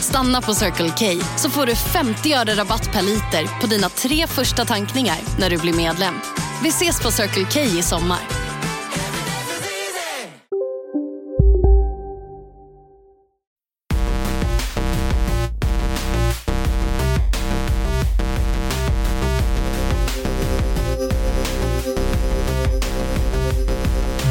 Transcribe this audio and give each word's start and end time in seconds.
Stanna 0.00 0.40
på 0.40 0.54
Circle 0.54 0.90
K 0.98 1.24
så 1.36 1.50
får 1.50 1.66
du 1.66 1.74
50 1.74 2.34
öre 2.34 2.54
rabatt 2.54 2.92
per 2.92 3.02
liter 3.02 3.60
på 3.60 3.66
dina 3.66 3.88
tre 3.88 4.26
första 4.26 4.64
tankningar 4.64 5.16
när 5.38 5.50
du 5.50 5.58
blir 5.58 5.74
medlem. 5.74 6.14
Vi 6.62 6.68
ses 6.68 7.02
på 7.02 7.10
Circle 7.10 7.44
K 7.52 7.60
i 7.60 7.82
sommar. 7.82 8.18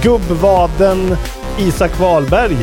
Gubbvaden 0.04 1.18
Isak 1.58 2.00
Wahlberg 2.00 2.58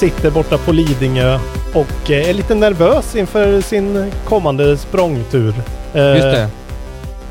sitter 0.00 0.30
borta 0.30 0.58
på 0.58 0.72
Lidingö 0.72 1.38
och 1.76 2.10
eh, 2.10 2.28
är 2.28 2.34
lite 2.34 2.54
nervös 2.54 3.16
inför 3.16 3.60
sin 3.60 4.12
kommande 4.24 4.76
språngtur. 4.76 5.54
Eh, 5.94 6.02
Just 6.02 6.22
det. 6.22 6.48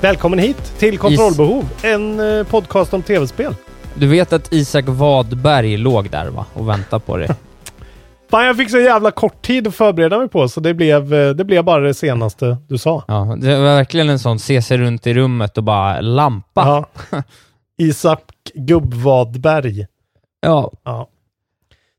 Välkommen 0.01 0.39
hit 0.39 0.79
till 0.79 0.97
Kontrollbehov, 0.97 1.69
en 1.83 2.19
eh, 2.37 2.43
podcast 2.43 2.93
om 2.93 3.03
tv-spel. 3.03 3.55
Du 3.95 4.07
vet 4.07 4.33
att 4.33 4.53
Isak 4.53 4.85
Wadberg 4.87 5.77
låg 5.77 6.09
där 6.09 6.29
va? 6.29 6.45
Och 6.53 6.69
väntade 6.69 6.99
på 7.05 7.17
dig. 7.17 7.29
Fan, 8.31 8.45
jag 8.45 8.57
fick 8.57 8.71
så 8.71 8.79
jävla 8.79 9.11
kort 9.11 9.41
tid 9.41 9.67
att 9.67 9.75
förbereda 9.75 10.19
mig 10.19 10.27
på, 10.27 10.47
så 10.47 10.59
det 10.59 10.73
blev, 10.73 11.09
det 11.09 11.45
blev 11.45 11.63
bara 11.63 11.81
det 11.81 11.93
senaste 11.93 12.57
du 12.67 12.77
sa. 12.77 13.03
Ja, 13.07 13.37
det 13.41 13.55
var 13.55 13.75
verkligen 13.75 14.09
en 14.09 14.19
sån 14.19 14.39
se 14.39 14.61
sig 14.61 14.77
runt 14.77 15.07
i 15.07 15.13
rummet 15.13 15.57
och 15.57 15.63
bara 15.63 16.01
lampa. 16.01 16.85
Ja. 17.11 17.23
Isak 17.77 18.21
Gubbvadberg. 18.53 19.87
Ja. 20.41 20.71
Ja. 20.83 21.07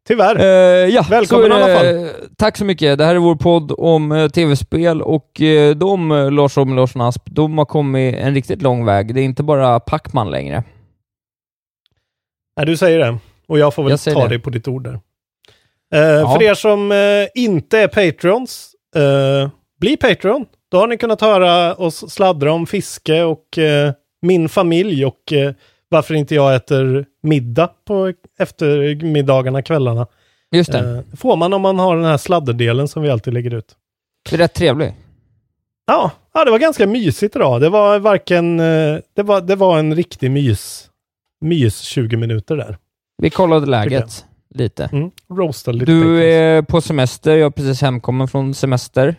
Tyvärr. 0.07 0.39
Eh, 0.39 0.89
ja, 0.95 1.07
Välkommen 1.11 1.51
så 1.51 1.59
i 1.59 1.63
alla 1.63 1.83
det. 1.83 2.15
Tack 2.39 2.57
så 2.57 2.65
mycket. 2.65 2.99
Det 2.99 3.05
här 3.05 3.15
är 3.15 3.19
vår 3.19 3.35
podd 3.37 3.73
om 3.79 4.13
eh, 4.13 4.29
tv-spel 4.29 5.03
och 5.03 5.41
eh, 5.41 5.77
de, 5.77 6.09
Lars 6.33 6.59
och 6.59 6.67
Larsson 6.67 7.03
Asp, 7.03 7.23
de 7.27 7.59
har 7.59 7.65
kommit 7.65 8.15
en 8.15 8.35
riktigt 8.35 8.63
lång 8.63 8.85
väg. 8.85 9.15
Det 9.15 9.21
är 9.21 9.25
inte 9.25 9.43
bara 9.43 9.81
Pacman 9.81 10.31
längre. 10.31 10.65
Nej, 12.57 12.67
du 12.67 12.77
säger 12.77 12.99
det. 12.99 13.19
Och 13.49 13.59
jag 13.59 13.75
får 13.75 13.83
väl 13.83 13.91
Jag 13.91 14.15
ta 14.15 14.23
det. 14.23 14.29
dig 14.29 14.39
på 14.39 14.51
ditt 14.51 14.69
ord 14.69 14.85
där. 14.85 15.01
Eh, 15.95 16.33
För 16.33 16.43
er 16.43 16.55
som 16.55 16.93
inte 17.35 17.79
är 17.79 17.89
Patreons, 17.89 18.71
bli 19.81 19.97
Patreon. 19.97 20.47
Då 20.71 20.79
har 20.79 20.87
ni 20.87 20.97
kunnat 20.99 21.21
höra 21.21 21.75
oss 21.75 22.11
sladdra 22.13 22.53
om 22.53 22.67
fiske 22.67 23.23
och 23.23 23.45
min 24.23 24.49
familj 24.49 25.07
och 25.07 25.33
varför 25.89 26.15
inte 26.15 26.35
jag 26.35 26.55
äter 26.55 27.07
middag 27.23 27.71
på 27.85 28.13
eftermiddagarna, 28.39 29.63
kvällarna. 29.63 30.07
Just 30.51 30.73
det. 30.73 30.79
Eh, 30.79 31.17
får 31.17 31.37
man 31.37 31.53
om 31.53 31.63
man 31.63 31.79
har 31.79 31.97
den 31.97 32.05
här 32.05 32.17
sladderdelen 32.17 32.89
som 32.89 33.03
vi 33.03 33.11
alltid 33.11 33.35
lägger 33.35 33.55
ut. 33.55 33.77
Det 34.31 34.37
är 34.37 34.39
rätt 34.39 34.55
trevligt. 34.55 34.95
Ja, 35.87 36.11
ja 36.35 36.45
det 36.45 36.51
var 36.51 36.59
ganska 36.59 36.87
mysigt 36.87 37.37
idag. 37.37 37.61
Det 37.61 37.69
var 37.69 37.99
varken... 37.99 38.61
Eh, 38.61 38.99
det, 39.15 39.23
var, 39.23 39.41
det 39.41 39.57
var 39.57 39.79
en 39.79 39.95
riktig 39.95 40.31
mys. 40.31 40.91
Mys 41.41 41.81
20 41.81 42.17
minuter 42.17 42.57
där. 42.57 42.79
Vi 43.23 43.31
kollade 43.31 43.67
läget 43.67 44.25
lite. 44.55 44.85
Mm. 44.93 45.11
Lite 45.73 45.93
Du 45.93 46.25
är 46.25 46.63
på 46.63 46.81
semester, 46.81 47.37
jag 47.37 47.47
är 47.47 47.51
precis 47.51 47.83
hemkommen 47.83 48.29
från 48.29 48.55
semester. 48.55 49.15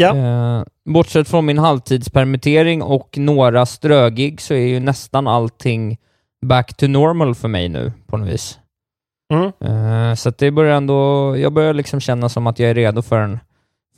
Ja. 0.00 0.16
Eh, 0.16 0.64
bortsett 0.84 1.28
från 1.28 1.46
min 1.46 1.58
halvtidspermittering 1.58 2.82
och 2.82 3.18
några 3.18 3.66
strögig 3.66 4.40
så 4.40 4.54
är 4.54 4.66
ju 4.66 4.80
nästan 4.80 5.26
allting 5.26 5.98
back 6.46 6.76
to 6.76 6.86
normal 6.86 7.34
för 7.34 7.48
mig 7.48 7.68
nu 7.68 7.92
på 8.06 8.16
något 8.16 8.28
vis. 8.28 8.58
Mm. 9.32 9.52
Eh, 9.60 10.14
så 10.14 10.30
det 10.30 10.50
börjar 10.50 10.76
ändå, 10.76 11.34
jag 11.38 11.52
börjar 11.52 11.74
liksom 11.74 12.00
känna 12.00 12.28
som 12.28 12.46
att 12.46 12.58
jag 12.58 12.70
är 12.70 12.74
redo 12.74 13.02
för 13.02 13.20
en, 13.20 13.38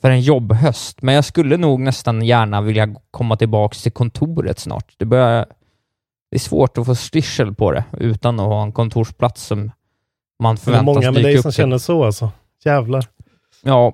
för 0.01 0.09
en 0.11 0.21
jobbhöst. 0.21 1.01
Men 1.01 1.15
jag 1.15 1.25
skulle 1.25 1.57
nog 1.57 1.79
nästan 1.79 2.21
gärna 2.21 2.61
vilja 2.61 2.95
komma 3.11 3.35
tillbaka 3.37 3.75
till 3.75 3.91
kontoret 3.91 4.59
snart. 4.59 4.93
Det 4.97 5.05
börjar, 5.05 5.45
det 6.31 6.37
är 6.37 6.39
svårt 6.39 6.77
att 6.77 6.85
få 6.85 6.95
styrsel 6.95 7.55
på 7.55 7.71
det 7.71 7.83
utan 7.97 8.39
att 8.39 8.45
ha 8.45 8.63
en 8.63 8.71
kontorsplats 8.71 9.43
som 9.43 9.71
man 10.43 10.55
Det 10.55 10.59
är 10.59 10.63
förväntas 10.63 10.85
många 10.85 11.11
med 11.11 11.13
dyka 11.13 11.27
dig 11.27 11.35
upp 11.37 11.41
som 11.41 11.51
till. 11.51 11.55
känner 11.57 11.77
så 11.77 12.03
alltså. 12.03 12.31
Jävlar. 12.65 13.05
Ja, 13.63 13.93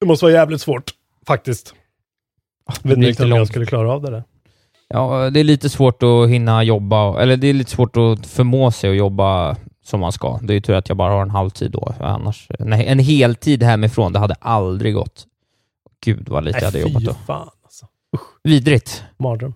Det 0.00 0.06
måste 0.06 0.24
vara 0.24 0.32
jävligt 0.32 0.60
svårt, 0.60 0.90
faktiskt. 1.26 1.74
Jag 2.66 2.96
det 2.96 3.00
vet 3.00 3.08
inte 3.08 3.24
om 3.24 3.30
jag 3.30 3.48
skulle 3.48 3.66
klara 3.66 3.92
av 3.92 4.02
det 4.02 4.10
där. 4.10 4.24
Ja, 4.88 5.30
det 5.30 5.40
är 5.40 5.44
lite 5.44 5.68
svårt 5.70 6.02
att 6.02 6.28
hinna 6.28 6.62
jobba, 6.64 7.20
eller 7.22 7.36
det 7.36 7.46
är 7.46 7.52
lite 7.52 7.70
svårt 7.70 7.96
att 7.96 8.26
förmå 8.26 8.70
sig 8.70 8.90
att 8.90 8.96
jobba 8.96 9.56
som 9.84 10.00
man 10.00 10.12
ska. 10.12 10.38
Det 10.42 10.52
är 10.52 10.54
ju 10.54 10.60
tur 10.60 10.74
att 10.74 10.88
jag 10.88 10.96
bara 10.98 11.12
har 11.12 11.22
en 11.22 11.30
halvtid 11.30 11.70
då, 11.70 11.94
annars... 12.00 12.48
Nej, 12.58 12.86
en 12.86 12.98
heltid 12.98 13.62
hemifrån, 13.62 14.12
det 14.12 14.18
hade 14.18 14.34
aldrig 14.34 14.94
gått. 14.94 15.24
Gud 16.04 16.28
vad 16.28 16.44
lite 16.44 16.58
jag 16.58 16.64
hade 16.64 16.78
Nej, 16.78 16.88
jobbat 16.88 17.04
då. 17.04 17.14
fan 17.26 17.48
alltså. 17.64 17.86
Vidrigt. 18.42 19.04
Mardröm. 19.18 19.54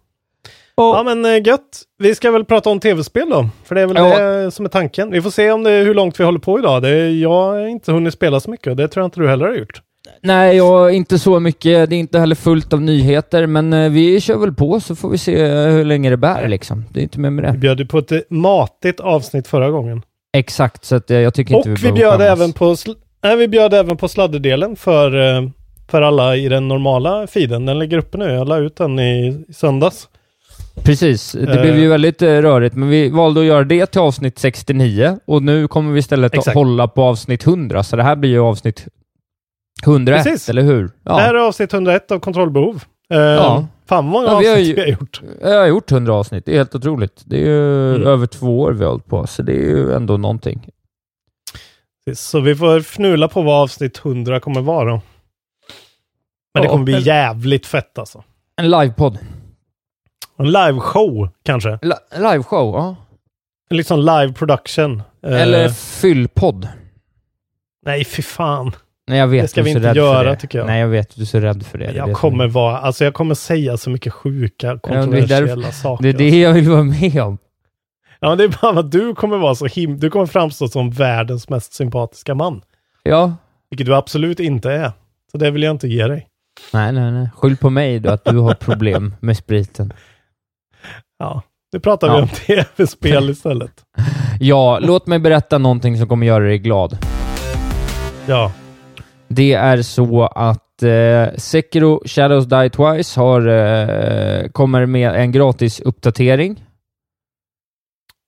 Och, 0.75 0.85
Ja 0.85 1.03
men 1.03 1.25
eh, 1.25 1.47
gött. 1.47 1.83
Vi 1.99 2.15
ska 2.15 2.31
väl 2.31 2.45
prata 2.45 2.71
om 2.71 2.81
tv-spel 2.81 3.31
då. 3.31 3.49
För 3.65 3.75
det 3.75 3.81
är 3.81 3.87
väl 3.87 3.97
Ja. 3.97 4.19
det 4.21 4.51
som 4.51 4.65
är 4.65 4.69
tanken. 4.69 5.11
Vi 5.11 5.23
får 5.23 5.31
se 5.31 5.51
om 5.51 5.63
det 5.65 5.71
hur 5.71 5.95
långt 5.95 6.21
vi 6.21 6.25
håller 6.25 6.39
på 6.39 6.59
idag. 6.59 6.83
Det 6.83 6.89
är, 6.89 7.11
jag 7.11 7.31
har 7.31 7.67
inte 7.67 7.93
hunnit 7.93 8.15
spela 8.15 8.41
så 8.41 8.51
mycket 8.51 8.67
och 8.67 8.77
det 8.77 8.89
tror 8.89 9.03
jag 9.03 9.07
inte 9.07 9.21
du 9.21 9.29
heller 9.29 9.47
har 9.47 9.55
gjort. 9.55 9.83
Nej, 10.23 10.57
jag, 10.57 10.93
inte 10.95 11.19
så 11.19 11.41
mycket. 11.41 11.91
Det 11.91 11.97
är 11.97 12.01
inte 12.01 12.19
heller 12.19 12.35
fullt 12.35 12.73
av 12.73 12.81
nyheter, 12.83 13.47
men 13.47 13.73
eh, 13.73 13.91
vi 13.91 14.21
kör 14.21 14.39
väl 14.39 14.53
på 14.55 14.81
så 14.81 14.97
får 14.97 15.11
vi 15.11 15.19
se 15.19 15.47
hur 15.47 15.85
länge 15.85 16.11
det 16.11 16.17
bär 16.17 16.49
liksom. 16.49 16.85
Det 16.93 17.01
är 17.01 17.03
inte 17.03 17.21
mer 17.21 17.31
med 17.31 17.45
Vi 17.45 17.51
det. 17.51 17.59
bjöd 17.59 17.79
ju 17.81 17.87
på 17.87 17.99
ett 17.99 18.13
eh, 18.13 18.19
matigt 18.31 19.01
avsnitt 19.01 19.49
förra 19.49 19.71
gången. 19.71 20.03
Exakt, 20.33 20.85
så 20.85 20.97
att, 20.97 21.11
eh, 21.11 21.19
jag 21.19 21.35
tycker 21.35 21.55
Och 21.55 21.59
inte 21.59 21.69
vi 21.69 21.75
vi 21.75 21.83
behöver 21.93 21.99
bjöd, 22.19 22.21
skämmas. 22.29 22.41
även 22.41 22.53
på 22.53 22.77
nej, 23.23 23.37
vi 23.37 23.49
bjöd 23.49 23.75
även 23.75 23.97
på 23.97 24.09
sladderdelen 24.09 24.77
för, 24.77 25.37
eh, 25.37 25.49
för 25.91 26.03
alla 26.03 26.37
i 26.37 26.49
den 26.49 26.69
normala 26.69 27.27
feeden. 27.27 27.67
Den 27.67 27.79
ligger 27.79 27.99
uppe 27.99 28.19
nu. 28.19 28.25
Jag 28.31 28.49
la 28.49 28.57
ut 28.59 28.77
den 28.77 28.99
i, 28.99 29.45
i 29.49 29.53
söndags. 29.53 30.09
Precis, 30.85 31.33
det 31.33 31.55
Eh. 31.55 31.61
blev 31.63 31.79
ju 31.79 31.89
väldigt 31.89 32.23
eh, 32.23 32.27
rörigt, 32.29 32.75
men 32.77 32.89
vi 32.89 33.09
valde 33.11 33.41
att 33.41 33.47
göra 33.47 33.65
det 33.65 33.87
till 33.87 34.01
avsnitt 34.01 34.39
69 34.39 35.19
och 35.25 35.43
nu 35.43 35.69
kommer 35.69 35.93
vi 35.93 35.99
istället 35.99 36.33
att 36.33 36.39
Exakt. 36.39 36.55
hålla 36.55 36.89
på 36.89 37.03
avsnitt 37.03 37.47
100, 37.47 37.83
så 37.83 37.97
det 37.97 38.03
här 38.03 38.17
blir 38.17 38.31
ju 38.31 38.41
avsnitt 38.41 38.87
101, 39.83 40.25
Precis. 40.25 40.49
eller 40.49 40.63
hur? 40.63 40.91
Ja. 41.03 41.17
Det 41.17 41.21
här 41.23 41.35
är 41.35 41.39
avsnitt 41.39 41.73
101 41.73 42.11
av 42.13 42.19
Kontrollbehov. 42.21 42.85
Eh, 43.11 43.19
Ja. 43.19 43.67
Fan 43.87 44.05
vad 44.11 44.13
många 44.13 44.27
Ja, 44.27 44.53
avsnitt 44.53 44.77
vi 44.77 44.81
har 44.81 44.89
gjort. 44.89 45.21
Jag 45.43 45.61
har 45.61 45.67
gjort 45.67 45.91
100 45.93 46.15
avsnitt, 46.15 46.45
det 46.47 46.53
är 46.53 46.57
helt 46.57 46.75
otroligt. 46.75 47.23
Det 47.27 47.37
är 47.37 47.47
ju 47.47 47.95
Mm. 47.95 48.07
över 48.07 48.27
två 48.27 48.61
år 48.61 48.73
vi 48.73 48.85
har 48.85 48.91
hållit 48.91 49.07
på, 49.07 49.27
så 49.27 49.43
det 49.43 49.53
är 49.53 49.67
ju 49.77 49.93
ändå 49.93 50.17
någonting. 50.17 50.69
Så 52.15 52.41
vi 52.41 52.55
får 52.57 52.77
fnula 52.81 53.29
på 53.29 53.43
vad 53.43 53.63
avsnitt 53.63 53.99
100 54.05 54.41
kommer 54.41 54.61
vara 54.61 54.91
då. 54.91 55.01
Men 56.55 56.63
det 56.63 56.69
kommer 56.69 56.85
bli 56.85 57.01
jävligt 57.01 57.67
fett 57.67 57.99
alltså. 57.99 58.25
En 58.57 58.71
livepodd. 58.71 59.19
En 60.39 60.47
liveshow 60.53 61.29
kanske. 61.43 61.79
La- 61.83 61.99
liveshow, 62.33 62.75
ja. 62.75 62.97
Liksom 63.71 63.99
live 64.01 64.33
production. 64.33 65.03
Eh, 65.27 65.43
Eller 65.43 65.69
fyllpodd. 65.69 66.69
Nej, 67.87 68.05
fy 68.05 68.23
fan. 68.23 68.73
Nej, 69.09 69.19
jag 69.19 69.27
vet. 69.29 69.43
Det 69.45 69.49
ska 69.49 69.63
vi 69.63 69.71
inte 69.71 69.89
rädd 69.89 69.97
göra, 69.97 70.31
det. 70.31 70.37
tycker 70.37 70.59
jag. 70.59 70.67
Nej, 70.67 70.81
jag 70.81 70.89
vet. 70.89 71.17
Du 71.17 71.23
är 71.23 71.27
så 71.27 71.41
rädd 71.41 71.67
för 71.67 71.79
det. 71.79 71.87
det 71.87 71.93
Jag 71.97 72.09
jag. 72.09 72.17
kommer 72.17 72.47
vara, 72.47 72.79
alltså 72.79 73.05
jag 73.05 73.15
kommer 73.15 73.35
säga 73.35 73.77
så 73.77 73.91
mycket 73.91 74.13
sjuka, 74.13 74.73
det 74.75 74.81
kontroversiella 74.81 75.57
därför- 75.57 75.73
saker. 75.73 76.03
Det 76.03 76.09
är 76.09 76.13
det 76.13 76.25
alltså. 76.25 76.37
jag 76.39 76.53
vill 76.53 76.69
vara 76.71 76.83
med 76.83 77.23
om. 77.23 77.39
Ja, 78.21 78.29
men 78.29 78.39
det 78.39 78.45
är 78.45 78.59
bara 78.63 78.81
att 78.81 78.93
du 78.93 79.15
kommer 79.15 79.39
vara 79.39 79.55
så 79.55 79.67
him... 79.67 79.99
Du 79.99 80.11
kommer 80.11 80.27
framstå 80.27 80.69
som 80.69 80.91
världens 80.91 81.49
mest 81.49 81.73
sympatiska 81.73 82.35
man. 82.35 82.63
Ja. 83.03 83.33
Vilket 83.71 83.87
du 83.87 83.95
absolut 83.95 84.41
inte 84.41 84.73
är. 84.73 84.93
Så 85.33 85.39
det 85.39 85.51
vill 85.51 85.63
jag 85.63 85.71
inte 85.71 85.89
ge 85.89 86.07
dig. 86.07 86.27
Nej, 86.73 86.93
nej, 86.93 87.13
nej. 87.13 87.29
Skyll 87.37 87.57
på 87.57 87.71
mig 87.71 87.99
då 88.01 88.11
att 88.11 88.25
du 88.25 88.39
har 88.39 88.55
problem 88.55 89.15
med 89.21 89.37
spriten. 89.37 89.93
Ja, 91.19 91.43
nu 91.73 91.81
pratar 91.81 92.09
vi 92.09 92.15
Ja. 92.15 92.23
om 92.23 92.29
tv-spel 92.29 93.31
istället. 93.31 93.71
Ja, 94.41 94.79
låt 94.83 95.07
mig 95.07 95.19
berätta 95.19 95.59
någonting 95.59 95.99
som 95.99 96.09
kommer 96.09 96.27
göra 96.27 96.45
dig 96.45 96.59
glad. 96.59 96.99
Ja, 98.27 98.53
Det 99.29 99.53
är 99.53 99.83
så 99.83 100.27
att 100.27 100.83
eh, 100.83 101.37
Sekiro 101.37 102.03
Shadows 102.05 102.47
Die 102.47 102.71
Twice 102.71 103.21
har, 103.21 103.47
eh, 103.47 104.49
kommer 104.49 104.87
med 104.87 105.15
en 105.15 105.33
gratis 105.33 105.81
uppdatering. 105.81 106.65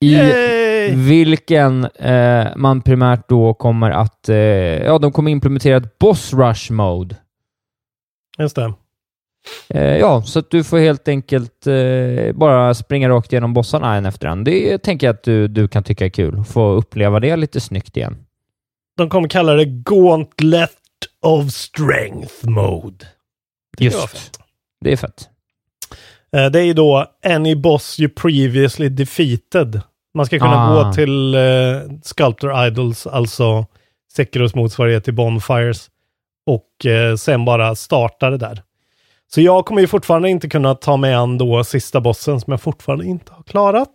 I 0.01 0.15
Yay! 0.15 0.61
vilken 0.95 1.85
eh, 1.85 2.47
man 2.57 2.83
primärt 2.83 3.29
då 3.29 3.55
kommer 3.55 3.91
att... 3.91 4.29
Eh, 4.29 4.37
ja, 4.37 4.99
de 4.99 5.13
kommer 5.13 5.31
implementera 5.31 5.77
ett 5.77 5.99
boss 5.99 6.33
rush 6.35 6.73
mode. 6.73 7.17
Just 8.39 8.57
det. 8.57 8.75
Eh, 9.69 9.97
ja, 9.97 10.23
så 10.23 10.39
att 10.39 10.51
du 10.51 10.65
får 10.65 10.79
helt 10.79 11.09
enkelt 11.09 11.67
eh, 11.67 12.33
bara 12.35 12.75
springa 12.75 13.09
rakt 13.09 13.33
igenom 13.33 13.55
bossarna 13.55 13.95
en 13.97 14.07
efter 14.07 14.29
en. 14.29 14.45
Det 14.45 14.79
tänker 14.79 15.07
jag 15.07 15.15
att 15.15 15.23
du, 15.23 15.49
du 15.49 15.69
kan 15.69 15.83
tycka 15.83 16.05
är 16.05 16.11
kul. 16.11 16.45
Få 16.45 16.71
uppleva 16.71 17.21
det 17.21 17.37
lite 17.37 17.61
snyggt 17.61 17.97
igen. 17.97 18.17
De 18.97 19.09
kommer 19.09 19.29
kalla 19.29 19.55
det 19.55 19.65
Gauntlet 19.65 20.80
of 21.23 21.51
Strength 21.53 22.35
Mode. 22.49 23.07
Det 23.79 23.85
Just. 23.85 24.41
Det 24.81 24.93
är 24.93 24.97
fett. 24.97 25.29
Eh, 26.37 26.47
Det 26.47 26.59
är 26.61 26.65
ju 26.65 26.73
då 26.73 27.07
Any 27.27 27.55
boss 27.55 28.01
you 28.01 28.09
previously 28.11 28.89
defeated. 28.89 29.81
Man 30.15 30.27
ska 30.27 30.39
kunna 30.39 30.69
Ah. 30.69 30.85
gå 30.85 30.93
till 30.93 31.35
eh, 31.35 31.41
Sculptor 32.03 32.67
Idols, 32.67 33.07
alltså 33.07 33.67
Sekiros 34.13 34.55
motsvarighet 34.55 35.05
till 35.05 35.15
Bonfires. 35.15 35.91
Och 36.47 36.87
eh, 36.87 37.17
sen 37.17 37.45
bara 37.45 37.75
starta 37.75 38.31
det 38.31 38.37
där. 38.39 38.63
Så 39.35 39.41
jag 39.41 39.65
kommer 39.67 39.81
ju 39.81 39.87
fortfarande 39.87 40.31
inte 40.31 40.49
kunna 40.49 40.75
ta 40.75 40.97
mig 40.97 41.15
an 41.15 41.39
då 41.39 41.65
sista 41.65 42.01
bossen 42.01 42.41
som 42.41 42.51
jag 42.51 42.61
fortfarande 42.61 43.07
inte 43.07 43.33
har 43.33 43.43
klarat. 43.43 43.89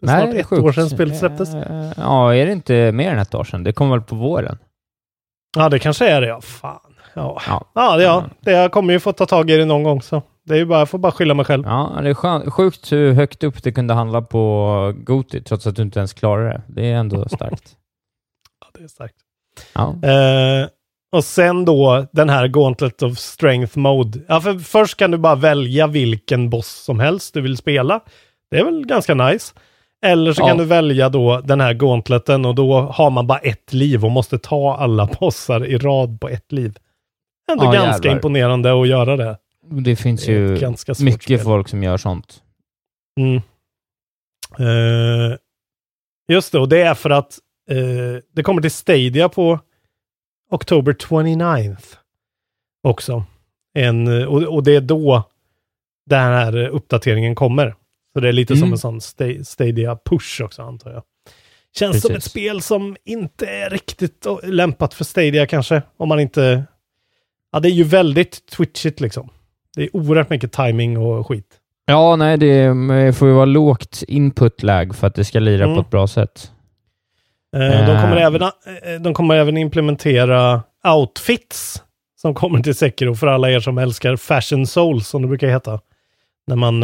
Det 0.00 0.06
är 0.06 0.18
snart 0.18 0.30
det 0.30 0.36
är 0.36 0.40
ett 0.40 0.46
sjukt. 0.46 0.62
år 0.62 0.72
sedan 0.72 0.90
spelet 0.90 1.18
släpptes. 1.18 1.48
Ja, 1.96 2.34
är 2.34 2.46
det 2.46 2.52
inte 2.52 2.92
mer 2.92 3.12
än 3.12 3.18
ett 3.18 3.34
år 3.34 3.44
sedan? 3.44 3.64
Det 3.64 3.72
kom 3.72 3.90
väl 3.90 4.00
på 4.00 4.14
våren? 4.14 4.58
Ja, 5.56 5.68
det 5.68 5.78
kanske 5.78 6.08
är 6.08 6.20
det 6.20 6.26
ja. 6.26 6.40
Fan. 6.40 6.80
Ja, 7.14 7.42
Ja. 7.46 7.64
ja, 7.74 7.96
det, 7.96 8.02
ja. 8.02 8.24
det 8.40 8.52
jag 8.52 8.72
kommer 8.72 8.92
ju 8.92 9.00
få 9.00 9.12
ta 9.12 9.26
tag 9.26 9.50
i 9.50 9.56
det 9.56 9.64
någon 9.64 9.82
gång 9.82 10.02
så. 10.02 10.22
Det 10.44 10.54
är 10.54 10.58
ju 10.58 10.64
bara, 10.66 10.78
jag 10.78 10.88
får 10.88 10.98
bara 10.98 11.12
skylla 11.12 11.34
mig 11.34 11.44
själv. 11.44 11.64
Ja, 11.66 11.98
det 12.02 12.08
är 12.10 12.14
skön, 12.14 12.50
sjukt 12.50 12.92
hur 12.92 13.12
högt 13.12 13.44
upp 13.44 13.62
det 13.62 13.72
kunde 13.72 13.94
handla 13.94 14.22
på 14.22 14.94
Goti, 14.96 15.42
trots 15.42 15.66
att 15.66 15.76
du 15.76 15.82
inte 15.82 15.98
ens 15.98 16.12
klarar 16.12 16.44
det. 16.44 16.62
Det 16.68 16.90
är 16.90 16.94
ändå 16.94 17.28
starkt. 17.28 17.76
Ja, 18.60 18.66
det 18.78 18.84
är 18.84 18.88
starkt. 18.88 19.14
Ja. 19.72 20.08
Eh, 20.08 20.68
och 21.12 21.24
sen 21.24 21.64
då 21.64 22.06
den 22.12 22.28
här 22.28 22.48
Gauntlet 22.48 23.02
of 23.02 23.18
Strength 23.18 23.78
Mode. 23.78 24.18
Ja, 24.28 24.40
för 24.40 24.58
först 24.58 24.96
kan 24.96 25.10
du 25.10 25.18
bara 25.18 25.34
välja 25.34 25.86
vilken 25.86 26.50
boss 26.50 26.68
som 26.84 27.00
helst 27.00 27.34
du 27.34 27.40
vill 27.40 27.56
spela. 27.56 28.00
Det 28.50 28.58
är 28.58 28.64
väl 28.64 28.86
ganska 28.86 29.14
nice. 29.14 29.54
Eller 30.06 30.32
så 30.32 30.42
Ja. 30.42 30.46
kan 30.48 30.56
du 30.58 30.64
välja 30.64 31.08
då 31.08 31.40
den 31.40 31.60
här 31.60 31.74
gauntleten 31.74 32.44
och 32.44 32.54
då 32.54 32.80
har 32.80 33.10
man 33.10 33.26
bara 33.26 33.38
ett 33.38 33.72
liv 33.72 34.04
och 34.04 34.10
måste 34.10 34.38
ta 34.38 34.76
alla 34.76 35.06
bossar 35.20 35.64
i 35.66 35.78
rad 35.78 36.20
på 36.20 36.28
ett 36.28 36.52
liv. 36.52 36.76
Ändå 37.52 37.64
Ja, 37.64 37.72
ganska 37.72 37.88
jävlar. 37.96 38.12
imponerande 38.12 38.80
att 38.80 38.88
göra 38.88 39.16
det. 39.16 39.38
Det 39.70 39.96
finns 39.96 40.26
Det 40.26 40.32
ju 40.32 40.48
mycket 41.00 41.24
spel. 41.24 41.38
folk 41.38 41.68
som 41.68 41.82
gör 41.82 41.96
sånt. 41.96 42.42
Mm. 43.20 43.36
Eh, 44.58 45.36
just 46.28 46.52
det, 46.52 46.58
och 46.58 46.68
det 46.68 46.82
är 46.82 46.94
för 46.94 47.10
att 47.10 47.38
eh, 47.70 48.22
det 48.32 48.42
kommer 48.42 48.62
till 48.62 48.70
Stadia 48.70 49.28
på 49.28 49.58
Oktober 50.50 50.92
29th 50.92 51.96
också. 52.82 53.24
En, 53.78 54.26
och, 54.26 54.42
och 54.42 54.62
det 54.64 54.76
är 54.76 54.80
då 54.80 55.22
den 56.06 56.20
här 56.32 56.56
uppdateringen 56.68 57.34
kommer. 57.34 57.74
Så 58.12 58.20
det 58.20 58.28
är 58.28 58.32
lite 58.32 58.54
som 58.56 58.62
Mm. 58.62 58.72
en 58.72 58.78
sån 58.78 58.98
sta- 59.00 59.44
Stadia-push 59.44 60.42
också 60.44 60.62
antar 60.62 60.90
jag. 60.92 61.02
Känns 61.76 62.02
som 62.02 62.10
ett 62.10 62.14
Precis. 62.16 62.30
spel 62.30 62.62
som 62.62 62.96
inte 63.04 63.46
är 63.46 63.70
riktigt 63.70 64.26
lämpat 64.42 64.94
för 64.94 65.04
Stadia 65.04 65.46
kanske. 65.46 65.82
Om 65.96 66.08
man 66.08 66.20
inte... 66.20 66.64
Ja, 67.52 67.60
det 67.60 67.68
är 67.68 67.72
ju 67.72 67.84
väldigt 67.84 68.46
twitchigt 68.46 69.00
liksom. 69.00 69.28
Det 69.76 69.82
är 69.82 69.96
oerhört 69.96 70.30
mycket 70.30 70.52
timing 70.52 70.98
och 70.98 71.26
skit. 71.28 71.46
Ja, 71.86 72.16
nej, 72.16 72.36
det 72.38 73.16
får 73.16 73.28
ju 73.28 73.34
vara 73.34 73.44
lågt 73.44 74.02
input-lag 74.08 74.94
för 74.96 75.06
att 75.06 75.14
det 75.14 75.24
ska 75.24 75.38
lira 75.40 75.64
Mm. 75.64 75.74
på 75.76 75.80
ett 75.82 75.90
bra 75.90 76.06
sätt. 76.06 76.50
Eh, 77.56 77.60
De 77.86 78.02
kommer, 78.02 78.16
Eh. 78.16 78.22
även, 78.26 78.42
eh, 78.42 79.00
de 79.00 79.14
kommer 79.14 79.34
även 79.34 79.56
implementera 79.56 80.62
outfits 80.96 81.82
som 82.16 82.34
kommer 82.34 82.60
till 82.62 82.74
Sekiro 82.74 83.14
för 83.14 83.26
alla 83.26 83.50
er 83.50 83.60
som 83.60 83.78
älskar 83.78 84.16
Fashion 84.16 84.66
Souls 84.66 85.08
som 85.08 85.22
det 85.22 85.28
brukar 85.28 85.48
heta. 85.48 85.80
När 86.46 86.56
man 86.56 86.82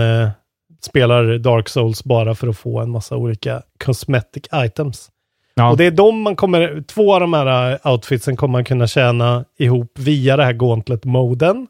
spelar 0.81 1.39
Dark 1.39 1.69
Souls 1.69 2.05
bara 2.05 2.35
för 2.35 2.49
att 2.49 2.59
få 2.59 2.81
en 2.81 2.91
massa 2.91 3.17
olika 3.17 3.63
cosmetic 3.85 4.43
items. 4.55 5.11
Ja. 5.55 5.71
Och 5.71 5.77
det 5.77 5.85
är 5.85 5.91
de 5.91 6.23
man 6.23 6.37
kommer, 6.37 6.85
två 6.87 7.15
av 7.15 7.21
de 7.21 7.33
här 7.33 7.73
eh, 7.73 7.93
outfitsen 7.93 8.37
kommer 8.37 8.53
man 8.53 8.65
kunna 8.65 8.87
tjäna 8.87 9.45
ihop 9.59 9.99
via 9.99 10.37
det 10.37 10.45
här 10.45 10.53
Gauntlet-moden. 10.53 11.67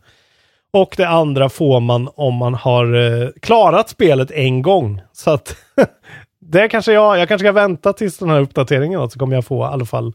Och 0.73 0.95
det 0.97 1.09
andra 1.09 1.49
får 1.49 1.81
man 1.81 2.09
om 2.15 2.35
man 2.35 2.55
har 2.55 2.95
eh, 2.95 3.29
klarat 3.43 3.89
spelet 3.89 4.31
en 4.31 4.63
gång. 4.63 5.03
Så 5.13 5.31
att 5.31 5.57
det 6.41 6.69
kanske 6.69 6.93
jag, 6.93 7.19
jag 7.19 7.29
kanske 7.29 7.45
ska 7.45 7.53
vänta 7.53 7.93
tills 7.93 8.19
den 8.19 8.31
här 8.31 8.41
uppdateringen 8.41 9.01
då, 9.01 9.09
så 9.09 9.19
kommer 9.19 9.35
jag 9.35 9.45
få 9.45 9.65
i 9.65 9.67
alla 9.67 9.85
fall 9.85 10.13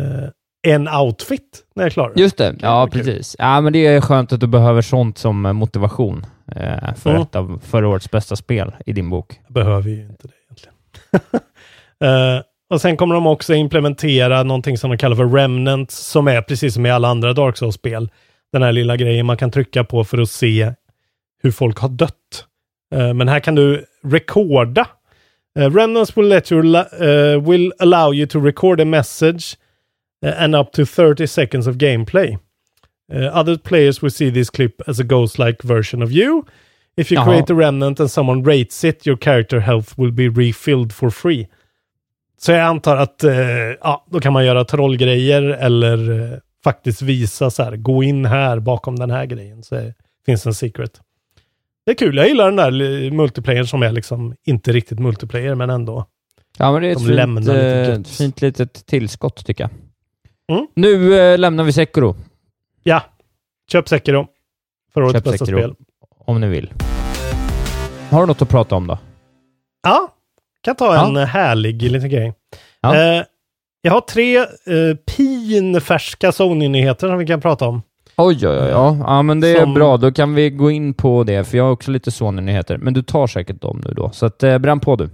eh, 0.00 0.28
en 0.72 0.88
outfit 0.88 1.64
när 1.74 1.84
jag 1.84 1.92
klarar 1.92 2.14
det. 2.14 2.20
Just 2.20 2.36
det, 2.36 2.56
ja 2.60 2.88
precis. 2.92 3.36
Ja, 3.38 3.60
men 3.60 3.72
det 3.72 3.86
är 3.86 4.00
skönt 4.00 4.32
att 4.32 4.40
du 4.40 4.46
behöver 4.46 4.82
sånt 4.82 5.18
som 5.18 5.42
motivation 5.42 6.26
eh, 6.56 6.94
för 6.94 7.10
Mm. 7.10 7.22
ett 7.22 7.36
av 7.36 7.60
förra 7.64 7.88
årets 7.88 8.10
bästa 8.10 8.36
spel 8.36 8.72
i 8.86 8.92
din 8.92 9.10
bok. 9.10 9.40
Behöver 9.48 9.90
ju 9.90 10.02
inte 10.02 10.28
det 10.28 10.34
egentligen. 10.44 10.74
Eh, 12.00 12.42
och 12.70 12.80
sen 12.80 12.96
kommer 12.96 13.14
de 13.14 13.26
också 13.26 13.54
implementera 13.54 14.42
någonting 14.42 14.78
som 14.78 14.90
de 14.90 14.96
kallar 14.98 15.16
för 15.16 15.28
Remnant, 15.28 15.90
som 15.90 16.28
är 16.28 16.42
precis 16.42 16.74
som 16.74 16.86
i 16.86 16.90
alla 16.90 17.08
andra 17.08 17.32
Dark 17.32 17.56
Souls-spel. 17.56 18.10
Den 18.52 18.62
här 18.62 18.72
lilla 18.72 18.96
grejen 18.96 19.26
man 19.26 19.36
kan 19.36 19.50
trycka 19.50 19.84
på 19.84 20.04
för 20.04 20.18
att 20.18 20.30
se 20.30 20.72
hur 21.42 21.50
folk 21.50 21.78
har 21.78 21.88
dött. 21.88 22.44
Eh, 22.94 23.14
men 23.14 23.28
här 23.28 23.40
kan 23.40 23.54
du 23.54 23.84
recorda. 24.04 24.86
Uh, 25.58 25.70
Remnants 25.74 26.16
will, 26.16 26.28
let 26.28 26.52
you, 26.52 26.62
uh, 26.62 27.48
will 27.50 27.72
allow 27.78 28.14
you 28.14 28.26
to 28.26 28.40
record 28.40 28.80
a 28.80 28.84
message 28.84 29.56
uh, 30.26 30.42
and 30.42 30.56
up 30.56 30.72
to 30.72 30.84
30 30.86 31.26
seconds 31.26 31.66
of 31.66 31.74
gameplay. 31.76 32.38
Uh, 33.12 33.40
other 33.40 33.56
players 33.58 34.02
will 34.02 34.10
see 34.10 34.30
this 34.32 34.50
clip 34.50 34.82
as 34.88 35.00
a 35.00 35.04
ghost-like 35.04 35.62
version 35.62 36.02
of 36.02 36.10
you. 36.10 36.44
If 36.96 37.12
you 37.12 37.20
Jaha. 37.20 37.24
create 37.24 37.52
a 37.52 37.54
remnant 37.54 38.00
and 38.00 38.10
someone 38.10 38.42
rates 38.42 38.84
it, 38.84 39.06
your 39.06 39.16
character 39.16 39.60
health 39.60 39.98
will 39.98 40.12
be 40.12 40.28
refilled 40.28 40.92
for 40.92 41.10
free. 41.10 41.48
Så 42.38 42.52
jag 42.52 42.60
antar 42.60 42.96
att 42.96 43.24
eh, 43.24 43.34
ja, 43.80 44.04
då 44.10 44.20
kan 44.20 44.32
man 44.32 44.44
göra 44.46 44.64
trollgrejer 44.64 45.42
eller 45.42 46.10
eh, 46.32 46.38
faktiskt 46.64 47.02
visa 47.02 47.50
så 47.50 47.62
här, 47.62 47.76
gå 47.76 48.02
in 48.02 48.24
här 48.24 48.58
bakom 48.60 48.96
den 48.96 49.10
här 49.10 49.26
grejen 49.26 49.62
så 49.62 49.74
är, 49.74 49.94
finns 50.26 50.46
en 50.46 50.54
secret. 50.54 51.00
Det 51.86 51.92
är 51.92 51.94
kul, 51.96 52.16
jag 52.16 52.28
gillar 52.28 52.52
den 52.52 52.56
där 52.56 53.04
eh, 53.04 53.12
multiplayer 53.12 53.64
som 53.64 53.82
är 53.82 53.92
liksom 53.92 54.34
inte 54.44 54.72
riktigt 54.72 54.98
multiplayer 54.98 55.54
men 55.54 55.70
ändå. 55.70 56.06
Ja, 56.58 56.72
men 56.72 56.82
det 56.82 56.88
är 56.88 56.92
ett 56.92 56.98
De 56.98 57.04
fint, 57.04 57.16
lämnar 57.16 57.40
lite 57.40 57.92
eh, 57.92 58.02
fint 58.02 58.40
litet 58.42 58.86
tillskott 58.86 59.46
tycker 59.46 59.64
jag. 59.64 59.70
Mm. 60.56 60.66
Nu 60.74 61.20
eh, 61.20 61.38
lämnar 61.38 61.64
vi 61.64 61.72
Sekiro, 61.72 62.16
Ja, 62.88 63.02
köp 63.72 63.88
Sekiro. 63.88 64.26
För 64.94 65.02
årets 65.02 65.12
Köp 65.12 65.24
bästa 65.24 65.46
Sekiro. 65.46 65.58
spel. 65.58 65.74
om 66.26 66.40
ni 66.40 66.46
vill. 66.48 66.72
Har 68.10 68.20
du 68.20 68.26
något 68.26 68.42
att 68.42 68.48
prata 68.48 68.74
om 68.76 68.86
då? 68.86 68.98
Ja, 69.82 70.08
kan 70.62 70.76
ta 70.76 70.94
Ja. 70.94 71.06
en 71.08 71.16
härlig 71.16 71.82
liten 71.82 72.10
grej. 72.10 72.34
Ja. 72.80 72.96
Eh, 72.96 73.22
jag 73.82 73.92
har 73.92 74.00
tre 74.00 74.36
eh, 74.38 74.46
pinfärska 75.16 76.32
Sony-nyheter 76.32 77.08
som 77.08 77.18
vi 77.18 77.26
kan 77.26 77.40
prata 77.40 77.66
om. 77.68 77.82
Oj, 78.16 78.48
oj, 78.48 78.58
oj. 78.62 78.68
Ja, 78.68 78.96
ja 79.00 79.22
men 79.22 79.40
det 79.40 79.48
är 79.48 79.60
Som- 79.60 79.74
bra. 79.74 79.96
Då 79.96 80.12
kan 80.12 80.34
vi 80.34 80.50
gå 80.50 80.70
in 80.70 80.94
på 80.94 81.24
det, 81.24 81.44
för 81.44 81.56
jag 81.56 81.64
har 81.64 81.70
också 81.70 81.90
lite 81.90 82.10
Sony-nyheter. 82.10 82.78
Men 82.78 82.94
du 82.94 83.02
tar 83.02 83.26
säkert 83.26 83.60
dem 83.60 83.82
nu 83.84 83.94
då. 83.94 84.10
Så 84.10 84.26
att, 84.26 84.42
eh, 84.42 84.58
bränn 84.58 84.80
på 84.80 84.96
du. 84.96 85.10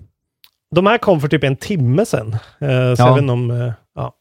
De 0.74 0.86
här 0.86 0.98
kom 0.98 1.20
för 1.20 1.28
typ 1.28 1.44
en 1.44 1.56
timme 1.56 2.06
sedan. 2.06 2.32
Eh, 2.32 2.38
så 2.58 2.66
Ja. 2.66 2.94
jag 2.98 3.14
vet 3.14 3.22
inte 3.22 3.32
om... 3.32 3.50
Eh, 3.50 3.72
ja. 3.94 4.12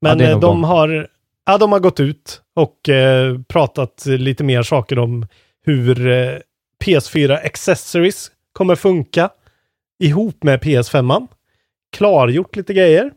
Men 0.00 0.20
är 0.20 0.24
eh, 0.24 0.30
de 0.30 0.40
de. 0.40 0.64
har, 0.64 1.08
ja, 1.50 1.58
de 1.58 1.72
har 1.72 1.80
gått 1.80 2.00
ut 2.00 2.42
och 2.56 2.88
eh, 2.88 3.38
pratat 3.48 4.06
lite 4.06 4.44
mer 4.44 4.62
saker 4.62 4.98
om 4.98 5.26
hur 5.64 6.06
eh, 6.08 6.36
PS4 6.84 7.46
Accessories 7.46 8.30
kommer 8.52 8.74
funka 8.74 9.30
ihop 10.02 10.42
med 10.42 10.60
PS5. 10.62 11.26
Klargjort 11.96 12.56
lite 12.56 12.74
grejer. 12.74 13.10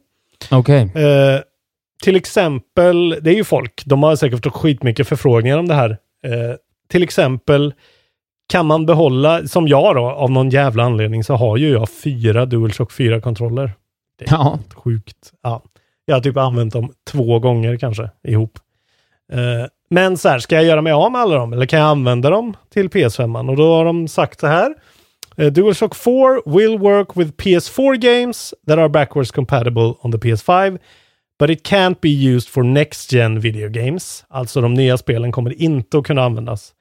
Okej. 0.51 0.81
Eh, 0.95 1.39
till 2.03 2.15
exempel, 2.15 3.09
det 3.21 3.29
är 3.31 3.35
ju 3.35 3.43
folk, 3.43 3.83
de 3.85 4.03
har 4.03 4.15
säkert 4.15 4.43
fått 4.43 4.53
skitmycket 4.53 5.07
förfrågningar 5.07 5.57
om 5.57 5.67
det 5.67 5.73
här. 5.75 5.89
Eh, 6.25 6.55
till 6.89 7.03
exempel 7.03 7.73
kan 8.49 8.65
man 8.65 8.85
behålla, 8.85 9.47
som 9.47 9.67
jag 9.67 9.95
då, 9.95 10.01
av 10.09 10.31
någon 10.31 10.49
jävla 10.49 10.83
anledning 10.83 11.23
så 11.23 11.35
har 11.35 11.57
ju 11.57 11.69
jag 11.69 11.89
fyra 11.89 12.45
DualShock 12.45 12.91
4-kontroller. 12.91 13.71
Det 14.19 14.25
är 14.25 14.31
Ja. 14.31 14.59
sjukt. 14.75 15.31
Ja. 15.43 15.61
Jag 16.05 16.15
har 16.15 16.21
typ 16.21 16.37
använt 16.37 16.73
dem 16.73 16.93
två 17.11 17.39
gånger 17.39 17.77
kanske 17.77 18.09
ihop. 18.27 18.59
Eh, 19.33 19.67
men 19.89 20.17
så 20.17 20.29
här, 20.29 20.39
ska 20.39 20.55
jag 20.55 20.65
göra 20.65 20.81
mig 20.81 20.93
av 20.93 21.11
med 21.11 21.21
alla 21.21 21.35
dem 21.35 21.53
eller 21.53 21.65
kan 21.65 21.79
jag 21.79 21.89
använda 21.89 22.29
dem 22.29 22.57
till 22.73 22.89
PS5? 22.89 23.49
Och 23.49 23.57
då 23.57 23.75
har 23.75 23.85
de 23.85 24.07
sagt 24.07 24.39
så 24.39 24.47
här. 24.47 24.73
eh, 25.37 25.51
DualShock 25.51 25.95
4 25.95 26.13
will 26.45 26.77
work 26.77 27.07
with 27.17 27.31
PS4 27.31 27.95
games 27.95 28.53
that 28.67 28.77
are 28.77 28.89
backwards 28.89 29.31
compatible 29.31 29.93
on 30.01 30.11
the 30.11 30.17
PS5 30.17 30.79
But 31.39 31.49
it 31.49 31.67
can't 31.67 31.95
be 32.01 32.09
used 32.09 32.49
for 32.49 32.63
next 32.63 33.13
gen 33.13 33.39
video 33.39 33.69
games. 33.69 34.25
Alltså 34.29 34.61
de 34.61 34.73
nya 34.73 34.97
spelen 34.97 35.31
kommer 35.31 35.61
inte 35.61 35.97
att 35.97 36.05
kunna 36.05 36.23
användas. 36.23 36.73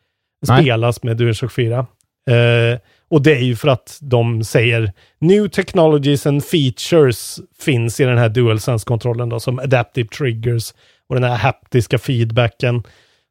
Nej. 0.49 0.63
Spelas 0.63 1.03
med 1.03 1.17
DualShock 1.17 1.53
4. 1.53 1.87
Eh, 2.31 2.79
och 3.11 3.23
det 3.23 3.33
är 3.33 3.43
ju 3.43 3.57
för 3.57 3.69
att 3.69 3.99
de 4.03 4.45
säger 4.45 4.93
New 5.19 5.49
technologies 5.49 6.27
and 6.27 6.45
features 6.45 7.41
finns 7.61 8.01
i 8.01 8.05
den 8.05 8.19
här 8.19 8.29
DualSense-kontrollen 8.29 9.29
då, 9.29 9.41
som 9.41 9.59
adaptive 9.59 10.09
triggers 10.09 10.75
och 11.09 11.15
den 11.15 11.25
här 11.25 11.37
haptiska 11.37 11.99
feedbacken. 11.99 12.83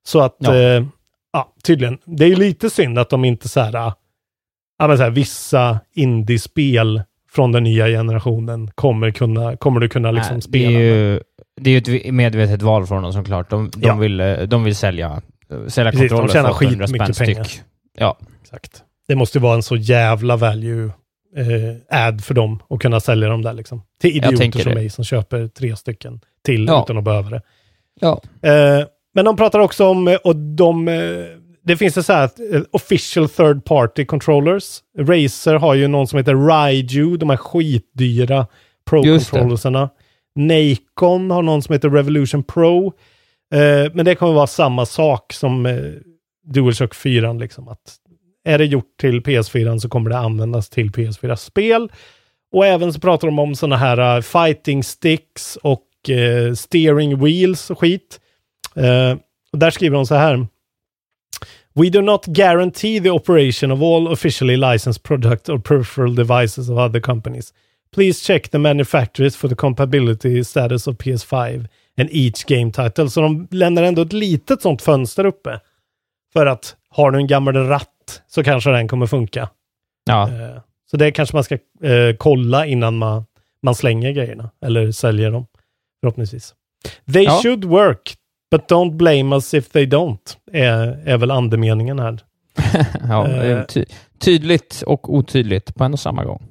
Så 0.07 0.21
att, 0.21 0.35
Ja. 0.39 0.55
eh, 0.55 0.83
ja, 1.33 1.53
tydligen, 1.63 1.97
det 2.05 2.23
är 2.23 2.27
ju 2.29 2.35
lite 2.35 2.69
synd 2.69 2.99
att 2.99 3.09
de 3.09 3.25
inte 3.25 3.49
så 3.49 3.59
här, 3.59 3.75
ah, 3.75 3.93
ja 4.79 4.87
men 4.87 4.97
så 4.97 5.03
här, 5.03 5.09
vissa 5.09 5.79
indiespel 5.93 7.01
från 7.31 7.51
den 7.51 7.63
nya 7.63 7.87
generationen 7.87 8.71
kommer, 8.75 9.11
kunna, 9.11 9.57
kommer 9.57 9.79
du 9.79 9.89
kunna 9.89 10.11
liksom 10.11 10.33
Nej, 10.35 10.41
spela. 10.41 10.69
Det 10.69 10.75
är 10.75 10.81
ju 10.81 11.19
det 11.61 11.69
är 11.69 11.89
ju 11.89 11.97
ett 11.97 12.13
medvetet 12.13 12.61
val 12.61 12.87
från 12.87 13.03
dem 13.03 13.13
såklart. 13.13 13.49
De, 13.49 13.69
de, 13.69 13.87
Ja. 13.87 13.95
vill, 13.95 14.19
eh, 14.19 14.37
de 14.41 14.63
vill 14.63 14.75
sälja, 14.75 15.21
eh, 15.51 15.67
sälja 15.67 15.91
Precis, 15.91 16.11
kontroller 16.11 16.43
för 16.43 16.51
800 16.51 16.87
spänn 16.87 17.13
styck. 17.13 17.61
Ja, 17.97 18.17
Exakt. 18.41 18.83
Det 19.07 19.15
måste 19.15 19.37
ju 19.37 19.41
vara 19.41 19.55
en 19.55 19.63
så 19.63 19.75
jävla 19.75 20.35
value 20.37 20.85
eh, 21.37 22.05
ad 22.07 22.23
för 22.23 22.33
dem 22.33 22.59
att 22.69 22.79
kunna 22.79 22.99
sälja 22.99 23.29
dem 23.29 23.41
där 23.41 23.53
liksom. 23.53 23.81
Till 24.01 24.17
idioter 24.17 24.59
som 24.59 24.69
det. 24.69 24.75
mig 24.75 24.89
som 24.89 25.03
köper 25.03 25.47
tre 25.47 25.75
stycken 25.75 26.21
till 26.45 26.65
Ja. 26.67 26.83
utan 26.83 26.97
att 26.97 27.03
behöva 27.03 27.29
det. 27.29 27.41
ja. 27.99 28.21
Eh, 28.41 28.85
men 29.13 29.25
de 29.25 29.35
pratar 29.37 29.59
också 29.59 29.87
om, 29.87 30.07
eh, 30.07 30.15
och 30.15 30.35
de, 30.35 30.87
eh, 30.87 31.23
det 31.63 31.77
finns 31.77 31.93
det 31.93 32.03
så 32.03 32.13
här, 32.13 32.29
eh, 32.55 32.61
official 32.71 33.29
third 33.29 33.65
party 33.65 34.05
controllers. 34.05 34.79
Razer 34.97 35.55
har 35.55 35.73
ju 35.73 35.87
någon 35.87 36.07
som 36.07 36.17
heter 36.17 36.35
Raiju, 36.35 37.17
de 37.17 37.29
här 37.29 37.37
skitdyra 37.37 38.47
pro-controllerserna. 38.89 39.89
Nacon 40.35 41.31
har 41.31 41.41
någon 41.41 41.61
som 41.61 41.73
heter 41.73 41.89
Revolution 41.89 42.43
Pro. 42.43 42.87
Eh, 43.53 43.91
men 43.93 44.05
det 44.05 44.15
kommer 44.15 44.33
vara 44.33 44.47
samma 44.47 44.85
sak 44.85 45.33
som 45.33 45.65
DualShock 46.43 46.95
4, 46.95 47.33
liksom 47.33 47.67
att 47.67 47.97
är 48.43 48.57
det 48.57 48.65
gjort 48.65 48.97
till 48.99 49.21
PS4 49.21 49.79
så 49.79 49.89
kommer 49.89 50.09
det 50.09 50.17
användas 50.17 50.69
till 50.69 50.91
PS4-spel. 50.91 51.91
Och 52.51 52.65
även 52.65 52.93
så 52.93 52.99
pratar 52.99 53.27
de 53.27 53.39
om 53.39 53.55
sådana 53.55 53.77
här 53.77 54.17
uh, 54.17 54.21
fighting 54.21 54.83
sticks 54.83 55.55
och 55.55 55.87
uh, 56.09 56.53
steering 56.53 57.23
wheels 57.23 57.69
och 57.69 57.79
skit. 57.79 58.19
Uh, 58.77 59.17
och 59.51 59.59
där 59.59 59.71
skriver 59.71 59.95
de 59.95 60.05
så 60.05 60.15
här. 60.15 60.47
We 61.73 61.89
do 61.89 62.01
not 62.01 62.25
guarantee 62.25 62.99
the 62.99 63.09
operation 63.09 63.71
of 63.71 63.81
all 63.81 64.07
officially 64.07 64.57
licensed 64.57 65.03
products 65.03 65.49
or 65.49 65.59
peripheral 65.59 66.15
devices 66.15 66.69
of 66.69 66.77
other 66.77 66.99
companies. 66.99 67.53
Please 67.93 68.25
check 68.25 68.49
the 68.49 68.57
manufacturers 68.57 69.35
for 69.35 69.49
the 69.49 69.55
compatibility 69.55 70.43
status 70.43 70.87
of 70.87 70.97
PS5 70.97 71.67
and 71.97 72.09
each 72.11 72.45
game 72.45 72.71
title. 72.71 73.09
Så 73.09 73.21
de 73.21 73.47
lämnar 73.51 73.83
ändå 73.83 74.01
ett 74.01 74.13
litet 74.13 74.61
sånt 74.61 74.81
fönster 74.81 75.25
uppe. 75.25 75.59
För 76.33 76.45
att 76.45 76.75
har 76.89 77.11
du 77.11 77.17
en 77.19 77.27
gammal 77.27 77.55
ratt 77.55 78.21
så 78.27 78.43
kanske 78.43 78.71
den 78.71 78.87
kommer 78.87 79.05
funka. 79.07 79.49
ja. 80.05 80.29
Eh, 80.29 80.57
Så 80.91 80.97
det 80.97 81.11
kanske 81.11 81.35
man 81.35 81.43
ska 81.43 81.55
eh, 81.83 82.15
kolla 82.17 82.65
innan 82.65 82.97
man, 82.97 83.25
man 83.63 83.75
slänger 83.75 84.11
grejerna 84.11 84.49
eller 84.65 84.91
säljer 84.91 85.31
dem. 85.31 85.47
Förhoppningsvis. 86.01 86.53
They 87.13 87.23
Ja. 87.23 87.39
should 87.43 87.65
work, 87.65 88.15
but 88.51 88.71
don't 88.71 88.95
blame 88.95 89.35
us 89.35 89.53
if 89.53 89.69
they 89.69 89.85
don't. 89.85 90.37
Är, 90.51 91.01
är 91.05 91.17
väl 91.17 91.31
andemeningen 91.31 91.99
här. 91.99 92.19
ja 93.07 93.27
Eh. 93.27 93.63
ty 93.65 93.85
tydligt 94.19 94.83
och 94.85 95.13
otydligt 95.13 95.75
på 95.75 95.83
en 95.83 95.93
och 95.93 95.99
samma 95.99 96.23
gång. 96.23 96.47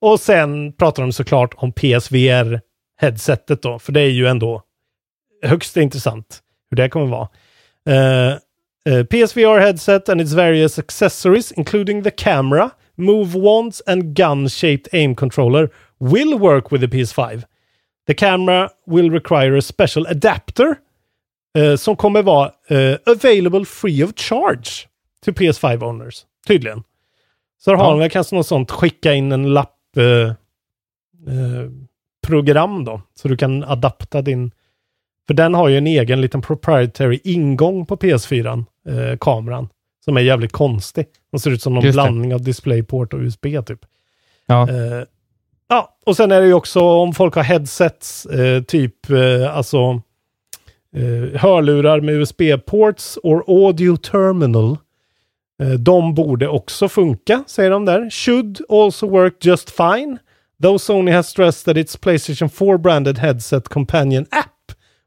Och 0.00 0.20
sen 0.20 0.72
pratar 0.72 1.02
de 1.02 1.12
såklart 1.12 1.54
om 1.56 1.72
PSVR-headsetet 1.72 3.62
då, 3.62 3.78
för 3.78 3.92
det 3.92 4.00
är 4.00 4.10
ju 4.10 4.26
ändå 4.26 4.62
högst 5.42 5.76
intressant 5.76 6.40
hur 6.70 6.76
det 6.76 6.88
kommer 6.88 7.06
vara. 7.06 7.28
Eh, 7.88 8.34
eh, 8.86 9.02
PSVR 9.02 9.60
headset 9.60 10.08
and 10.08 10.20
its 10.20 10.32
various 10.32 10.78
accessories, 10.78 11.52
including 11.52 12.02
the 12.02 12.10
camera, 12.10 12.70
move 12.96 13.34
wands 13.34 13.82
and 13.86 14.14
gun-shaped 14.14 14.88
aim 14.92 15.14
controller, 15.14 15.70
will 15.98 16.38
work 16.38 16.70
with 16.70 16.80
the 16.80 16.88
PS5. 16.88 17.44
The 18.06 18.14
camera 18.14 18.70
will 18.86 19.10
require 19.10 19.56
a 19.56 19.62
special 19.62 20.06
adapter 20.06 20.76
eh, 21.58 21.76
som 21.76 21.96
kommer 21.96 22.22
vara 22.22 22.52
eh, 22.68 22.98
available 23.06 23.64
free 23.64 24.04
of 24.04 24.14
charge 24.16 24.88
to 25.24 25.32
PS5 25.32 25.82
owners, 25.82 26.26
tydligen. 26.46 26.82
Så 27.58 27.76
har 27.76 27.90
de 27.90 27.98
väl 27.98 28.10
kanske 28.10 28.36
något 28.36 28.46
sånt, 28.46 28.70
skicka 28.70 29.14
in 29.14 29.32
en 29.32 29.54
lapp 29.54 29.72
program 32.26 32.84
då, 32.84 33.00
så 33.14 33.28
du 33.28 33.36
kan 33.36 33.64
adapta 33.64 34.22
din... 34.22 34.50
För 35.26 35.34
den 35.34 35.54
har 35.54 35.68
ju 35.68 35.78
en 35.78 35.86
egen 35.86 36.20
liten 36.20 36.42
proprietary 36.42 37.20
ingång 37.24 37.86
på 37.86 37.96
PS4, 37.96 38.64
eh, 38.88 39.18
kameran, 39.20 39.68
som 40.04 40.16
är 40.16 40.20
jävligt 40.20 40.52
konstig. 40.52 41.06
Den 41.32 41.40
ser 41.40 41.50
ut 41.50 41.62
som 41.62 41.74
någon 41.74 41.84
Just 41.84 41.96
det. 41.96 42.02
blandning 42.02 42.34
av 42.34 42.42
DisplayPort 42.42 43.12
och 43.12 43.20
USB 43.20 43.46
typ. 43.66 43.80
Ja. 44.46 44.68
Eh, 44.70 45.02
ja, 45.68 45.96
och 46.06 46.16
sen 46.16 46.32
är 46.32 46.40
det 46.40 46.46
ju 46.46 46.54
också 46.54 46.80
om 46.80 47.14
folk 47.14 47.34
har 47.34 47.42
headsets, 47.42 48.26
eh, 48.26 48.62
typ 48.62 49.10
eh, 49.10 49.56
alltså 49.56 50.00
eh, 50.96 51.40
hörlurar 51.40 52.00
med 52.00 52.14
USB-ports 52.14 53.18
or 53.22 53.44
audio 53.66 53.96
terminal. 53.96 54.76
Eh, 55.62 55.68
de 55.70 56.14
borde 56.14 56.48
också 56.48 56.88
funka, 56.88 57.44
säger 57.46 57.70
de 57.70 57.84
där. 57.84 58.10
Should 58.10 58.60
also 58.68 59.08
work 59.08 59.44
just 59.44 59.70
fine. 59.70 60.18
Though 60.62 60.76
Sony 60.78 61.12
has 61.12 61.28
stressed 61.28 61.64
that 61.64 61.76
its 61.84 61.96
Playstation 61.96 62.48
4 62.50 62.78
branded 62.78 63.18
headset 63.18 63.68
companion 63.68 64.26
app 64.30 64.46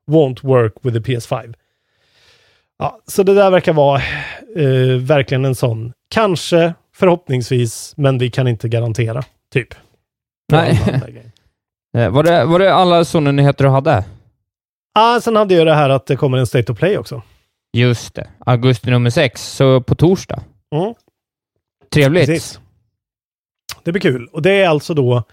won't 0.09 0.43
work 0.43 0.73
with 0.81 1.03
the 1.03 1.11
PS5. 1.13 1.53
Ja, 2.79 2.99
så 3.07 3.23
det 3.23 3.33
där 3.33 3.51
verkar 3.51 3.73
vara 3.73 4.01
eh, 4.55 4.97
verkligen 4.99 5.45
en 5.45 5.55
sån, 5.55 5.93
kanske, 6.09 6.73
förhoppningsvis, 6.95 7.93
men 7.97 8.17
vi 8.17 8.29
kan 8.31 8.47
inte 8.47 8.69
garantera, 8.69 9.23
typ. 9.53 9.75
Nej. 10.51 10.79
Eh, 11.97 12.09
Var 12.09 12.23
det, 12.23 12.45
var 12.45 12.59
det 12.59 12.73
alla 12.73 13.05
sådana 13.05 13.31
nyheter 13.31 13.63
du 13.63 13.69
hade? 13.69 14.03
ah, 14.93 15.19
sen 15.21 15.35
hade 15.35 15.53
jag 15.53 15.67
det 15.67 15.73
här 15.73 15.89
att 15.89 16.05
det 16.05 16.15
kommer 16.15 16.37
en 16.37 16.47
State 16.47 16.71
of 16.71 16.77
Play 16.77 16.97
också. 16.97 17.21
Just 17.77 18.13
det. 18.15 18.27
Augusti 18.45 18.89
nummer 18.91 19.09
sex, 19.09 19.41
så 19.55 19.81
på 19.81 19.95
torsdag. 19.95 20.43
Mm. 20.75 20.93
Trevligt. 21.93 22.25
Precis. 22.27 22.59
Det 23.83 23.91
blir 23.91 24.01
kul. 24.01 24.27
Och 24.31 24.41
det 24.41 24.51
är 24.51 24.67
alltså 24.69 24.93
då 24.93 25.23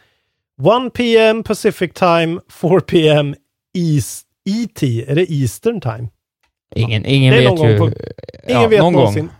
1 0.86 0.92
PM 0.94 1.42
Pacific 1.42 1.92
Time, 1.92 2.40
4 2.50 2.80
PM 2.80 3.34
East, 3.78 4.25
ET. 4.46 4.82
Är 4.82 5.14
det 5.14 5.32
Eastern 5.32 5.80
Time? 5.80 6.08
Ingen, 6.74 7.06
ingen 7.06 7.34
Det 7.34 7.44
är 7.44 7.50
vet 7.50 7.58
någon 7.58 7.70
ju... 7.70 7.78
gång 7.78 7.92
Ingen 8.48 8.62
ja, 8.62 8.68
vet 8.68 8.80
någon 8.80 8.92
någonsin. 8.92 9.22
gång. 9.26 9.34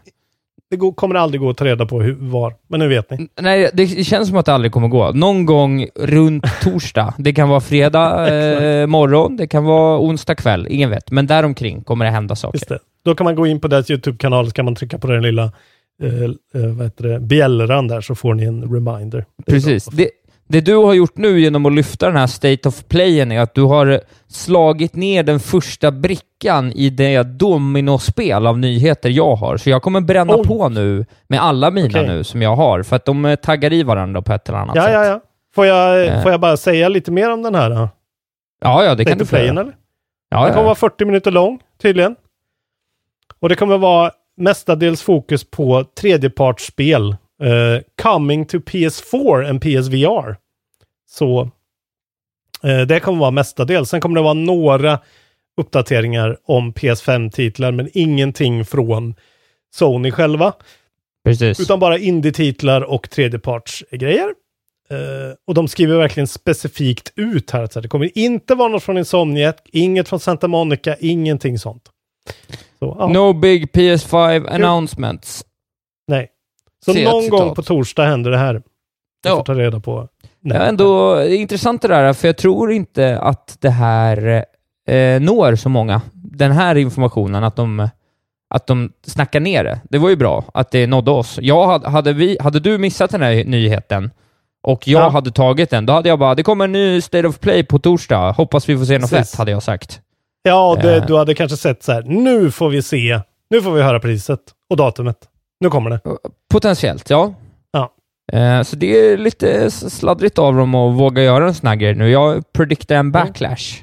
Det 0.71 0.77
går, 0.77 0.93
kommer 0.93 1.15
aldrig 1.15 1.41
gå 1.41 1.51
att 1.51 1.57
ta 1.57 1.65
reda 1.65 1.87
på 1.87 2.03
hur, 2.03 2.13
var, 2.19 2.55
men 2.69 2.81
nu 2.81 2.89
vet 2.89 3.11
ni. 3.11 3.29
Nej, 3.41 3.71
det 3.73 3.87
känns 3.87 4.29
som 4.29 4.37
att 4.37 4.47
det 4.47 4.53
aldrig 4.53 4.73
kommer 4.73 4.89
gå. 4.89 5.13
Någon 5.13 5.47
gång 5.47 5.87
runt 5.95 6.45
torsdag. 6.63 7.15
Det 7.19 7.33
kan 7.33 7.49
vara 7.49 7.61
fredag 7.61 8.29
eh, 8.35 8.87
morgon, 8.87 9.37
det 9.37 9.47
kan 9.47 9.65
vara 9.65 9.99
onsdag 10.01 10.35
kväll, 10.35 10.67
ingen 10.71 10.91
vet. 10.91 11.11
Men 11.11 11.27
däromkring 11.27 11.83
kommer 11.85 12.05
det 12.05 12.11
hända 12.11 12.37
saker. 12.37 12.59
Just 12.59 12.69
det. 12.69 12.79
Då 13.05 13.15
kan 13.15 13.25
man 13.25 13.35
gå 13.35 13.47
in 13.47 13.61
på 13.61 13.69
deras 13.69 13.91
YouTube-kanal, 13.91 14.47
så 14.47 14.53
kan 14.53 14.65
man 14.65 14.75
trycka 14.75 14.99
på 14.99 15.07
den 15.07 15.23
lilla 15.23 15.53
eh, 16.03 16.23
eh, 16.63 16.67
vad 16.77 16.87
heter 16.87 17.09
det, 17.09 17.21
bjällran 17.21 17.89
där, 17.89 18.01
så 18.01 18.15
får 18.15 18.35
ni 18.35 18.45
en 18.45 18.63
reminder. 18.75 19.25
Precis. 19.47 19.85
Det, 19.85 20.11
det 20.49 20.61
du 20.61 20.75
har 20.77 20.95
gjort 20.95 21.17
nu 21.17 21.41
genom 21.41 21.67
att 21.67 21.73
lyfta 21.73 22.07
den 22.07 22.17
här 22.17 22.27
State 22.27 22.69
of 22.69 22.85
Playen 22.89 23.33
är 23.33 23.41
att 23.41 23.55
du 23.55 23.63
har 23.63 24.01
slagit 24.29 24.95
ner 24.95 25.23
den 25.23 25.41
första 25.41 25.91
brickan 25.91 26.73
i 26.73 26.91
det 26.91 27.23
dominospel 27.23 28.47
av 28.47 28.59
nyheter 28.59 29.11
jag 29.11 29.37
har. 29.37 29.57
Så 29.57 29.71
jag 29.71 29.83
kommer 29.83 30.01
bränna 30.01 30.35
Oj. 30.37 30.45
på 30.47 30.69
nu 30.69 31.07
med 31.29 31.43
alla 31.43 31.71
mina 31.71 31.87
Okej. 31.89 32.07
nu 32.07 32.25
som 32.25 32.43
jag 32.43 32.57
har, 32.57 32.83
för 32.83 32.97
att 32.97 33.05
de 33.05 33.25
eh, 33.25 33.37
taggar 33.37 33.73
i 33.73 33.83
varandra 33.83 34.23
på 34.23 34.33
ett 34.33 34.49
eller 34.49 34.59
annat 34.59 34.77
Ja, 34.77 34.83
sätt. 34.83 34.93
ja, 34.93 35.05
ja. 35.05 35.21
Får 35.55 35.67
jag, 35.67 36.07
Eh. 36.07 36.23
får 36.23 36.31
jag 36.31 36.41
bara 36.41 36.57
säga 36.57 36.89
lite 36.89 37.11
mer 37.11 37.33
om 37.33 37.43
den 37.43 37.55
här? 37.55 37.71
Då? 37.71 37.89
Ja, 38.61 38.85
ja, 38.85 38.95
det 38.95 39.05
kan 39.05 39.11
State 39.11 39.19
du 39.19 39.23
of 39.23 39.29
få 39.31 39.37
Playen, 39.37 39.59
eller? 39.59 39.75
Ja, 40.31 40.39
Den 40.45 40.49
kommer 40.49 40.61
ja. 40.63 40.65
vara 40.65 40.75
40 40.75 41.05
minuter 41.05 41.31
lång, 41.31 41.59
tydligen. 41.83 42.17
Och 43.41 43.49
det 43.49 43.55
kommer 43.55 43.79
vara 43.79 44.11
mestadels 44.37 45.03
fokus 45.03 45.51
på 45.51 45.85
tredjepartsspel. 46.01 47.17
Eh, 47.43 47.83
coming 48.03 48.47
to 48.47 48.59
PS4 48.59 49.49
and 49.49 49.63
PSVR. 49.63 50.37
Så 51.09 51.51
eh, 52.63 52.81
det 52.81 53.01
kommer 53.01 53.19
vara 53.19 53.31
mestadels. 53.31 53.89
Sen 53.89 54.01
kommer 54.01 54.17
det 54.17 54.23
vara 54.23 54.35
några 54.35 54.99
uppdateringar 55.57 56.39
om 56.45 56.73
PS5-titlar, 56.73 57.73
men 57.73 57.89
ingenting 57.93 58.65
från 58.65 59.15
Sony 59.75 60.11
själva. 60.11 60.53
Precis. 61.25 61.61
Utan 61.61 61.81
bara 61.81 61.99
indie-titlar 61.99 62.81
och 62.81 63.11
tredjepartsgrejer. 63.11 64.35
Uh, 64.93 65.35
och 65.47 65.55
de 65.55 65.69
skriver 65.69 65.99
verkligen 65.99 66.27
specifikt 66.27 67.13
ut 67.17 67.51
här 67.51 67.63
att 67.63 67.73
det 67.73 67.89
kommer 67.89 68.19
inte 68.19 68.55
vara 68.55 68.69
något 68.69 68.83
från 68.83 68.99
Insomniac, 68.99 69.57
inget 69.73 70.09
från 70.09 70.21
Santa 70.21 70.49
Monica, 70.49 70.97
ingenting 71.01 71.59
sånt. 71.59 71.83
Så, 72.79 72.97
ja, 72.99 73.07
No 73.07 73.33
big 73.33 73.71
PS5 73.71 74.55
announcements. 74.55 75.46
Nej. 76.93 77.05
Så 77.05 77.11
någon 77.13 77.23
citat. 77.23 77.41
gång 77.41 77.55
på 77.55 77.63
torsdag 77.63 78.05
händer 78.07 78.31
det 78.31 78.39
här. 78.39 78.55
Jag 78.55 79.33
Ja. 79.33 79.37
får 79.37 79.45
ta 79.45 79.55
reda 79.55 79.81
på 79.81 80.09
Ja, 80.41 80.55
ändå 80.55 81.15
det 81.15 81.37
är 81.37 81.39
intressant 81.41 81.83
det 81.83 81.89
där, 81.89 82.13
för 82.13 82.29
jag 82.29 82.37
tror 82.37 82.73
inte 82.73 83.19
att 83.19 83.57
det 83.61 83.71
här 83.71 84.45
eh, 84.89 85.21
når 85.21 85.57
så 85.57 85.69
många. 85.69 86.01
Den 86.13 86.53
här 86.53 86.75
informationen, 86.75 87.45
att 87.45 87.57
de, 87.57 87.89
att 88.55 88.67
de 88.67 88.93
snackar 89.07 89.41
ner 89.41 89.65
det. 89.65 89.81
Det 89.91 89.99
var 89.99 90.09
ju 90.11 90.17
bra 90.17 90.45
att 90.55 90.71
det 90.71 90.87
nådde 90.87 91.11
oss. 91.11 91.39
Jag 91.43 91.67
hade, 91.67 91.89
hade, 91.89 92.13
vi, 92.13 92.39
hade 92.41 92.61
du 92.61 92.79
missat 92.79 93.11
den 93.11 93.23
här 93.23 93.45
nyheten 93.45 94.11
och 94.63 94.89
jag 94.89 95.03
Ja. 95.03 95.09
hade 95.09 95.31
tagit 95.31 95.71
den, 95.71 95.87
då 95.87 95.93
hade 95.93 96.09
jag 96.09 96.19
bara, 96.19 96.35
det 96.35 96.43
kommer 96.43 96.65
en 96.65 96.73
ny 96.73 97.01
State 97.01 97.29
of 97.29 97.39
Play 97.41 97.65
på 97.65 97.79
torsdag, 97.79 98.31
hoppas 98.33 98.69
vi 98.69 98.79
får 98.79 98.85
se 98.85 98.99
något 98.99 99.11
Precis. 99.11 99.31
fett, 99.31 99.39
hade 99.39 99.51
jag 99.51 99.63
sagt. 99.63 100.01
Ja, 100.43 100.79
det, 100.83 100.97
Eh. 100.97 101.07
du 101.07 101.17
hade 101.17 101.35
kanske 101.35 101.57
sett 101.57 101.83
så 101.83 101.93
här, 101.93 102.03
nu 102.03 102.51
får 102.51 102.69
vi 102.69 102.83
se, 102.83 103.21
nu 103.51 103.63
får 103.63 103.73
vi 103.73 103.83
höra 103.83 104.01
priset 104.01 104.41
och 104.71 104.77
datumet. 104.77 105.17
Nu 105.61 105.71
kommer 105.71 105.91
det. 105.91 106.01
Potentiellt, 106.51 107.11
ja. 107.11 107.35
Ja. 107.71 107.93
Eh, 108.33 108.63
så 108.63 108.77
det 108.77 108.87
är 108.87 109.17
lite 109.17 109.71
sladdrigt 109.71 110.39
av 110.39 110.55
dem 110.55 110.75
att 110.75 110.95
våga 110.99 111.23
göra 111.23 111.47
en 111.47 111.55
sån 111.55 111.69
här 111.69 111.77
grej 111.77 111.95
nu. 111.95 112.11
Jag 112.11 112.53
prediktar 112.53 112.97
en 112.97 113.13
backlash. 113.13 113.83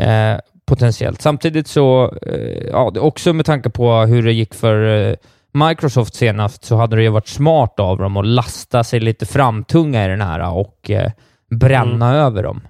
Eh, 0.00 0.38
potentiellt. 0.66 1.22
Samtidigt 1.22 1.66
så, 1.66 2.14
eh, 2.22 2.68
ja, 2.68 2.92
också 3.00 3.32
med 3.32 3.46
tanke 3.46 3.70
på 3.70 3.92
hur 3.92 4.22
det 4.22 4.32
gick 4.32 4.54
för 4.54 5.08
eh, 5.10 5.16
Microsoft 5.52 6.14
senast, 6.14 6.64
så 6.64 6.76
hade 6.76 6.96
det 6.96 7.02
ju 7.02 7.08
varit 7.08 7.28
smart 7.28 7.80
av 7.80 7.98
dem 7.98 8.16
att 8.16 8.26
lasta 8.26 8.84
sig 8.84 9.00
lite 9.00 9.26
framtunga 9.26 10.04
i 10.04 10.08
den 10.08 10.20
här 10.20 10.52
och 10.52 10.90
eh, 10.90 11.12
bränna 11.50 12.16
över 12.16 12.42
dem. 12.42 12.60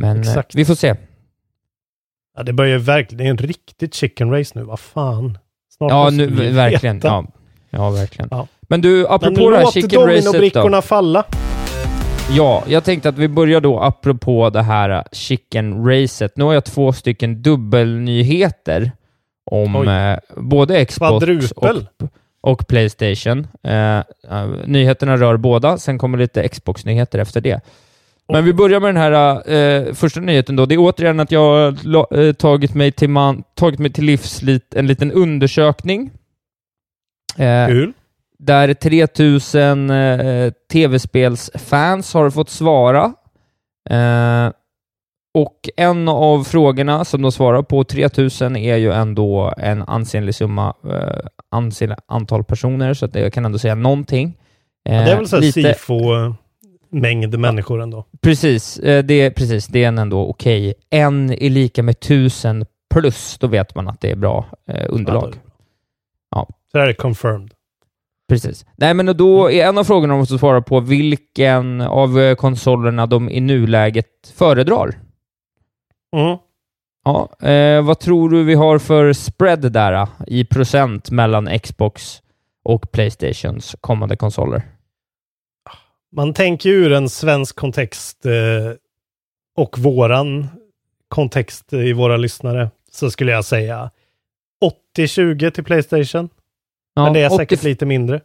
Men 0.00 0.22
eh, 0.22 0.42
vi 0.54 0.64
får 0.64 0.74
se. 0.74 0.94
Ja, 2.36 2.42
det 2.42 2.52
börjar 2.52 2.72
ju 2.72 2.78
verkligen, 2.78 3.18
det 3.18 3.24
är 3.24 3.30
en 3.30 3.48
riktigt 3.48 3.94
chicken 3.94 4.30
race 4.30 4.58
nu, 4.58 4.64
vad 4.64 4.80
fan. 4.80 5.38
Snart 5.78 5.90
Ja, 5.90 6.10
nu, 6.10 6.26
vi 6.26 6.50
verkligen. 6.50 7.00
Ja, 7.04 7.24
ja, 7.70 7.90
verkligen. 7.90 8.28
Ja. 8.30 8.46
Men 8.60 8.80
du, 8.80 8.96
Men 8.96 9.06
apropå 9.10 9.50
det 9.50 9.56
här 9.56 9.70
chicken 9.70 10.00
racet 10.00 10.54
då. 10.54 10.82
falla. 10.82 11.24
Ja, 12.30 12.62
jag 12.66 12.84
tänkte 12.84 13.08
att 13.08 13.18
vi 13.18 13.28
börjar 13.28 13.60
då 13.60 13.80
apropå 13.80 14.50
det 14.50 14.62
här 14.62 15.04
chicken-racet. 15.12 16.32
Nu 16.36 16.44
har 16.44 16.54
jag 16.54 16.64
två 16.64 16.92
stycken 16.92 17.42
dubbelnyheter 17.42 18.92
om 19.50 19.88
eh, 19.88 20.18
både 20.36 20.84
Xbox 20.84 21.52
och, 21.52 21.74
och 22.40 22.68
Playstation. 22.68 23.46
Eh, 23.62 23.98
eh, 23.98 24.04
nyheterna 24.64 25.16
rör 25.16 25.36
båda, 25.36 25.78
sen 25.78 25.98
kommer 25.98 26.18
lite 26.18 26.48
Xbox-nyheter 26.48 27.18
efter 27.18 27.40
det. 27.40 27.60
Men 28.32 28.44
vi 28.44 28.52
börjar 28.52 28.80
med 28.80 28.88
den 28.88 29.02
här 29.02 29.50
eh, 29.52 29.94
första 29.94 30.20
nyheten 30.20 30.56
då. 30.56 30.66
Det 30.66 30.74
är 30.74 30.78
återigen 30.78 31.20
att 31.20 31.32
jag 31.32 31.40
har 31.40 32.18
eh, 32.18 32.32
tagit, 32.32 32.74
mig 32.74 32.92
till 32.92 33.10
man, 33.10 33.42
tagit 33.54 33.78
mig 33.78 33.92
till 33.92 34.04
livs 34.04 34.42
lit, 34.42 34.74
en 34.74 34.86
liten 34.86 35.12
undersökning. 35.12 36.10
Eh, 37.36 37.66
Kul. 37.66 37.92
där 38.38 38.74
3000 38.74 39.90
eh, 39.90 40.52
tv-spelsfans 40.72 42.14
har 42.14 42.30
fått 42.30 42.50
svara. 42.50 43.12
Eh, 43.90 44.52
och 45.34 45.68
en 45.76 46.08
av 46.08 46.44
frågorna 46.44 47.04
som 47.04 47.22
de 47.22 47.32
svarar 47.32 47.62
på, 47.62 47.84
3000, 47.84 48.56
är 48.56 48.76
ju 48.76 48.92
ändå 48.92 49.54
en 49.56 49.82
ansenlig 49.82 50.34
summa, 50.34 50.74
eh, 50.90 51.26
ansenlig 51.50 51.96
antal 52.06 52.44
personer, 52.44 52.94
så 52.94 53.04
att 53.04 53.12
det 53.12 53.30
kan 53.30 53.44
ändå 53.44 53.58
säga 53.58 53.74
någonting. 53.74 54.36
Ja, 54.82 54.92
det 54.92 55.10
är 55.10 55.16
väl 55.16 55.28
så 55.28 55.36
här 55.36 55.42
Eh, 56.14 56.34
SIFO-mängd 56.90 57.36
människor 57.38 57.80
ändå. 57.82 58.04
Precis, 58.20 58.78
eh, 58.78 59.04
det, 59.04 59.14
är- 59.14 59.30
precis, 59.30 59.66
det 59.66 59.84
är 59.84 59.88
en 59.88 59.98
ändå 59.98 60.28
okej. 60.28 60.74
En 60.90 61.32
är 61.32 61.50
lika 61.50 61.82
med 61.82 62.00
tusen 62.00 62.66
plus, 62.94 63.38
då 63.38 63.46
vet 63.46 63.74
man 63.74 63.88
att 63.88 64.00
det 64.00 64.10
är 64.10 64.16
bra 64.16 64.44
eh, 64.68 64.86
underlag. 64.88 65.34
Ja. 66.30 66.46
Så 66.72 66.78
det 66.78 66.82
här 66.82 66.88
är 66.88 66.92
confirmed. 66.92 67.54
Precis. 68.28 68.66
Nej, 68.76 68.94
men 68.94 69.16
då 69.16 69.50
är 69.50 69.66
en 69.66 69.78
av 69.78 69.84
frågorna 69.84 70.12
de 70.14 70.18
måste 70.18 70.38
svara 70.38 70.62
på 70.62 70.80
vilken 70.80 71.80
av 71.80 72.20
eh, 72.20 72.34
konsolerna 72.34 73.06
de 73.06 73.30
i 73.30 73.40
nuläget 73.40 74.06
föredrar. 74.34 74.98
Mm. 76.16 76.38
Ja, 77.04 77.48
eh, 77.48 77.82
vad 77.84 77.98
tror 77.98 78.30
du 78.30 78.44
vi 78.44 78.54
har 78.54 78.78
för 78.78 79.12
spread 79.12 79.72
där 79.72 79.92
eh, 79.92 80.08
i 80.26 80.44
procent 80.44 81.10
mellan 81.10 81.58
Xbox 81.58 82.22
och 82.64 82.92
Playstations 82.92 83.76
kommande 83.80 84.16
konsoler? 84.16 84.62
Man 86.12 86.34
tänker 86.34 86.70
ur 86.70 86.92
en 86.92 87.08
svensk 87.08 87.56
kontext 87.56 88.26
eh, 88.26 88.32
och 89.56 89.78
våran 89.78 90.46
kontext 91.08 91.72
i 91.72 91.92
våra 91.92 92.16
lyssnare 92.16 92.70
så 92.90 93.10
skulle 93.10 93.32
jag 93.32 93.44
säga 93.44 93.90
80-20 94.96 95.50
till 95.50 95.64
Playstation. 95.64 96.28
Ja, 96.94 97.04
Men 97.04 97.12
det 97.12 97.20
är 97.20 97.26
80 97.26 97.36
säkert 97.36 97.62
lite 97.62 97.86
mindre. 97.86 98.20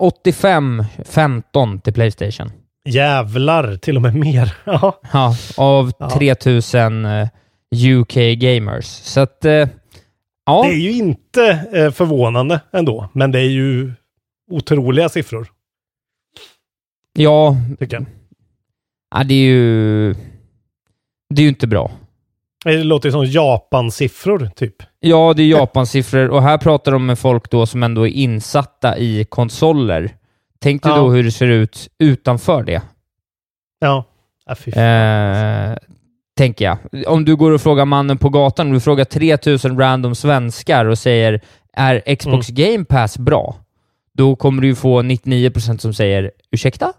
85-15 0.00 1.80
till 1.80 1.92
Playstation. 1.92 2.52
Jävlar, 2.84 3.76
till 3.76 3.96
och 3.96 4.02
med 4.02 4.14
mer. 4.16 4.56
Ja, 4.64 5.00
Ja, 5.12 5.36
av 5.56 5.92
Ja. 5.98 6.10
3000 6.10 7.04
eh, 7.04 7.28
UK 7.96 8.14
gamers. 8.38 8.84
Så 8.86 9.20
att, 9.20 9.44
eh, 9.44 9.68
ja. 10.46 10.62
det 10.62 10.68
är 10.68 10.78
ju 10.80 10.92
inte 10.92 11.68
eh, 11.72 11.90
förvånande 11.90 12.60
ändå, 12.72 13.08
men 13.12 13.32
det 13.32 13.38
är 13.40 13.48
ju 13.50 13.92
otroliga 14.50 15.08
siffror, 15.08 15.48
Ja, 17.22 17.56
tycker 17.78 17.96
jag. 17.96 18.06
ja, 19.14 19.24
det 19.24 19.34
är 19.34 19.44
ju... 19.44 20.14
Det 21.34 21.40
är 21.40 21.42
ju 21.42 21.48
inte 21.48 21.66
bra. 21.66 21.90
Det 22.64 22.84
låter 22.84 23.08
ju 23.08 23.12
som 23.12 23.24
Japan-siffror, 23.24 24.50
typ. 24.56 24.82
Ja, 25.00 25.34
det 25.36 25.42
är 25.42 25.46
Japan-siffror 25.48 26.28
och 26.28 26.42
här 26.42 26.58
pratar 26.58 26.92
de 26.92 27.06
med 27.06 27.18
folk 27.18 27.50
då 27.50 27.66
som 27.66 27.82
ändå 27.82 28.06
är 28.06 28.10
insatta 28.12 28.98
i 28.98 29.24
konsoler. 29.24 30.16
Tänk 30.58 30.82
dig 30.82 30.92
Ja. 30.92 30.98
då 30.98 31.10
hur 31.10 31.24
det 31.24 31.30
ser 31.32 31.46
ut 31.46 31.88
utanför 31.98 32.62
det. 32.62 32.82
Ja, 33.78 34.04
ja 34.46 34.54
fy 34.54 34.72
fan. 34.72 34.82
Eh, 35.72 35.76
tänker 36.36 36.64
jag. 36.64 36.78
Om 37.06 37.24
du 37.24 37.36
går 37.36 37.50
och 37.50 37.60
frågar 37.60 37.84
mannen 37.84 38.18
på 38.18 38.28
gatan, 38.28 38.66
om 38.66 38.72
du 38.72 38.80
frågar 38.80 39.04
3000 39.04 39.78
random 39.78 40.14
svenskar 40.14 40.84
och 40.84 40.98
säger 40.98 41.40
är 41.72 42.16
Xbox 42.16 42.48
Game 42.48 42.84
Pass 42.84 43.18
bra? 43.18 43.56
Då 44.12 44.36
kommer 44.36 44.62
du 44.62 44.68
ju 44.68 44.74
få 44.74 45.02
99% 45.02 45.78
som 45.78 45.94
säger 45.94 46.30
ursäkta? 46.50 46.92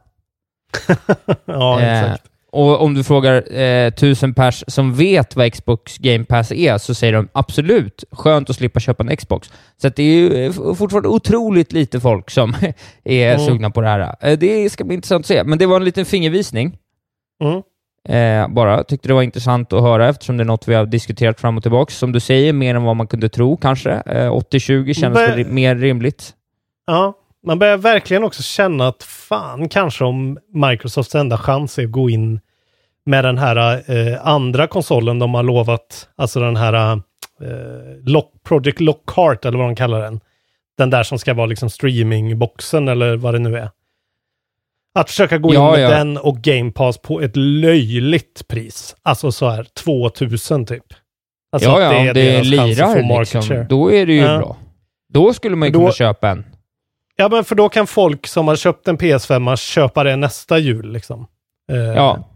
ja, 1.46 1.82
Eh, 1.82 2.04
exakt. 2.04 2.24
och 2.52 2.82
om 2.82 2.94
du 2.94 3.04
frågar 3.04 3.54
eh, 3.60 3.88
1000 3.88 4.34
pers 4.34 4.64
som 4.68 4.94
vet 4.94 5.36
vad 5.36 5.54
Xbox 5.54 5.98
Game 5.98 6.24
Pass 6.26 6.52
är, 6.52 6.78
så 6.78 6.94
säger 6.94 7.14
de 7.14 7.28
absolut, 7.32 8.04
skönt 8.12 8.50
att 8.50 8.56
slippa 8.56 8.80
köpa 8.80 9.04
en 9.04 9.16
Xbox. 9.18 9.52
Så 9.82 9.90
det 9.90 10.04
är 10.04 10.16
ju 10.16 10.46
eh, 10.46 10.52
fortfarande 10.52 11.10
otroligt 11.10 11.72
lite 11.74 12.00
folk 12.00 12.30
som 12.30 12.56
är 13.04 13.34
Mm. 13.34 13.46
sugna 13.48 13.70
på 13.70 13.82
det 13.82 13.88
här. 13.88 14.16
Eh, 14.22 14.38
det 14.40 14.70
ska 14.70 14.84
bli 14.84 14.96
intressant 14.96 15.24
att 15.24 15.28
se, 15.28 15.44
men 15.44 15.58
det 15.60 15.66
var 15.66 15.76
en 15.76 15.86
liten 15.86 16.06
fingervisning. 16.06 16.78
Mm. 17.44 17.62
Eh, 18.10 18.48
bara. 18.48 18.84
Tyckte 18.84 19.08
det 19.08 19.14
var 19.14 19.22
intressant 19.22 19.74
att 19.74 19.82
höra 19.82 20.10
eftersom 20.10 20.38
det 20.38 20.44
är 20.44 20.46
något 20.46 20.68
vi 20.68 20.74
har 20.74 20.86
diskuterat 20.86 21.40
fram 21.42 21.58
och 21.58 21.64
tillbaka. 21.64 21.92
Som 21.92 22.12
du 22.12 22.20
säger, 22.20 22.54
mer 22.54 22.76
än 22.76 22.84
vad 22.84 22.96
man 22.96 23.08
kunde 23.08 23.30
tro 23.30 23.58
kanske. 23.58 23.92
Eh, 23.92 24.32
80-20 24.32 24.94
känns 24.94 25.18
väl 25.18 25.46
mer 25.46 25.76
rimligt. 25.76 26.34
Ja, 26.88 27.14
man 27.46 27.60
börjar 27.60 27.78
verkligen 27.78 28.24
också 28.24 28.44
känna 28.44 28.88
att 28.88 29.04
fan, 29.04 29.70
kanske 29.70 30.04
om 30.04 30.40
Microsofts 30.54 31.16
enda 31.16 31.38
chans 31.38 31.80
är 31.80 31.84
att 31.84 31.92
gå 31.92 32.10
in 32.10 32.40
med 33.06 33.24
den 33.26 33.38
här 33.38 33.84
eh, 33.92 34.28
andra 34.28 34.68
konsolen 34.68 35.20
de 35.20 35.34
har 35.34 35.44
lovat, 35.44 36.10
alltså 36.16 36.40
den 36.40 36.56
här 36.56 36.74
eh, 36.94 36.98
Lock, 38.06 38.34
Project 38.44 38.80
Lockhart 38.80 39.46
eller 39.46 39.58
vad 39.58 39.68
de 39.68 39.76
kallar 39.76 40.02
den. 40.02 40.20
Den 40.78 40.90
där 40.90 41.04
som 41.04 41.20
ska 41.20 41.34
vara 41.34 41.46
liksom 41.46 41.70
streamingboxen 41.70 42.88
eller 42.88 43.18
vad 43.18 43.34
det 43.34 43.40
nu 43.40 43.58
är. 43.58 43.70
Att 45.00 45.10
försöka 45.10 45.38
gå 45.38 45.54
Ja, 45.54 45.66
in 45.76 45.82
med 45.82 45.92
ja. 45.92 45.98
den 45.98 46.18
och 46.18 46.38
Game 46.38 46.72
Pass 46.72 46.98
på 46.98 47.22
ett 47.22 47.36
löjligt 47.36 48.48
pris. 48.48 48.96
Alltså 49.02 49.32
så 49.32 49.50
här 49.50 49.64
2000 49.84 50.66
typ. 50.66 50.84
Alltså 51.52 51.70
ja, 51.70 51.82
ja, 51.82 52.00
om 52.00 52.06
det 52.14 52.38
att 52.40 52.46
få 52.46 52.52
lirar 52.52 53.20
liksom, 53.20 53.66
då 53.70 53.92
är 53.92 54.06
det 54.06 54.14
ju 54.14 54.22
bra. 54.22 54.58
Då 55.14 55.34
skulle 55.34 55.56
man 55.56 55.68
ju 55.68 55.74
Då- 55.74 55.80
kunna 55.80 55.92
köpa 55.92 56.30
en. 56.30 56.46
Ja, 57.22 57.30
men 57.30 57.44
för 57.44 57.56
då 57.56 57.70
kan 57.70 57.88
folk 57.88 58.28
som 58.28 58.48
har 58.48 58.56
köpt 58.56 58.88
en 58.88 58.98
PS5 58.98 59.56
köpa 59.56 60.04
det 60.04 60.16
nästa 60.16 60.58
jul 60.60 60.92
liksom. 60.92 61.28
Eh, 61.72 61.78
Ja. 61.78 62.28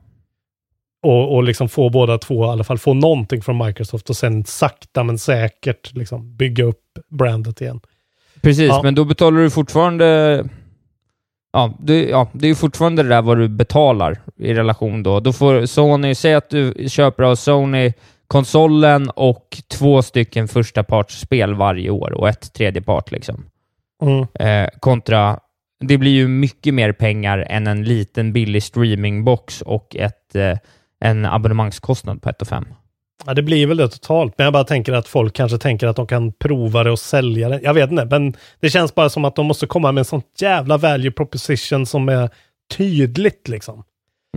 Och, 1.04 1.36
och 1.36 1.43
liksom 1.43 1.69
få 1.69 1.89
båda 1.89 2.17
två, 2.17 2.45
i 2.45 2.48
alla 2.48 2.63
fall 2.63 2.78
få 2.78 2.93
någonting 2.93 3.41
från 3.41 3.65
Microsoft 3.65 4.10
och 4.10 4.15
sen 4.15 4.45
sakta 4.45 5.04
men 5.04 5.17
säkert 5.17 5.93
liksom 5.93 6.36
bygga 6.36 6.63
upp 6.63 6.82
brandet 7.10 7.62
igen. 7.62 7.80
Precis, 8.41 8.67
Ja. 8.67 8.82
men 8.84 8.95
då 8.95 9.06
betalar 9.06 9.39
du 9.41 9.50
fortfarande... 9.50 10.43
Ja, 11.54 11.74
du, 11.80 12.10
ja, 12.10 12.28
det 12.34 12.45
är 12.45 12.50
ju 12.50 12.56
fortfarande 12.56 13.04
det 13.04 13.10
där 13.10 13.21
vad 13.21 13.38
du 13.38 13.48
betalar 13.48 14.19
i 14.36 14.54
relation 14.54 15.04
då. 15.04 15.19
Då 15.19 15.34
får 15.34 15.65
Sony, 15.65 16.15
säg 16.15 16.34
att 16.34 16.50
du 16.50 16.74
köper 16.89 17.24
av 17.24 17.36
Sony 17.36 17.93
konsolen 18.28 19.10
och 19.10 19.58
två 19.67 20.02
stycken 20.02 20.48
första 20.48 20.84
partsspel 20.84 21.54
varje 21.56 21.89
år 21.89 22.12
och 22.13 22.30
ett 22.30 22.54
tredje 22.54 22.82
part 22.82 23.12
liksom. 23.12 23.45
Mm. 24.01 24.27
Eh, 24.39 24.69
kontra, 24.79 25.39
det 25.79 25.97
blir 25.97 26.12
ju 26.12 26.27
mycket 26.27 26.73
mer 26.73 26.91
pengar 26.91 27.45
än 27.49 27.67
en 27.67 27.84
liten 27.84 28.34
billig 28.34 28.63
streamingbox 28.63 29.62
och 29.62 29.95
ett, 29.95 30.36
eh, 30.36 30.58
en 30.99 31.25
abonnemangskostnad 31.25 32.21
på 32.21 32.29
1 32.29 32.45
5. 32.45 32.65
Ja, 33.25 33.34
det 33.34 33.41
blir 33.43 33.67
väl 33.67 33.77
det 33.77 33.89
totalt, 33.89 34.34
men 34.38 34.45
jag 34.45 34.53
bara 34.53 34.63
tänker 34.63 34.93
att 34.93 35.08
folk 35.08 35.36
kanske 35.36 35.58
tänker 35.58 35.88
att 35.88 35.95
de 35.95 36.08
kan 36.08 36.34
prova 36.34 36.84
det 36.84 36.91
och 36.91 36.99
sälja 36.99 37.49
det. 37.49 37.60
Jag 37.63 37.73
vet 37.73 37.91
inte, 37.91 38.05
men 38.05 38.34
det 38.60 38.69
känns 38.69 38.95
bara 38.95 39.10
som 39.10 39.25
att 39.25 39.36
de 39.36 39.45
måste 39.45 39.67
komma 39.67 39.91
med 39.91 40.01
en 40.01 40.05
sån 40.05 40.21
jävla 40.39 40.77
value 40.77 41.12
proposition 41.12 41.86
som 41.86 42.10
är 42.10 42.29
tydligt 42.77 43.47
liksom. 43.47 43.84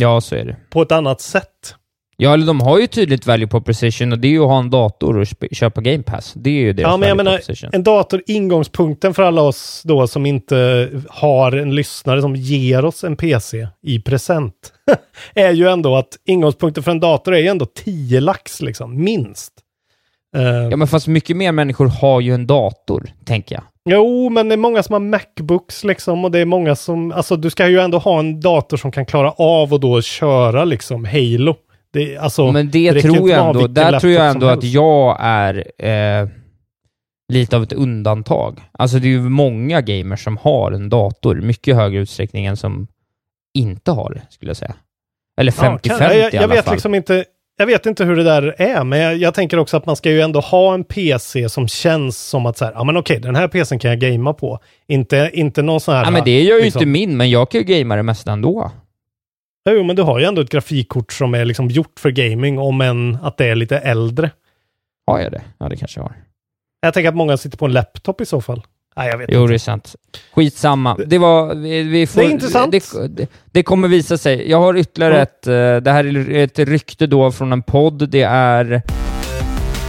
Ja, 0.01 0.21
så 0.21 0.35
är 0.35 0.45
det. 0.45 0.57
På 0.71 0.83
ett 0.83 0.93
annat 0.93 1.21
sätt. 1.21 1.75
Ja, 2.21 2.35
eller 2.35 2.47
de 2.47 2.61
har 2.61 2.79
ju 2.79 2.87
tydligt 2.87 3.27
value 3.27 3.47
proposition 3.47 4.13
och 4.13 4.19
det 4.19 4.29
är 4.29 4.33
ju 4.33 4.43
att 4.43 4.49
ha 4.49 4.59
en 4.59 4.71
dator 4.71 5.19
och 5.19 5.27
köpa 5.53 5.81
Game 5.81 6.03
Pass. 6.03 6.33
Det 6.37 6.51
är 6.51 6.55
ju 6.55 6.73
deras 6.73 6.91
Ja, 6.91 6.97
men 6.97 7.09
jag 7.09 7.17
menar, 7.17 7.41
en 7.73 7.83
dator, 7.83 8.23
ingångspunkten 8.27 9.15
för 9.15 9.23
alla 9.23 9.43
oss 9.43 9.83
då 9.85 10.07
som 10.07 10.27
inte 10.27 10.89
har 11.09 11.53
en 11.53 11.75
lyssnare 11.75 12.23
som 12.23 12.37
ger 12.37 12.85
oss 12.85 13.05
en 13.05 13.17
PC 13.17 13.69
i 13.83 14.01
present, 14.01 14.55
är 15.35 15.53
ju 15.53 15.69
ändå 15.69 15.97
att 15.97 16.09
ingångspunkten 16.25 16.83
för 16.83 16.91
en 16.91 17.01
dator 17.01 17.35
är 17.35 17.39
ju 17.39 17.47
ändå 17.47 17.67
10 17.67 18.21
lax 18.21 18.63
liksom, 18.63 19.05
minst. 19.05 19.53
Eh, 20.37 20.43
Ja, 20.43 20.77
men 20.77 20.89
fast 20.89 21.07
mycket 21.07 21.37
mer 21.37 21.53
människor 21.53 21.87
har 21.87 22.21
ju 22.21 22.35
en 22.35 22.47
dator, 22.47 23.11
tänker 23.25 23.55
jag. 23.55 23.65
Jo, 23.91 24.29
men 24.31 24.49
det 24.49 24.55
är 24.55 24.57
många 24.57 24.83
som 24.83 24.93
har 24.93 25.01
Macbooks 25.01 25.85
liksom 25.85 26.25
och 26.25 26.31
det 26.31 26.39
är 26.39 26.45
många 26.45 26.77
som, 26.77 27.13
alltså 27.13 27.37
du 27.37 27.51
ska 27.51 27.69
ju 27.69 27.81
ändå 27.81 27.99
ha 27.99 28.19
en 28.19 28.41
dator 28.41 28.77
som 28.77 28.93
kan 28.93 29.07
klara 29.07 29.31
av 29.31 29.73
och 29.73 29.81
då 29.81 30.03
köra 30.03 30.65
liksom 30.65 31.05
Halo. 31.05 31.57
Det, 31.93 32.17
alltså, 32.19 32.53
Men 32.53 32.71
det 32.71 32.93
räcker 32.93 33.09
tror 33.09 33.31
jag 33.31 33.47
ändå, 33.49 33.67
där 33.67 34.01
tror 34.01 34.13
jag 34.13 34.27
ändå 34.31 34.47
att 34.47 34.65
jag 34.65 35.17
är 35.21 35.65
eh, 35.79 36.29
lite 37.33 37.57
av 37.57 37.63
ett 37.63 37.73
undantag. 37.73 38.61
Alltså 38.73 38.99
det 38.99 39.07
är 39.07 39.11
ju 39.11 39.21
många 39.29 39.81
gamers 39.81 40.25
som 40.25 40.37
har 40.37 40.73
en 40.73 40.89
dator, 40.89 41.35
mycket 41.35 41.77
högre 41.77 42.01
utsträckning 42.01 42.47
än 42.47 42.57
som 42.57 42.87
inte 43.55 43.91
har 43.91 44.11
det, 44.15 44.23
skulle 44.31 44.51
jag 44.51 44.57
säga. 44.57 44.75
Eller 45.41 45.53
50-50 45.53 45.79
Ja, 45.83 45.99
kan- 45.99 46.07
jag, 46.07 46.17
i 46.17 46.21
jag 46.21 46.37
alla 46.37 46.47
vet 46.55 46.65
fall. 46.65 46.75
liksom 46.75 46.95
inte, 46.95 47.25
jag 47.59 47.67
vet 47.67 47.87
inte 47.87 48.05
hur 48.05 48.17
det 48.17 48.23
där 48.25 48.55
är, 48.59 48.85
men 48.85 48.99
jag, 49.01 49.17
jag 49.17 49.35
tänker 49.35 49.59
också 49.59 49.77
att 49.77 49.87
man 49.87 49.97
ska 49.97 50.11
ju 50.11 50.21
ändå 50.21 50.41
ha 50.41 50.75
en 50.75 50.85
PC 50.85 51.49
som 51.49 51.69
känns 51.69 52.19
som 52.19 52.47
att 52.47 52.59
så 52.59 52.65
här, 52.65 52.73
ja 52.73 52.85
men 52.85 52.97
okej, 52.97 53.21
den 53.21 53.37
här 53.37 53.49
PCn 53.49 53.79
kan 53.79 53.91
jag 53.91 54.01
gamea 54.01 54.33
på. 54.33 54.59
Inte, 54.89 55.31
inte 55.33 55.63
någon 55.63 55.81
sån 55.81 55.95
här... 55.95 56.05
Ja, 56.05 56.11
men 56.11 56.25
det 56.25 56.43
gör 56.43 56.57
ju 56.57 56.63
liksom- 56.63 56.83
inte 56.83 56.87
min, 56.91 57.17
men 57.17 57.31
jag 57.31 57.51
kan 57.51 57.61
ju 57.61 57.65
gamea 57.67 57.97
det 57.97 58.03
mesta 58.03 58.33
ändå. 58.33 58.71
Jo, 59.71 59.83
men 59.85 59.97
du 59.97 60.03
har 60.03 60.19
ju 60.19 60.25
ändå 60.25 60.43
ett 60.43 60.51
grafikkort 60.51 61.13
som 61.13 61.35
är 61.35 61.45
liksom 61.45 61.69
gjort 61.69 62.01
för 62.01 62.11
gaming, 62.11 62.59
om 62.59 62.81
än 62.81 63.19
att 63.23 63.37
det 63.37 63.47
är 63.47 63.55
lite 63.55 63.79
äldre. 63.79 64.31
Har 65.07 65.19
jag 65.21 65.33
det? 65.33 65.43
Ja, 65.59 65.69
det 65.69 65.77
kanske 65.77 66.01
jag 66.01 66.05
har. 66.05 66.17
Jag 66.81 66.95
tänker 66.95 67.09
att 67.09 67.17
många 67.17 67.37
sitter 67.37 67.59
på 67.59 67.65
en 67.67 67.73
laptop 67.73 68.21
i 68.21 68.27
så 68.27 68.41
fall. 68.41 68.63
Nej, 68.97 69.09
jag 69.09 69.19
vet 69.19 69.29
Jo, 69.33 69.41
inte. 69.41 69.53
det 69.53 69.57
är 69.57 69.59
sant. 69.59 69.95
Skitsamma. 70.35 70.97
Det 71.07 71.19
var... 71.19 71.55
Vi, 71.55 71.83
vi 71.83 72.07
får, 72.07 72.21
Det 72.21 72.27
är 72.27 72.31
intressant. 72.31 72.73
Det, 72.73 73.09
det, 73.09 73.31
det 73.53 73.63
kommer 73.63 73.89
visa 73.89 74.19
sig. 74.19 74.51
Jag 74.51 74.59
har 74.61 74.77
ytterligare 74.77 75.15
Ja. 75.17 75.21
ett... 75.23 75.47
eh, 75.47 75.77
Det 75.83 75.93
här 75.93 76.05
är 76.31 76.45
ett 76.45 76.59
rykte 76.59 77.07
då 77.07 77.33
från 77.33 77.53
en 77.53 77.63
podd. 77.63 78.09
Det 78.11 78.23
är 78.23 78.83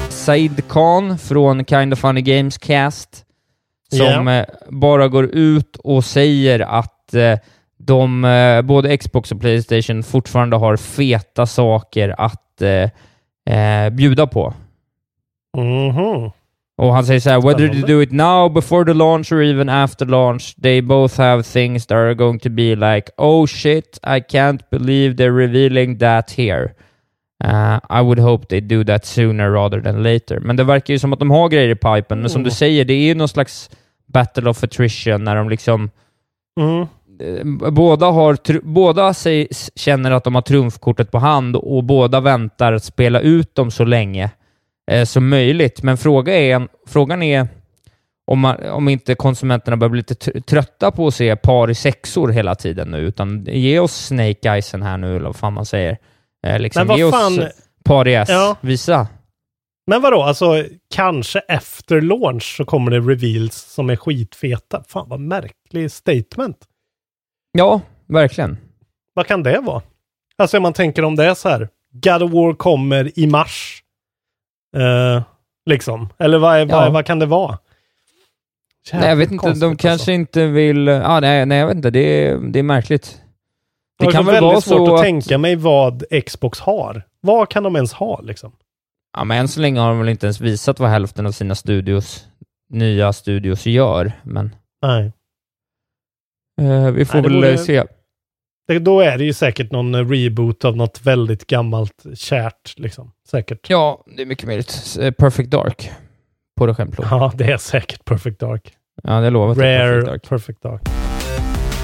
Said 0.10 0.62
Khan 0.69 1.17
från 1.17 1.65
Kind 1.65 1.93
of 1.93 1.99
Funny 1.99 2.21
Games 2.21 2.58
Cast 2.58 3.25
som 3.91 4.27
eh, 4.27 4.45
bara 4.69 5.08
går 5.08 5.25
ut 5.25 5.75
och 5.75 6.05
säger 6.05 6.60
att 6.60 7.13
eh, 7.13 7.38
de, 7.89 8.25
eh, 8.25 8.62
både 8.62 8.97
Xbox 8.97 9.32
och 9.32 9.41
Playstation 9.41 10.04
fortfarande 10.04 10.56
har 10.58 10.78
feta 10.78 11.45
saker 11.45 12.15
att 12.17 12.62
eh, 12.62 12.89
eh, 13.86 13.89
bjuda 13.89 14.28
på. 14.28 14.54
Mhm. 15.58 16.32
Och 16.78 16.93
han 16.93 17.06
säger 17.06 17.19
så 17.19 17.30
här, 17.30 17.41
whether 17.41 17.67
they 17.67 17.82
do 17.82 18.02
it 18.02 18.12
now, 18.12 18.49
before 18.54 18.86
the 18.86 18.93
launch 18.93 19.32
or 19.32 19.43
even 19.43 19.69
after 19.69 20.06
launch, 20.06 20.56
they 20.63 20.82
both 20.82 21.17
have 21.17 21.43
things 21.43 21.86
that 21.88 21.95
are 21.95 22.13
going 22.13 22.39
to 22.39 22.49
be 22.49 22.75
like, 22.75 23.12
oh 23.17 23.45
shit, 23.47 23.99
I 24.04 24.19
can't 24.19 24.69
believe 24.71 25.15
they're 25.15 25.36
revealing 25.47 25.97
that 25.99 26.32
here. 26.32 26.73
Uh, 27.43 27.80
I 27.99 28.02
would 28.02 28.19
hope 28.19 28.45
they 28.47 28.60
do 28.62 28.84
that 28.84 29.06
sooner 29.06 29.49
rather 29.52 29.82
than 29.82 30.04
later. 30.04 30.39
Men 30.39 30.56
det 30.56 30.63
verkar 30.63 30.93
ju 30.93 30.99
som 30.99 31.13
att 31.13 31.19
de 31.19 31.32
har 31.32 31.49
grejer 31.49 31.69
i 31.69 31.75
pipen, 31.75 32.19
men 32.19 32.30
som 32.30 32.43
du 32.43 32.47
Mm. 32.47 32.52
säger, 32.56 32.86
det 32.86 32.93
är 32.93 33.06
ju 33.08 33.15
någon 33.15 33.28
slags 33.28 33.69
battle 34.13 34.49
of 34.49 34.63
attrition 34.63 35.23
när 35.23 35.36
de 35.36 35.49
liksom 35.49 35.89
Mm. 36.60 36.88
Eh, 37.19 37.71
båda, 37.71 38.05
har, 38.05 38.62
båda 38.63 39.13
sig, 39.13 39.47
känner 39.75 40.12
att 40.12 40.23
de 40.23 40.36
har 40.36 40.41
trumfkortet 40.41 41.12
på 41.12 41.17
hand 41.17 41.55
och 41.55 41.84
båda 41.84 42.19
väntar 42.19 42.73
att 42.73 42.84
spela 42.84 43.19
ut 43.19 43.55
dem 43.55 43.71
så 43.71 43.84
länge 43.84 44.32
eh, 44.91 45.05
som 45.05 45.29
möjligt. 45.29 45.84
Men 45.84 45.97
fråga 45.97 46.34
är, 46.36 46.67
frågan 46.88 47.23
är 47.23 47.47
om, 48.32 48.39
man, 48.39 48.65
om 48.69 48.89
inte 48.89 49.15
konsumenterna 49.15 49.77
börjar 49.77 49.89
bli 49.89 49.99
lite 49.99 50.32
tr- 50.32 50.41
trötta 50.41 50.91
på 50.91 51.08
att 51.08 51.13
se 51.15 51.36
par 51.36 51.69
i 51.69 51.75
sexor 51.75 52.27
hela 52.29 52.55
tiden 52.55 52.88
nu, 52.91 52.97
utan 52.97 53.45
ge 53.47 53.79
oss 53.79 54.05
Snake 54.05 54.49
Eyesen 54.53 54.82
här 54.82 54.97
nu, 54.97 55.15
eller 55.15 55.25
vad 55.25 55.36
fan 55.36 55.53
man 55.53 55.65
säger. 55.65 55.97
Eh, 56.47 56.60
liksom, 56.60 56.88
Men 56.88 57.01
vad 57.01 57.13
fan- 57.13 57.47
par 57.86 58.08
i 58.08 58.13
S. 58.15 58.29
Ja. 58.32 58.55
Visa. 58.62 59.08
Men 59.88 60.01
vadå, 60.01 60.23
alltså 60.23 60.65
kanske 60.95 61.39
efter 61.39 62.01
launch 62.01 62.55
så 62.58 62.65
kommer 62.65 62.91
det 62.91 62.99
reveals 62.99 63.55
som 63.55 63.89
är 63.89 63.95
skitfeta. 63.95 64.84
Fan 64.88 65.10
vad 65.10 65.19
märklig 65.19 65.91
statement. 65.91 66.58
Ja, 67.51 67.81
verkligen. 68.07 68.57
Vad 69.13 69.27
kan 69.27 69.43
det 69.43 69.59
vara? 69.59 69.81
Alltså 70.38 70.57
om 70.57 70.63
man 70.63 70.73
tänker 70.73 71.03
om 71.05 71.15
det 71.15 71.25
är 71.25 71.33
så 71.33 71.49
här. 71.49 71.69
God 71.91 72.23
of 72.23 72.31
War 72.31 72.53
kommer 72.53 73.19
i 73.19 73.27
mars. 73.27 73.83
Eh, 74.77 75.23
liksom. 75.65 76.09
Eller 76.17 76.38
vad, 76.38 76.55
är, 76.57 76.65
vad, 76.65 76.85
Ja. 76.85 76.89
vad 76.89 77.05
kan 77.05 77.19
det 77.19 77.25
vara? 77.25 77.57
Nej, 78.93 79.09
jag 79.09 79.15
vet 79.15 79.31
Jävligt 79.31 79.31
inte, 79.31 79.53
de 79.59 79.75
kanske 79.77 79.91
alltså. 79.91 80.12
inte 80.12 80.45
vill... 80.47 80.89
Ah, 80.89 81.19
nej, 81.19 81.45
nej, 81.45 81.57
jag 81.57 81.67
vet 81.67 81.75
inte. 81.75 81.89
Det 81.89 81.99
är, 82.27 82.38
det 82.38 82.59
är 82.59 82.63
märkligt. 82.63 83.21
Det 83.99 84.05
Jag 84.05 84.13
kan 84.13 84.25
väl 84.25 84.33
väldigt 84.33 84.47
vara 84.51 84.62
svårt 84.62 84.77
så 84.88 84.93
att 84.93 84.99
att... 84.99 85.05
tänka 85.05 85.38
mig 85.38 85.55
vad 85.55 86.03
Xbox 86.25 86.59
har. 86.59 87.03
Vad 87.21 87.49
kan 87.49 87.63
de 87.63 87.75
ens 87.75 87.93
ha 87.93 88.21
liksom? 88.21 88.51
Ja, 89.17 89.23
men 89.23 89.38
än 89.38 89.47
så 89.47 89.59
länge 89.62 89.79
har 89.79 89.89
de 89.89 89.99
väl 89.99 90.09
inte 90.09 90.25
ens 90.25 90.41
visat 90.41 90.79
vad 90.79 90.89
hälften 90.89 91.25
av 91.25 91.31
sina 91.31 91.55
studios, 91.55 92.27
nya 92.69 93.13
studios 93.13 93.65
gör, 93.65 94.12
men 94.23 94.55
Nej. 94.81 95.12
Eh, 96.60 96.91
vi 96.91 97.06
får 97.06 97.13
Nej, 97.22 97.24
väl 97.24 97.34
vore- 97.36 97.52
eh, 97.52 97.58
se. 97.58 97.84
Det, 98.67 98.80
då 98.80 99.02
är 99.02 99.17
det 99.17 99.24
ju 99.24 99.34
säkert 99.34 99.72
någon 99.72 99.95
eh, 99.95 100.10
reboot 100.10 100.65
av 100.65 100.78
något 100.78 101.02
väldigt 101.04 101.48
gammalt 101.48 102.06
kärt 102.15 102.74
liksom. 102.78 103.12
Säkert. 103.30 103.69
Ja, 103.69 104.04
det 104.15 104.22
är 104.22 104.26
mycket 104.26 104.45
möjligt. 104.45 104.98
Eh, 105.02 105.12
Perfect 105.12 105.50
Dark 105.50 105.91
på 106.58 106.65
det 106.65 106.74
skämtplåt. 106.76 107.08
Ja, 107.12 107.32
det 107.36 107.52
är 107.52 107.58
säkert 107.58 108.06
Perfect 108.06 108.39
Dark. 108.39 108.74
Ja, 109.04 109.19
det 109.19 109.30
lovar 109.30 109.63
är 109.63 109.88
Rare 109.88 110.02
Perfect 110.02 110.06
Dark. 110.12 110.24
Perfect 110.30 110.62
Dark. 110.62 110.82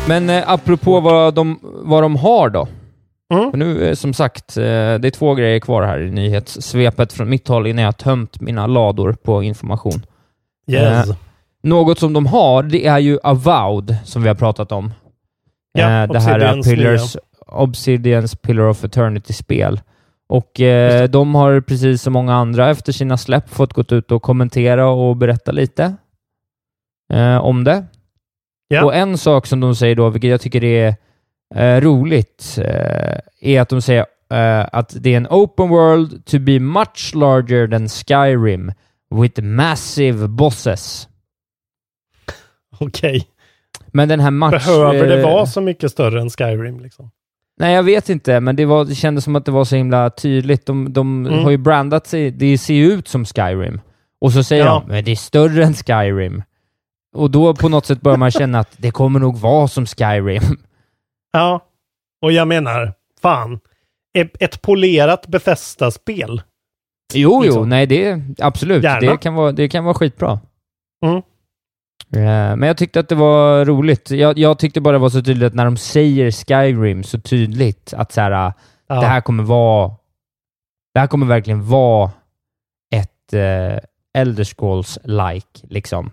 Men 0.07 0.29
eh, 0.29 0.43
apropå 0.51 0.99
vad 0.99 1.33
de, 1.33 1.59
vad 1.63 2.03
de 2.03 2.15
har 2.15 2.49
då. 2.49 2.67
Mm. 3.33 3.51
Nu, 3.53 3.87
eh, 3.87 3.93
som 3.93 4.13
sagt, 4.13 4.57
eh, 4.57 4.63
det 4.63 5.07
är 5.07 5.11
två 5.11 5.35
grejer 5.35 5.59
kvar 5.59 5.83
här 5.83 5.99
i 5.99 6.11
nyhetssvepet 6.11 7.13
från 7.13 7.29
mitt 7.29 7.47
håll 7.47 7.67
innan 7.67 7.81
jag 7.81 7.87
har 7.87 7.93
tömt 7.93 8.41
mina 8.41 8.67
lador 8.67 9.13
på 9.23 9.43
information. 9.43 10.05
Yes. 10.67 11.09
Eh, 11.09 11.15
Något 11.65 11.99
som 11.99 12.13
de 12.13 12.25
har, 12.25 12.63
det 12.63 12.85
är 12.85 12.99
ju 12.99 13.19
Avowed, 13.23 13.95
som 14.03 14.21
vi 14.21 14.27
har 14.27 14.35
pratat 14.35 14.71
om. 14.71 14.93
Ja, 15.73 16.03
Eh, 16.03 16.11
det 16.11 16.19
här 16.19 16.39
är 16.39 16.57
Obsidians 16.57 16.67
Pillars, 16.67 17.17
Obsidians 17.47 18.35
Pillar 18.35 18.63
of 18.63 18.83
Eternity-spel. 18.83 19.81
Och 20.29 20.61
eh, 20.61 21.09
de 21.09 21.35
har 21.35 21.61
precis 21.61 22.01
som 22.01 22.13
många 22.13 22.35
andra 22.35 22.69
efter 22.69 22.91
sina 22.91 23.17
släpp 23.17 23.49
fått 23.49 23.73
gått 23.73 23.91
ut 23.91 24.11
och 24.11 24.21
kommentera 24.21 24.89
och 24.89 25.17
berätta 25.17 25.51
lite 25.51 25.95
eh, 27.13 27.37
om 27.37 27.63
det. 27.63 27.85
Ja. 28.67 28.85
Och 28.85 28.95
en 28.95 29.17
sak 29.17 29.45
som 29.47 29.59
de 29.59 29.75
säger 29.75 29.95
då, 29.95 30.09
vilket 30.09 30.29
jag 30.29 30.41
tycker 30.41 30.63
är 30.63 30.95
eh, 31.55 31.81
roligt, 31.81 32.57
eh, 32.57 33.17
är 33.41 33.61
att 33.61 33.69
de 33.69 33.81
säger 33.81 34.05
eh, 34.31 34.65
att 34.71 34.95
det 34.99 35.13
är 35.13 35.17
en 35.17 35.27
open 35.29 35.69
world 35.69 36.25
to 36.25 36.39
be 36.39 36.59
much 36.59 37.11
larger 37.15 37.67
than 37.67 37.89
Skyrim 37.89 38.71
with 39.15 39.41
massive 39.41 40.27
bosses. 40.27 41.07
Okej. 42.79 43.27
Men 43.87 44.07
den 44.09 44.19
här 44.19 44.31
match... 44.31 44.65
Behöver 44.65 45.07
det 45.07 45.19
eh, 45.21 45.23
vara 45.23 45.45
så 45.45 45.61
mycket 45.61 45.91
större 45.91 46.21
än 46.21 46.29
Skyrim 46.29 46.79
liksom? 46.79 47.11
Nej, 47.59 47.73
jag 47.73 47.83
vet 47.83 48.09
inte, 48.09 48.39
men 48.39 48.55
det, 48.55 48.65
var, 48.65 48.85
det 48.85 48.95
kändes 48.95 49.23
som 49.23 49.35
att 49.35 49.45
det 49.45 49.51
var 49.51 49.65
så 49.65 49.75
himla 49.75 50.09
tydligt. 50.09 50.65
De, 50.65 50.93
de 50.93 51.25
Mm. 51.25 51.43
har 51.43 51.51
ju 51.51 51.57
brandat 51.57 52.07
sig, 52.07 52.31
det 52.31 52.57
ser 52.57 52.73
ju 52.73 52.91
ut 52.91 53.07
som 53.07 53.25
Skyrim. 53.25 53.81
Och 54.21 54.31
så 54.33 54.43
säger 54.43 54.65
Ja. 54.65 54.83
de, 54.85 54.91
men 54.93 55.03
det 55.03 55.11
är 55.11 55.15
större 55.15 55.63
än 55.63 55.73
Skyrim. 55.73 56.43
Och 57.15 57.31
då 57.31 57.55
på 57.55 57.69
något 57.69 57.85
sätt 57.85 58.01
börjar 58.01 58.17
man 58.17 58.31
känna 58.31 58.59
att 58.59 58.75
det 58.77 58.91
kommer 58.91 59.19
nog 59.19 59.37
vara 59.37 59.67
som 59.67 59.85
Skyrim. 59.85 60.41
Ja. 61.33 61.59
Och 62.21 62.31
jag 62.31 62.47
menar, 62.47 62.93
fan. 63.21 63.59
Ett, 64.17 64.41
ett 64.41 64.61
polerat 64.61 65.27
Bethesda-spel. 65.27 66.41
Jo, 67.13 67.31
jo, 67.31 67.41
Liksom. 67.41 67.69
nej, 67.69 67.85
det 67.87 68.21
absolut. 68.39 68.83
Gärna. 68.83 69.11
Det 69.11 69.17
kan, 69.17 69.33
vara, 69.35 69.51
det 69.51 69.69
kan 69.69 69.83
vara 69.83 69.93
skitbra. 69.93 70.39
Mm. 71.05 71.21
Eh, 72.15 72.55
Men 72.55 72.61
jag 72.61 72.77
tyckte 72.77 72.99
att 72.99 73.09
det 73.09 73.15
var 73.15 73.65
roligt. 73.65 74.11
Jag, 74.11 74.37
jag 74.37 74.59
tyckte 74.59 74.81
bara 74.81 74.91
det 74.91 74.97
var 74.97 75.09
så 75.09 75.21
tydligt 75.21 75.47
att 75.47 75.53
när 75.53 75.65
de 75.65 75.77
säger 75.77 76.31
Skyrim 76.31 77.03
så 77.03 77.19
tydligt 77.19 77.93
att 77.97 78.11
så 78.11 78.21
här, 78.21 78.53
Ja. 78.87 78.95
det 79.01 79.07
här 79.07 79.21
kommer 79.21 79.43
vara... 79.43 79.91
Det 80.93 80.99
här 80.99 81.07
kommer 81.07 81.25
verkligen 81.25 81.67
vara 81.67 82.11
ett 82.95 83.33
eh, 83.33 83.79
Elder 84.21 84.43
Scrolls-like, 84.43 85.63
liksom. 85.69 86.11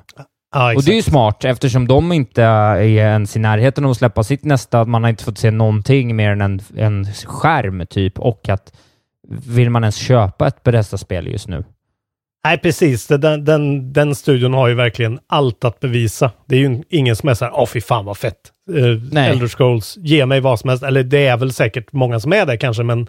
ja, 0.54 0.74
Och 0.76 0.82
det 0.82 0.92
är 0.92 0.96
ju 0.96 1.02
smart 1.02 1.44
eftersom 1.44 1.88
de 1.88 2.12
inte 2.12 2.42
är 2.42 2.80
ens 2.82 3.36
i 3.36 3.38
närheten 3.38 3.84
av 3.84 3.90
att 3.90 3.96
släppa 3.96 4.24
sitt 4.24 4.44
nästa. 4.44 4.84
Man 4.84 5.02
har 5.02 5.10
inte 5.10 5.24
fått 5.24 5.38
se 5.38 5.50
någonting 5.50 6.16
mer 6.16 6.30
än 6.30 6.40
en, 6.40 6.60
en 6.76 7.04
skärm, 7.12 7.86
typ. 7.86 8.18
Och 8.18 8.48
att 8.48 8.72
vill 9.28 9.70
man 9.70 9.84
ens 9.84 9.96
köpa 9.96 10.46
ett 10.46 10.62
Bethesda-spel 10.62 11.26
just 11.26 11.48
nu? 11.48 11.64
Nej, 12.44 12.59
precis. 12.59 13.07
Den, 13.07 13.44
den, 13.44 13.92
den 13.92 14.14
studion 14.14 14.55
har 14.55 14.68
ju 14.68 14.74
verkligen 14.74 15.18
allt 15.26 15.64
att 15.64 15.81
bevisa. 15.81 16.31
Det 16.46 16.57
är 16.57 16.61
ju 16.61 16.83
ingen 16.88 17.16
som 17.16 17.28
är 17.28 17.35
så 17.35 17.44
här, 17.44 17.52
åh 17.55 17.66
fy 17.66 17.81
fan 17.81 18.05
vad 18.05 18.16
fett. 18.16 18.52
eh, 18.74 19.28
Elder 19.31 19.48
Scrolls, 19.48 19.96
ge 19.96 20.26
mig 20.26 20.40
vad 20.40 20.61
som 20.61 20.68
helst. 20.70 20.85
Eller 20.85 21.02
det 21.02 21.26
är 21.26 21.37
väl 21.37 21.52
säkert 21.52 21.92
många 21.92 22.20
som 22.20 22.33
är 22.33 22.46
det 22.46 22.57
kanske, 22.57 22.83
men, 22.83 23.09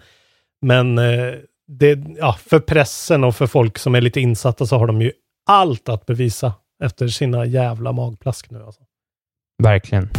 men 0.61 0.97
eh, 0.97 1.33
det, 1.67 1.99
ja, 2.17 2.35
för 2.45 2.59
pressen 2.59 3.23
och 3.23 3.35
för 3.35 3.47
folk 3.47 3.77
som 3.77 3.95
är 3.95 4.01
lite 4.01 4.21
insatta 4.21 4.65
så 4.65 4.77
har 4.77 4.87
de 4.87 5.01
ju 5.01 5.11
allt 5.49 5.89
att 5.89 6.05
bevisa 6.05 6.53
efter 6.83 7.07
sina 7.07 7.45
jävla 7.45 7.91
magplask 7.91 8.51
nu. 8.51 8.63
Alltså. 8.63 8.81
Verkligen. 9.63 10.09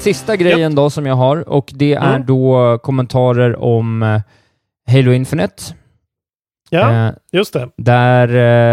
Sista 0.00 0.36
grejen 0.36 0.70
yep. 0.70 0.76
då 0.76 0.90
som 0.90 1.06
jag 1.06 1.14
har 1.14 1.48
och 1.48 1.70
det 1.74 1.94
är 1.94 2.14
mm. 2.14 2.26
då 2.26 2.78
kommentarer 2.78 3.56
om 3.56 4.02
eh, 4.02 4.20
Halo 4.92 5.12
Infinite. 5.12 5.62
Ja, 6.70 7.06
eh, 7.06 7.12
just 7.32 7.52
det. 7.52 7.68
Där 7.76 8.28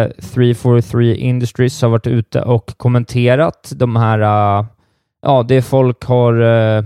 eh, 0.06 0.10
343 0.10 1.16
Industries 1.16 1.82
har 1.82 1.90
varit 1.90 2.08
ute 2.08 2.42
och 2.42 2.78
kommenterat 2.78 3.72
de 3.76 3.96
här, 3.96 4.20
uh, 4.20 4.66
ja, 5.22 5.44
det 5.44 5.62
folk 5.62 6.06
har 6.06 6.42
uh, 6.42 6.86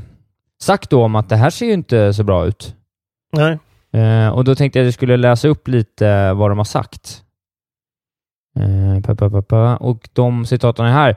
sagt 0.62 0.90
då 0.90 1.04
om 1.04 1.16
att 1.16 1.30
det 1.30 1.36
här 1.36 1.50
ser 1.50 1.66
ju 1.66 1.74
inte 1.74 2.14
så 2.14 2.24
bra 2.24 2.46
ut. 2.46 2.76
Nej. 3.34 3.60
Uh, 3.96 4.30
och 4.30 4.44
då 4.44 4.56
tänkte 4.56 4.80
jag 4.80 4.84
att 4.84 4.88
jag 4.88 4.94
skulle 4.94 5.18
läsa 5.18 5.48
upp 5.48 5.68
lite 5.68 6.34
vad 6.34 6.52
de 6.52 6.58
har 6.58 6.66
sagt. 6.66 7.24
Pa, 9.06 9.16
pa, 9.16 9.42
pa, 9.42 9.76
och 9.76 10.10
de 10.14 10.46
citaten 10.46 10.86
är 10.86 10.92
här. 10.92 11.16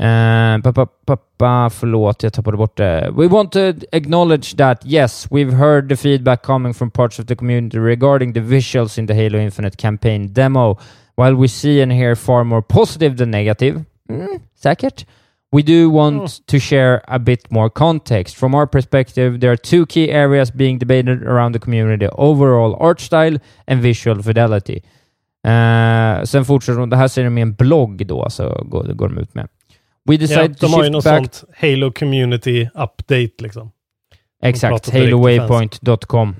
Uh, 0.00 1.68
förlåt, 1.70 2.22
jag 2.22 2.32
tappade 2.32 2.56
bort 2.56 2.76
det. 2.76 3.10
We 3.12 3.28
want 3.28 3.52
to 3.52 3.72
acknowledge 3.92 4.56
that, 4.56 4.86
yes, 4.86 5.26
we've 5.30 5.52
heard 5.52 5.88
the 5.88 5.96
feedback 5.96 6.42
coming 6.42 6.74
from 6.74 6.90
parts 6.90 7.18
of 7.18 7.26
the 7.26 7.36
community 7.36 7.78
regarding 7.78 8.32
the 8.32 8.40
visuals 8.40 8.98
in 8.98 9.06
the 9.06 9.14
Halo 9.14 9.38
Infinite 9.38 9.76
campaign 9.76 10.32
demo. 10.32 10.78
While 11.16 11.34
we 11.34 11.48
see 11.48 11.82
and 11.82 11.92
hear 11.92 12.16
far 12.16 12.44
more 12.44 12.62
positive 12.62 13.16
than 13.16 13.30
negative, 13.30 13.84
mm, 14.08 14.40
säkert, 14.62 15.04
we 15.52 15.62
do 15.62 15.90
want 15.90 16.22
mm. 16.22 16.46
to 16.46 16.58
share 16.60 17.00
a 17.08 17.18
bit 17.18 17.50
more 17.50 17.70
context. 17.70 18.36
From 18.36 18.54
our 18.54 18.66
perspective, 18.66 19.40
there 19.40 19.50
are 19.50 19.56
two 19.56 19.86
key 19.86 20.10
areas 20.12 20.50
being 20.50 20.78
debated 20.78 21.22
around 21.22 21.52
the 21.52 21.58
community, 21.58 22.06
overall 22.12 22.76
art 22.80 23.00
style 23.00 23.38
and 23.66 23.82
visual 23.82 24.22
fidelity. 24.22 24.82
Uh, 25.46 26.24
sen 26.24 26.44
fortsätter 26.44 26.80
de, 26.80 26.90
det 26.90 26.96
här 26.96 27.08
ser 27.08 27.24
de 27.24 27.38
i 27.38 27.40
en 27.40 27.54
blogg 27.54 28.06
då, 28.06 28.30
så 28.30 28.64
går, 28.64 28.84
går 28.84 29.08
de 29.08 29.18
ut 29.18 29.34
med. 29.34 29.48
We 30.08 30.16
decided 30.16 30.50
ja, 30.50 30.54
to 30.54 30.66
de 30.66 30.72
har 30.72 30.84
ju 30.84 30.90
något 30.90 31.04
back... 31.04 31.34
sånt 31.34 31.44
Halo 31.56 31.92
Community 31.92 32.68
Update 32.74 33.42
liksom. 33.42 33.70
Exakt, 34.42 34.92
halowaypoint.com. 34.92 36.36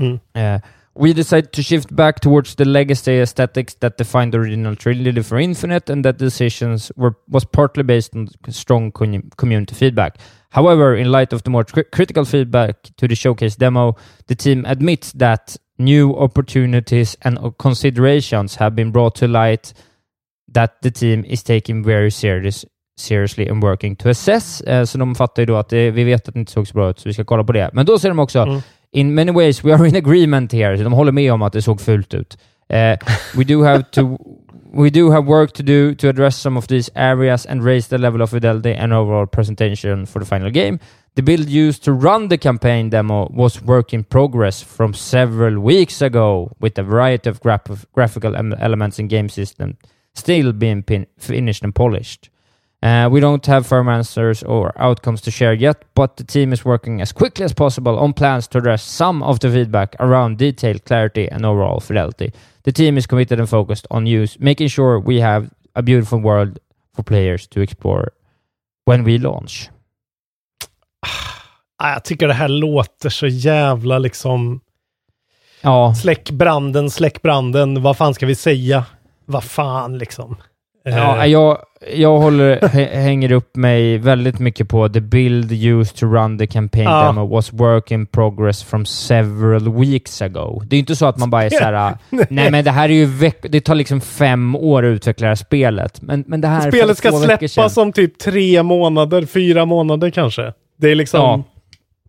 Mm. 0.00 0.20
Uh, 0.34 0.60
we 0.94 1.12
decided 1.12 1.52
to 1.52 1.62
shift 1.62 1.96
back 1.96 2.20
towards 2.20 2.54
the 2.54 2.64
legacy 2.64 3.20
aesthetics 3.20 3.74
that 3.76 3.96
defined 3.96 4.32
the 4.32 4.38
original 4.38 4.76
trilogy 4.76 5.22
for 5.22 5.38
Infinite 5.38 5.92
and 5.92 6.04
that 6.04 6.18
decisions 6.18 6.92
were 6.96 7.14
was 7.28 7.44
partly 7.44 7.82
based 7.82 8.14
on 8.16 8.28
strong 8.48 8.92
community 9.36 9.74
feedback. 9.74 10.18
However, 10.50 10.94
in 10.94 11.10
light 11.10 11.32
of 11.32 11.42
the 11.42 11.50
more 11.50 11.64
critical 11.64 12.24
feedback 12.24 12.76
to 12.98 13.08
the 13.08 13.14
showcase 13.14 13.56
demo, 13.56 13.96
the 14.26 14.34
team 14.34 14.64
admits 14.66 15.12
that 15.12 15.56
new 15.78 16.14
opportunities 16.14 17.16
and 17.22 17.38
considerations 17.58 18.56
have 18.56 18.76
been 18.76 18.90
brought 18.90 19.14
to 19.14 19.26
light 19.26 19.72
that 20.48 20.82
the 20.82 20.90
team 20.90 21.24
is 21.24 21.42
taking 21.42 21.82
very 21.82 22.10
serious 22.10 22.66
seriously 23.02 23.48
and 23.48 23.62
working 23.64 23.96
to 23.96 24.08
assess. 24.08 24.60
Eh, 24.60 24.84
så 24.84 24.98
de 24.98 25.14
fattar 25.14 25.42
ju 25.42 25.46
då 25.46 25.56
att 25.56 25.72
vi 25.72 26.04
vet 26.04 26.28
att 26.28 26.34
det 26.34 26.40
inte 26.40 26.52
såg 26.52 26.68
så 26.68 26.74
bra 26.74 26.90
ut, 26.90 26.98
så 26.98 27.08
vi 27.08 27.12
ska 27.12 27.24
kolla 27.24 27.44
på 27.44 27.52
det. 27.52 27.70
Men 27.72 27.86
då 27.86 27.98
säger 27.98 28.10
de 28.10 28.18
också 28.18 28.38
mm. 28.38 28.60
In 28.94 29.14
many 29.14 29.32
ways 29.32 29.64
we 29.64 29.74
are 29.74 29.88
in 29.88 29.96
agreement 29.96 30.52
here. 30.52 30.76
Så 30.76 30.84
de 30.84 30.92
håller 30.92 31.12
med 31.12 31.32
om 31.32 31.42
att 31.42 31.52
det 31.52 31.62
såg 31.62 31.80
fult 31.80 32.14
ut. 32.14 32.38
Uh, 32.72 32.96
we 33.34 33.44
do 33.44 33.62
have 33.62 33.84
to 33.90 34.18
we 34.74 34.90
do 34.90 35.10
have 35.10 35.26
work 35.26 35.52
to 35.52 35.62
do 35.62 35.94
to 35.94 36.08
address 36.08 36.36
some 36.36 36.58
of 36.58 36.66
these 36.66 36.90
areas 36.94 37.46
and 37.46 37.64
raise 37.64 37.88
the 37.88 37.98
level 37.98 38.22
of 38.22 38.30
fidelity 38.30 38.74
and 38.74 38.92
overall 38.92 39.26
presentation 39.26 40.06
for 40.06 40.20
the 40.20 40.26
final 40.26 40.50
game. 40.50 40.78
The 41.14 41.22
build 41.22 41.48
used 41.48 41.84
to 41.84 41.92
run 41.92 42.28
the 42.28 42.38
campaign 42.38 42.90
demo 42.90 43.28
was 43.30 43.62
work 43.62 43.94
in 43.94 44.04
progress 44.04 44.62
from 44.62 44.94
several 44.94 45.58
weeks 45.58 46.02
ago, 46.02 46.50
with 46.60 46.78
a 46.78 46.82
variety 46.82 47.30
of 47.30 47.40
graph 47.40 47.86
graphical 47.94 48.36
elements 48.36 48.98
and 48.98 49.10
game 49.10 49.28
system 49.28 49.76
still 50.14 50.52
being 50.52 50.84
finished 51.18 51.62
and 51.62 51.74
polished. 51.74 52.30
Uh, 52.82 53.08
we 53.08 53.20
don't 53.20 53.46
have 53.46 53.64
firm 53.64 53.88
answers 53.88 54.42
or 54.42 54.72
outcomes 54.76 55.20
to 55.20 55.30
share 55.30 55.54
yet, 55.54 55.84
but 55.94 56.16
the 56.16 56.24
team 56.24 56.52
is 56.52 56.64
working 56.64 57.00
as 57.00 57.12
quickly 57.12 57.44
as 57.44 57.52
possible 57.52 57.96
on 57.96 58.12
plans 58.12 58.48
to 58.48 58.58
address 58.58 58.82
some 58.82 59.22
of 59.22 59.38
the 59.38 59.48
feedback 59.48 59.94
around 60.00 60.36
detail, 60.38 60.78
clarity, 60.80 61.28
and 61.28 61.46
overall 61.46 61.78
fidelity. 61.78 62.32
The 62.64 62.72
team 62.72 62.98
is 62.98 63.06
committed 63.06 63.38
and 63.38 63.48
focused 63.48 63.86
on 63.90 64.06
use, 64.06 64.36
making 64.40 64.68
sure 64.68 64.98
we 64.98 65.20
have 65.20 65.50
a 65.76 65.82
beautiful 65.82 66.18
world 66.18 66.58
for 66.92 67.04
players 67.04 67.46
to 67.48 67.60
explore 67.60 68.12
when 68.84 69.04
we 69.04 69.18
launch. 69.18 69.70
Ah, 71.84 71.92
jag 71.92 72.04
tycker 72.04 72.28
det 72.28 72.34
här 72.34 72.48
låter 72.48 73.08
så 73.08 73.26
jävla 73.26 73.98
liksom... 73.98 74.60
Ja. 75.60 75.94
Släck 75.94 76.30
branden, 76.30 76.90
släck 76.90 77.22
branden. 77.22 77.82
Vad 77.82 77.96
fan 77.96 78.14
ska 78.14 78.26
vi 78.26 78.34
säga? 78.34 78.86
Vad 79.24 79.44
fan 79.44 79.98
liksom. 79.98 80.36
Ja, 80.84 81.26
jag, 81.26 81.58
jag 81.94 82.18
håller, 82.18 82.68
hänger 82.94 83.32
upp 83.32 83.56
mig 83.56 83.98
väldigt 83.98 84.38
mycket 84.38 84.68
på 84.68 84.88
the 84.88 85.00
build 85.00 85.52
used 85.52 85.96
to 85.96 86.06
run 86.06 86.38
the 86.38 86.46
campaign 86.46 86.84
ja. 86.84 87.06
demo 87.06 87.26
was 87.26 87.52
work 87.52 87.90
in 87.90 88.06
progress 88.06 88.62
from 88.62 88.86
several 88.86 89.80
weeks 89.80 90.22
ago. 90.22 90.62
Det 90.66 90.76
är 90.76 90.80
inte 90.80 90.96
så 90.96 91.06
att 91.06 91.18
man 91.18 91.30
bara 91.30 91.44
är 91.44 91.50
såhär, 91.50 91.98
nej 92.30 92.50
men 92.50 92.64
det 92.64 92.70
här 92.70 92.88
är 92.88 92.92
ju 92.92 93.06
veck 93.06 93.46
det 93.48 93.60
tar 93.60 93.74
liksom 93.74 94.00
fem 94.00 94.56
år 94.56 94.82
att 94.82 94.90
utveckla 94.90 95.26
här 95.26 95.34
spelet. 95.34 96.02
Men, 96.02 96.24
men 96.26 96.40
det 96.40 96.48
här 96.48 96.70
Spelet 96.70 96.98
ska 96.98 97.12
släppas 97.12 97.76
om 97.76 97.92
typ 97.92 98.18
tre 98.18 98.62
månader, 98.62 99.26
fyra 99.26 99.64
månader 99.64 100.10
kanske. 100.10 100.52
Det 100.78 100.90
är 100.90 100.94
liksom, 100.94 101.20
ja. 101.20 101.42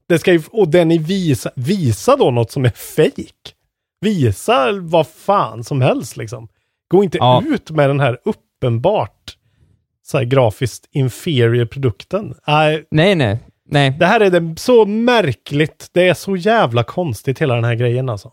det 0.09 0.19
ska 0.19 0.31
ju, 0.33 0.41
och 0.51 0.67
den 0.67 0.87
ni 0.87 0.97
visa, 0.97 1.49
visa 1.55 2.15
då 2.15 2.31
något 2.31 2.51
som 2.51 2.65
är 2.65 2.69
fake. 2.95 3.53
Visa 4.01 4.71
vad 4.71 5.07
fan 5.07 5.63
som 5.63 5.81
helst 5.81 6.17
liksom. 6.17 6.47
Gå 6.87 7.03
inte 7.03 7.17
ja. 7.17 7.43
ut 7.47 7.71
med 7.71 7.89
den 7.89 7.99
här 7.99 8.17
upp 8.25 8.35
uppenbart 8.63 9.37
så 10.05 10.17
här 10.17 10.25
grafiskt 10.25 10.89
inferior 10.91 11.65
produkten. 11.65 12.35
Nej, 12.47 12.85
nej, 12.91 13.15
nej. 13.15 13.39
nej. 13.69 13.91
Det 13.99 14.05
här 14.05 14.19
är 14.19 14.29
det 14.29 14.59
så 14.59 14.85
märkligt. 14.85 15.89
Det 15.93 16.07
är 16.07 16.13
så 16.13 16.35
jävla 16.35 16.83
konstigt 16.83 17.41
hela 17.41 17.55
den 17.55 17.63
här 17.63 17.75
grejen 17.75 18.09
alltså. 18.09 18.31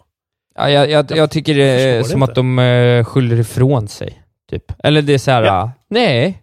Ja, 0.55 0.71
jag, 0.71 0.91
jag, 0.91 1.11
jag 1.11 1.31
tycker 1.31 1.55
det 1.55 1.65
är 1.65 2.03
som 2.03 2.23
inte. 2.23 2.31
att 2.31 2.35
de 2.35 2.59
uh, 2.59 3.05
skyller 3.05 3.41
ifrån 3.41 3.89
sig. 3.89 4.23
Typ. 4.51 4.65
Eller 4.85 5.03
det 5.03 5.15
är 5.15 5.19
så 5.19 5.31
här, 5.31 5.43
ja. 5.43 5.73
nej, 5.91 6.43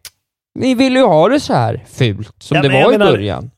ni 0.56 0.76
vill 0.76 0.96
ju 0.96 1.04
ha 1.04 1.30
det 1.30 1.40
så 1.40 1.54
här 1.54 1.84
fult 1.88 2.36
som 2.40 2.56
ja, 2.56 2.64
det 2.64 2.70
var 2.70 2.94
i 2.94 2.98
menar, 2.98 3.12
början. 3.12 3.52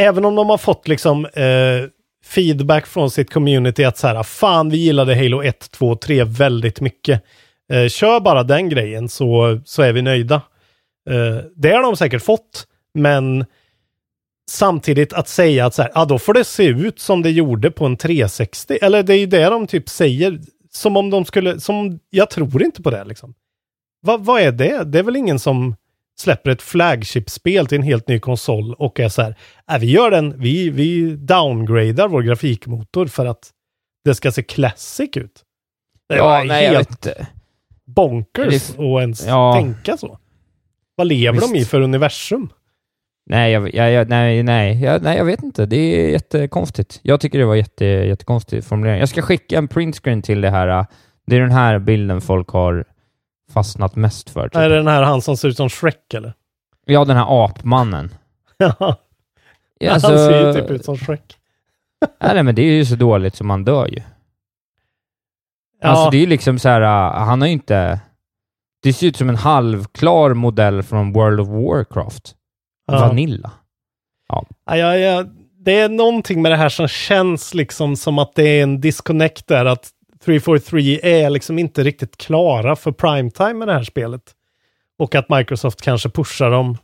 Även 0.00 0.24
om 0.24 0.34
de 0.34 0.50
har 0.50 0.58
fått 0.58 0.88
liksom 0.88 1.24
uh, 1.24 1.88
feedback 2.24 2.86
från 2.86 3.10
sitt 3.10 3.32
community 3.32 3.84
att 3.84 3.98
så 3.98 4.06
här, 4.06 4.22
fan 4.22 4.70
vi 4.70 4.76
gillade 4.76 5.14
Halo 5.14 5.42
1, 5.42 5.70
2, 5.70 5.96
3 5.96 6.24
väldigt 6.24 6.80
mycket. 6.80 7.22
Eh, 7.70 7.88
kör 7.88 8.20
bara 8.20 8.42
den 8.42 8.68
grejen 8.68 9.08
så, 9.08 9.60
så 9.64 9.82
är 9.82 9.92
vi 9.92 10.02
nöjda. 10.02 10.42
Eh, 11.10 11.44
det 11.56 11.70
har 11.70 11.82
de 11.82 11.96
säkert 11.96 12.22
fått, 12.22 12.66
men 12.94 13.44
samtidigt 14.50 15.12
att 15.12 15.28
säga 15.28 15.66
att 15.66 15.74
så 15.74 15.82
här, 15.82 15.90
ja 15.94 16.04
då 16.04 16.18
får 16.18 16.34
det 16.34 16.44
se 16.44 16.64
ut 16.64 17.00
som 17.00 17.22
det 17.22 17.30
gjorde 17.30 17.70
på 17.70 17.86
en 17.86 17.96
360. 17.96 18.78
Eller 18.82 19.02
det 19.02 19.14
är 19.14 19.18
ju 19.18 19.26
det 19.26 19.44
de 19.44 19.66
typ 19.66 19.88
säger. 19.88 20.40
Som 20.72 20.96
om 20.96 21.10
de 21.10 21.24
skulle, 21.24 21.60
som, 21.60 22.00
jag 22.10 22.30
tror 22.30 22.62
inte 22.62 22.82
på 22.82 22.90
det 22.90 23.04
liksom. 23.04 23.34
Va, 24.06 24.16
vad 24.16 24.40
är 24.40 24.52
det? 24.52 24.84
Det 24.84 24.98
är 24.98 25.02
väl 25.02 25.16
ingen 25.16 25.38
som 25.38 25.76
släpper 26.20 26.50
ett 26.50 26.62
flagship-spel 26.62 27.66
till 27.66 27.78
en 27.78 27.82
helt 27.82 28.08
ny 28.08 28.20
konsol 28.20 28.74
och 28.74 29.00
är 29.00 29.08
så 29.08 29.22
här, 29.22 29.36
äh, 29.72 29.78
vi 29.78 29.90
gör 29.90 30.10
den, 30.10 30.40
vi, 30.40 30.70
vi 30.70 31.16
downgradar 31.16 32.08
vår 32.08 32.22
grafikmotor 32.22 33.06
för 33.06 33.26
att 33.26 33.50
det 34.04 34.14
ska 34.14 34.32
se 34.32 34.42
classic 34.42 35.16
ut. 35.16 35.42
Det 36.08 36.16
ja, 36.16 36.44
nej, 36.46 36.66
helt... 36.66 36.72
jag 36.72 36.78
vet 36.78 36.90
inte 36.90 37.26
bonkers 37.94 38.70
att 38.70 38.78
ens 38.78 39.26
ja. 39.26 39.52
tänka 39.54 39.96
så. 39.96 40.18
Vad 40.94 41.06
lever 41.06 41.40
Visst. 41.40 41.52
de 41.52 41.58
i 41.58 41.64
för 41.64 41.80
universum? 41.80 42.50
Nej, 43.26 43.52
jag, 43.52 43.74
jag, 43.74 44.08
nej, 44.08 44.42
nej, 44.42 44.82
jag, 44.82 45.02
nej, 45.02 45.16
jag 45.16 45.24
vet 45.24 45.42
inte. 45.42 45.66
Det 45.66 45.76
är 45.76 46.10
jättekonstigt. 46.10 47.00
Jag 47.02 47.20
tycker 47.20 47.38
det 47.38 47.44
var 47.44 47.54
jätte, 47.54 47.84
jättekonstig 47.84 48.64
formulering. 48.64 49.00
Jag 49.00 49.08
ska 49.08 49.22
skicka 49.22 49.58
en 49.58 49.68
printscreen 49.68 50.22
till 50.22 50.40
det 50.40 50.50
här. 50.50 50.86
Det 51.26 51.36
är 51.36 51.40
den 51.40 51.50
här 51.50 51.78
bilden 51.78 52.20
folk 52.20 52.48
har 52.48 52.84
fastnat 53.52 53.96
mest 53.96 54.30
för. 54.30 54.48
Typ. 54.48 54.56
Är 54.56 54.68
det 54.68 54.76
den 54.76 54.86
här 54.86 55.02
han 55.02 55.22
som 55.22 55.36
ser 55.36 55.48
ut 55.48 55.56
som 55.56 55.68
Shrek 55.68 56.14
eller? 56.14 56.32
Ja, 56.86 57.04
den 57.04 57.16
här 57.16 57.44
apmannen. 57.44 58.10
ja, 58.56 58.96
alltså, 59.90 60.08
han 60.08 60.18
ser 60.18 60.46
ju 60.46 60.52
typ 60.52 60.70
ut 60.70 60.84
som 60.84 60.96
Shrek. 60.96 61.36
nej, 62.20 62.42
men 62.42 62.54
det 62.54 62.62
är 62.62 62.72
ju 62.72 62.84
så 62.84 62.96
dåligt 62.96 63.36
så 63.36 63.44
man 63.44 63.64
dör 63.64 63.86
ju. 63.86 64.02
Ja. 65.80 65.88
Alltså 65.88 66.10
det 66.10 66.22
är 66.22 66.26
liksom 66.26 66.58
så 66.58 66.68
här, 66.68 66.80
uh, 66.80 67.18
han 67.24 67.40
har 67.40 67.48
ju 67.48 67.52
inte... 67.52 68.00
Det 68.82 68.92
ser 68.92 69.06
ut 69.06 69.16
som 69.16 69.28
en 69.28 69.36
halvklar 69.36 70.34
modell 70.34 70.82
från 70.82 71.12
World 71.12 71.40
of 71.40 71.48
Warcraft. 71.48 72.34
Ja. 72.86 73.00
Vanilla. 73.00 73.50
Ja. 74.28 74.46
Ja, 74.66 74.96
ja, 74.96 75.24
Det 75.64 75.80
är 75.80 75.88
någonting 75.88 76.42
med 76.42 76.52
det 76.52 76.56
här 76.56 76.68
som 76.68 76.88
känns 76.88 77.54
liksom 77.54 77.96
som 77.96 78.18
att 78.18 78.34
det 78.34 78.42
är 78.42 78.62
en 78.62 78.80
disconnect 78.80 79.46
där, 79.46 79.64
att 79.64 79.90
343 80.24 81.00
är 81.02 81.30
liksom 81.30 81.58
inte 81.58 81.82
riktigt 81.82 82.16
klara 82.16 82.76
för 82.76 82.92
primetime 82.92 83.54
med 83.54 83.68
det 83.68 83.74
här 83.74 83.84
spelet. 83.84 84.22
Och 84.98 85.14
att 85.14 85.28
Microsoft 85.28 85.82
kanske 85.82 86.08
pushar 86.08 86.50
dem. 86.50 86.76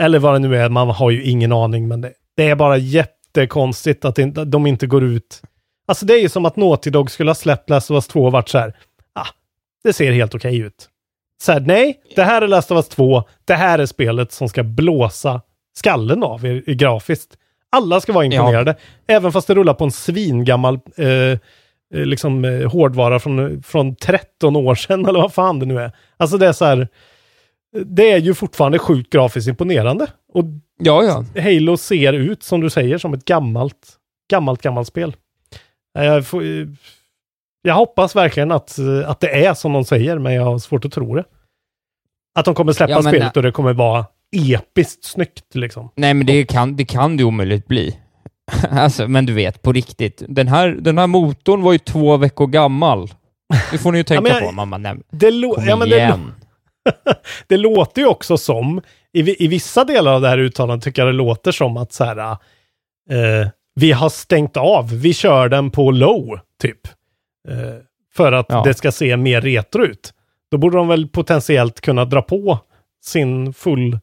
Eller 0.00 0.18
vad 0.18 0.34
det 0.34 0.38
nu 0.38 0.56
är, 0.56 0.68
man 0.68 0.90
har 0.90 1.10
ju 1.10 1.22
ingen 1.22 1.52
aning, 1.52 1.88
men 1.88 2.00
det, 2.00 2.12
det 2.36 2.50
är 2.50 2.56
bara 2.56 2.76
jättekonstigt 2.76 4.04
att 4.04 4.18
de 4.46 4.66
inte 4.66 4.86
går 4.86 5.04
ut. 5.04 5.42
Alltså 5.86 6.06
det 6.06 6.14
är 6.14 6.20
ju 6.20 6.28
som 6.28 6.44
att 6.44 6.56
Naughty 6.56 6.90
Dog 6.90 7.10
skulle 7.10 7.30
ha 7.30 7.34
släppt 7.34 7.70
Last 7.70 7.90
of 7.90 7.94
Us 7.94 8.06
2 8.06 8.24
och 8.24 8.32
varit 8.32 8.48
så 8.48 8.58
här, 8.58 8.76
ah, 9.14 9.26
det 9.84 9.92
ser 9.92 10.12
helt 10.12 10.34
okej 10.34 10.56
okay 10.56 10.66
ut. 10.66 10.88
Så 11.42 11.52
här, 11.52 11.60
nej, 11.60 12.00
det 12.16 12.22
här 12.22 12.42
är 12.42 12.48
Last 12.48 12.70
of 12.70 12.76
Us 12.76 12.88
2, 12.88 13.22
det 13.44 13.54
här 13.54 13.78
är 13.78 13.86
spelet 13.86 14.32
som 14.32 14.48
ska 14.48 14.62
blåsa 14.62 15.40
skallen 15.76 16.22
av 16.22 16.46
er, 16.46 16.74
grafiskt. 16.74 17.36
Alla 17.70 18.00
ska 18.00 18.12
vara 18.12 18.24
imponerade, 18.24 18.76
ja. 19.06 19.14
även 19.14 19.32
fast 19.32 19.46
det 19.46 19.54
rullar 19.54 19.74
på 19.74 19.84
en 19.84 19.90
svingammal 19.90 20.80
eh, 20.96 21.06
eh, 21.06 21.38
liksom, 21.90 22.44
eh, 22.44 22.70
hårdvara 22.70 23.18
från, 23.18 23.62
från 23.62 23.96
13 23.96 24.56
år 24.56 24.74
sedan, 24.74 25.06
eller 25.06 25.20
vad 25.20 25.34
fan 25.34 25.58
det 25.58 25.66
nu 25.66 25.78
är. 25.78 25.92
Alltså 26.16 26.38
det 26.38 26.46
är 26.46 26.52
så 26.52 26.64
här, 26.64 26.88
det 27.84 28.12
är 28.12 28.18
ju 28.18 28.34
fortfarande 28.34 28.78
sjukt 28.78 29.12
grafiskt 29.12 29.48
imponerande. 29.48 30.06
Och 30.32 30.44
ja, 30.78 31.04
ja. 31.04 31.42
Halo 31.42 31.76
ser 31.76 32.12
ut, 32.12 32.42
som 32.42 32.60
du 32.60 32.70
säger, 32.70 32.98
som 32.98 33.14
ett 33.14 33.24
gammalt, 33.24 33.88
gammalt, 34.30 34.62
gammalt 34.62 34.88
spel. 34.88 35.16
Jag, 35.94 36.26
får, 36.26 36.42
jag 37.62 37.74
hoppas 37.74 38.16
verkligen 38.16 38.52
att, 38.52 38.78
att 39.06 39.20
det 39.20 39.44
är 39.46 39.54
som 39.54 39.72
de 39.72 39.84
säger, 39.84 40.18
men 40.18 40.34
jag 40.34 40.44
har 40.44 40.58
svårt 40.58 40.84
att 40.84 40.92
tro 40.92 41.14
det. 41.14 41.24
Att 42.34 42.44
de 42.44 42.54
kommer 42.54 42.72
släppa 42.72 42.92
ja, 42.92 43.02
spelet 43.02 43.36
och 43.36 43.42
det 43.42 43.52
kommer 43.52 43.72
vara 43.72 44.06
episkt 44.36 45.04
snyggt 45.04 45.54
liksom. 45.54 45.90
Nej, 45.94 46.14
men 46.14 46.26
det 46.26 46.44
kan 46.44 46.76
det, 46.76 46.84
kan 46.84 47.16
det 47.16 47.24
omöjligt 47.24 47.66
bli. 47.66 47.98
alltså, 48.70 49.08
men 49.08 49.26
du 49.26 49.32
vet, 49.32 49.62
på 49.62 49.72
riktigt. 49.72 50.22
Den 50.28 50.48
här, 50.48 50.68
den 50.68 50.98
här 50.98 51.06
motorn 51.06 51.62
var 51.62 51.72
ju 51.72 51.78
två 51.78 52.16
veckor 52.16 52.46
gammal. 52.46 53.08
Det 53.70 53.78
får 53.78 53.92
ni 53.92 53.98
ju 53.98 54.04
tänka 54.04 54.28
ja, 54.28 54.34
jag, 54.34 54.48
på, 54.48 54.52
mamma. 54.52 54.78
Nej, 54.78 54.96
det 55.10 55.30
kom 55.30 55.64
ja, 55.66 55.86
igen. 55.86 56.34
Det, 56.84 57.16
det 57.46 57.56
låter 57.56 58.02
ju 58.02 58.08
också 58.08 58.36
som, 58.36 58.82
i, 59.12 59.44
i 59.44 59.48
vissa 59.48 59.84
delar 59.84 60.14
av 60.14 60.20
det 60.20 60.28
här 60.28 60.38
uttalandet 60.38 60.84
tycker 60.84 61.02
jag 61.02 61.08
det 61.08 61.16
låter 61.16 61.52
som 61.52 61.76
att 61.76 61.92
så 61.92 62.04
här, 62.04 62.18
eh, 63.10 63.48
vi 63.74 63.92
har 63.92 64.08
stängt 64.08 64.56
av, 64.56 65.00
vi 65.00 65.14
kör 65.14 65.48
den 65.48 65.70
på 65.70 65.90
low, 65.90 66.38
typ. 66.62 66.86
Eh, 67.48 67.54
för 68.14 68.32
att 68.32 68.46
ja. 68.48 68.62
det 68.64 68.74
ska 68.74 68.92
se 68.92 69.16
mer 69.16 69.40
retro 69.40 69.84
ut. 69.84 70.12
Då 70.50 70.58
borde 70.58 70.76
de 70.76 70.88
väl 70.88 71.08
potentiellt 71.08 71.80
kunna 71.80 72.04
dra 72.04 72.22
på 72.22 72.58
sin 73.04 73.52
full, 73.52 73.98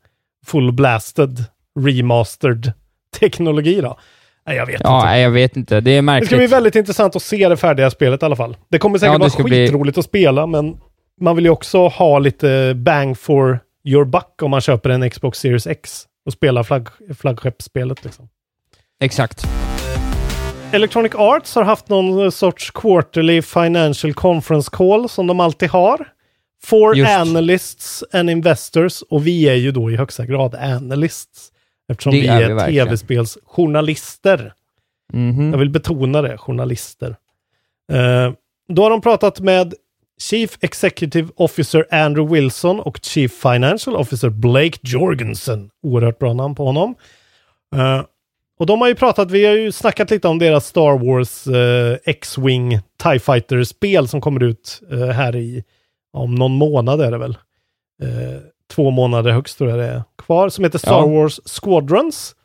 full 0.45 0.71
blasted, 0.71 1.45
remastered 1.79 2.73
teknologi 3.19 3.81
då. 3.81 3.99
Nej, 4.47 4.57
jag 4.57 4.65
vet 4.65 4.81
ja, 4.84 5.01
inte. 5.01 5.19
jag 5.19 5.31
vet 5.31 5.57
inte. 5.57 5.81
Det 5.81 5.91
är 5.91 6.01
märkligt. 6.01 6.29
Det 6.29 6.36
ska 6.36 6.38
bli 6.38 6.47
väldigt 6.47 6.75
intressant 6.75 7.15
att 7.15 7.21
se 7.21 7.49
det 7.49 7.57
färdiga 7.57 7.91
spelet 7.91 8.21
i 8.21 8.25
alla 8.25 8.36
fall. 8.36 8.57
Det 8.69 8.79
kommer 8.79 8.99
säkert 8.99 9.13
ja, 9.13 9.19
vara 9.19 9.29
skitroligt 9.29 9.95
bli... 9.95 9.99
att 9.99 10.05
spela, 10.05 10.47
men 10.47 10.77
man 11.21 11.36
vill 11.36 11.45
ju 11.45 11.51
också 11.51 11.88
ha 11.88 12.19
lite 12.19 12.73
bang 12.75 13.17
for 13.17 13.60
your 13.84 14.05
buck 14.05 14.41
om 14.41 14.51
man 14.51 14.62
köper 14.62 14.89
en 14.89 15.10
Xbox 15.10 15.39
Series 15.39 15.67
X 15.67 16.05
och 16.25 16.34
spelar 16.34 16.63
flagg, 16.63 16.88
flaggskeppsspelet. 17.17 18.03
Liksom. 18.03 18.29
Exakt. 19.02 19.44
Electronic 20.72 21.16
Arts 21.16 21.56
har 21.56 21.64
haft 21.64 21.90
någon 21.90 22.32
sorts 22.32 22.72
quarterly 22.72 23.42
financial 23.42 24.14
conference 24.14 24.70
call 24.74 25.10
som 25.10 25.28
de 25.28 25.40
alltid 25.40 25.70
har. 25.70 26.08
For 26.64 26.96
Just. 26.96 27.12
analysts 27.12 28.04
and 28.12 28.30
investors 28.30 29.02
och 29.02 29.28
vi 29.28 29.50
är 29.50 29.56
ju 29.56 29.72
då 29.72 29.92
i 29.92 29.96
högsta 29.96 30.26
grad 30.26 30.56
analysts. 30.56 31.52
Eftersom 31.90 32.14
det 32.14 32.22
vi 32.22 32.28
är, 32.28 32.50
är 32.50 32.68
tv-spelsjournalister. 32.68 34.54
Mm 35.14 35.36
-hmm. 35.36 35.52
Jag 35.52 35.58
vill 35.58 35.70
betona 35.70 36.22
det, 36.22 36.38
journalister. 36.38 37.10
Uh, 37.92 38.34
då 38.68 38.84
har 38.84 38.90
de 38.90 39.02
pratat 39.02 39.40
med 39.40 39.74
Chief 40.22 40.58
Executive 40.62 41.30
Officer 41.36 41.88
Andrew 41.92 42.36
Wilson 42.36 42.80
och 42.80 43.00
Chief 43.02 43.32
Financial 43.32 43.96
Officer 43.96 44.30
Blake 44.30 44.78
Jorgensen. 44.82 45.70
Oerhört 45.84 46.20
bra 46.20 46.34
namn 46.34 46.56
på 46.56 46.66
honom. 46.66 46.96
Uh, 47.76 48.04
och 48.62 48.65
de 48.65 48.82
har 48.82 48.88
ju 48.88 48.95
pratat, 48.95 49.32
vi 49.32 49.45
har 49.45 49.54
ju 49.54 49.71
snackat 49.71 50.12
lite 50.12 50.28
om 50.28 50.39
deras 50.39 50.67
Star 50.67 51.06
Wars 51.06 51.47
uh, 51.47 51.97
X-Wing 52.06 52.80
TIE 53.04 53.19
Fighter-spel 53.19 54.08
som 54.08 54.21
kommer 54.21 54.43
ut 54.43 54.82
uh, 54.91 55.06
här 55.06 55.36
i, 55.36 55.63
om 56.13 56.36
någon 56.36 56.52
månad 56.52 57.02
är 57.02 57.12
det 57.12 57.17
väl. 57.17 57.38
två 58.71 58.91
månader 58.91 59.32
högst 59.32 59.58
tror 59.58 59.69
jag 59.69 59.80
det 59.80 59.86
är 59.86 60.04
kvar, 60.17 60.50
som 60.50 60.63
heter 60.63 60.80
Star 60.80 60.91
ja. 60.91 61.06
Wars 61.06 61.39
Squadrons. 61.45 62.36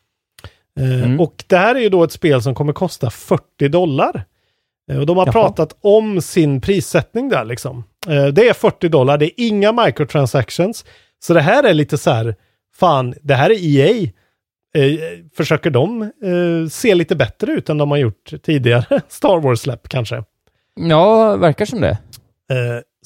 Mm. 0.80 1.20
Och 1.20 1.44
det 1.46 1.56
här 1.56 1.74
är 1.74 1.80
ju 1.80 1.88
då 1.88 2.04
ett 2.04 2.12
spel 2.12 2.42
som 2.42 2.54
kommer 2.54 2.72
kosta 2.72 3.10
40 3.10 3.68
dollar. 3.68 4.24
Eh, 4.90 4.98
och 4.98 5.06
de 5.06 5.16
har 5.16 5.26
Jaha. 5.26 5.32
pratat 5.32 5.76
om 5.80 6.20
sin 6.20 6.60
prissättning 6.60 7.28
där 7.28 7.44
liksom. 7.44 7.84
Eh, 8.08 8.26
det 8.26 8.48
är 8.48 8.52
40 8.52 8.88
dollar, 8.88 9.18
det 9.18 9.26
är 9.26 9.46
inga 9.46 9.72
microtransactions. 9.72 10.84
Så 11.18 11.34
det 11.34 11.40
här 11.40 11.64
är 11.64 11.74
lite 11.74 11.98
så 11.98 12.10
här, 12.10 12.34
fan, 12.74 13.14
det 13.22 13.34
här 13.34 13.50
är 13.50 13.64
EA. 13.64 14.10
Eh, 14.76 14.98
försöker 15.36 15.70
de 15.70 16.10
se 16.70 16.94
lite 16.94 17.16
bättre 17.16 17.52
ut 17.52 17.68
än 17.68 17.78
de 17.78 17.90
har 17.90 17.98
gjort 17.98 18.32
tidigare 18.42 19.00
Star 19.08 19.40
Wars-släpp 19.40 19.88
kanske? 19.88 20.22
Ja, 20.80 21.36
verkar 21.36 21.64
som 21.64 21.80
det. 21.80 21.98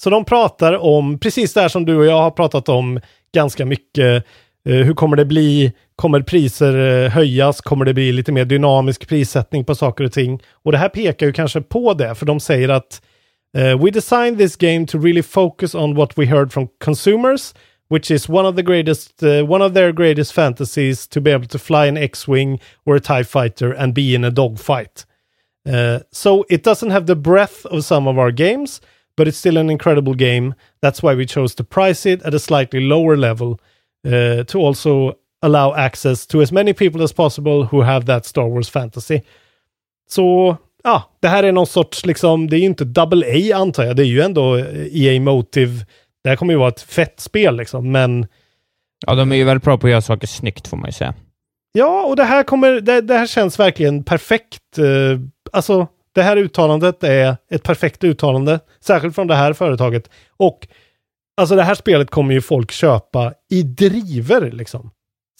så 0.01 0.11
de 0.11 0.25
pratar 0.25 0.79
om 0.79 1.19
precis 1.19 1.55
det 1.55 1.61
här 1.61 1.69
som 1.69 1.85
du 1.85 1.97
och 1.97 2.07
jag 2.07 2.23
har 2.23 2.31
pratat 2.31 2.69
om 2.69 3.01
ganska 3.35 3.67
mycket. 3.67 4.25
hur 4.65 4.95
kommer 4.95 5.17
det 5.17 5.25
bli? 5.25 5.73
Kommer 6.01 6.21
priser 6.21 7.05
eh, 7.05 7.11
höjas? 7.11 7.61
Kommer 7.61 7.85
det 7.85 7.95
bli 7.95 8.13
lite 8.13 8.33
mer 8.33 8.45
dynamisk 8.45 9.09
prissättning 9.09 9.65
på 9.65 9.75
saker 9.75 10.05
och 10.05 10.13
ting? 10.13 10.43
Och 10.63 10.73
det 10.73 10.79
här 10.79 10.89
pekar 10.89 11.27
ju 11.27 11.33
kanske 11.33 11.61
på 11.61 11.95
det, 11.95 12.15
för 12.15 12.27
de 12.27 12.41
säger 12.41 12.69
att 12.69 13.03
uh, 13.59 13.85
We 13.85 13.91
designed 13.91 14.39
this 14.39 14.57
game 14.57 14.87
to 14.87 14.99
really 14.99 15.23
focus 15.23 15.75
on 15.75 15.95
what 15.95 16.19
we 16.19 16.27
heard 16.27 16.53
from 16.53 16.69
consumers, 16.85 17.55
which 17.91 18.09
is 18.09 18.29
one 18.29 18.47
of 18.47 18.55
the 18.55 18.63
greatest, 18.63 19.21
uh, 19.23 19.43
one 19.43 19.61
of 19.61 19.75
their 19.75 19.93
greatest 19.93 20.33
fantasies 20.33 21.09
to 21.09 21.21
be 21.21 21.33
able 21.33 21.49
to 21.49 21.59
fly 21.59 21.87
an 21.87 21.97
X-wing 21.97 22.61
or 22.87 22.95
a 22.95 23.01
TIE 23.01 23.25
fighter 23.25 23.73
and 23.73 23.93
be 23.93 24.15
in 24.15 24.25
a 24.25 24.31
dogfight. 24.31 25.05
Uh, 25.67 25.99
so 26.13 26.45
it 26.49 26.63
doesn't 26.63 26.91
have 26.91 27.07
the 27.07 27.17
breadth 27.17 27.67
of 27.67 27.85
some 27.85 28.07
of 28.07 28.17
our 28.17 28.31
games, 28.31 28.81
but 29.17 29.27
it's 29.27 29.39
still 29.39 29.57
an 29.57 29.69
incredible 29.71 30.15
game. 30.15 30.55
That's 30.81 31.03
why 31.03 31.17
we 31.17 31.27
chose 31.27 31.53
to 31.57 31.65
price 31.65 32.07
it 32.07 32.23
at 32.23 32.33
a 32.33 32.39
slightly 32.39 32.81
lower 32.81 33.17
level 33.17 33.61
uh, 34.07 34.45
to 34.45 34.59
also 34.59 35.19
allow 35.43 35.75
access 35.75 36.27
to 36.27 36.43
as 36.43 36.53
many 36.53 36.73
people 36.73 37.03
as 37.03 37.13
possible 37.13 37.65
who 37.65 37.81
have 37.81 38.07
that 38.07 38.25
Star 38.25 38.47
Wars 38.47 38.69
fantasy. 38.69 39.23
Så 40.09 40.57
ja, 40.85 41.11
det 41.21 41.29
här 41.29 41.43
är 41.43 41.53
någon 41.53 41.67
sorts, 41.67 42.07
liksom, 42.07 42.51
det 42.51 42.57
är 42.57 42.61
ju 42.61 42.67
inte 42.67 42.85
double 42.85 43.27
A 43.27 43.57
antar 43.57 43.85
jag, 43.85 43.97
det 43.97 44.03
är 44.03 44.07
ju 44.07 44.21
ändå 44.21 44.59
EA 44.93 45.21
Motive. 45.21 45.87
Det 46.23 46.29
här 46.29 46.37
kommer 46.37 46.53
ju 46.53 46.59
vara 46.59 46.69
ett 46.69 46.83
fett 46.83 47.21
spel 47.21 47.57
liksom, 47.57 47.93
men... 47.93 48.27
Ja, 49.07 49.15
de 49.15 49.33
är 49.33 49.37
ju 49.37 49.45
väldigt 49.45 49.65
bra 49.65 49.79
på 49.79 49.87
att 49.87 49.91
göra 49.91 50.03
saker 50.03 50.27
snyggt 50.27 50.69
får 50.69 50.77
man 50.77 50.87
ju 50.89 50.93
säga. 50.93 51.15
Ja, 51.73 52.05
och 52.05 52.17
det 52.17 52.25
här 52.25 52.43
kommer, 52.43 52.81
det, 52.81 53.01
det 53.01 53.15
här 53.15 53.27
känns 53.27 53.59
verkligen 53.59 54.05
perfekt. 54.05 54.79
Uh, 54.79 55.21
alltså, 55.53 55.87
det 56.15 56.23
här 56.23 56.37
uttalandet 56.37 57.05
är 57.05 57.37
ett 57.51 57.63
perfekt 57.63 58.05
uttalande, 58.05 58.61
särskilt 58.81 59.15
från 59.15 59.27
det 59.27 59.35
här 59.35 59.53
företaget. 59.53 60.11
Och 60.37 60.69
alltså 61.37 61.57
det 61.57 61.63
här 61.63 61.75
spelet 61.75 62.11
kommer 62.11 62.35
ju 62.35 62.41
folk 62.41 62.71
köpa 62.73 63.35
i 63.51 63.63
driver 63.63 64.51
liksom. 64.51 64.91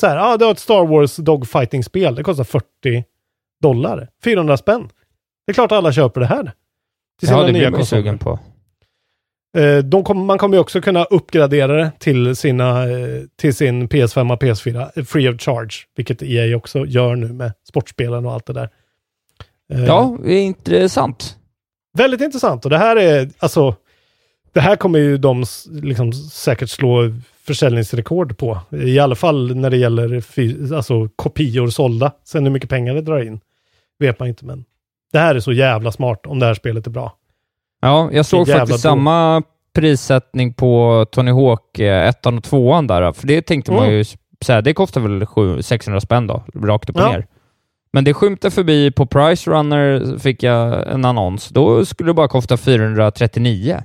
Så 0.01 0.07
här, 0.07 0.17
ja, 0.17 0.27
ah, 0.27 0.37
du 0.37 0.45
har 0.45 0.53
ett 0.53 0.59
Star 0.59 0.87
Wars 0.87 1.17
dogfighting-spel. 1.17 2.15
Det 2.15 2.23
kostar 2.23 2.45
40 2.45 2.65
dollar. 3.63 4.09
400 4.25 4.57
spänn. 4.57 4.89
Det 5.47 5.53
är 5.53 5.55
klart 5.55 5.73
alla 5.73 5.93
köper 5.93 6.21
det 6.21 6.27
här. 6.27 6.53
Till 7.21 7.29
ja, 7.29 7.43
det 7.43 7.53
blir 7.53 7.71
man 7.71 7.87
sugen 7.87 8.19
på. 8.19 8.39
Eh, 9.57 9.79
de 9.79 10.05
kom, 10.05 10.27
man 10.27 10.39
kommer 10.39 10.57
ju 10.57 10.61
också 10.61 10.81
kunna 10.81 11.05
uppgradera 11.05 11.77
det 11.77 11.93
till, 11.99 12.37
sina, 12.37 12.91
eh, 12.91 13.23
till 13.37 13.55
sin 13.55 13.89
PS5 13.89 14.33
och 14.33 14.43
PS4 14.43 14.91
eh, 14.97 15.05
free 15.05 15.29
of 15.29 15.41
charge, 15.41 15.75
vilket 15.97 16.23
EA 16.23 16.57
också 16.57 16.87
gör 16.87 17.17
nu 17.17 17.33
med 17.33 17.53
sportspelen 17.69 18.27
och 18.27 18.33
allt 18.33 18.47
det 18.47 18.53
där. 18.53 18.69
Ja, 19.67 20.19
det 20.25 20.33
är 20.33 20.43
intressant. 20.43 21.37
Väldigt 21.99 22.21
intressant 22.21 22.65
och 22.65 22.71
det 22.71 22.79
här 22.79 22.97
är 22.97 23.31
alltså 23.39 23.77
det 24.53 24.61
här 24.61 24.77
kommer 24.77 24.99
ju 24.99 25.19
de 25.19 25.45
liksom 25.71 26.13
säkert 26.13 26.71
slå 26.71 27.15
försäljningsrekord 27.43 28.39
på. 28.39 28.61
I 28.71 28.99
alla 28.99 29.15
fall 29.15 29.57
när 29.57 29.71
det 29.71 29.77
gäller 29.77 30.23
alltså, 30.75 31.09
kopior 31.17 31.69
sålda. 31.69 32.13
Sen 32.25 32.45
hur 32.45 32.51
mycket 32.51 32.71
pengar 32.71 32.95
det 32.95 33.01
drar 33.01 33.21
in 33.21 33.41
vet 33.99 34.19
man 34.19 34.29
inte, 34.29 34.45
men 34.45 34.65
det 35.13 35.19
här 35.19 35.35
är 35.35 35.41
så 35.41 35.53
jävla 35.53 35.93
smart 35.93 36.27
om 36.27 36.39
det 36.39 36.47
här 36.47 36.55
spelet 36.55 36.87
är 36.87 36.91
bra. 36.91 37.17
Ja, 37.81 38.09
jag 38.13 38.27
såg 38.27 38.49
faktiskt 38.49 38.83
bra. 38.83 38.91
samma 38.91 39.43
prissättning 39.75 40.55
på 40.55 41.07
Tony 41.11 41.31
Hawk 41.31 41.79
1 41.79 42.27
eh, 42.27 42.35
och 42.35 42.45
2 42.45 42.83
där, 42.83 43.13
för 43.13 43.27
det 43.27 43.43
tänkte 43.43 43.73
mm. 43.73 43.85
man 43.85 43.93
ju 43.93 44.05
säga, 44.45 44.61
det 44.61 44.75
kostar 44.75 45.01
väl 45.01 45.63
600 45.63 46.01
spänn 46.01 46.27
då, 46.27 46.45
rakt 46.55 46.91
upp 46.91 46.97
och 46.97 47.03
ja. 47.03 47.13
ner. 47.13 47.27
Men 47.93 48.05
det 48.05 48.15
skymtade 48.15 48.55
förbi 48.55 48.91
på 48.91 49.07
Price 49.07 49.51
Runner, 49.51 50.19
fick 50.19 50.43
jag 50.43 50.93
en 50.93 51.05
annons. 51.05 51.49
Då 51.49 51.85
skulle 51.85 52.11
det 52.11 52.15
bara 52.15 52.29
kosta 52.29 52.57
439. 52.57 53.83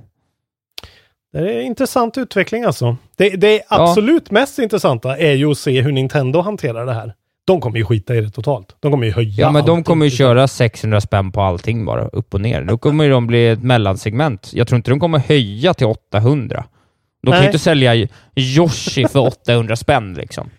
Det 1.33 1.39
är 1.39 1.59
en 1.59 1.61
intressant 1.61 2.17
utveckling 2.17 2.63
alltså. 2.63 2.97
Det, 3.15 3.29
det 3.29 3.61
absolut 3.67 4.23
ja. 4.29 4.33
mest 4.33 4.59
intressanta 4.59 5.17
är 5.17 5.33
ju 5.33 5.51
att 5.51 5.57
se 5.57 5.81
hur 5.81 5.91
Nintendo 5.91 6.41
hanterar 6.41 6.85
det 6.85 6.93
här. 6.93 7.13
De 7.45 7.61
kommer 7.61 7.77
ju 7.77 7.85
skita 7.85 8.15
i 8.15 8.21
det 8.21 8.29
totalt. 8.29 8.75
De 8.79 8.91
kommer 8.91 9.05
ju 9.05 9.13
höja 9.13 9.33
Ja, 9.37 9.51
men 9.51 9.65
de 9.65 9.83
kommer 9.83 10.05
ju 10.05 10.11
köra 10.11 10.47
600 10.47 11.01
spänn 11.01 11.31
på 11.31 11.41
allting 11.41 11.85
bara, 11.85 12.07
upp 12.07 12.33
och 12.33 12.41
ner. 12.41 12.61
Då 12.61 12.77
kommer 12.77 13.03
ju 13.03 13.09
de 13.09 13.27
bli 13.27 13.47
ett 13.47 13.63
mellansegment. 13.63 14.51
Jag 14.53 14.67
tror 14.67 14.77
inte 14.77 14.91
de 14.91 14.99
kommer 14.99 15.19
höja 15.19 15.73
till 15.73 15.87
800. 15.87 16.65
De 17.23 17.31
kan 17.31 17.41
ju 17.41 17.45
inte 17.45 17.59
sälja 17.59 18.07
Yoshi 18.35 19.07
för 19.07 19.19
800 19.27 19.75
spänn 19.75 20.13
liksom. 20.13 20.49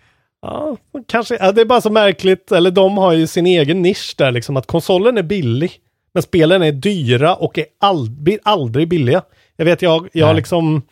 Ja, 0.43 0.77
kanske. 1.09 1.37
Ja, 1.41 1.53
det 1.53 1.61
är 1.61 1.65
bara 1.65 1.81
så 1.81 1.91
märkligt, 1.91 2.53
eller 2.53 2.71
de 2.71 2.99
har 2.99 3.13
ju 3.13 3.27
sin 3.27 3.47
egen 3.47 3.83
nisch 3.83 4.15
där 4.19 4.33
liksom, 4.33 4.57
att 4.57 4.67
konsolen 4.67 5.19
är 5.19 5.23
billig. 5.23 5.73
Men 6.15 6.23
spelen 6.23 6.63
är 6.63 6.73
dyra 6.73 7.35
och 7.35 7.59
är 7.59 7.67
ald 7.81 8.11
blir 8.23 8.39
aldrig 8.43 8.89
billiga. 8.89 9.23
Jag 9.57 9.65
vet, 9.65 9.83
jag, 9.83 10.09
jag 10.13 10.37
liksom 10.37 10.83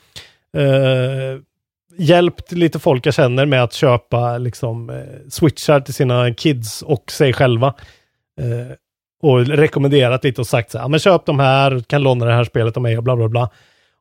eh, 0.56 1.40
hjälpt 1.98 2.52
lite 2.52 2.78
folk 2.78 3.06
jag 3.06 3.14
känner 3.14 3.46
med 3.46 3.62
att 3.62 3.72
köpa 3.72 4.38
liksom 4.38 4.90
eh, 4.90 5.28
switchar 5.28 5.80
till 5.80 5.94
sina 5.94 6.34
kids 6.34 6.82
och 6.82 7.10
sig 7.10 7.32
själva. 7.32 7.74
Eh, 8.40 8.76
och 9.22 9.46
rekommenderat 9.46 10.24
lite 10.24 10.40
och 10.40 10.46
sagt 10.46 10.70
så 10.70 10.78
här, 10.78 10.88
men 10.88 11.00
köp 11.00 11.26
de 11.26 11.38
här, 11.38 11.80
kan 11.80 12.02
låna 12.02 12.24
det 12.24 12.32
här 12.32 12.44
spelet 12.44 12.76
av 12.76 12.82
mig 12.82 12.96
och 12.96 13.04
bla 13.04 13.16
bla 13.16 13.28
bla. 13.28 13.50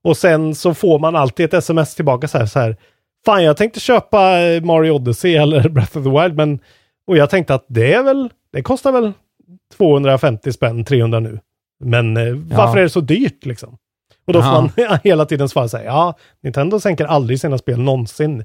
Och 0.04 0.18
sen 0.18 0.56
så 0.56 0.74
får 0.74 1.00
man 1.00 1.16
alltid 1.16 1.46
ett 1.46 1.54
sms 1.54 1.96
tillbaka 1.96 2.28
så 2.28 2.38
här, 2.38 2.46
så 2.46 2.60
här 2.60 2.78
Fan, 3.26 3.44
jag 3.44 3.58
tänkte 3.58 3.80
köpa 3.80 4.42
eh, 4.42 4.64
Mario 4.64 4.92
Odyssey 4.92 5.36
eller 5.36 5.70
Breath 5.70 5.98
of 5.98 6.04
the 6.04 6.10
Wild, 6.10 6.36
men 6.36 6.60
och 7.08 7.18
jag 7.18 7.30
tänkte 7.30 7.54
att 7.54 7.66
det 7.68 7.94
är 7.94 8.04
väl, 8.04 8.30
det 8.52 8.62
kostar 8.62 8.92
väl 8.92 9.12
250 9.78 10.52
spänn, 10.52 10.86
300 10.86 11.20
nu. 11.20 11.40
Men 11.80 12.18
eh, 12.18 12.34
varför 12.34 12.78
är 12.78 12.84
det 12.84 12.90
så 12.90 13.02
dyrt 13.02 13.46
liksom? 13.46 13.78
Och 14.26 14.34
då 14.34 14.42
får 14.42 14.52
man 14.52 14.72
hela 15.04 15.26
tiden 15.26 15.50
svara 15.50 15.68
så 15.68 15.78
här, 15.78 15.86
ja, 15.86 16.18
Nintendo 16.42 16.80
sänker 16.80 17.06
aldrig 17.06 17.40
sina 17.40 17.58
spel 17.58 17.80
någonsin. 17.80 18.40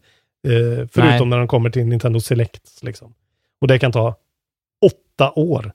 Eh, 0.49 0.87
förutom 0.93 1.19
Nej. 1.19 1.27
när 1.29 1.39
de 1.39 1.49
kommer 1.49 1.71
till 1.71 1.87
Nintendo 1.87 2.21
Select. 2.21 2.83
Liksom. 2.83 3.15
Och 3.61 3.69
det 3.69 3.79
kan 3.79 3.93
ta 3.93 4.17
åtta 4.87 5.33
år. 5.37 5.73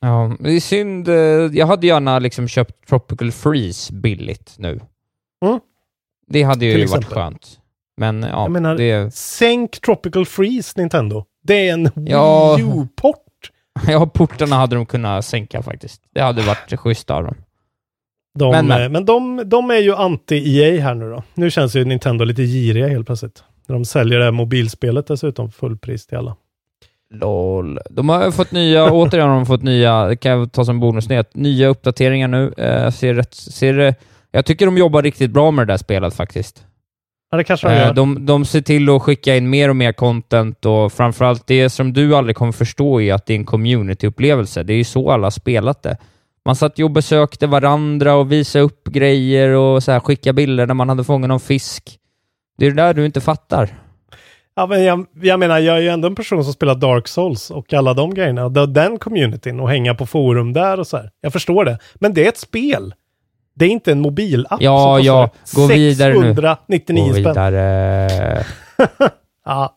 Ja, 0.00 0.36
det 0.40 0.50
är 0.50 0.60
synd. 0.60 1.08
Eh, 1.08 1.14
jag 1.58 1.66
hade 1.66 1.86
gärna 1.86 2.18
liksom 2.18 2.48
köpt 2.48 2.88
Tropical 2.88 3.32
Freeze 3.32 3.92
billigt 3.92 4.54
nu. 4.58 4.80
Mm. 5.44 5.60
Det 6.26 6.42
hade 6.42 6.66
ju 6.66 6.86
varit 6.86 7.04
skönt. 7.04 7.60
Men 7.96 8.22
ja, 8.22 8.42
jag 8.42 8.50
menar, 8.50 8.76
det... 8.76 9.14
sänk 9.14 9.80
Tropical 9.80 10.26
Freeze 10.26 10.80
Nintendo. 10.80 11.24
Det 11.42 11.68
är 11.68 11.72
en 11.72 11.90
ja, 11.94 12.56
Wii 12.56 12.66
U-port. 12.66 13.16
Ja, 13.86 14.06
portarna 14.06 14.56
hade 14.56 14.76
de 14.76 14.86
kunnat 14.86 15.24
sänka 15.24 15.62
faktiskt. 15.62 16.02
Det 16.14 16.20
hade 16.20 16.42
varit 16.42 16.80
schysst 16.80 17.10
av 17.10 17.24
dem. 17.24 17.34
De, 18.38 18.50
men, 18.50 18.66
men. 18.66 18.92
men 18.92 19.04
de, 19.04 19.42
de 19.46 19.70
är 19.70 19.78
ju 19.78 19.94
anti-EA 19.94 20.80
här 20.80 20.94
nu 20.94 21.10
då. 21.10 21.22
Nu 21.34 21.50
känns 21.50 21.76
ju 21.76 21.84
Nintendo 21.84 22.24
lite 22.24 22.42
giriga 22.42 22.88
helt 22.88 23.06
plötsligt. 23.06 23.44
När 23.68 23.74
de 23.74 23.84
säljer 23.84 24.18
det 24.18 24.24
här 24.24 24.32
mobilspelet 24.32 25.06
dessutom 25.06 25.50
fullpris 25.50 26.06
till 26.06 26.18
alla. 26.18 26.36
LOL. 27.14 27.78
De 27.90 28.08
har 28.08 28.30
fått 28.30 28.52
nya, 28.52 28.90
återigen 28.92 29.28
har 29.28 29.36
de 29.36 29.46
fått 29.46 29.62
nya, 29.62 30.06
det 30.06 30.16
kan 30.16 30.32
jag 30.32 30.52
ta 30.52 30.64
som 30.64 30.80
bonusnyhet, 30.80 31.34
nya 31.34 31.68
uppdateringar 31.68 32.28
nu. 32.28 32.52
Eh, 32.56 32.90
ser 32.90 33.14
rätt, 33.14 33.34
ser, 33.34 33.94
jag 34.30 34.46
tycker 34.46 34.66
de 34.66 34.78
jobbar 34.78 35.02
riktigt 35.02 35.30
bra 35.30 35.50
med 35.50 35.66
det 35.66 35.72
där 35.72 35.78
spelet 35.78 36.14
faktiskt. 36.14 36.66
Ja, 37.30 37.36
det 37.36 37.44
kanske 37.44 37.68
de 37.68 37.74
eh, 37.74 37.80
gör. 37.80 37.94
De, 37.94 38.26
de 38.26 38.44
ser 38.44 38.60
till 38.60 38.88
att 38.88 39.02
skicka 39.02 39.36
in 39.36 39.50
mer 39.50 39.68
och 39.68 39.76
mer 39.76 39.92
content 39.92 40.66
och 40.66 40.92
framförallt 40.92 41.46
det 41.46 41.70
som 41.70 41.92
du 41.92 42.16
aldrig 42.16 42.36
kommer 42.36 42.52
förstå 42.52 43.00
är 43.00 43.14
att 43.14 43.26
det 43.26 43.34
är 43.34 43.38
en 43.38 43.44
communityupplevelse. 43.44 44.62
Det 44.62 44.72
är 44.72 44.76
ju 44.76 44.84
så 44.84 45.10
alla 45.10 45.26
har 45.26 45.30
spelat 45.30 45.82
det. 45.82 45.96
Man 46.44 46.56
satt 46.56 46.78
ju 46.78 46.84
och 46.84 46.90
besökte 46.90 47.46
varandra 47.46 48.14
och 48.14 48.32
visade 48.32 48.64
upp 48.64 48.88
grejer 48.88 49.48
och 49.48 49.82
så 49.82 49.92
här, 49.92 50.00
skicka 50.00 50.32
bilder 50.32 50.66
när 50.66 50.74
man 50.74 50.88
hade 50.88 51.04
fångat 51.04 51.28
någon 51.28 51.40
fisk. 51.40 51.98
Det 52.58 52.66
är 52.66 52.70
det 52.70 52.82
där 52.82 52.94
du 52.94 53.06
inte 53.06 53.20
fattar. 53.20 53.78
Ja, 54.54 54.66
men 54.66 54.84
jag, 54.84 55.06
jag 55.22 55.40
menar, 55.40 55.58
jag 55.58 55.76
är 55.76 55.80
ju 55.80 55.88
ändå 55.88 56.08
en 56.08 56.14
person 56.14 56.44
som 56.44 56.52
spelar 56.52 56.74
Dark 56.74 57.08
Souls 57.08 57.50
och 57.50 57.72
alla 57.72 57.94
de 57.94 58.14
grejerna. 58.14 58.48
Den 58.48 58.98
communityn 58.98 59.60
och 59.60 59.70
hänga 59.70 59.94
på 59.94 60.06
forum 60.06 60.52
där 60.52 60.80
och 60.80 60.86
så 60.86 60.96
här. 60.96 61.10
Jag 61.20 61.32
förstår 61.32 61.64
det. 61.64 61.78
Men 61.94 62.14
det 62.14 62.24
är 62.24 62.28
ett 62.28 62.38
spel. 62.38 62.94
Det 63.54 63.64
är 63.64 63.68
inte 63.68 63.92
en 63.92 64.00
mobilapp 64.00 64.62
ja, 64.62 64.96
som 64.96 65.06
ja. 65.06 65.30
Gå 65.54 65.66
vidare 65.66 66.14
nu. 66.14 66.34
699 66.34 67.06
Gå 67.06 67.12
vidare. 67.12 68.08
ja. 69.44 69.76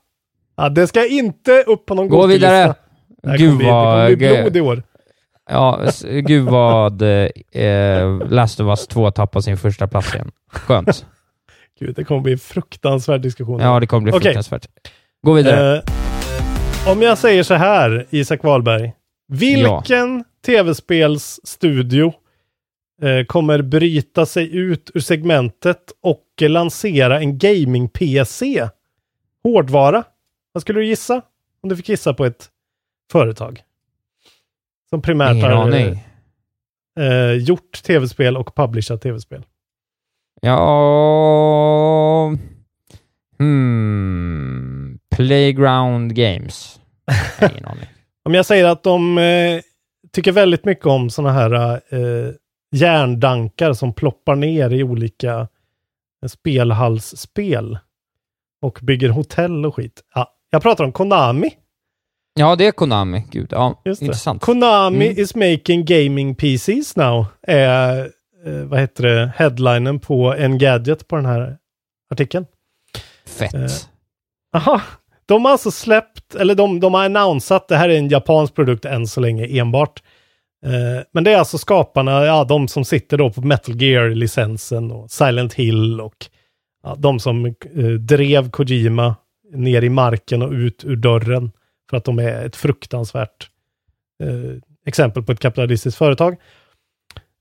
ja, 0.57 0.69
det 0.69 0.87
ska 0.87 1.07
inte 1.07 1.63
upp 1.67 1.85
på 1.85 1.95
någon 1.95 2.09
Gå 2.09 2.27
vidare. 2.27 2.75
Gud 3.37 3.61
vad... 3.61 4.09
Det 4.09 4.15
kommer 4.15 4.15
bli 4.15 4.41
blod 4.41 4.57
i 4.57 4.61
år. 4.61 4.83
Ja, 5.49 5.81
gud 6.03 6.45
vad 6.45 7.01
eh, 7.01 8.27
Last 8.29 8.59
of 8.59 8.67
Us 8.67 8.87
2 8.87 9.11
tappar 9.11 9.41
sin 9.41 9.57
första 9.57 9.87
plats 9.87 10.15
igen. 10.15 10.31
Skönt. 10.47 11.05
gud, 11.79 11.95
det 11.95 12.03
kommer 12.03 12.21
bli 12.21 12.31
en 12.31 12.39
fruktansvärd 12.39 13.21
diskussion. 13.21 13.59
Ja, 13.59 13.79
det 13.79 13.87
kommer 13.87 14.03
bli 14.03 14.11
fruktansvärt. 14.11 14.65
Okay. 14.65 14.91
Gå 15.23 15.33
vidare. 15.33 15.77
Eh, 15.77 16.91
om 16.91 17.01
jag 17.01 17.17
säger 17.17 17.43
så 17.43 17.53
här, 17.53 18.07
Isak 18.09 18.43
Wahlberg. 18.43 18.93
Vilken 19.27 20.17
ja. 20.17 20.23
tv-spelsstudio 20.45 22.13
Eh, 23.03 23.25
kommer 23.25 23.61
bryta 23.61 24.25
sig 24.25 24.55
ut 24.55 24.91
ur 24.93 24.99
segmentet 24.99 25.91
och 26.01 26.25
lansera 26.41 27.19
en 27.19 27.37
gaming-PC. 27.37 28.69
Hårdvara. 29.43 30.03
Vad 30.51 30.61
skulle 30.61 30.79
du 30.79 30.85
gissa? 30.85 31.21
Om 31.63 31.69
du 31.69 31.75
fick 31.75 31.89
gissa 31.89 32.13
på 32.13 32.25
ett 32.25 32.49
företag. 33.11 33.61
Som 34.93 35.01
primärt 35.01 35.43
har 35.43 35.71
eh, 35.71 35.97
eh, 36.99 37.31
gjort 37.31 37.83
tv-spel 37.83 38.37
och 38.37 38.55
publicerat 38.55 39.01
tv-spel. 39.01 39.45
Ja... 40.41 42.33
Hmm. 43.39 44.99
Playground 45.15 46.15
Games. 46.15 46.79
Ingen 47.41 47.65
aning. 47.65 47.85
om 48.23 48.33
jag 48.33 48.45
säger 48.45 48.65
att 48.65 48.83
de 48.83 49.17
eh, 49.17 49.61
tycker 50.11 50.31
väldigt 50.31 50.65
mycket 50.65 50.85
om 50.85 51.09
sådana 51.09 51.33
här 51.33 51.73
eh, 51.73 52.31
järndankar 52.71 53.73
som 53.73 53.93
ploppar 53.93 54.35
ner 54.35 54.73
i 54.73 54.83
olika 54.83 55.47
spelhallsspel. 56.27 57.77
Och 58.61 58.79
bygger 58.81 59.09
hotell 59.09 59.65
och 59.65 59.75
skit. 59.75 60.01
Ja, 60.15 60.33
jag 60.49 60.61
pratar 60.61 60.83
om 60.83 60.91
Konami. 60.91 61.49
Ja, 62.33 62.55
det 62.55 62.67
är 62.67 62.71
Konami. 62.71 63.23
Gud, 63.31 63.47
ja, 63.51 63.81
intressant. 63.85 64.41
Konami 64.41 65.05
mm. 65.05 65.19
is 65.19 65.35
making 65.35 65.85
gaming 65.85 66.35
PCs 66.35 66.95
now. 66.95 67.25
Är, 67.47 67.99
eh, 68.45 68.53
vad 68.53 68.79
heter 68.79 69.03
det, 69.03 69.31
headlinen 69.35 69.99
på 69.99 70.33
en 70.33 70.57
gadget 70.57 71.07
på 71.07 71.15
den 71.15 71.25
här 71.25 71.57
artikeln. 72.11 72.45
Fett. 73.25 73.53
Eh, 73.53 74.81
de 75.25 75.45
har 75.45 75.51
alltså 75.51 75.71
släppt, 75.71 76.35
eller 76.35 76.55
de, 76.55 76.79
de 76.79 76.93
har 76.93 77.05
annonsat, 77.05 77.67
det 77.67 77.75
här 77.75 77.89
är 77.89 77.97
en 77.97 78.09
japansk 78.09 78.55
produkt 78.55 78.85
än 78.85 79.07
så 79.07 79.21
länge 79.21 79.45
enbart. 79.45 80.03
Eh, 80.65 81.03
men 81.11 81.23
det 81.23 81.31
är 81.31 81.37
alltså 81.37 81.57
skaparna, 81.57 82.25
ja, 82.25 82.43
de 82.43 82.67
som 82.67 82.85
sitter 82.85 83.17
då 83.17 83.29
på 83.29 83.41
Metal 83.41 83.81
Gear-licensen 83.81 84.91
och 84.91 85.11
Silent 85.11 85.53
Hill 85.53 86.01
och 86.01 86.15
ja, 86.83 86.95
de 86.99 87.19
som 87.19 87.45
eh, 87.45 87.85
drev 87.99 88.49
Kojima 88.49 89.15
ner 89.53 89.83
i 89.83 89.89
marken 89.89 90.41
och 90.41 90.51
ut 90.51 90.83
ur 90.83 90.95
dörren 90.95 91.51
för 91.93 91.97
att 91.97 92.05
de 92.05 92.19
är 92.19 92.45
ett 92.45 92.55
fruktansvärt 92.55 93.49
eh, 94.23 94.59
exempel 94.85 95.23
på 95.23 95.31
ett 95.31 95.39
kapitalistiskt 95.39 95.97
företag. 95.97 96.35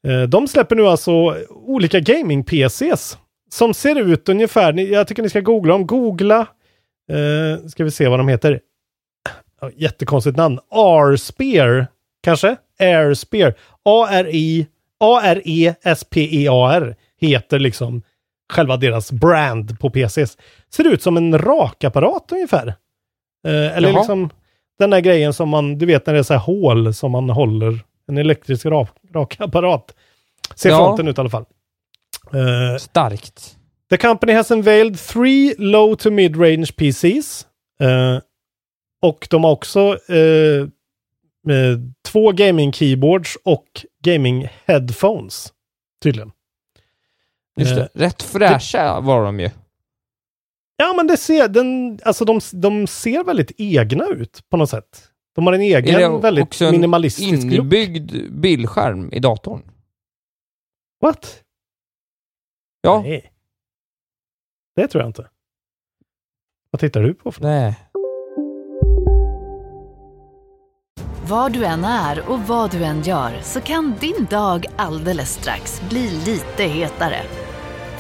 Eh, 0.07 0.23
de 0.23 0.49
släpper 0.49 0.77
nu 0.77 0.87
alltså 0.87 1.13
olika 1.51 2.01
gaming-PCs 2.01 3.19
som 3.51 3.75
ser 3.75 4.01
ut 4.01 4.29
ungefär, 4.29 4.73
jag 4.73 5.09
tycker 5.09 5.23
ni 5.23 5.29
ska 5.29 5.41
googla 5.41 5.73
dem, 5.73 5.87
googla, 5.87 6.47
eh, 7.11 7.67
ska 7.67 7.85
vi 7.85 7.91
se 7.91 8.09
vad 8.09 8.19
de 8.21 8.29
heter. 8.29 8.61
Jättekonstigt 9.75 10.37
namn, 10.37 10.59
R-Spear 10.75 11.87
kanske? 12.23 12.57
Airspear. 12.79 13.55
A-R-I, 13.85 14.67
A-R-E-S-P-E-A-R 15.01 16.97
heter 17.21 17.59
liksom 17.59 18.03
själva 18.53 18.77
deras 18.77 19.13
brand 19.13 19.81
på 19.81 19.91
PCs. 19.91 20.39
Ser 20.71 20.87
ut 20.87 21.03
som 21.03 21.17
en 21.17 21.39
rakapparat 21.39 22.33
ungefär. 22.33 22.67
Eh, 23.47 23.77
eller 23.77 23.89
Jaha. 23.89 23.99
liksom 23.99 24.31
den 24.83 24.91
där 24.91 25.01
grejen 25.01 25.33
som 25.33 25.49
man, 25.49 25.79
du 25.79 25.87
vet 25.87 26.07
när 26.07 26.15
det 26.15 26.19
är 26.19 26.23
så 26.23 26.35
här 26.35 26.41
hål 26.41 26.95
som 26.95 27.13
man 27.13 27.31
håller, 27.31 27.81
en 28.09 28.19
elektrisk 28.19 28.67
rak, 28.67 28.89
rakapparat. 29.15 29.95
Ser 30.55 30.71
ja. 30.71 30.77
fronten 30.77 31.09
ut 31.09 31.19
i 31.19 31.21
alla 31.21 31.31
fall. 31.31 31.45
Eh, 32.33 32.79
Starkt. 32.79 33.57
The 33.91 33.97
company 33.97 34.33
has 34.33 34.51
unveiled 34.51 34.99
three 34.99 35.55
low 35.59 35.95
to 35.95 36.11
mid-range 36.11 36.73
PCs. 36.77 37.47
Eh, 37.81 38.19
och 39.03 39.27
de 39.31 39.45
har 39.45 39.51
också 39.51 39.99
med 41.45 41.95
två 42.05 42.33
gaming 42.33 42.73
keyboards 42.73 43.39
och 43.45 43.67
gaming 44.05 44.49
headphones. 44.65 45.53
Tydligen. 46.03 46.33
Just 47.57 47.77
det. 47.77 47.89
Rätt 47.95 48.23
fräscha 48.23 48.95
det, 48.95 49.01
var 49.01 49.25
de 49.25 49.41
ju. 49.41 49.51
Ja, 50.77 50.95
men 50.97 51.07
det 51.07 51.17
ser, 51.17 51.49
den, 51.49 51.99
alltså 52.05 52.25
de, 52.25 52.41
de 52.53 52.87
ser 52.87 53.25
väldigt 53.25 53.53
egna 53.59 54.07
ut 54.07 54.41
på 54.51 54.57
något 54.57 54.71
sätt. 54.71 55.09
De 55.35 55.47
har 55.47 55.53
en 55.53 55.61
egen 55.61 56.21
väldigt 56.21 56.61
minimalistisk 56.61 57.45
look. 57.45 57.53
inbyggd 57.53 58.33
bildskärm 58.33 59.13
i 59.13 59.19
datorn? 59.19 59.63
What? 61.01 61.43
Ja. 62.81 63.03
Nej. 63.03 63.33
Det 64.77 64.89
tror 64.89 65.03
jag 65.03 65.09
inte. 65.09 65.29
Vad 66.71 66.81
tittar 66.81 67.03
du 67.03 67.15
på 67.15 67.33
för 67.33 67.43
Nej. 67.43 67.75
Var 71.29 71.51
du 71.51 71.65
än 71.65 71.85
är 71.85 72.31
och 72.31 72.41
vad 72.41 72.71
du 72.71 72.85
än 72.85 73.03
gör 73.03 73.41
så 73.43 73.61
kan 73.61 73.95
din 74.01 74.27
dag 74.31 74.67
alldeles 74.77 75.31
strax 75.33 75.83
bli 75.89 76.11
lite 76.11 76.63
hetare. 76.63 77.23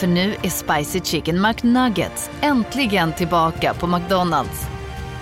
För 0.03 0.07
nu 0.07 0.36
är 0.42 0.50
Spicy 0.50 1.00
Chicken 1.00 1.42
McNuggets 1.42 2.30
äntligen 2.40 3.12
tillbaka 3.12 3.74
på 3.74 3.86
McDonalds. 3.86 4.61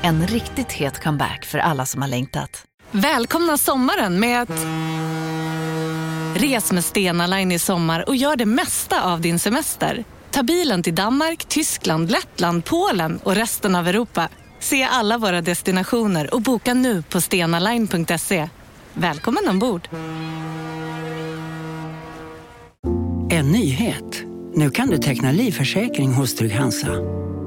En 0.02 0.26
riktigt 0.26 0.72
het 0.72 1.02
comeback 1.02 1.44
för 1.44 1.58
alla 1.58 1.86
som 1.86 2.02
har 2.02 2.08
längtat. 2.08 2.64
Välkomna 2.90 3.58
sommaren 3.58 4.20
med 4.20 4.42
att... 4.42 4.66
Res 6.34 6.72
med 6.72 6.84
Stena 6.84 7.26
Line 7.26 7.52
i 7.52 7.58
sommar 7.58 8.08
och 8.08 8.16
gör 8.16 8.36
det 8.36 8.46
mesta 8.46 9.04
av 9.04 9.20
din 9.20 9.38
semester. 9.38 10.04
Ta 10.30 10.42
bilen 10.42 10.82
till 10.82 10.94
Danmark, 10.94 11.44
Tyskland, 11.44 12.10
Lettland, 12.10 12.64
Polen 12.64 13.20
och 13.22 13.34
resten 13.34 13.74
av 13.74 13.88
Europa. 13.88 14.28
Se 14.60 14.82
alla 14.82 15.18
våra 15.18 15.40
destinationer 15.40 16.34
och 16.34 16.42
boka 16.42 16.74
nu 16.74 17.02
på 17.02 17.20
stenaline.se. 17.20 18.48
Välkommen 18.92 19.48
ombord! 19.48 19.88
En 23.30 23.52
nyhet. 23.52 24.29
Nu 24.55 24.70
kan 24.70 24.90
du 24.90 24.98
teckna 24.98 25.32
livförsäkring 25.32 26.12
hos 26.12 26.34
Trygg-Hansa. 26.34 26.88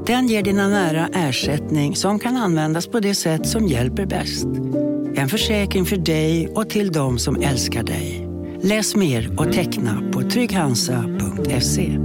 Den 0.05 0.27
ger 0.27 0.43
dina 0.43 0.67
nära 0.67 1.09
ersättning 1.13 1.95
som 1.95 2.19
kan 2.19 2.37
användas 2.37 2.87
på 2.87 2.99
det 2.99 3.15
sätt 3.15 3.47
som 3.47 3.67
hjälper 3.67 4.05
bäst. 4.05 4.45
En 5.15 5.29
försäkring 5.29 5.85
för 5.85 5.97
dig 5.97 6.47
och 6.47 6.69
till 6.69 6.91
de 6.91 7.19
som 7.19 7.41
älskar 7.41 7.83
dig. 7.83 8.27
Läs 8.61 8.95
mer 8.95 9.39
och 9.39 9.53
teckna 9.53 10.11
på 10.13 10.21
trygghansa.se. 10.21 11.99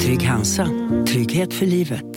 Trygg 0.00 0.22
Hansa. 0.22 0.68
Trygghet 1.08 1.54
för 1.54 1.66
livet. 1.66 2.04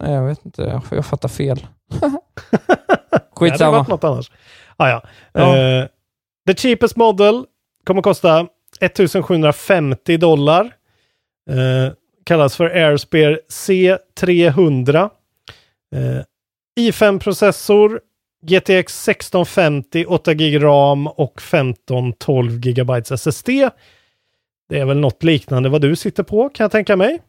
Nej, 0.00 0.12
jag 0.12 0.26
vet 0.26 0.44
inte. 0.46 0.62
Jag, 0.62 0.82
jag 0.90 1.06
fattar 1.06 1.28
fel. 1.28 1.66
Skitsamma. 3.36 3.58
Det 3.58 3.64
hade 3.64 3.76
varit 3.76 3.88
något 3.88 4.04
annars. 4.04 4.30
Ah, 4.76 4.88
ja. 4.88 5.02
ja. 5.32 5.80
Uh, 5.82 5.88
the 6.46 6.54
cheapest 6.54 6.96
model 6.96 7.44
kommer 7.84 8.02
kosta 8.02 8.46
1750 8.80 10.16
dollar. 10.16 10.64
Uh, 11.50 11.92
kallas 12.24 12.56
för 12.56 12.70
Airspear 12.70 13.40
C300. 13.48 15.10
Uh, 15.96 16.22
i5-processor, 16.80 18.00
GTX 18.42 19.08
1650, 19.08 20.04
8 20.08 20.34
GB 20.34 20.58
RAM 20.58 21.06
och 21.06 21.40
15-12 21.40 22.58
GB 22.58 22.92
SSD. 23.14 23.48
Det 24.68 24.78
är 24.78 24.84
väl 24.84 24.98
något 24.98 25.22
liknande 25.22 25.68
vad 25.68 25.80
du 25.80 25.96
sitter 25.96 26.22
på 26.22 26.48
kan 26.48 26.64
jag 26.64 26.70
tänka 26.72 26.96
mig. 26.96 27.20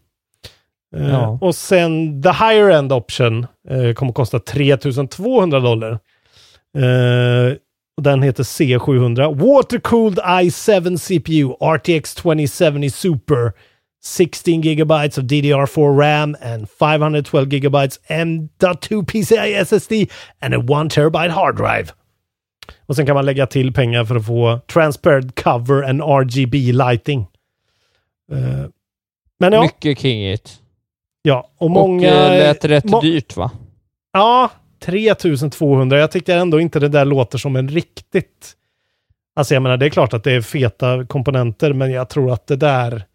Uh, 0.95 1.09
ja. 1.09 1.37
Och 1.41 1.55
sen 1.55 2.23
the 2.23 2.29
higher 2.29 2.69
end 2.69 2.93
option 2.93 3.47
uh, 3.71 3.93
kommer 3.93 4.13
kosta 4.13 4.39
3200 4.39 5.59
dollar. 5.59 5.91
Uh, 6.77 7.53
och 7.97 8.03
den 8.03 8.21
heter 8.21 8.43
C700. 8.43 9.35
Water-cooled 9.35 10.19
i7 10.19 10.97
CPU 10.97 11.53
RTX 11.75 12.15
2070 12.15 12.89
Super 12.89 13.53
16 14.03 14.61
gigabytes 14.61 15.17
of 15.17 15.23
DDR4 15.23 15.99
RAM 15.99 16.35
and 16.41 16.69
512 16.69 17.47
gigabytes 17.49 17.99
M.2 18.07 19.05
PCI 19.05 19.53
SSD 19.53 19.93
and 20.41 20.53
a 20.53 20.83
1 20.85 20.91
terabyte 20.91 21.31
hard 21.31 21.55
drive. 21.55 21.87
Och 22.85 22.95
sen 22.95 23.05
kan 23.05 23.15
man 23.15 23.25
lägga 23.25 23.47
till 23.47 23.73
pengar 23.73 24.05
för 24.05 24.15
att 24.15 24.25
få 24.25 24.59
transparent 24.73 25.43
cover 25.43 25.83
and 25.83 26.01
RGB 26.01 26.71
lighting. 26.71 27.27
Uh, 28.31 28.65
men 29.39 29.53
ja. 29.53 29.61
Mycket 29.61 29.99
kingigt. 29.99 30.59
Ja, 31.21 31.49
och 31.57 31.71
många... 31.71 32.25
Och 32.25 32.31
uh, 32.31 32.37
lät 32.37 32.65
rätt 32.65 32.85
må 32.85 33.01
dyrt 33.01 33.35
va? 33.35 33.51
Ja, 34.13 34.51
3200. 34.79 35.99
Jag 35.99 36.11
tycker 36.11 36.37
ändå 36.37 36.59
inte 36.59 36.79
det 36.79 36.87
där 36.87 37.05
låter 37.05 37.37
som 37.37 37.55
en 37.55 37.67
riktigt... 37.67 38.53
Alltså 39.35 39.53
jag 39.53 39.63
menar, 39.63 39.77
det 39.77 39.85
är 39.85 39.89
klart 39.89 40.13
att 40.13 40.23
det 40.23 40.31
är 40.31 40.41
feta 40.41 41.05
komponenter, 41.05 41.73
men 41.73 41.91
jag 41.91 42.09
tror 42.09 42.33
att 42.33 42.47
det 42.47 42.55
där 42.55 43.05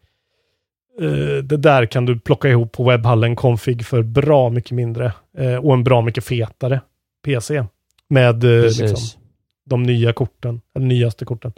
Uh, 1.00 1.38
det 1.42 1.56
där 1.56 1.86
kan 1.86 2.06
du 2.06 2.18
plocka 2.18 2.48
ihop 2.48 2.72
på 2.72 2.84
webbhallen 2.84 3.36
config 3.36 3.86
för 3.86 4.02
bra 4.02 4.50
mycket 4.50 4.70
mindre 4.70 5.12
uh, 5.40 5.56
och 5.56 5.74
en 5.74 5.84
bra 5.84 6.02
mycket 6.02 6.24
fetare 6.24 6.80
PC 7.24 7.64
med 8.08 8.44
uh, 8.44 8.62
liksom, 8.62 9.20
de 9.66 9.82
nya 9.82 10.12
korten, 10.12 10.60
de 10.74 10.88
nyaste 10.88 11.24
korten. 11.24 11.52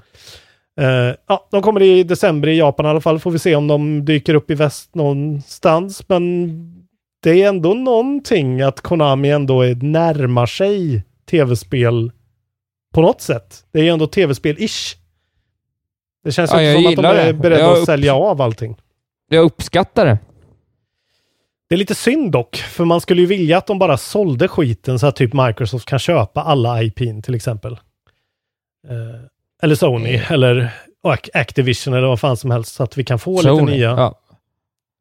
ja, 1.27 1.49
de 1.51 1.63
kommer 1.63 1.83
i 1.83 2.03
december 2.03 2.49
i 2.49 2.59
Japan 2.59 2.87
i 2.87 2.89
alla 2.89 3.01
fall. 3.01 3.19
Får 3.19 3.31
vi 3.31 3.39
se 3.39 3.57
om 3.57 3.67
de 3.67 4.05
dyker 4.05 4.35
upp 4.35 4.51
i 4.51 4.55
väst 4.55 4.95
någonstans. 4.95 6.09
Men 6.09 6.74
det 7.25 7.43
är 7.43 7.49
ändå 7.49 7.75
någonting 7.75 8.63
att 8.63 8.81
Konami 8.81 9.31
ändå 9.31 9.63
är, 9.63 9.75
närmar 9.75 10.47
sig 10.47 11.05
tv-spel 11.31 12.13
på 12.95 13.01
något 13.01 13.21
sätt. 13.21 13.65
Det 13.73 13.89
är 13.89 13.93
ändå 13.93 14.07
tv-spel-ish. 14.07 14.97
Det 16.25 16.33
känns 16.33 16.51
ja, 16.53 16.63
inte 16.63 16.83
som 16.83 17.05
att 17.05 17.17
de 17.17 17.21
är 17.21 17.33
beredda 17.33 17.73
att 17.73 17.85
sälja 17.85 18.15
av 18.15 18.43
allting. 18.43 18.77
Jag 19.29 19.45
uppskattar 19.45 20.07
det. 20.07 20.19
Det 21.69 21.75
är 21.75 21.77
lite 21.77 21.95
synd 21.95 22.33
dock, 22.33 22.57
för 22.57 22.85
man 22.85 23.01
skulle 23.01 23.21
ju 23.21 23.27
vilja 23.27 23.59
att 23.59 23.67
de 23.67 23.79
bara 23.79 23.97
sålde 23.97 24.49
skiten 24.49 24.99
så 24.99 25.07
att 25.07 25.17
typ 25.17 25.33
Microsoft 25.33 25.89
kan 25.89 25.99
köpa 25.99 26.43
alla 26.43 26.83
IPn 26.83 27.23
till 27.23 27.35
exempel. 27.35 27.73
Eh, 28.89 29.21
eller 29.63 29.75
Sony, 29.75 30.15
mm. 30.15 30.25
eller 30.31 30.75
Activision 31.33 31.95
eller 31.95 32.09
vad 32.09 32.21
fan 32.21 32.37
som 32.37 32.51
helst, 32.51 32.75
så 32.75 32.83
att 32.83 32.99
vi 32.99 33.05
kan 33.05 33.19
få 33.19 33.39
Sony, 33.39 33.61
lite 33.61 33.77
nya. 33.77 33.91
Ja. 33.91 34.15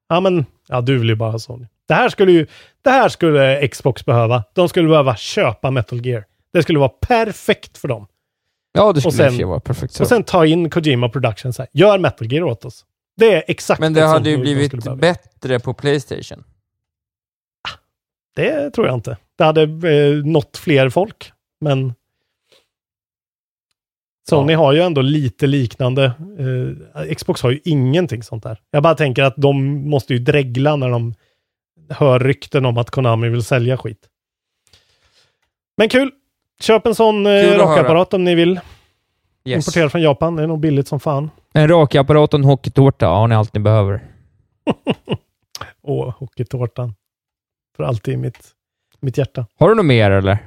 ja, 0.09 0.19
men 0.19 0.45
ja, 0.67 0.81
du 0.81 0.97
vill 0.97 1.09
ju 1.09 1.15
bara 1.15 1.31
ha 1.31 1.39
Sony. 1.39 1.65
Det 1.87 1.93
här 1.93 2.09
skulle 2.09 2.31
ju, 2.31 2.47
det 2.81 2.89
här 2.89 3.09
skulle 3.09 3.67
Xbox 3.67 4.05
behöva. 4.05 4.43
De 4.53 4.69
skulle 4.69 4.89
behöva 4.89 5.15
köpa 5.15 5.71
Metal 5.71 6.05
Gear. 6.05 6.25
Det 6.53 6.63
skulle 6.63 6.79
vara 6.79 6.89
perfekt 6.89 7.77
för 7.77 7.87
dem. 7.87 8.07
Ja, 8.71 8.93
det 8.93 9.01
skulle 9.01 9.31
sen, 9.31 9.47
vara 9.47 9.59
perfekt. 9.59 9.93
Så. 9.93 10.03
Och 10.03 10.09
sen 10.09 10.23
ta 10.23 10.45
in 10.45 10.69
Kojima 10.69 11.09
Productions 11.09 11.57
här. 11.57 11.67
Gör 11.73 11.97
Metal 11.97 12.31
Gear 12.33 12.43
åt 12.43 12.65
oss. 12.65 12.85
Det 13.17 13.33
är 13.33 13.43
exakt 13.47 13.79
Men 13.79 13.93
det 13.93 14.01
hade 14.01 14.29
ju 14.29 14.37
blivit 14.37 14.97
bättre 14.97 15.59
på 15.59 15.73
Playstation. 15.73 16.43
Det 18.35 18.71
tror 18.71 18.87
jag 18.87 18.95
inte. 18.95 19.17
Det 19.37 19.43
hade 19.43 19.61
eh, 19.61 20.25
nått 20.25 20.57
fler 20.57 20.89
folk, 20.89 21.31
men 21.61 21.93
Sony 24.29 24.53
ja. 24.53 24.59
har 24.59 24.73
ju 24.73 24.81
ändå 24.81 25.01
lite 25.01 25.47
liknande. 25.47 26.03
Eh, 26.05 27.15
Xbox 27.15 27.41
har 27.41 27.51
ju 27.51 27.59
ingenting 27.63 28.23
sånt 28.23 28.43
där. 28.43 28.59
Jag 28.71 28.83
bara 28.83 28.95
tänker 28.95 29.23
att 29.23 29.33
de 29.37 29.65
måste 29.89 30.13
ju 30.13 30.19
dregla 30.19 30.75
när 30.75 30.89
de 30.89 31.15
hör 31.89 32.19
rykten 32.19 32.65
om 32.65 32.77
att 32.77 32.89
Konami 32.89 33.29
vill 33.29 33.43
sälja 33.43 33.77
skit. 33.77 34.07
Men 35.77 35.89
kul! 35.89 36.11
Köp 36.61 36.85
en 36.85 36.95
sån 36.95 37.25
eh, 37.25 37.57
rakapparat 37.57 38.13
om 38.13 38.23
ni 38.23 38.35
vill. 38.35 38.59
Yes. 39.45 39.67
Importerad 39.67 39.91
från 39.91 40.01
Japan. 40.01 40.35
Det 40.35 40.43
är 40.43 40.47
nog 40.47 40.59
billigt 40.59 40.87
som 40.87 40.99
fan. 40.99 41.29
En 41.53 41.67
rakapparat 41.67 42.33
och 42.33 42.39
en 42.39 42.43
hockeytårta 42.43 43.07
har 43.07 43.27
ni 43.27 43.35
allt 43.35 43.53
ni 43.53 43.59
behöver. 43.59 44.03
Åh, 45.83 46.13
hockeytårtan. 46.17 46.93
För 47.77 47.83
alltid 47.83 48.13
i 48.13 48.17
mitt, 48.17 48.51
mitt 48.99 49.17
hjärta. 49.17 49.45
Har 49.59 49.69
du 49.69 49.75
något 49.75 49.85
mer 49.85 50.11
eller? 50.11 50.37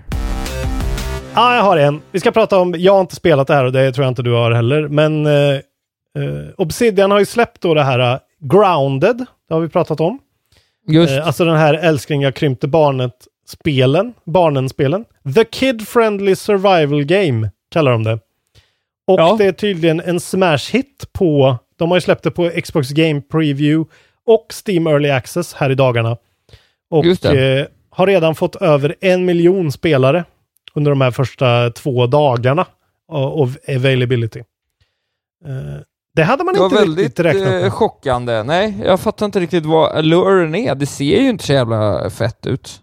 Ja, 1.34 1.42
ah, 1.42 1.56
jag 1.56 1.62
har 1.62 1.76
en. 1.76 2.02
Vi 2.10 2.20
ska 2.20 2.32
prata 2.32 2.58
om, 2.58 2.74
jag 2.78 2.92
har 2.92 3.00
inte 3.00 3.14
spelat 3.14 3.46
det 3.46 3.54
här 3.54 3.64
och 3.64 3.72
det 3.72 3.92
tror 3.92 4.04
jag 4.04 4.10
inte 4.10 4.22
du 4.22 4.32
har 4.32 4.50
heller, 4.50 4.88
men 4.88 5.26
eh, 5.26 5.32
eh, 5.32 6.50
Obsidian 6.56 7.10
har 7.10 7.18
ju 7.18 7.26
släppt 7.26 7.60
då 7.60 7.74
det 7.74 7.82
här 7.82 8.14
uh, 8.14 8.20
Grounded, 8.40 9.26
det 9.48 9.54
har 9.54 9.60
vi 9.60 9.68
pratat 9.68 10.00
om. 10.00 10.18
Just. 10.86 11.12
Eh, 11.12 11.26
alltså 11.26 11.44
den 11.44 11.56
här 11.56 11.74
älskling 11.74 12.22
jag 12.22 12.34
krympte 12.34 12.68
barnet-spelen, 12.68 14.14
barnen-spelen. 14.24 15.04
The 15.34 15.44
Kid 15.44 15.88
Friendly 15.88 16.36
Survival 16.36 17.04
Game 17.04 17.50
kallar 17.70 17.92
de 17.92 18.04
det. 18.04 18.18
Och 19.06 19.20
ja. 19.20 19.36
det 19.38 19.44
är 19.44 19.52
tydligen 19.52 20.00
en 20.00 20.18
smash-hit 20.18 21.12
på, 21.12 21.58
de 21.76 21.90
har 21.90 21.96
ju 21.96 22.00
släppt 22.00 22.22
det 22.22 22.30
på 22.30 22.50
Xbox 22.64 22.90
Game 22.90 23.20
Preview 23.20 23.90
och 24.26 24.46
Steam 24.66 24.86
Early 24.86 25.10
Access 25.10 25.54
här 25.54 25.70
i 25.70 25.74
dagarna. 25.74 26.16
Och 26.90 27.24
eh, 27.24 27.66
har 27.90 28.06
redan 28.06 28.34
fått 28.34 28.56
över 28.56 28.94
en 29.00 29.24
miljon 29.24 29.72
spelare 29.72 30.24
under 30.74 30.90
de 30.90 31.00
här 31.00 31.10
första 31.10 31.70
två 31.70 32.06
dagarna 32.06 32.66
av 33.08 33.56
availability. 33.68 34.40
Eh, 35.46 35.80
det 36.16 36.24
hade 36.24 36.44
man 36.44 36.54
det 36.54 36.64
inte 36.64 36.76
riktigt 36.76 37.20
räknat 37.20 37.42
med. 37.42 37.46
Det 37.46 37.52
var 37.52 37.58
väldigt 37.58 37.72
chockande. 37.72 38.42
Nej, 38.42 38.74
jag 38.84 39.00
fattar 39.00 39.26
inte 39.26 39.40
riktigt 39.40 39.66
vad 39.66 40.04
luren 40.04 40.54
är. 40.54 40.74
Det 40.74 40.86
ser 40.86 41.20
ju 41.20 41.28
inte 41.28 41.44
så 41.44 41.52
jävla 41.52 42.10
fett 42.10 42.46
ut. 42.46 42.80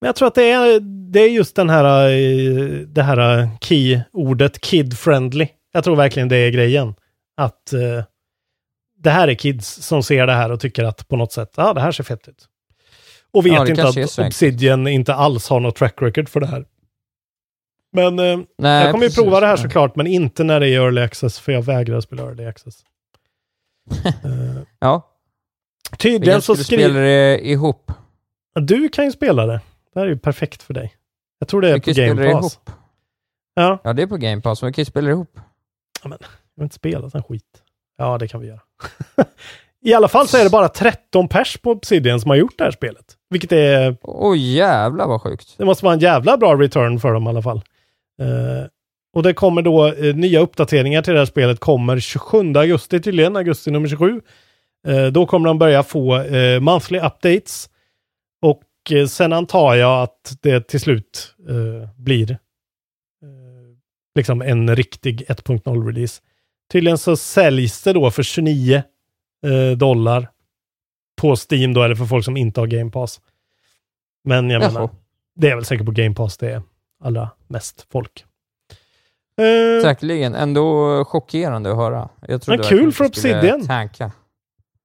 Men 0.00 0.06
jag 0.06 0.16
tror 0.16 0.28
att 0.28 0.34
det 0.34 0.50
är, 0.50 0.80
det 1.12 1.20
är 1.20 1.28
just 1.28 1.56
den 1.56 1.70
här, 1.70 2.10
eh, 2.10 2.68
det 2.86 3.02
här 3.02 3.48
key-ordet 3.60 4.60
kid-friendly. 4.60 5.48
Jag 5.72 5.84
tror 5.84 5.96
verkligen 5.96 6.28
det 6.28 6.36
är 6.36 6.50
grejen. 6.50 6.94
Att 7.36 7.72
uh, 7.74 8.02
det 9.02 9.10
här 9.10 9.28
är 9.28 9.34
kids 9.34 9.82
som 9.82 10.02
ser 10.02 10.26
det 10.26 10.32
här 10.32 10.52
och 10.52 10.60
tycker 10.60 10.84
att 10.84 11.08
på 11.08 11.16
något 11.16 11.32
sätt, 11.32 11.52
ja 11.56 11.70
ah, 11.70 11.74
det 11.74 11.80
här 11.80 11.92
ser 11.92 12.04
fett 12.04 12.28
ut. 12.28 12.46
Och 13.30 13.46
vet 13.46 13.52
ja, 13.52 13.68
inte 13.68 13.88
att 13.88 14.18
Obsidian 14.18 14.86
inte 14.86 15.14
alls 15.14 15.48
har 15.48 15.60
något 15.60 15.76
track 15.76 16.02
record 16.02 16.28
för 16.28 16.40
det 16.40 16.46
här. 16.46 16.64
Men 17.92 18.18
uh, 18.18 18.44
Nej, 18.58 18.84
jag 18.84 18.92
kommer 18.92 19.04
ju 19.04 19.10
prova 19.10 19.40
det 19.40 19.46
här 19.46 19.56
såklart, 19.56 19.96
men 19.96 20.06
inte 20.06 20.44
när 20.44 20.60
det 20.60 20.68
är 20.68 20.80
early 20.80 21.00
access, 21.00 21.38
för 21.38 21.52
jag 21.52 21.62
vägrar 21.62 22.00
spela 22.00 22.22
early 22.22 22.44
access. 22.44 22.84
uh, 24.24 24.60
ja. 24.78 25.14
Tydligen 25.98 26.42
så 26.42 26.56
skriver... 26.56 26.84
spela 26.84 27.00
det 27.00 27.48
ihop. 27.48 27.92
Du 28.54 28.88
kan 28.88 29.04
ju 29.04 29.12
spela 29.12 29.46
det. 29.46 29.60
Det 29.94 30.00
här 30.00 30.06
är 30.06 30.10
ju 30.10 30.18
perfekt 30.18 30.62
för 30.62 30.74
dig. 30.74 30.94
Jag 31.38 31.48
tror 31.48 31.60
det 31.60 31.68
är 31.68 31.74
vi 31.74 31.80
på 31.80 31.92
Game 31.92 32.32
Pass. 32.32 32.54
Ihop. 32.54 32.70
Ja. 33.54 33.78
ja, 33.84 33.92
det 33.92 34.02
är 34.02 34.06
på 34.06 34.16
Game 34.16 34.42
Pass, 34.42 34.62
men 34.62 34.68
vi 34.68 34.74
kan 34.74 34.82
ju 34.82 34.86
spela 34.86 35.10
ihop. 35.10 35.40
Ja, 36.02 36.08
men 36.08 36.18
jag 36.20 36.28
vill 36.56 36.64
inte 36.64 36.76
spela 36.76 37.10
sån 37.10 37.22
skit. 37.22 37.62
Ja, 37.96 38.18
det 38.18 38.28
kan 38.28 38.40
vi 38.40 38.46
göra. 38.46 38.60
I 39.80 39.94
alla 39.94 40.08
fall 40.08 40.28
så 40.28 40.36
är 40.36 40.44
det 40.44 40.50
bara 40.50 40.68
13 40.68 41.28
pers 41.28 41.56
på 41.56 41.70
Obsidian 41.70 42.20
som 42.20 42.30
har 42.30 42.36
gjort 42.36 42.58
det 42.58 42.64
här 42.64 42.70
spelet. 42.70 43.16
Vilket 43.30 43.52
är... 43.52 43.96
Oj 44.02 44.54
jävlar 44.54 45.06
vad 45.06 45.22
sjukt. 45.22 45.54
Det 45.58 45.64
måste 45.64 45.84
vara 45.84 45.94
en 45.94 46.00
jävla 46.00 46.36
bra 46.36 46.54
return 46.54 47.00
för 47.00 47.12
dem 47.12 47.26
i 47.26 47.28
alla 47.28 47.42
fall. 47.42 47.62
Uh, 48.22 48.66
och 49.12 49.22
det 49.22 49.34
kommer 49.34 49.62
då 49.62 49.92
uh, 49.92 50.16
nya 50.16 50.40
uppdateringar 50.40 51.02
till 51.02 51.12
det 51.12 51.18
här 51.18 51.26
spelet 51.26 51.60
kommer 51.60 51.98
27 51.98 52.52
augusti 52.54 53.00
tydligen, 53.00 53.36
augusti 53.36 53.70
nummer 53.70 53.88
27. 53.88 54.20
Uh, 54.88 55.06
då 55.06 55.26
kommer 55.26 55.48
de 55.48 55.58
börja 55.58 55.82
få 55.82 56.24
monthly 56.60 56.98
updates. 56.98 57.70
Och 58.42 58.62
sen 59.08 59.32
antar 59.32 59.74
jag 59.74 60.02
att 60.02 60.36
det 60.42 60.68
till 60.68 60.80
slut 60.80 61.34
blir 61.96 62.38
liksom 64.18 64.42
en 64.42 64.76
riktig 64.76 65.24
1.0-release. 65.28 66.22
Tydligen 66.72 66.98
så 66.98 67.16
säljs 67.16 67.82
det 67.82 67.92
då 67.92 68.10
för 68.10 68.22
29 68.22 68.82
eh, 69.46 69.76
dollar 69.76 70.28
på 71.20 71.36
Steam 71.50 71.74
då, 71.74 71.82
eller 71.82 71.94
för 71.94 72.04
folk 72.04 72.24
som 72.24 72.36
inte 72.36 72.60
har 72.60 72.66
Game 72.66 72.90
Pass. 72.90 73.20
Men 74.24 74.50
jag 74.50 74.62
Jaha. 74.62 74.72
menar, 74.72 74.90
det 75.34 75.50
är 75.50 75.54
väl 75.54 75.64
säkert 75.64 75.86
på 75.86 75.92
Game 75.92 76.14
Pass 76.14 76.38
det 76.38 76.50
är 76.50 76.62
allra 77.04 77.30
mest 77.46 77.86
folk. 77.92 78.24
Eh, 79.38 79.82
Säkerligen. 79.82 80.34
Ändå 80.34 81.04
chockerande 81.04 81.70
att 81.70 81.76
höra. 81.76 82.08
Jag 82.28 82.40
men 82.46 82.58
kul 82.58 82.92
för 82.92 83.04
Obsidian. 83.04 83.66
Tanka. 83.66 84.12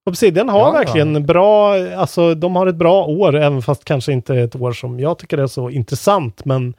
Obsidian 0.06 0.50
har 0.50 0.60
ja, 0.60 0.72
verkligen 0.72 1.14
ja. 1.14 1.20
bra, 1.20 1.74
alltså 1.96 2.36
de 2.36 2.56
har 2.56 2.68
ett 2.68 2.76
bra 2.76 3.06
år, 3.06 3.36
även 3.36 3.62
fast 3.62 3.86
kanske 3.86 4.14
inte 4.14 4.36
ett 4.36 4.56
år 4.56 4.72
som 4.72 5.00
jag 5.00 5.18
tycker 5.18 5.38
är 5.38 5.48
så 5.48 5.70
intressant, 5.70 6.46
men 6.46 6.74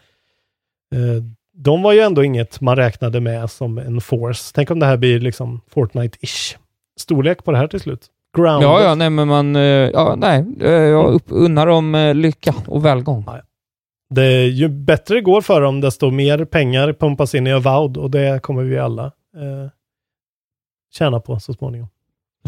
eh, 0.94 1.24
de 1.56 1.82
var 1.82 1.92
ju 1.92 2.00
ändå 2.00 2.24
inget 2.24 2.60
man 2.60 2.76
räknade 2.76 3.20
med 3.20 3.50
som 3.50 3.78
en 3.78 4.00
force. 4.00 4.52
Tänk 4.54 4.70
om 4.70 4.80
det 4.80 4.86
här 4.86 4.96
blir 4.96 5.20
liksom 5.20 5.60
Fortnite-ish 5.74 6.56
storlek 7.00 7.44
på 7.44 7.52
det 7.52 7.58
här 7.58 7.68
till 7.68 7.80
slut. 7.80 8.06
Grounded. 8.36 8.68
Ja, 8.68 8.82
ja, 8.82 8.94
nej, 8.94 9.10
men 9.10 9.28
man, 9.28 9.56
eh, 9.56 9.62
ja, 9.62 10.14
nej, 10.18 10.44
eh, 10.60 10.70
jag 10.70 11.20
unnar 11.28 11.66
dem 11.66 11.94
eh, 11.94 12.14
lycka 12.14 12.54
och 12.66 12.84
välgång. 12.84 13.24
Ja, 13.26 13.40
det, 14.14 14.46
ju 14.46 14.68
bättre 14.68 15.14
det 15.14 15.20
går 15.20 15.40
för 15.40 15.60
dem, 15.60 15.80
desto 15.80 16.10
mer 16.10 16.44
pengar 16.44 16.92
pumpas 16.92 17.34
in 17.34 17.46
i 17.46 17.52
Avowed 17.52 17.96
och 17.96 18.10
det 18.10 18.42
kommer 18.42 18.62
vi 18.62 18.78
alla 18.78 19.04
eh, 19.04 19.70
tjäna 20.94 21.20
på 21.20 21.40
så 21.40 21.52
småningom. 21.52 21.88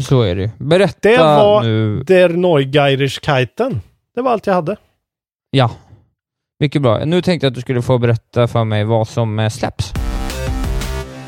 Så 0.01 0.21
är 0.21 0.35
det 0.35 0.51
Berätta 0.57 1.09
Det 1.09 1.17
var 1.17 1.63
nu. 1.63 2.03
Der 2.03 2.29
Neugeirischkeiten. 2.29 3.81
Det 4.15 4.21
var 4.21 4.31
allt 4.31 4.47
jag 4.47 4.53
hade. 4.53 4.75
Ja, 5.51 5.71
mycket 6.59 6.81
bra. 6.81 7.05
Nu 7.05 7.21
tänkte 7.21 7.45
jag 7.45 7.51
att 7.51 7.55
du 7.55 7.61
skulle 7.61 7.81
få 7.81 7.97
berätta 7.97 8.47
för 8.47 8.63
mig 8.63 8.83
vad 8.83 9.07
som 9.07 9.49
släpps. 9.51 9.93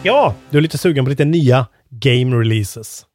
Ja, 0.04 0.36
du 0.50 0.58
är 0.58 0.62
lite 0.62 0.78
sugen 0.78 1.06
på 1.06 1.10
lite 1.10 1.26
nya 1.26 1.68
game 1.90 2.36
releases. 2.36 3.06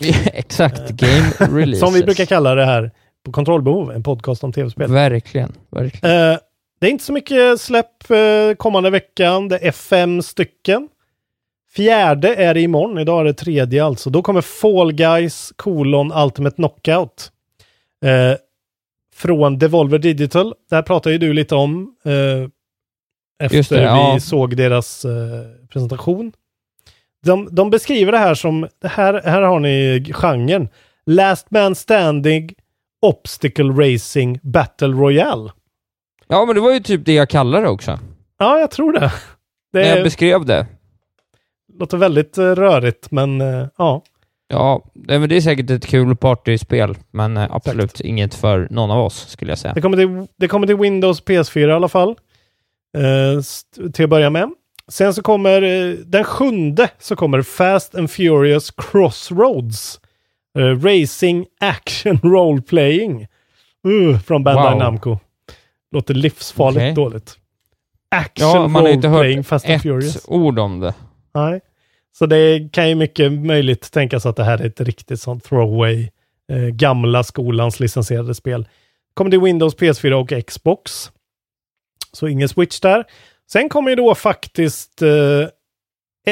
Exakt, 0.32 0.90
game 0.90 1.32
releases. 1.38 1.80
Som 1.86 1.94
vi 1.94 2.04
brukar 2.04 2.24
kalla 2.24 2.54
det 2.54 2.64
här 2.64 2.90
på 3.24 3.32
Kontrollbehov, 3.32 3.92
en 3.92 4.02
podcast 4.02 4.44
om 4.44 4.52
tv-spel. 4.52 4.92
Verkligen, 4.92 5.52
verkligen. 5.70 6.16
Uh, 6.16 6.38
det 6.80 6.86
är 6.86 6.90
inte 6.90 7.04
så 7.04 7.12
mycket 7.12 7.60
släpp 7.60 8.10
uh, 8.10 8.54
kommande 8.54 8.90
veckan. 8.90 9.48
Det 9.48 9.66
är 9.66 9.72
fem 9.72 10.22
stycken. 10.22 10.88
Fjärde 11.74 12.34
är 12.34 12.54
det 12.54 12.60
imorgon, 12.60 12.98
idag 12.98 13.20
är 13.20 13.24
det 13.24 13.34
tredje 13.34 13.84
alltså. 13.84 14.10
Då 14.10 14.22
kommer 14.22 14.40
Fall 14.40 14.92
Guys 14.92 15.52
kolon 15.56 16.12
Ultimate 16.12 16.56
Knockout. 16.56 17.32
Uh, 18.04 18.36
från 19.14 19.58
Devolver 19.58 19.98
Digital. 19.98 20.54
Där 20.70 20.82
pratar 20.82 21.10
ju 21.10 21.18
du 21.18 21.32
lite 21.32 21.54
om 21.54 21.94
efter 23.42 23.76
det, 23.76 23.82
ja. 23.82 24.12
vi 24.14 24.20
såg 24.20 24.56
deras 24.56 25.06
presentation. 25.68 26.32
De, 27.24 27.48
de 27.54 27.70
beskriver 27.70 28.12
det 28.12 28.18
här 28.18 28.34
som, 28.34 28.68
här, 28.84 29.22
här 29.24 29.42
har 29.42 29.60
ni 29.60 30.04
genren. 30.12 30.68
Last 31.06 31.50
Man 31.50 31.74
Standing 31.74 32.54
Obstacle 33.02 33.64
Racing 33.64 34.38
Battle 34.42 34.88
Royale. 34.88 35.50
Ja, 36.30 36.44
men 36.44 36.54
det 36.54 36.60
var 36.60 36.72
ju 36.72 36.80
typ 36.80 37.04
det 37.04 37.12
jag 37.12 37.28
kallade 37.28 37.64
det 37.64 37.70
också. 37.70 37.98
Ja, 38.38 38.58
jag 38.58 38.70
tror 38.70 38.92
det. 38.92 39.12
det 39.72 39.78
När 39.78 39.96
jag 39.96 40.04
beskrev 40.04 40.44
det. 40.44 40.66
Låter 41.78 41.96
väldigt 41.96 42.38
uh, 42.38 42.44
rörigt, 42.44 43.10
men 43.10 43.40
uh, 43.40 43.66
ja. 43.78 44.02
Ja, 44.48 44.84
men 44.94 45.28
det 45.28 45.36
är 45.36 45.40
säkert 45.40 45.70
ett 45.70 45.86
kul 45.86 46.16
partyspel, 46.16 46.96
men 47.10 47.36
uh, 47.36 47.46
absolut 47.50 47.90
Säkert. 47.90 48.06
inget 48.06 48.34
för 48.34 48.68
någon 48.70 48.90
av 48.90 49.04
oss, 49.04 49.28
skulle 49.28 49.50
jag 49.50 49.58
säga. 49.58 49.74
Det 49.74 49.80
kommer 49.80 49.96
till, 49.96 50.26
det 50.36 50.48
kommer 50.48 50.66
till 50.66 50.76
Windows 50.76 51.24
PS4 51.24 51.68
i 51.68 51.72
alla 51.72 51.88
fall. 51.88 52.16
till 53.92 54.04
att 54.04 54.10
börja 54.10 54.30
med. 54.30 54.50
Sen 54.90 55.14
så 55.14 55.22
kommer 55.22 55.62
eh, 55.62 55.94
den 55.94 56.24
sjunde 56.24 56.88
så 56.98 57.16
kommer 57.16 57.42
Fast 57.42 57.94
and 57.94 58.10
Furious 58.10 58.70
Crossroads. 58.70 60.00
Uh, 60.58 60.84
Racing 60.84 61.46
Action 61.60 62.18
Role 62.22 62.62
Playing. 62.62 63.26
Uh, 63.88 64.18
från 64.18 64.44
Bandai 64.44 64.70
wow. 64.70 64.78
Namco. 64.78 65.18
Låter 65.92 66.14
livsfarligt 66.14 66.80
okay. 66.80 66.94
dåligt. 66.94 67.38
Action 68.10 68.48
ja, 68.48 68.68
man 68.68 68.86
Role 68.86 69.00
Playing 69.00 69.44
Fast 69.44 69.68
and 69.68 69.82
Furious. 69.82 70.16
ett 70.16 70.28
ord 70.28 70.58
om 70.58 70.80
det. 70.80 70.94
Nej. 71.34 71.60
Så 72.18 72.26
det 72.26 72.68
kan 72.72 72.88
ju 72.88 72.94
mycket 72.94 73.32
möjligt 73.32 73.92
tänkas 73.92 74.26
att 74.26 74.36
det 74.36 74.44
här 74.44 74.58
är 74.58 74.66
ett 74.66 74.80
riktigt 74.80 75.20
sånt 75.20 75.44
throwaway. 75.44 76.10
Eh, 76.52 76.58
gamla 76.58 77.22
skolans 77.22 77.80
licensierade 77.80 78.34
spel. 78.34 78.68
Kommer 79.14 79.30
till 79.30 79.40
Windows, 79.40 79.76
PS4 79.76 80.12
och 80.12 80.46
Xbox. 80.46 81.10
Så 82.12 82.28
ingen 82.28 82.48
switch 82.48 82.80
där. 82.80 83.04
Sen 83.52 83.68
kommer 83.68 83.90
ju 83.90 83.96
då 83.96 84.14
faktiskt 84.14 85.02
eh, 85.02 85.40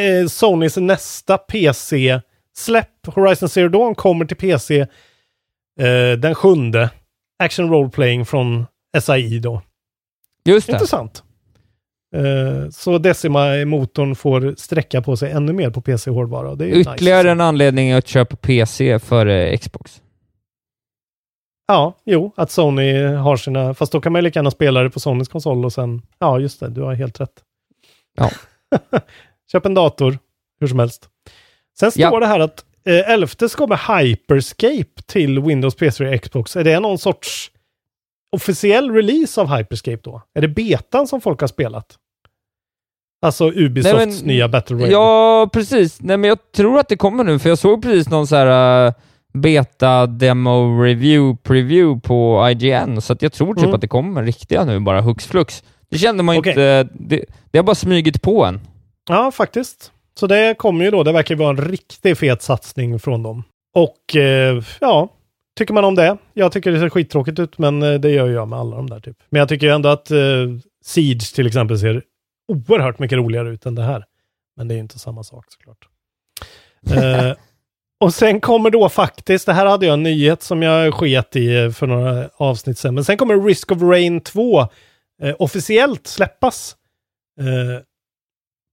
eh 0.02 0.26
Sonys 0.28 0.76
nästa 0.76 1.38
PC-släpp. 1.38 3.06
Horizon 3.06 3.48
Zero 3.48 3.68
Dawn 3.68 3.94
kommer 3.94 4.24
till 4.24 4.36
PC 4.36 4.80
eh, 4.80 6.18
den 6.18 6.34
sjunde. 6.34 6.90
Action 7.38 7.70
Role 7.70 7.90
Playing 7.90 8.26
från 8.26 8.66
SAI 9.00 9.38
då. 9.38 9.62
Just 10.44 10.66
det. 10.66 10.72
Intressant. 10.72 11.22
Uh, 12.16 12.70
så 12.70 12.98
Decima-motorn 12.98 14.14
får 14.14 14.54
sträcka 14.58 15.02
på 15.02 15.16
sig 15.16 15.30
ännu 15.30 15.52
mer 15.52 15.70
på 15.70 15.80
PC-hårdvara. 15.80 16.66
Ytterligare 16.66 17.22
nice. 17.22 17.30
en 17.30 17.40
anledning 17.40 17.92
att 17.92 18.08
köpa 18.08 18.36
PC 18.36 18.98
före 18.98 19.56
Xbox. 19.56 20.02
Ja, 21.66 21.94
jo, 22.04 22.32
att 22.36 22.50
Sony 22.50 23.04
har 23.04 23.36
sina, 23.36 23.74
fast 23.74 23.92
då 23.92 24.00
kan 24.00 24.12
man 24.12 24.18
ju 24.20 24.24
lika 24.24 24.38
gärna 24.38 24.50
spela 24.50 24.82
det 24.82 24.90
på 24.90 25.00
Sonys 25.00 25.28
konsol 25.28 25.64
och 25.64 25.72
sen, 25.72 26.02
ja 26.18 26.38
just 26.38 26.60
det, 26.60 26.68
du 26.68 26.82
har 26.82 26.94
helt 26.94 27.20
rätt. 27.20 27.42
Ja. 28.16 28.30
Köp 29.52 29.66
en 29.66 29.74
dator, 29.74 30.18
hur 30.60 30.66
som 30.66 30.78
helst. 30.78 31.08
Sen 31.78 31.90
står 31.90 32.02
ja. 32.02 32.20
det 32.20 32.26
här 32.26 32.40
att 32.40 32.64
eh, 32.86 33.10
11 33.10 33.26
ska 33.26 33.48
kommer 33.48 34.00
Hyperscape 34.00 35.02
till 35.06 35.40
Windows, 35.40 35.76
PS4 35.76 36.14
och 36.14 36.22
Xbox. 36.22 36.56
Är 36.56 36.64
det 36.64 36.80
någon 36.80 36.98
sorts 36.98 37.50
officiell 38.36 38.90
release 38.90 39.40
av 39.40 39.56
Hyperscape 39.56 40.00
då? 40.02 40.22
Är 40.34 40.40
det 40.40 40.48
betan 40.48 41.06
som 41.06 41.20
folk 41.20 41.40
har 41.40 41.48
spelat? 41.48 41.96
Alltså 43.22 43.50
Ubisofts 43.50 43.96
Nej, 43.96 44.06
men, 44.06 44.26
nya 44.26 44.48
Battle 44.48 44.76
Royale. 44.76 44.92
Ja, 44.92 45.50
precis. 45.52 46.00
Nej, 46.00 46.16
men 46.16 46.28
jag 46.28 46.52
tror 46.52 46.78
att 46.78 46.88
det 46.88 46.96
kommer 46.96 47.24
nu, 47.24 47.38
för 47.38 47.48
jag 47.48 47.58
såg 47.58 47.82
precis 47.82 48.08
någon 48.08 48.26
så 48.26 48.36
här 48.36 48.86
uh 48.86 48.92
beta 49.32 50.06
demo 50.06 50.82
review 50.82 51.36
preview 51.42 52.00
på 52.00 52.48
IGN, 52.50 53.00
så 53.00 53.12
att 53.12 53.22
jag 53.22 53.32
tror 53.32 53.54
typ 53.54 53.64
mm. 53.64 53.74
att 53.74 53.80
det 53.80 53.88
kommer 53.88 54.22
riktiga 54.22 54.64
nu 54.64 54.80
bara 54.80 55.00
hux 55.00 55.26
flux. 55.26 55.64
Det 55.90 55.98
kände 55.98 56.22
man 56.22 56.38
okay. 56.38 56.50
inte, 56.50 56.88
det, 56.92 57.24
det 57.50 57.58
har 57.58 57.62
bara 57.62 57.74
smugit 57.74 58.22
på 58.22 58.44
en. 58.44 58.60
Ja, 59.08 59.30
faktiskt. 59.30 59.92
Så 60.20 60.26
det 60.26 60.54
kommer 60.58 60.84
ju 60.84 60.90
då, 60.90 61.02
det 61.02 61.12
verkar 61.12 61.34
vara 61.34 61.50
en 61.50 61.68
riktigt 61.68 62.18
fet 62.18 62.42
satsning 62.42 62.98
från 62.98 63.22
dem. 63.22 63.42
Och 63.74 64.16
eh, 64.16 64.62
ja, 64.80 65.08
tycker 65.58 65.74
man 65.74 65.84
om 65.84 65.94
det? 65.94 66.18
Jag 66.34 66.52
tycker 66.52 66.72
det 66.72 66.80
ser 66.80 66.88
skittråkigt 66.88 67.38
ut, 67.38 67.58
men 67.58 67.82
eh, 67.82 67.94
det 67.94 68.10
gör 68.10 68.28
jag 68.28 68.48
med 68.48 68.58
alla 68.58 68.76
de 68.76 68.90
där 68.90 69.00
typ. 69.00 69.16
Men 69.28 69.38
jag 69.38 69.48
tycker 69.48 69.68
ändå 69.68 69.88
att 69.88 70.10
eh, 70.10 70.18
Siege 70.84 71.34
till 71.34 71.46
exempel 71.46 71.78
ser 71.78 72.02
oerhört 72.52 72.98
mycket 72.98 73.18
roligare 73.18 73.48
ut 73.48 73.66
än 73.66 73.74
det 73.74 73.82
här. 73.82 74.04
Men 74.56 74.68
det 74.68 74.74
är 74.74 74.76
ju 74.76 74.82
inte 74.82 74.98
samma 74.98 75.22
sak 75.22 75.44
såklart. 75.48 75.88
eh, 76.90 77.32
och 78.00 78.14
sen 78.14 78.40
kommer 78.40 78.70
då 78.70 78.88
faktiskt, 78.88 79.46
det 79.46 79.52
här 79.52 79.66
hade 79.66 79.86
jag 79.86 79.92
en 79.92 80.02
nyhet 80.02 80.42
som 80.42 80.62
jag 80.62 80.94
sket 80.94 81.36
i 81.36 81.56
eh, 81.56 81.70
för 81.70 81.86
några 81.86 82.28
avsnitt 82.36 82.78
sedan, 82.78 82.94
men 82.94 83.04
sen 83.04 83.16
kommer 83.16 83.40
Risk 83.46 83.72
of 83.72 83.82
Rain 83.82 84.20
2 84.20 84.60
eh, 85.22 85.36
officiellt 85.38 86.06
släppas 86.06 86.76
eh, 87.40 87.82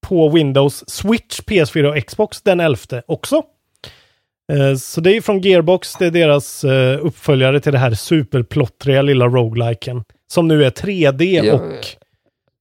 på 0.07 0.29
Windows, 0.29 0.89
Switch, 0.89 1.39
PS4 1.39 1.83
och 1.83 2.07
Xbox 2.07 2.41
den 2.41 2.59
11 2.59 2.77
också. 3.07 3.43
Eh, 4.53 4.75
så 4.75 5.01
det 5.01 5.17
är 5.17 5.21
från 5.21 5.41
Gearbox, 5.41 5.93
det 5.99 6.05
är 6.05 6.11
deras 6.11 6.63
eh, 6.63 7.05
uppföljare 7.05 7.59
till 7.59 7.71
det 7.71 7.77
här 7.77 7.93
superplottriga 7.93 9.01
lilla 9.01 9.25
rogueliken 9.25 10.03
som 10.27 10.47
nu 10.47 10.65
är 10.65 10.69
3D 10.69 11.23
ja, 11.23 11.53
och... 11.53 11.85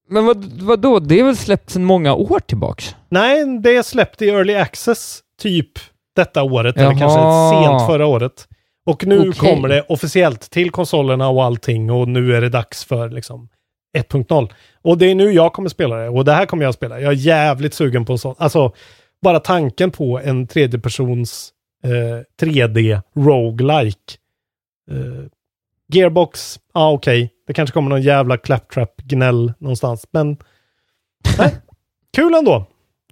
Men 0.09 0.27
vad, 0.27 0.45
vad 0.45 0.81
då? 0.81 0.99
Det 0.99 1.21
är 1.21 1.25
väl 1.25 1.37
släppt 1.37 1.71
sedan 1.71 1.85
många 1.85 2.15
år 2.15 2.41
tillbaks? 2.41 2.97
Nej, 3.09 3.59
det 3.59 3.77
är 3.77 3.83
släppt 3.83 4.23
i 4.23 4.29
Early 4.29 4.55
Access 4.55 5.21
typ 5.43 5.71
detta 6.17 6.43
året, 6.43 6.77
Jaha. 6.77 6.87
eller 6.87 6.99
kanske 6.99 7.21
sent 7.65 7.87
förra 7.87 8.07
året. 8.07 8.49
Och 8.87 9.07
nu 9.07 9.29
okay. 9.29 9.51
kommer 9.51 9.69
det 9.69 9.83
officiellt 9.89 10.51
till 10.51 10.71
konsolerna 10.71 11.29
och 11.29 11.45
allting 11.45 11.91
och 11.91 12.09
nu 12.09 12.37
är 12.37 12.41
det 12.41 12.49
dags 12.49 12.85
för 12.85 13.09
liksom 13.09 13.49
1.0. 13.99 14.53
Och 14.83 14.99
det 14.99 15.11
är 15.11 15.15
nu 15.15 15.33
jag 15.33 15.53
kommer 15.53 15.69
spela 15.69 15.97
det 15.97 16.09
och 16.09 16.25
det 16.25 16.33
här 16.33 16.47
kommer 16.47 16.65
jag 16.65 16.75
spela. 16.75 17.01
Jag 17.01 17.13
är 17.13 17.17
jävligt 17.17 17.75
sugen 17.75 18.05
på 18.05 18.19
sånt. 18.19 18.37
Alltså, 18.41 18.73
bara 19.23 19.41
tanken 19.41 19.91
på 19.91 20.21
en 20.25 20.47
tredjepersons 20.47 21.54
eh, 21.85 22.23
3D 22.41 23.03
roguelike. 23.17 24.15
Eh, 24.91 25.25
Gearbox, 25.89 26.61
ja 26.75 26.81
ah, 26.81 26.93
okej, 26.93 27.25
okay. 27.25 27.37
det 27.47 27.53
kanske 27.53 27.75
kommer 27.75 27.91
någon 27.91 28.03
jävla 28.03 28.37
claptrap-gnäll 28.37 29.53
någonstans, 29.59 30.07
men 30.11 30.37
nej, 31.39 31.57
kul 32.17 32.35
ändå. 32.35 32.67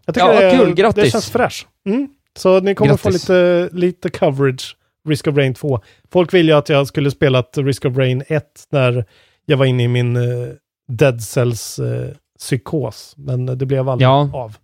Jag 0.06 0.14
tycker 0.14 0.32
ja, 0.32 0.40
det, 0.40 0.58
kul, 0.58 0.74
grattis. 0.74 1.04
det 1.04 1.10
känns 1.10 1.30
fräsch. 1.30 1.66
Mm. 1.86 2.08
Så 2.38 2.60
ni 2.60 2.74
kommer 2.74 2.88
grattis. 2.88 3.02
få 3.02 3.10
lite, 3.10 3.68
lite 3.72 4.10
coverage, 4.10 4.76
Risk 5.08 5.26
of 5.26 5.36
Rain 5.36 5.54
2. 5.54 5.80
Folk 6.10 6.34
vill 6.34 6.48
ju 6.48 6.52
att 6.52 6.68
jag 6.68 6.86
skulle 6.86 7.10
spelat 7.10 7.58
Risk 7.58 7.84
of 7.84 7.96
Rain 7.96 8.22
1 8.26 8.44
när 8.70 9.04
jag 9.46 9.56
var 9.56 9.66
inne 9.66 9.82
i 9.82 9.88
min 9.88 10.16
uh, 10.16 10.48
Dead 10.88 11.22
Cells 11.22 11.78
uh, 11.78 12.08
psykos, 12.38 13.14
men 13.16 13.46
det 13.46 13.66
blev 13.66 13.88
aldrig 13.88 14.06
ja. 14.06 14.30
av. 14.34 14.56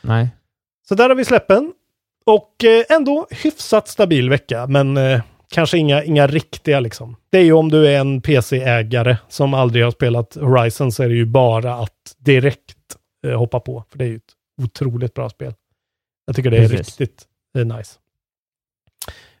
Nej. 0.00 0.28
Så 0.88 0.94
där 0.94 1.08
har 1.08 1.16
vi 1.16 1.24
släppen. 1.24 1.72
Och 2.24 2.64
eh, 2.64 2.96
ändå 2.96 3.26
hyfsat 3.30 3.88
stabil 3.88 4.30
vecka, 4.30 4.66
men 4.66 4.96
eh, 4.96 5.20
kanske 5.52 5.78
inga, 5.78 6.04
inga 6.04 6.26
riktiga 6.26 6.80
liksom. 6.80 7.16
Det 7.30 7.38
är 7.38 7.44
ju 7.44 7.52
om 7.52 7.70
du 7.70 7.88
är 7.88 8.00
en 8.00 8.20
PC-ägare 8.20 9.16
som 9.28 9.54
aldrig 9.54 9.84
har 9.84 9.90
spelat 9.90 10.34
Horizon 10.34 10.92
så 10.92 11.02
är 11.02 11.08
det 11.08 11.14
ju 11.14 11.26
bara 11.26 11.74
att 11.74 12.16
direkt 12.18 12.76
eh, 13.26 13.38
hoppa 13.38 13.60
på, 13.60 13.84
för 13.90 13.98
det 13.98 14.04
är 14.04 14.08
ju 14.08 14.16
ett 14.16 14.32
otroligt 14.62 15.14
bra 15.14 15.28
spel. 15.28 15.54
Jag 16.26 16.36
tycker 16.36 16.50
det 16.50 16.56
är 16.56 16.68
Precis. 16.68 17.00
riktigt 17.00 17.24
eh, 17.58 17.64
nice. 17.64 17.98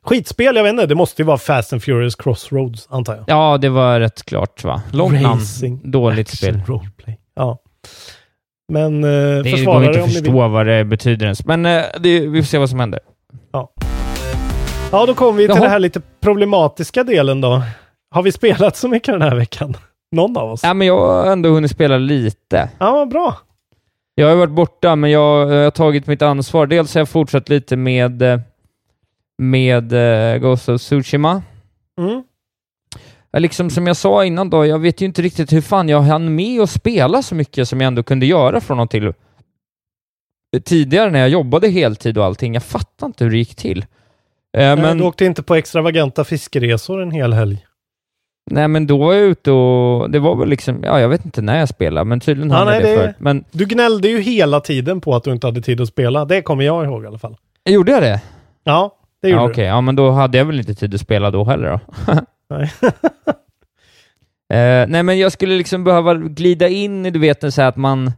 Skitspel, 0.02 0.56
jag 0.56 0.62
vet 0.62 0.70
inte, 0.70 0.86
det 0.86 0.94
måste 0.94 1.22
ju 1.22 1.26
vara 1.26 1.38
Fast 1.38 1.72
and 1.72 1.82
Furious 1.82 2.14
Crossroads, 2.14 2.88
antar 2.90 3.16
jag. 3.16 3.24
Ja, 3.26 3.58
det 3.58 3.68
var 3.68 4.00
rätt 4.00 4.22
klart 4.22 4.64
va? 4.64 4.82
Långt 4.92 5.22
namn, 5.22 5.40
dåligt 5.84 6.28
spel. 6.28 6.60
Roleplay. 6.66 7.20
Ja. 7.34 7.58
Men 8.68 9.04
eh, 9.04 9.42
det 9.42 9.64
går 9.64 9.84
inte 9.84 10.04
att 10.04 10.12
förstå 10.12 10.48
vad 10.48 10.66
det 10.66 10.84
betyder 10.84 11.26
ens. 11.26 11.46
Men 11.46 11.66
eh, 11.66 11.82
det, 12.00 12.20
vi 12.20 12.42
får 12.42 12.46
se 12.46 12.58
vad 12.58 12.70
som 12.70 12.80
händer. 12.80 13.00
Ja. 13.52 13.72
Ja, 14.92 15.06
då 15.06 15.14
kommer 15.14 15.32
vi 15.32 15.46
till 15.46 15.50
Jaha. 15.50 15.60
den 15.60 15.70
här 15.70 15.78
lite 15.78 16.00
problematiska 16.20 17.04
delen 17.04 17.40
då. 17.40 17.62
Har 18.10 18.22
vi 18.22 18.32
spelat 18.32 18.76
så 18.76 18.88
mycket 18.88 19.14
den 19.14 19.22
här 19.22 19.34
veckan? 19.36 19.76
Någon 20.12 20.36
av 20.36 20.50
oss? 20.50 20.60
Ja, 20.62 20.74
men 20.74 20.86
jag 20.86 21.00
har 21.00 21.32
ändå 21.32 21.48
hunnit 21.48 21.70
spela 21.70 21.98
lite. 21.98 22.68
Ja, 22.78 22.92
vad 22.92 23.08
bra. 23.08 23.36
Jag 24.14 24.28
har 24.28 24.36
varit 24.36 24.50
borta, 24.50 24.96
men 24.96 25.10
jag, 25.10 25.52
jag 25.52 25.64
har 25.64 25.70
tagit 25.70 26.06
mitt 26.06 26.22
ansvar. 26.22 26.66
Dels 26.66 26.94
har 26.94 27.00
jag 27.00 27.08
fortsatt 27.08 27.48
lite 27.48 27.76
med, 27.76 28.22
eh, 28.22 28.40
med 29.38 29.92
uh, 29.92 30.38
Ghost 30.38 30.68
of 30.68 30.80
Tsushima. 30.80 31.42
Mm 31.98 32.22
liksom 33.40 33.70
som 33.70 33.86
jag 33.86 33.96
sa 33.96 34.24
innan 34.24 34.50
då, 34.50 34.66
jag 34.66 34.78
vet 34.78 35.00
ju 35.00 35.06
inte 35.06 35.22
riktigt 35.22 35.52
hur 35.52 35.60
fan 35.60 35.88
jag 35.88 36.00
hann 36.00 36.34
med 36.34 36.60
att 36.60 36.70
spela 36.70 37.22
så 37.22 37.34
mycket 37.34 37.68
som 37.68 37.80
jag 37.80 37.86
ändå 37.86 38.02
kunde 38.02 38.26
göra 38.26 38.60
från 38.60 38.80
och 38.80 38.90
till 38.90 39.12
tidigare 40.64 41.10
när 41.10 41.20
jag 41.20 41.28
jobbade 41.28 41.68
heltid 41.68 42.18
och 42.18 42.24
allting. 42.24 42.54
Jag 42.54 42.62
fattar 42.62 43.06
inte 43.06 43.24
hur 43.24 43.30
det 43.30 43.36
gick 43.36 43.54
till. 43.54 43.78
Eh, 44.56 44.76
men... 44.76 44.98
Du 44.98 45.04
åkte 45.04 45.24
inte 45.24 45.42
på 45.42 45.54
extravaganta 45.54 46.24
fiskeresor 46.24 47.02
en 47.02 47.10
hel 47.10 47.32
helg? 47.32 47.66
Nej, 48.50 48.68
men 48.68 48.86
då 48.86 48.98
var 48.98 49.12
jag 49.12 49.22
ute 49.22 49.50
och 49.50 50.10
det 50.10 50.18
var 50.18 50.36
väl 50.36 50.48
liksom, 50.48 50.82
ja, 50.84 51.00
jag 51.00 51.08
vet 51.08 51.24
inte 51.24 51.42
när 51.42 51.58
jag 51.58 51.68
spelade, 51.68 52.04
men 52.04 52.20
tydligen 52.20 52.50
ja, 52.50 52.56
hade 52.56 52.74
jag 52.74 52.82
det, 52.82 52.90
det 52.90 52.96
förut. 52.96 53.16
Men... 53.18 53.44
Du 53.50 53.64
gnällde 53.64 54.08
ju 54.08 54.20
hela 54.20 54.60
tiden 54.60 55.00
på 55.00 55.14
att 55.14 55.24
du 55.24 55.32
inte 55.32 55.46
hade 55.46 55.62
tid 55.62 55.80
att 55.80 55.88
spela. 55.88 56.24
Det 56.24 56.42
kommer 56.42 56.64
jag 56.64 56.84
ihåg 56.84 57.04
i 57.04 57.06
alla 57.06 57.18
fall. 57.18 57.36
Gjorde 57.64 57.92
jag 57.92 58.02
det? 58.02 58.22
Ja, 58.64 58.94
det 59.22 59.28
gjorde 59.28 59.42
ja, 59.42 59.46
du. 59.46 59.52
Okej, 59.52 59.64
ja, 59.64 59.80
men 59.80 59.96
då 59.96 60.10
hade 60.10 60.38
jag 60.38 60.44
väl 60.44 60.58
inte 60.58 60.74
tid 60.74 60.94
att 60.94 61.00
spela 61.00 61.30
då 61.30 61.44
heller 61.44 61.70
då. 61.70 61.80
Nej. 62.58 62.72
uh, 64.52 64.88
nej, 64.88 65.02
men 65.02 65.18
jag 65.18 65.32
skulle 65.32 65.56
liksom 65.56 65.84
behöva 65.84 66.14
glida 66.14 66.68
in 66.68 67.06
i, 67.06 67.10
du 67.10 67.18
vet, 67.18 67.54
så 67.54 67.62
att 67.62 67.76
man 67.76 68.12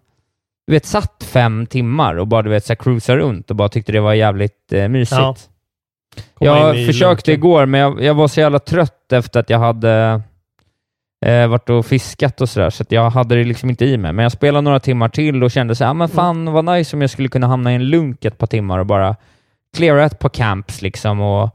du 0.66 0.72
vet, 0.72 0.86
satt 0.86 1.24
fem 1.26 1.66
timmar 1.66 2.14
och 2.14 2.28
bara 2.28 2.42
du 2.42 2.50
vet, 2.50 2.64
så 2.64 2.70
här, 2.70 2.76
cruisa 2.76 3.16
runt 3.16 3.50
och 3.50 3.56
bara 3.56 3.68
tyckte 3.68 3.92
det 3.92 4.00
var 4.00 4.14
jävligt 4.14 4.72
uh, 4.72 4.88
mysigt. 4.88 5.20
Ja. 5.20 5.36
Jag 6.38 6.86
försökte 6.86 7.30
lunken. 7.30 7.34
igår, 7.34 7.66
men 7.66 7.80
jag, 7.80 8.02
jag, 8.02 8.14
var 8.14 8.28
så 8.28 8.40
jävla 8.40 8.58
trött 8.58 9.12
efter 9.12 9.40
att 9.40 9.50
jag 9.50 9.58
hade 9.58 10.22
eh, 11.26 11.46
varit 11.46 11.70
och 11.70 11.86
fiskat 11.86 12.40
och 12.40 12.48
sådär, 12.48 12.70
så 12.70 12.82
att 12.82 12.92
jag 12.92 13.10
hade 13.10 13.34
det 13.34 13.44
liksom 13.44 13.70
inte 13.70 13.84
i 13.84 13.96
mig. 13.96 14.12
Men 14.12 14.22
jag 14.22 14.32
spelade 14.32 14.60
några 14.60 14.80
timmar 14.80 15.08
till 15.08 15.42
och 15.44 15.50
kände 15.50 15.74
så 15.74 15.84
här, 15.84 15.94
men 15.94 16.08
fan 16.08 16.52
vad 16.52 16.64
nice 16.64 16.96
om 16.96 17.00
jag 17.00 17.10
skulle 17.10 17.28
kunna 17.28 17.46
hamna 17.46 17.72
i 17.72 17.74
en 17.74 17.88
lunk 17.88 18.24
ett 18.24 18.38
par 18.38 18.46
timmar 18.46 18.78
och 18.78 18.86
bara 18.86 19.16
cleara 19.76 20.04
ett 20.04 20.18
par 20.18 20.28
camps 20.28 20.82
liksom 20.82 21.20
och 21.20 21.44
Eh, 21.44 21.50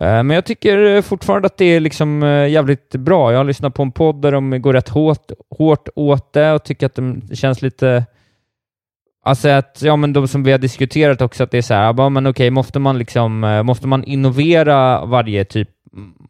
men 0.00 0.30
jag 0.30 0.44
tycker 0.44 1.02
fortfarande 1.02 1.46
att 1.46 1.56
det 1.56 1.64
är 1.64 1.80
liksom 1.80 2.22
eh, 2.22 2.48
jävligt 2.48 2.90
bra. 2.90 3.32
Jag 3.32 3.38
har 3.38 3.44
lyssnat 3.44 3.74
på 3.74 3.82
en 3.82 3.92
podd 3.92 4.22
där 4.22 4.32
de 4.32 4.62
går 4.62 4.72
rätt 4.72 4.88
hårt, 4.88 5.30
hårt 5.58 5.88
åt 5.94 6.32
det 6.32 6.52
och 6.52 6.64
tycker 6.64 6.86
att 6.86 6.98
det 7.28 7.36
känns 7.36 7.62
lite... 7.62 8.04
Alltså 9.24 9.48
att, 9.48 9.82
ja 9.82 9.96
men 9.96 10.12
de 10.12 10.28
som 10.28 10.42
vi 10.42 10.52
har 10.52 10.58
diskuterat 10.58 11.22
också, 11.22 11.44
att 11.44 11.50
det 11.50 11.58
är 11.58 11.62
så 11.62 11.74
här, 11.74 11.94
ja, 11.98 12.08
men 12.08 12.26
okej, 12.26 12.50
måste 12.50 12.78
man 12.78 12.98
liksom, 12.98 13.44
eh, 13.44 13.62
måste 13.62 13.86
man 13.86 14.04
innovera 14.04 15.04
varje 15.04 15.44
typ, 15.44 15.68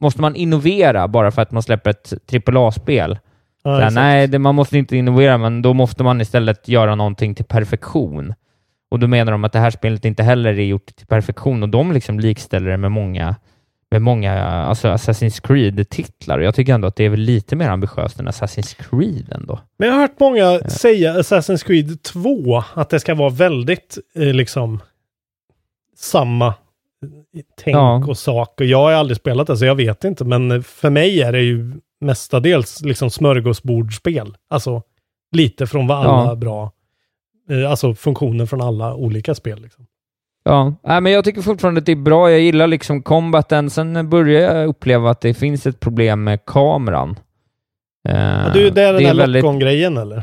måste 0.00 0.20
man 0.20 0.36
innovera 0.36 1.08
bara 1.08 1.30
för 1.30 1.42
att 1.42 1.50
man 1.50 1.62
släpper 1.62 1.90
ett 1.90 2.48
AAA-spel? 2.48 3.18
Ja, 3.62 3.90
nej, 3.90 4.26
det, 4.26 4.38
man 4.38 4.54
måste 4.54 4.78
inte 4.78 4.96
innovera, 4.96 5.38
men 5.38 5.62
då 5.62 5.74
måste 5.74 6.04
man 6.04 6.20
istället 6.20 6.68
göra 6.68 6.94
någonting 6.94 7.34
till 7.34 7.44
perfektion. 7.44 8.34
Och 8.90 8.98
då 8.98 9.06
menar 9.06 9.32
de 9.32 9.44
att 9.44 9.52
det 9.52 9.58
här 9.58 9.70
spelet 9.70 10.04
inte 10.04 10.22
heller 10.22 10.50
är 10.50 10.64
gjort 10.64 10.86
till 10.86 11.06
perfektion 11.06 11.62
och 11.62 11.68
de 11.68 11.92
liksom 11.92 12.20
likställer 12.20 12.70
det 12.70 12.76
med 12.76 12.92
många 12.92 13.34
med 13.96 14.02
många 14.02 14.42
alltså 14.42 14.88
Assassin's 14.88 15.40
Creed-titlar. 15.46 16.40
Jag 16.40 16.54
tycker 16.54 16.74
ändå 16.74 16.88
att 16.88 16.96
det 16.96 17.04
är 17.04 17.08
väl 17.08 17.20
lite 17.20 17.56
mer 17.56 17.68
ambitiöst 17.68 18.20
än 18.20 18.28
Assassin's 18.28 18.76
Creed 18.90 19.32
ändå. 19.32 19.60
Men 19.78 19.88
jag 19.88 19.94
har 19.94 20.00
hört 20.00 20.20
många 20.20 20.38
ja. 20.38 20.68
säga 20.68 21.18
Assassin's 21.18 21.66
Creed 21.66 22.02
2, 22.02 22.64
att 22.74 22.90
det 22.90 23.00
ska 23.00 23.14
vara 23.14 23.30
väldigt 23.30 23.98
eh, 24.14 24.22
liksom 24.22 24.80
samma 25.96 26.54
tänk 27.56 27.76
ja. 27.76 28.04
och 28.06 28.18
sak. 28.18 28.60
Och 28.60 28.66
jag 28.66 28.78
har 28.78 28.92
aldrig 28.92 29.16
spelat 29.16 29.46
det, 29.46 29.56
så 29.56 29.64
jag 29.64 29.74
vet 29.74 30.04
inte. 30.04 30.24
Men 30.24 30.62
för 30.62 30.90
mig 30.90 31.22
är 31.22 31.32
det 31.32 31.42
ju 31.42 31.72
mestadels 32.00 32.80
liksom 32.80 33.10
smörgåsbordspel. 33.10 34.36
Alltså 34.48 34.82
lite 35.32 35.66
från 35.66 35.86
vad 35.86 36.06
alla 36.06 36.30
ja. 36.30 36.34
bra, 36.34 36.72
eh, 37.50 37.70
alltså 37.70 37.94
funktioner 37.94 38.46
från 38.46 38.60
alla 38.60 38.94
olika 38.94 39.34
spel. 39.34 39.62
Liksom. 39.62 39.86
Ja, 40.46 40.74
äh, 40.88 41.00
men 41.00 41.12
jag 41.12 41.24
tycker 41.24 41.42
fortfarande 41.42 41.78
att 41.78 41.86
det 41.86 41.92
är 41.92 41.96
bra. 41.96 42.30
Jag 42.30 42.40
gillar 42.40 42.66
liksom 42.66 43.02
combaten. 43.02 43.70
Sen 43.70 44.10
börjar 44.10 44.54
jag 44.54 44.68
uppleva 44.68 45.10
att 45.10 45.20
det 45.20 45.34
finns 45.34 45.66
ett 45.66 45.80
problem 45.80 46.24
med 46.24 46.44
kameran. 46.44 47.10
Uh, 48.08 48.14
ja, 48.14 48.50
du, 48.54 48.70
det 48.70 48.82
är 48.82 48.92
den 48.92 49.02
det 49.02 49.08
här 49.08 49.14
väldigt... 49.14 49.42
lock-on-grejen 49.42 49.96
eller? 49.96 50.22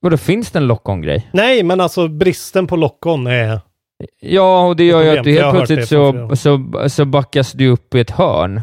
Vadå, 0.00 0.16
finns 0.16 0.50
det 0.50 0.58
en 0.58 0.66
lock-on-grej? 0.66 1.28
Nej, 1.32 1.62
men 1.62 1.80
alltså 1.80 2.08
bristen 2.08 2.66
på 2.66 2.76
lock-on 2.76 3.26
är... 3.26 3.60
Ja, 4.20 4.66
och 4.66 4.76
det 4.76 4.84
gör 4.84 5.02
ju 5.02 5.18
att 5.18 5.24
du 5.24 5.32
helt 5.32 5.56
plötsligt 5.56 5.88
så, 5.88 6.36
så, 6.36 6.72
så 6.88 7.04
backas 7.04 7.52
du 7.52 7.68
upp 7.68 7.94
i 7.94 8.00
ett 8.00 8.10
hörn. 8.10 8.60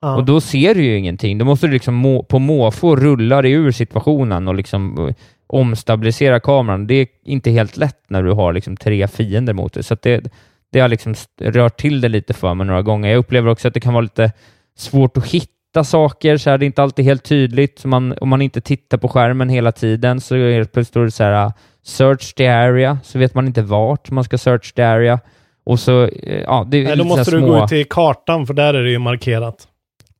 Ah. 0.00 0.16
Och 0.16 0.24
då 0.24 0.40
ser 0.40 0.74
du 0.74 0.84
ju 0.84 0.96
ingenting. 0.96 1.38
Då 1.38 1.44
måste 1.44 1.66
du 1.66 1.72
liksom 1.72 1.94
må, 1.94 2.22
på 2.22 2.38
måfå 2.38 2.96
rulla 2.96 3.42
dig 3.42 3.52
ur 3.52 3.70
situationen 3.70 4.48
och 4.48 4.54
liksom 4.54 5.14
omstabilisera 5.48 6.40
kameran. 6.40 6.86
Det 6.86 6.94
är 6.94 7.06
inte 7.24 7.50
helt 7.50 7.76
lätt 7.76 8.02
när 8.08 8.22
du 8.22 8.32
har 8.32 8.52
liksom 8.52 8.76
tre 8.76 9.08
fiender 9.08 9.52
mot 9.52 9.72
dig, 9.72 9.82
så 9.82 9.96
det, 10.02 10.32
det 10.72 10.80
har 10.80 10.88
liksom 10.88 11.14
rört 11.40 11.76
till 11.76 12.00
det 12.00 12.08
lite 12.08 12.34
för 12.34 12.54
mig 12.54 12.66
några 12.66 12.82
gånger. 12.82 13.10
Jag 13.10 13.18
upplever 13.18 13.50
också 13.50 13.68
att 13.68 13.74
det 13.74 13.80
kan 13.80 13.92
vara 13.92 14.02
lite 14.02 14.32
svårt 14.76 15.16
att 15.16 15.26
hitta 15.26 15.84
saker, 15.84 16.36
så 16.36 16.50
här, 16.50 16.58
det 16.58 16.64
är 16.64 16.66
inte 16.66 16.82
alltid 16.82 17.04
helt 17.04 17.24
tydligt. 17.24 17.84
Man, 17.84 18.14
om 18.20 18.28
man 18.28 18.42
inte 18.42 18.60
tittar 18.60 18.98
på 18.98 19.08
skärmen 19.08 19.48
hela 19.48 19.72
tiden 19.72 20.20
så 20.20 20.36
helt 20.36 20.72
plötsligt 20.72 20.92
står 20.92 21.04
det 21.04 21.10
så 21.10 21.24
här 21.24 21.52
search 21.82 22.34
the 22.34 22.46
area, 22.46 22.98
så 23.04 23.18
vet 23.18 23.34
man 23.34 23.46
inte 23.46 23.62
vart 23.62 24.10
man 24.10 24.24
ska 24.24 24.38
search 24.38 24.74
the 24.74 24.82
area. 24.82 25.20
Och 25.64 25.80
så, 25.80 26.04
eh, 26.04 26.42
ja, 26.42 26.66
det 26.70 26.76
är 26.76 26.84
Nej, 26.84 26.96
då 26.96 27.04
måste 27.04 27.30
du 27.30 27.38
små... 27.38 27.60
gå 27.60 27.68
till 27.68 27.84
kartan, 27.88 28.46
för 28.46 28.54
där 28.54 28.74
är 28.74 28.84
det 28.84 28.90
ju 28.90 28.98
markerat 28.98 29.68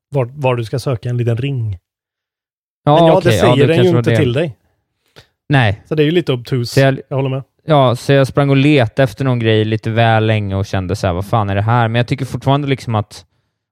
var, 0.08 0.30
var 0.34 0.56
du 0.56 0.64
ska 0.64 0.78
söka 0.78 1.08
en 1.08 1.16
liten 1.16 1.36
ring. 1.36 1.78
Ja, 2.84 2.94
Men 2.94 3.06
ja, 3.06 3.16
okay, 3.16 3.32
det 3.32 3.38
säger 3.38 3.56
ja, 3.56 3.66
den 3.66 3.84
ju 3.84 3.98
inte 3.98 4.16
till 4.16 4.32
dig. 4.32 4.56
Nej. 5.48 5.82
Så 5.84 5.94
det 5.94 6.02
är 6.02 6.04
ju 6.04 6.10
lite 6.10 6.32
obtus. 6.32 6.76
Jag, 6.76 7.00
jag, 7.08 7.16
håller 7.16 7.30
med. 7.30 7.42
Ja, 7.66 7.96
så 7.96 8.12
jag 8.12 8.26
sprang 8.26 8.50
och 8.50 8.56
letade 8.56 9.02
efter 9.02 9.24
någon 9.24 9.38
grej 9.38 9.64
lite 9.64 9.90
väl 9.90 10.26
länge 10.26 10.54
och 10.54 10.66
kände 10.66 10.96
så 10.96 11.06
här, 11.06 11.14
vad 11.14 11.26
fan 11.26 11.50
är 11.50 11.54
det 11.54 11.62
här? 11.62 11.88
Men 11.88 11.98
jag 11.98 12.06
tycker 12.06 12.24
fortfarande 12.24 12.68
liksom 12.68 12.94
att 12.94 13.24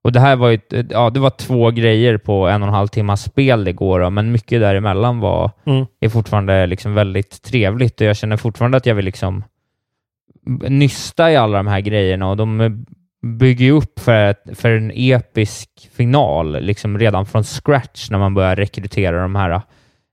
och 0.07 0.13
det 0.13 0.21
här 0.21 0.37
var 0.37 0.51
ju, 0.51 0.59
ja, 0.91 1.11
det 1.11 1.21
var 1.21 1.31
två 1.31 1.71
grejer 1.71 2.19
på 2.19 2.49
en 2.49 2.63
och 2.63 2.69
en 2.69 2.75
halv 2.75 2.89
timmas 2.89 3.23
spel 3.23 3.65
det 3.65 3.73
går, 3.73 4.01
då, 4.01 4.11
men 4.11 4.33
mycket 4.33 4.61
däremellan 4.61 5.21
var, 5.21 5.51
mm. 5.65 5.87
är 6.01 6.09
fortfarande 6.09 6.67
liksom 6.67 6.95
väldigt 6.95 7.43
trevligt 7.43 8.01
och 8.01 8.07
jag 8.07 8.17
känner 8.17 8.37
fortfarande 8.37 8.77
att 8.77 8.87
jag 8.87 8.95
vill 8.95 9.05
liksom 9.05 9.45
nysta 10.69 11.33
i 11.33 11.37
alla 11.37 11.57
de 11.57 11.67
här 11.67 11.81
grejerna 11.81 12.31
och 12.31 12.37
de 12.37 12.87
bygger 13.23 13.65
ju 13.65 13.73
upp 13.73 14.01
för, 14.01 14.55
för 14.55 14.71
en 14.71 14.93
episk 14.95 15.71
final 15.93 16.61
liksom 16.61 16.99
redan 16.99 17.27
från 17.27 17.45
scratch 17.45 18.11
när 18.11 18.19
man 18.19 18.35
börjar 18.35 18.57
rekrytera 18.57 19.23
de 19.23 19.35
här 19.35 19.61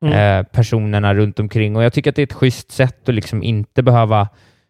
mm. 0.04 0.40
eh, 0.40 0.44
personerna 0.44 1.14
runt 1.14 1.40
omkring. 1.40 1.76
Och 1.76 1.84
Jag 1.84 1.94
tycker 1.94 2.10
att 2.10 2.16
det 2.16 2.22
är 2.22 2.28
ett 2.28 2.34
schysst 2.34 2.72
sätt 2.72 3.10
att 3.10 3.16
liksom 3.16 3.44
inte 3.44 3.84
behöva 3.84 4.28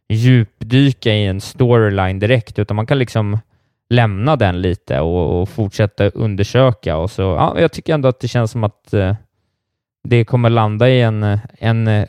djupdyka 0.09 1.13
i 1.13 1.25
en 1.25 1.41
storyline 1.41 2.19
direkt, 2.19 2.59
utan 2.59 2.75
man 2.75 2.85
kan 2.85 2.99
liksom 2.99 3.39
lämna 3.89 4.35
den 4.35 4.61
lite 4.61 4.99
och, 4.99 5.41
och 5.41 5.49
fortsätta 5.49 6.09
undersöka. 6.09 6.97
Och 6.97 7.11
så, 7.11 7.21
ja, 7.21 7.55
jag 7.59 7.71
tycker 7.71 7.93
ändå 7.93 8.09
att 8.09 8.19
det 8.19 8.27
känns 8.27 8.51
som 8.51 8.63
att 8.63 8.93
eh, 8.93 9.15
det 10.03 10.25
kommer 10.25 10.49
landa 10.49 10.89
i 10.89 11.01
en, 11.01 11.39
en 11.59 11.87
eh, 11.87 12.05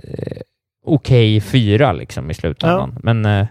okej 0.87 1.37
okay 1.37 1.41
fyra 1.41 1.93
liksom, 1.93 2.31
i 2.31 2.35
slutändan. 2.35 2.93
Ja. 2.95 3.01
Men 3.03 3.25
eh, 3.25 3.47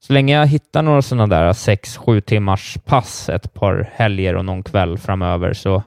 Så 0.00 0.12
länge 0.12 0.38
jag 0.38 0.46
hittar 0.46 0.82
några 0.82 1.02
sådana 1.02 1.26
där 1.26 1.52
6-7 1.52 2.20
timmars 2.20 2.78
pass 2.84 3.28
ett 3.28 3.54
par 3.54 3.90
helger 3.92 4.36
och 4.36 4.44
någon 4.44 4.62
kväll 4.62 4.98
framöver 4.98 5.52
så 5.52 5.82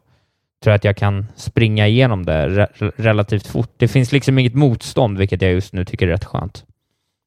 tror 0.64 0.72
jag 0.72 0.76
att 0.76 0.84
jag 0.84 0.97
kan 0.97 1.26
springa 1.36 1.88
igenom 1.88 2.26
det 2.26 2.47
re 2.47 2.91
relativt 2.95 3.47
fort. 3.47 3.74
Det 3.78 3.88
finns 3.88 4.12
liksom 4.12 4.39
inget 4.39 4.53
motstånd, 4.53 5.18
vilket 5.18 5.41
jag 5.41 5.51
just 5.51 5.74
nu 5.74 5.86
tycker 5.86 6.08
är 6.08 6.12
rätt 6.12 6.26
skönt. 6.26 6.66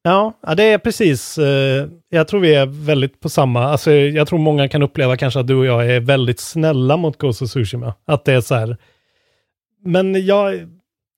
Ja, 0.03 0.33
ja 0.47 0.55
det 0.55 0.63
är 0.63 0.77
precis. 0.77 1.37
Eh, 1.37 1.87
jag 2.09 2.27
tror 2.27 2.39
vi 2.39 2.55
är 2.55 2.65
väldigt 2.65 3.19
på 3.19 3.29
samma. 3.29 3.63
Alltså, 3.63 3.91
jag 3.91 4.27
tror 4.27 4.39
många 4.39 4.67
kan 4.67 4.83
uppleva 4.83 5.17
kanske 5.17 5.39
att 5.39 5.47
du 5.47 5.55
och 5.55 5.65
jag 5.65 5.91
är 5.91 5.99
väldigt 5.99 6.39
snälla 6.39 6.97
mot 6.97 7.17
Ghost 7.17 7.41
of 7.41 7.49
Tsushima. 7.49 7.93
Att 8.05 8.25
det 8.25 8.33
är 8.33 8.41
så 8.41 8.55
här. 8.55 8.77
Men 9.85 10.25
jag, 10.25 10.53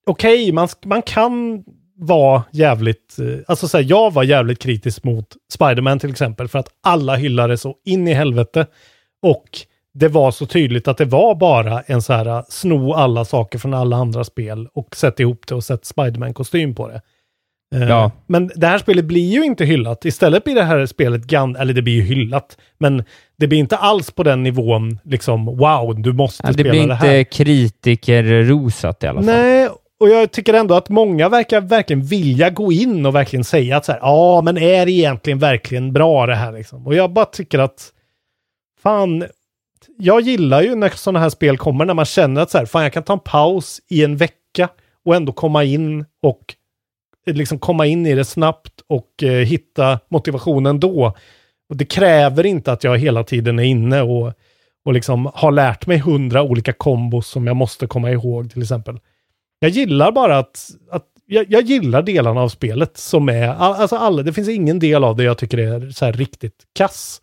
okej, 0.08 0.44
okay, 0.44 0.52
man, 0.52 0.68
man 0.86 1.02
kan 1.02 1.64
vara 1.96 2.44
jävligt, 2.52 3.20
eh, 3.20 3.40
alltså 3.48 3.68
så 3.68 3.78
här, 3.78 3.86
jag 3.90 4.14
var 4.14 4.24
jävligt 4.24 4.60
kritisk 4.60 5.04
mot 5.04 5.28
Spiderman 5.54 6.00
till 6.00 6.10
exempel 6.10 6.48
för 6.48 6.60
att 6.60 6.70
alla 6.84 7.16
hyllade 7.16 7.58
så 7.58 7.76
in 7.86 8.08
i 8.08 8.14
helvete. 8.14 8.68
Och 9.22 9.50
det 9.94 10.08
var 10.08 10.32
så 10.32 10.46
tydligt 10.46 10.88
att 10.88 10.98
det 10.98 11.06
var 11.06 11.36
bara 11.36 11.82
en 11.82 12.02
så 12.02 12.14
här 12.14 12.26
eh, 12.26 12.44
sno 12.50 12.94
alla 12.94 13.26
saker 13.26 13.60
från 13.60 13.74
alla 13.74 13.96
andra 13.96 14.24
spel 14.24 14.68
och 14.74 14.96
sätta 14.96 15.24
ihop 15.24 15.48
det 15.48 15.56
och 15.56 15.64
sätta 15.64 15.84
Spiderman-kostym 15.84 16.76
på 16.76 16.88
det. 16.88 17.02
Eh, 17.76 17.90
ja. 17.90 18.12
Men 18.28 18.52
det 18.56 18.68
här 18.68 18.78
spelet 18.78 19.06
blir 19.06 19.30
ju 19.30 19.44
inte 19.46 19.66
hyllat. 19.66 20.06
Istället 20.06 20.44
blir 20.44 20.56
det 20.56 20.64
här 20.64 20.86
spelet, 20.86 21.24
gan 21.24 21.56
eller 21.56 21.74
det 21.74 21.82
blir 21.82 21.94
ju 21.94 22.02
hyllat, 22.02 22.58
men 22.78 23.04
det 23.38 23.48
blir 23.48 23.60
inte 23.60 23.78
alls 23.78 24.12
på 24.12 24.24
den 24.24 24.44
nivån, 24.44 25.00
liksom 25.04 25.46
wow, 25.46 26.02
du 26.02 26.14
måste 26.14 26.48
ja, 26.48 26.54
spela 26.54 26.74
det 26.74 26.94
här. 26.94 27.08
Det 27.08 27.12
blir 27.12 27.20
inte 27.20 27.36
kritikerrosat 27.38 29.04
i 29.04 29.08
alla 29.08 29.22
fall. 29.22 29.26
Nej, 29.26 29.70
och 30.00 30.10
jag 30.10 30.32
tycker 30.32 30.54
ändå 30.54 30.76
att 30.76 30.90
många 30.90 31.30
verkar 31.30 31.62
verkligen 31.62 32.02
vilja 32.02 32.50
gå 32.50 32.72
in 32.72 33.06
och 33.06 33.16
verkligen 33.16 33.44
säga 33.44 33.78
att 33.78 33.86
så 33.86 33.92
här, 33.92 34.00
ja, 34.00 34.42
men 34.42 34.58
är 34.58 34.86
det 34.86 34.92
egentligen 34.92 35.40
verkligen 35.40 35.94
bra 35.94 36.26
det 36.26 36.36
här 36.36 36.52
liksom? 36.52 36.88
Och 36.88 36.96
jag 36.96 37.14
bara 37.14 37.26
tycker 37.26 37.60
att, 37.60 37.90
fan, 38.82 39.24
jag 39.98 40.22
gillar 40.22 40.62
ju 40.62 40.76
när 40.76 40.90
sådana 40.90 41.20
här 41.20 41.30
spel 41.30 41.58
kommer, 41.58 41.86
när 41.86 41.94
man 41.94 42.06
känner 42.06 42.42
att 42.42 42.52
så 42.52 42.58
här, 42.58 42.66
fan, 42.66 42.84
jag 42.84 42.94
kan 42.94 43.04
ta 43.04 43.14
en 43.14 43.20
paus 43.20 43.82
i 43.90 44.04
en 44.04 44.18
vecka 44.18 44.70
och 45.06 45.16
ändå 45.16 45.32
komma 45.32 45.64
in 45.64 46.06
och 46.22 46.56
eh, 47.28 47.34
liksom 47.34 47.60
komma 47.60 47.86
in 47.86 48.06
i 48.06 48.16
det 48.16 48.26
snabbt 48.26 48.82
och 48.88 49.24
eh, 49.24 49.46
hitta 49.46 50.00
motivationen 50.10 50.80
då. 50.80 51.14
Och 51.70 51.78
det 51.78 51.86
kräver 51.86 52.46
inte 52.46 52.72
att 52.72 52.84
jag 52.84 52.98
hela 52.98 53.24
tiden 53.24 53.60
är 53.60 53.64
inne 53.64 54.02
och, 54.02 54.34
och 54.86 54.94
liksom 54.94 55.32
har 55.34 55.52
lärt 55.52 55.88
mig 55.88 55.98
hundra 55.98 56.44
olika 56.44 56.74
kombos 56.74 57.28
som 57.28 57.48
jag 57.48 57.56
måste 57.56 57.88
komma 57.88 58.12
ihåg 58.12 58.52
till 58.52 58.62
exempel. 58.62 59.00
Jag 59.60 59.70
gillar 59.70 60.12
bara 60.12 60.38
att, 60.38 60.70
att 60.92 61.06
jag, 61.26 61.46
jag, 61.50 61.64
gillar 61.64 62.02
delarna 62.02 62.42
av 62.42 62.50
spelet 62.50 62.98
som 62.98 63.30
är, 63.30 63.48
alltså 63.48 63.96
alla, 63.96 64.24
det 64.24 64.34
finns 64.34 64.50
ingen 64.50 64.80
del 64.80 65.04
av 65.04 65.16
det 65.16 65.24
jag 65.24 65.38
tycker 65.38 65.58
är 65.58 65.90
så 65.90 66.06
här 66.06 66.14
riktigt 66.14 66.64
kass. 66.76 67.22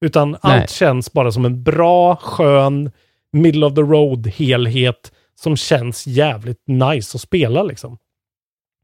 Utan 0.00 0.30
Nej. 0.30 0.38
allt 0.42 0.70
känns 0.70 1.12
bara 1.12 1.32
som 1.32 1.44
en 1.44 1.62
bra, 1.62 2.16
skön, 2.16 2.90
middle 3.32 3.66
of 3.66 3.74
the 3.74 3.80
road 3.80 4.26
helhet 4.26 5.12
som 5.40 5.56
känns 5.56 6.06
jävligt 6.06 6.62
nice 6.66 7.16
att 7.16 7.20
spela 7.20 7.62
liksom. 7.62 7.98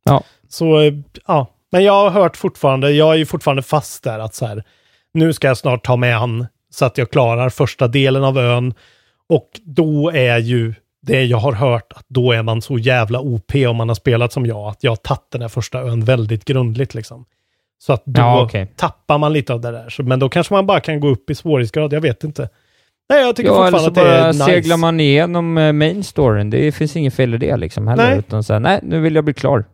Ja. 0.04 0.22
Så, 0.48 0.80
eh, 0.80 0.92
ja. 1.26 1.46
Men 1.72 1.84
jag 1.84 1.92
har 1.92 2.10
hört 2.10 2.36
fortfarande, 2.36 2.90
jag 2.90 3.12
är 3.12 3.18
ju 3.18 3.26
fortfarande 3.26 3.62
fast 3.62 4.04
där 4.04 4.18
att 4.18 4.34
så 4.34 4.46
här, 4.46 4.64
nu 5.14 5.32
ska 5.32 5.48
jag 5.48 5.58
snart 5.58 5.84
ta 5.84 5.96
mig 5.96 6.12
an 6.12 6.46
så 6.70 6.84
att 6.84 6.98
jag 6.98 7.10
klarar 7.10 7.48
första 7.48 7.88
delen 7.88 8.24
av 8.24 8.38
ön. 8.38 8.74
Och 9.28 9.48
då 9.62 10.10
är 10.10 10.38
ju 10.38 10.74
det 11.02 11.24
jag 11.24 11.38
har 11.38 11.52
hört 11.52 11.92
att 11.92 12.04
då 12.08 12.32
är 12.32 12.42
man 12.42 12.62
så 12.62 12.78
jävla 12.78 13.20
OP 13.20 13.54
om 13.54 13.76
man 13.76 13.88
har 13.88 13.94
spelat 13.94 14.32
som 14.32 14.46
jag, 14.46 14.68
att 14.68 14.84
jag 14.84 14.90
har 14.90 14.96
tagit 14.96 15.30
den 15.30 15.40
här 15.40 15.48
första 15.48 15.80
ön 15.80 16.04
väldigt 16.04 16.44
grundligt 16.44 16.94
liksom. 16.94 17.24
Så 17.82 17.92
att 17.92 18.02
då 18.04 18.20
ja, 18.20 18.44
okay. 18.44 18.66
tappar 18.76 19.18
man 19.18 19.32
lite 19.32 19.52
av 19.52 19.60
det 19.60 19.70
där. 19.70 19.88
Så, 19.88 20.02
men 20.02 20.18
då 20.18 20.28
kanske 20.28 20.54
man 20.54 20.66
bara 20.66 20.80
kan 20.80 21.00
gå 21.00 21.08
upp 21.08 21.30
i 21.30 21.34
svårighetsgrad, 21.34 21.92
jag 21.92 22.00
vet 22.00 22.24
inte. 22.24 22.48
Nej, 23.10 23.20
jag 23.20 23.36
tycker 23.36 23.50
ja, 23.50 23.70
fortfarande 23.70 23.88
att 23.88 23.94
det 23.94 24.16
är 24.16 24.32
nice. 24.32 24.44
seglar 24.44 24.76
man 24.76 25.00
igenom 25.00 25.58
eh, 25.58 25.72
main 25.72 26.04
storyn. 26.04 26.50
Det 26.50 26.72
finns 26.72 26.96
inget 26.96 27.14
fel 27.14 27.34
i 27.34 27.38
det 27.38 27.56
liksom 27.56 27.88
heller. 27.88 28.10
Nej. 28.10 28.18
Utan 28.18 28.44
så 28.44 28.52
här, 28.52 28.60
nej, 28.60 28.80
nu 28.82 29.00
vill 29.00 29.14
jag 29.14 29.24
bli 29.24 29.34
klar. 29.34 29.64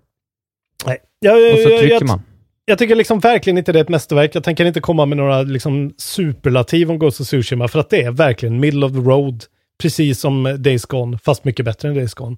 Nej. 0.86 0.98
Jag, 1.18 1.52
och 1.52 1.58
så 1.58 1.68
trycker 1.68 1.90
jag, 1.90 2.06
man. 2.06 2.22
Jag 2.64 2.78
tycker 2.78 2.94
liksom 2.94 3.20
verkligen 3.20 3.58
inte 3.58 3.72
det 3.72 3.78
är 3.78 3.82
ett 3.82 3.88
mästerverk. 3.88 4.34
Jag 4.34 4.44
tänker 4.44 4.64
inte 4.64 4.80
komma 4.80 5.06
med 5.06 5.16
några 5.16 5.42
liksom 5.42 5.94
superlativ 5.96 6.90
om 6.90 6.98
Ghost 6.98 7.20
of 7.20 7.26
Tsushima, 7.26 7.68
för 7.68 7.78
att 7.80 7.90
det 7.90 8.02
är 8.02 8.10
verkligen 8.10 8.60
middle 8.60 8.86
of 8.86 8.92
the 8.92 8.98
road. 8.98 9.44
Precis 9.82 10.20
som 10.20 10.56
Days 10.58 10.86
Gone, 10.86 11.18
fast 11.18 11.44
mycket 11.44 11.64
bättre 11.64 11.88
än 11.88 11.94
Days 11.94 12.14
Gone. 12.14 12.36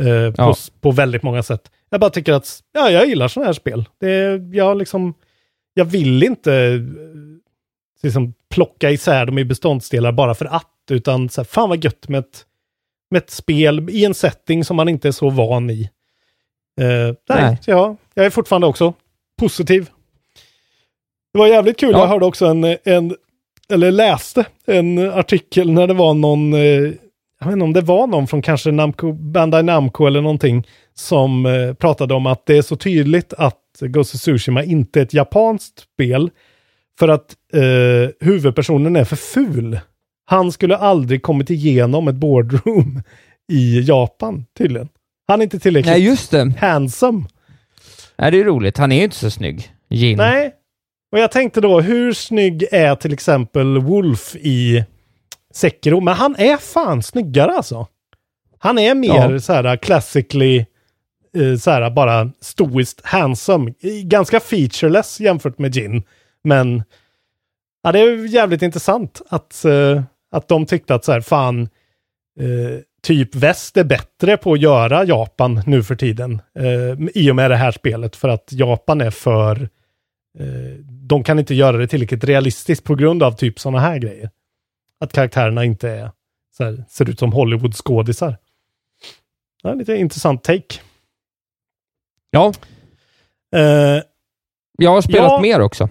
Uh, 0.00 0.08
ja. 0.08 0.32
på, 0.36 0.54
på, 0.80 0.90
väldigt 0.90 1.22
många 1.22 1.42
sätt. 1.42 1.62
Jag 1.92 2.00
bara 2.00 2.10
tycker 2.10 2.32
att, 2.32 2.62
ja, 2.72 2.90
jag 2.90 3.06
gillar 3.06 3.28
sådana 3.28 3.46
här 3.46 3.52
spel. 3.52 3.84
Det, 3.98 4.40
jag 4.52 4.76
liksom, 4.78 5.14
jag 5.74 5.84
vill 5.84 6.22
inte 6.22 6.54
eh, 6.54 6.80
liksom 8.02 8.34
plocka 8.50 8.90
isär 8.90 9.26
dem 9.26 9.38
i 9.38 9.44
beståndsdelar 9.44 10.12
bara 10.12 10.34
för 10.34 10.44
att, 10.44 10.70
utan 10.90 11.28
så 11.28 11.40
här, 11.40 11.46
fan 11.46 11.68
vad 11.68 11.84
gött 11.84 12.08
med 12.08 12.18
ett, 12.18 12.46
med 13.10 13.22
ett 13.22 13.30
spel 13.30 13.90
i 13.90 14.04
en 14.04 14.14
setting 14.14 14.64
som 14.64 14.76
man 14.76 14.88
inte 14.88 15.08
är 15.08 15.12
så 15.12 15.30
van 15.30 15.70
i. 15.70 15.90
Uh, 16.80 16.86
nej, 16.86 17.14
nej. 17.28 17.58
Ja, 17.66 17.96
jag 18.14 18.26
är 18.26 18.30
fortfarande 18.30 18.66
också 18.66 18.94
positiv. 19.38 19.90
Det 21.32 21.38
var 21.38 21.46
jävligt 21.46 21.78
kul, 21.78 21.92
ja. 21.92 21.98
jag 21.98 22.06
hörde 22.06 22.26
också 22.26 22.46
en, 22.46 22.76
en 22.84 23.16
eller 23.68 23.90
läste 23.90 24.46
en 24.66 25.10
artikel 25.10 25.70
när 25.70 25.86
det 25.86 25.94
var 25.94 26.14
någon, 26.14 26.54
eh, 26.54 26.92
jag 27.40 27.46
vet 27.46 27.52
inte 27.52 27.64
om 27.64 27.72
det 27.72 27.80
var 27.80 28.06
någon 28.06 28.26
från 28.26 28.42
kanske 28.42 28.70
Namco, 28.70 29.12
Bandai 29.12 29.62
Namco 29.62 30.06
eller 30.06 30.20
någonting, 30.20 30.66
som 30.94 31.46
eh, 31.46 31.74
pratade 31.74 32.14
om 32.14 32.26
att 32.26 32.46
det 32.46 32.56
är 32.56 32.62
så 32.62 32.76
tydligt 32.76 33.32
att 33.32 33.58
Ghost 33.80 34.14
of 34.14 34.20
Tsushima 34.20 34.64
inte 34.64 35.00
är 35.00 35.02
ett 35.02 35.14
japanskt 35.14 35.80
spel, 35.80 36.30
för 36.98 37.08
att 37.08 37.34
eh, 37.52 38.10
huvudpersonen 38.20 38.96
är 38.96 39.04
för 39.04 39.16
ful. 39.16 39.80
Han 40.24 40.52
skulle 40.52 40.76
aldrig 40.76 41.22
kommit 41.22 41.50
igenom 41.50 42.08
ett 42.08 42.14
boardroom 42.14 43.02
i 43.52 43.80
Japan, 43.80 44.44
tydligen. 44.58 44.88
Han 45.28 45.40
är 45.40 45.44
inte 45.44 45.58
tillräckligt 45.58 45.92
Nej, 45.92 46.04
just 46.04 46.30
det. 46.30 46.52
handsome. 46.60 47.24
Nej, 48.16 48.30
det 48.30 48.40
är 48.40 48.44
roligt. 48.44 48.78
Han 48.78 48.92
är 48.92 48.96
ju 48.96 49.04
inte 49.04 49.16
så 49.16 49.30
snygg. 49.30 49.72
Jin. 49.90 50.16
Nej, 50.16 50.52
och 51.12 51.18
jag 51.18 51.32
tänkte 51.32 51.60
då, 51.60 51.80
hur 51.80 52.12
snygg 52.12 52.64
är 52.72 52.94
till 52.94 53.12
exempel 53.12 53.78
Wolf 53.78 54.36
i 54.36 54.84
Sekiro? 55.54 56.00
Men 56.00 56.14
han 56.14 56.36
är 56.36 56.56
fan 56.56 57.02
snyggare 57.02 57.52
alltså. 57.52 57.86
Han 58.58 58.78
är 58.78 58.94
mer 58.94 59.30
ja. 59.30 59.40
så 59.40 59.52
här 59.52 59.76
classically, 59.76 60.64
eh, 61.36 61.56
så 61.58 61.70
här 61.70 61.90
bara 61.90 62.30
stoiskt 62.40 63.00
handsome. 63.04 63.72
Ganska 64.04 64.40
featureless 64.40 65.20
jämfört 65.20 65.58
med 65.58 65.74
Gin. 65.74 66.02
Men 66.44 66.82
ja, 67.82 67.92
det 67.92 68.00
är 68.00 68.26
jävligt 68.26 68.62
intressant 68.62 69.22
att, 69.28 69.64
eh, 69.64 70.02
att 70.30 70.48
de 70.48 70.66
tyckte 70.66 70.94
att 70.94 71.04
så 71.04 71.12
här, 71.12 71.20
fan, 71.20 71.62
eh, 72.40 72.80
typ 73.02 73.34
väst 73.34 73.76
är 73.76 73.84
bättre 73.84 74.36
på 74.36 74.52
att 74.52 74.60
göra 74.60 75.04
Japan 75.04 75.62
nu 75.66 75.82
för 75.82 75.96
tiden. 75.96 76.42
Eh, 76.58 77.08
I 77.14 77.30
och 77.30 77.36
med 77.36 77.50
det 77.50 77.56
här 77.56 77.72
spelet, 77.72 78.16
för 78.16 78.28
att 78.28 78.48
Japan 78.52 79.00
är 79.00 79.10
för 79.10 79.68
Eh, 80.38 80.78
de 80.86 81.24
kan 81.24 81.38
inte 81.38 81.54
göra 81.54 81.76
det 81.76 81.86
tillräckligt 81.86 82.24
realistiskt 82.24 82.84
på 82.84 82.94
grund 82.94 83.22
av 83.22 83.32
typ 83.32 83.58
sådana 83.58 83.80
här 83.80 83.98
grejer. 83.98 84.30
Att 85.00 85.12
karaktärerna 85.12 85.64
inte 85.64 85.90
är, 85.90 86.10
här, 86.58 86.84
ser 86.88 87.10
ut 87.10 87.18
som 87.18 87.32
Hollywood-skådisar. 87.32 88.36
Ja, 89.62 89.74
lite 89.74 89.94
intressant 89.94 90.44
take. 90.44 90.80
Ja. 92.32 92.52
Uh, 93.56 94.02
jag 94.78 94.90
har 94.90 95.00
spelat 95.00 95.32
ja, 95.32 95.40
mer 95.40 95.60
också. 95.60 95.88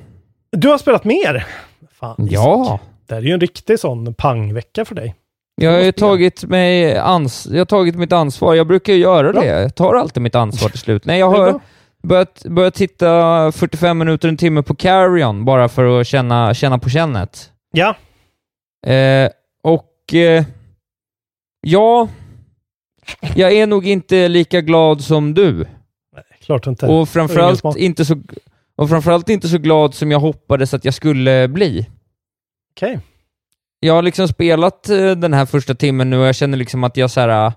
Du 0.51 0.67
har 0.67 0.77
spelat 0.77 1.03
mer? 1.03 1.47
Fan, 1.91 2.27
ja. 2.29 2.79
Det 3.07 3.15
är 3.15 3.21
ju 3.21 3.33
en 3.33 3.39
riktig 3.39 3.79
sån 3.79 4.13
pangvecka 4.13 4.85
för 4.85 4.95
dig. 4.95 5.15
Jag 5.55 5.71
har 5.71 5.79
ju 5.79 5.91
tagit, 5.91 6.43
mig 6.43 6.97
ans 6.97 7.47
jag 7.51 7.59
har 7.59 7.65
tagit 7.65 7.95
mitt 7.95 8.11
ansvar. 8.11 8.55
Jag 8.55 8.67
brukar 8.67 8.93
ju 8.93 8.99
göra 8.99 9.31
det. 9.31 9.45
Jag 9.45 9.75
tar 9.75 9.95
alltid 9.95 10.23
mitt 10.23 10.35
ansvar 10.35 10.69
till 10.69 10.79
slut. 10.79 11.05
Nej, 11.05 11.19
jag 11.19 11.29
har 11.29 11.59
börjat, 12.03 12.43
börjat 12.45 12.73
titta 12.73 13.51
45 13.51 13.97
minuter, 13.97 14.29
en 14.29 14.37
timme 14.37 14.63
på 14.63 14.75
Carrion 14.75 15.45
bara 15.45 15.69
för 15.69 15.99
att 15.99 16.07
känna, 16.07 16.53
känna 16.53 16.79
på 16.79 16.89
kännet. 16.89 17.51
Ja. 17.71 17.95
Eh, 18.91 19.29
och 19.63 20.13
eh, 20.13 20.43
ja, 21.61 22.07
jag 23.35 23.51
är 23.51 23.67
nog 23.67 23.87
inte 23.87 24.27
lika 24.27 24.61
glad 24.61 25.01
som 25.01 25.33
du. 25.33 25.65
Klart 26.51 26.67
inte. 26.67 26.87
Och 26.87 27.09
framförallt 27.09 27.77
inte, 27.77 28.05
så, 28.05 28.21
och 28.75 28.89
framförallt 28.89 29.29
inte 29.29 29.47
så 29.47 29.57
glad 29.57 29.93
som 29.93 30.11
jag 30.11 30.19
hoppades 30.19 30.73
att 30.73 30.85
jag 30.85 30.93
skulle 30.93 31.47
bli. 31.47 31.87
Okej. 32.71 32.89
Okay. 32.89 32.99
Jag 33.79 33.93
har 33.93 34.01
liksom 34.01 34.27
spelat 34.27 34.89
eh, 34.89 35.11
den 35.11 35.33
här 35.33 35.45
första 35.45 35.75
timmen 35.75 36.09
nu 36.09 36.19
och 36.19 36.25
jag 36.25 36.35
känner 36.35 36.57
liksom 36.57 36.83
att 36.83 36.97
jag 36.97 37.11
så 37.11 37.19
här, 37.19 37.53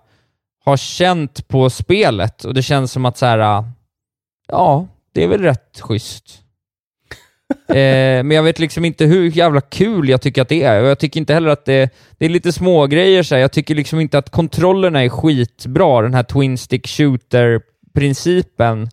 har 0.65 0.77
känt 0.77 1.49
på 1.49 1.71
spelet 1.71 2.45
och 2.45 2.55
det 2.55 2.63
känns 2.63 2.93
som 2.93 3.05
att 3.05 3.19
så 3.19 3.27
här, 3.27 3.65
ja, 4.49 4.89
det 5.13 5.25
är 5.25 5.29
väl 5.29 5.43
rätt 5.43 5.81
schysst. 5.81 6.43
eh, 7.69 7.75
men 8.25 8.31
jag 8.31 8.43
vet 8.43 8.59
liksom 8.59 8.85
inte 8.85 9.05
hur 9.05 9.31
jävla 9.31 9.61
kul 9.61 10.09
jag 10.09 10.23
tycker 10.23 10.43
att 10.43 10.49
det 10.49 10.63
är. 10.63 10.83
Och 10.83 10.89
jag 10.89 10.99
tycker 10.99 11.21
inte 11.21 11.35
heller 11.35 11.51
att 11.51 11.65
det, 11.65 11.91
det 12.19 12.25
är 12.25 12.29
lite 12.29 12.53
små 12.53 12.87
grejer 12.87 13.23
så 13.23 13.35
här. 13.35 13.43
Jag 13.43 13.53
tycker 13.53 13.75
liksom 13.75 14.01
inte 14.01 14.19
att 14.19 14.31
kontrollerna 14.31 15.05
är 15.05 15.09
skitbra, 15.09 16.03
den 16.03 16.15
här 16.15 16.23
Twin 16.23 16.59
Stick 16.59 16.87
Shooter-principen. 17.95 18.89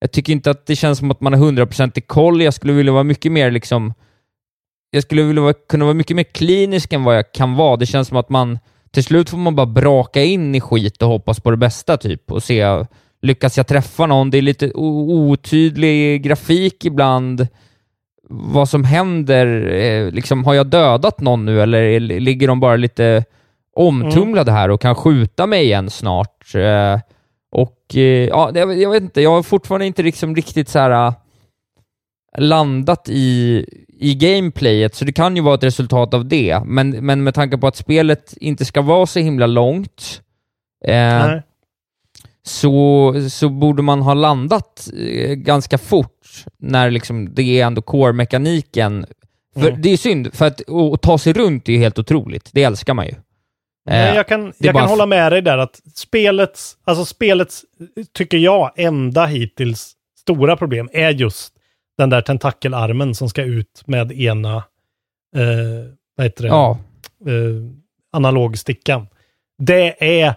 Jag 0.00 0.12
tycker 0.12 0.32
inte 0.32 0.50
att 0.50 0.66
det 0.66 0.76
känns 0.76 0.98
som 0.98 1.10
att 1.10 1.20
man 1.20 1.32
har 1.32 1.40
100% 1.50 1.92
i 1.94 2.00
koll. 2.00 2.42
Jag 2.42 2.54
skulle 2.54 2.72
vilja 2.72 2.92
vara 2.92 3.04
mycket 3.04 3.32
mer 3.32 3.50
liksom... 3.50 3.94
Jag 4.90 5.02
skulle 5.02 5.22
vilja 5.22 5.42
vara, 5.42 5.54
kunna 5.68 5.84
vara 5.84 5.94
mycket 5.94 6.16
mer 6.16 6.24
klinisk 6.24 6.92
än 6.92 7.04
vad 7.04 7.16
jag 7.16 7.32
kan 7.32 7.54
vara. 7.54 7.76
Det 7.76 7.86
känns 7.86 8.08
som 8.08 8.16
att 8.16 8.28
man... 8.28 8.58
Till 8.90 9.04
slut 9.04 9.30
får 9.30 9.38
man 9.38 9.56
bara 9.56 9.66
braka 9.66 10.22
in 10.22 10.54
i 10.54 10.60
skit 10.60 11.02
och 11.02 11.08
hoppas 11.08 11.40
på 11.40 11.50
det 11.50 11.56
bästa, 11.56 11.96
typ. 11.96 12.32
Och 12.32 12.42
se, 12.42 12.84
lyckas 13.22 13.56
jag 13.56 13.66
träffa 13.66 14.06
någon? 14.06 14.30
Det 14.30 14.38
är 14.38 14.42
lite 14.42 14.72
otydlig 14.74 16.22
grafik 16.22 16.84
ibland. 16.84 17.46
Vad 18.28 18.68
som 18.68 18.84
händer, 18.84 19.74
eh, 19.74 20.10
liksom, 20.10 20.44
har 20.44 20.54
jag 20.54 20.66
dödat 20.66 21.20
någon 21.20 21.44
nu 21.44 21.62
eller 21.62 22.00
ligger 22.00 22.48
de 22.48 22.60
bara 22.60 22.76
lite 22.76 23.24
omtumlade 23.74 24.52
här 24.52 24.70
och 24.70 24.80
kan 24.80 24.94
skjuta 24.94 25.46
mig 25.46 25.64
igen 25.64 25.90
snart? 25.90 26.54
Eh, 26.54 27.00
och 27.52 27.96
eh, 27.96 28.28
ja, 28.28 28.50
jag, 28.54 28.78
jag, 28.78 28.90
vet 28.90 29.02
inte, 29.02 29.20
jag 29.20 29.30
har 29.30 29.42
fortfarande 29.42 29.86
inte 29.86 30.02
liksom 30.02 30.36
riktigt 30.36 30.68
så 30.68 30.78
här 30.78 31.12
landat 32.38 33.08
i, 33.08 33.64
i 33.98 34.14
gameplayet, 34.14 34.94
så 34.94 35.04
det 35.04 35.12
kan 35.12 35.36
ju 35.36 35.42
vara 35.42 35.54
ett 35.54 35.64
resultat 35.64 36.14
av 36.14 36.26
det. 36.28 36.60
Men, 36.64 36.90
men 36.90 37.24
med 37.24 37.34
tanke 37.34 37.58
på 37.58 37.66
att 37.66 37.76
spelet 37.76 38.34
inte 38.40 38.64
ska 38.64 38.82
vara 38.82 39.06
så 39.06 39.18
himla 39.18 39.46
långt, 39.46 40.22
eh, 40.84 41.30
så, 42.42 43.14
så 43.30 43.48
borde 43.48 43.82
man 43.82 44.02
ha 44.02 44.14
landat 44.14 44.88
eh, 44.98 45.34
ganska 45.34 45.78
fort 45.78 46.44
när 46.58 46.90
liksom 46.90 47.34
det 47.34 47.42
är 47.42 47.66
ändå 47.66 47.82
core-mekaniken. 47.82 49.06
Mm. 49.56 49.82
Det 49.82 49.90
är 49.90 49.96
synd, 49.96 50.34
för 50.34 50.46
att, 50.46 50.70
att 50.70 51.02
ta 51.02 51.18
sig 51.18 51.32
runt 51.32 51.68
är 51.68 51.72
ju 51.72 51.78
helt 51.78 51.98
otroligt. 51.98 52.50
Det 52.52 52.62
älskar 52.62 52.94
man 52.94 53.06
ju. 53.06 53.14
Eh, 53.86 54.14
jag 54.14 54.28
kan, 54.28 54.52
jag 54.58 54.74
kan 54.74 54.88
hålla 54.88 55.06
med 55.06 55.32
dig 55.32 55.42
där 55.42 55.58
att 55.58 55.80
spelets, 55.94 56.76
alltså 56.84 57.04
spelets, 57.04 57.64
tycker 58.12 58.38
jag, 58.38 58.72
enda 58.76 59.26
hittills 59.26 59.92
stora 60.18 60.56
problem 60.56 60.88
är 60.92 61.10
just 61.10 61.52
den 61.98 62.10
där 62.10 62.20
tentakelarmen 62.20 63.14
som 63.14 63.28
ska 63.28 63.42
ut 63.42 63.82
med 63.86 64.12
ena, 64.12 64.56
eh, 65.36 65.90
vad 66.16 66.26
heter 66.26 66.42
det, 66.42 66.48
ja. 66.48 66.78
eh, 67.26 67.32
analogstickan. 68.12 69.06
Det 69.58 70.20
är, 70.20 70.34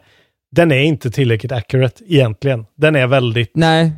den 0.52 0.72
är 0.72 0.82
inte 0.82 1.12
tillräckligt 1.12 1.52
accurate 1.52 2.04
egentligen. 2.08 2.66
Den 2.76 2.96
är 2.96 3.08
väldigt, 3.08 3.52
Nej. 3.56 3.92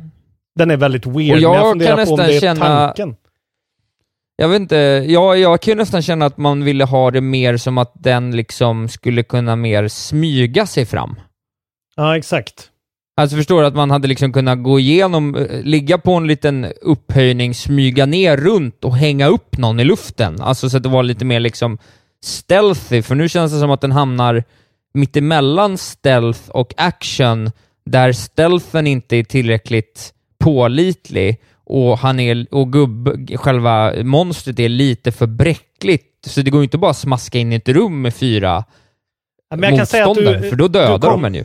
den 0.54 0.70
är 0.70 0.76
väldigt 0.76 1.06
weird. 1.06 1.34
Och 1.34 1.40
jag, 1.40 1.82
jag 1.82 2.06
kan 2.08 2.20
är 2.20 2.40
känna, 2.40 2.86
tanken. 2.86 3.16
Jag 4.36 4.48
vet 4.48 4.60
inte, 4.60 4.76
jag, 5.08 5.38
jag 5.38 5.60
kan 5.60 5.72
ju 5.72 5.76
nästan 5.76 6.02
känna 6.02 6.26
att 6.26 6.38
man 6.38 6.64
ville 6.64 6.84
ha 6.84 7.10
det 7.10 7.20
mer 7.20 7.56
som 7.56 7.78
att 7.78 7.92
den 7.94 8.36
liksom 8.36 8.88
skulle 8.88 9.22
kunna 9.22 9.56
mer 9.56 9.88
smyga 9.88 10.66
sig 10.66 10.86
fram. 10.86 11.16
Ja, 11.96 12.16
exakt. 12.16 12.68
Alltså 13.16 13.36
förstår 13.36 13.60
du 13.60 13.66
att 13.66 13.74
man 13.74 13.90
hade 13.90 14.08
liksom 14.08 14.32
kunnat 14.32 14.62
gå 14.62 14.80
igenom, 14.80 15.34
eh, 15.34 15.62
ligga 15.62 15.98
på 15.98 16.12
en 16.12 16.26
liten 16.26 16.66
upphöjning, 16.82 17.54
smyga 17.54 18.06
ner 18.06 18.36
runt 18.36 18.84
och 18.84 18.96
hänga 18.96 19.26
upp 19.26 19.58
någon 19.58 19.80
i 19.80 19.84
luften. 19.84 20.40
Alltså 20.40 20.70
så 20.70 20.76
att 20.76 20.82
det 20.82 20.88
var 20.88 21.02
lite 21.02 21.24
mer 21.24 21.40
liksom 21.40 21.78
stealthy, 22.24 23.02
för 23.02 23.14
nu 23.14 23.28
känns 23.28 23.52
det 23.52 23.60
som 23.60 23.70
att 23.70 23.80
den 23.80 23.92
hamnar 23.92 24.44
mittemellan 24.94 25.78
stealth 25.78 26.50
och 26.50 26.74
action, 26.76 27.50
där 27.84 28.12
stealthen 28.12 28.86
inte 28.86 29.16
är 29.16 29.24
tillräckligt 29.24 30.14
pålitlig 30.38 31.40
och, 31.64 31.98
han 31.98 32.20
är, 32.20 32.46
och 32.50 32.72
gubb, 32.72 33.30
själva 33.34 33.92
monstret 34.02 34.58
är 34.58 34.68
lite 34.68 35.12
för 35.12 35.26
bräckligt, 35.26 36.08
så 36.26 36.40
det 36.40 36.50
går 36.50 36.60
ju 36.60 36.64
inte 36.64 36.78
bara 36.78 36.90
att 36.90 36.96
smaska 36.96 37.38
in 37.38 37.52
i 37.52 37.56
ett 37.56 37.68
rum 37.68 38.02
med 38.02 38.14
fyra 38.14 38.64
ja, 39.50 39.56
motståndare, 39.56 40.38
du, 40.38 40.50
för 40.50 40.56
då 40.56 40.68
dödar 40.68 41.10
kom, 41.10 41.22
de 41.22 41.24
en 41.24 41.34
ju 41.34 41.44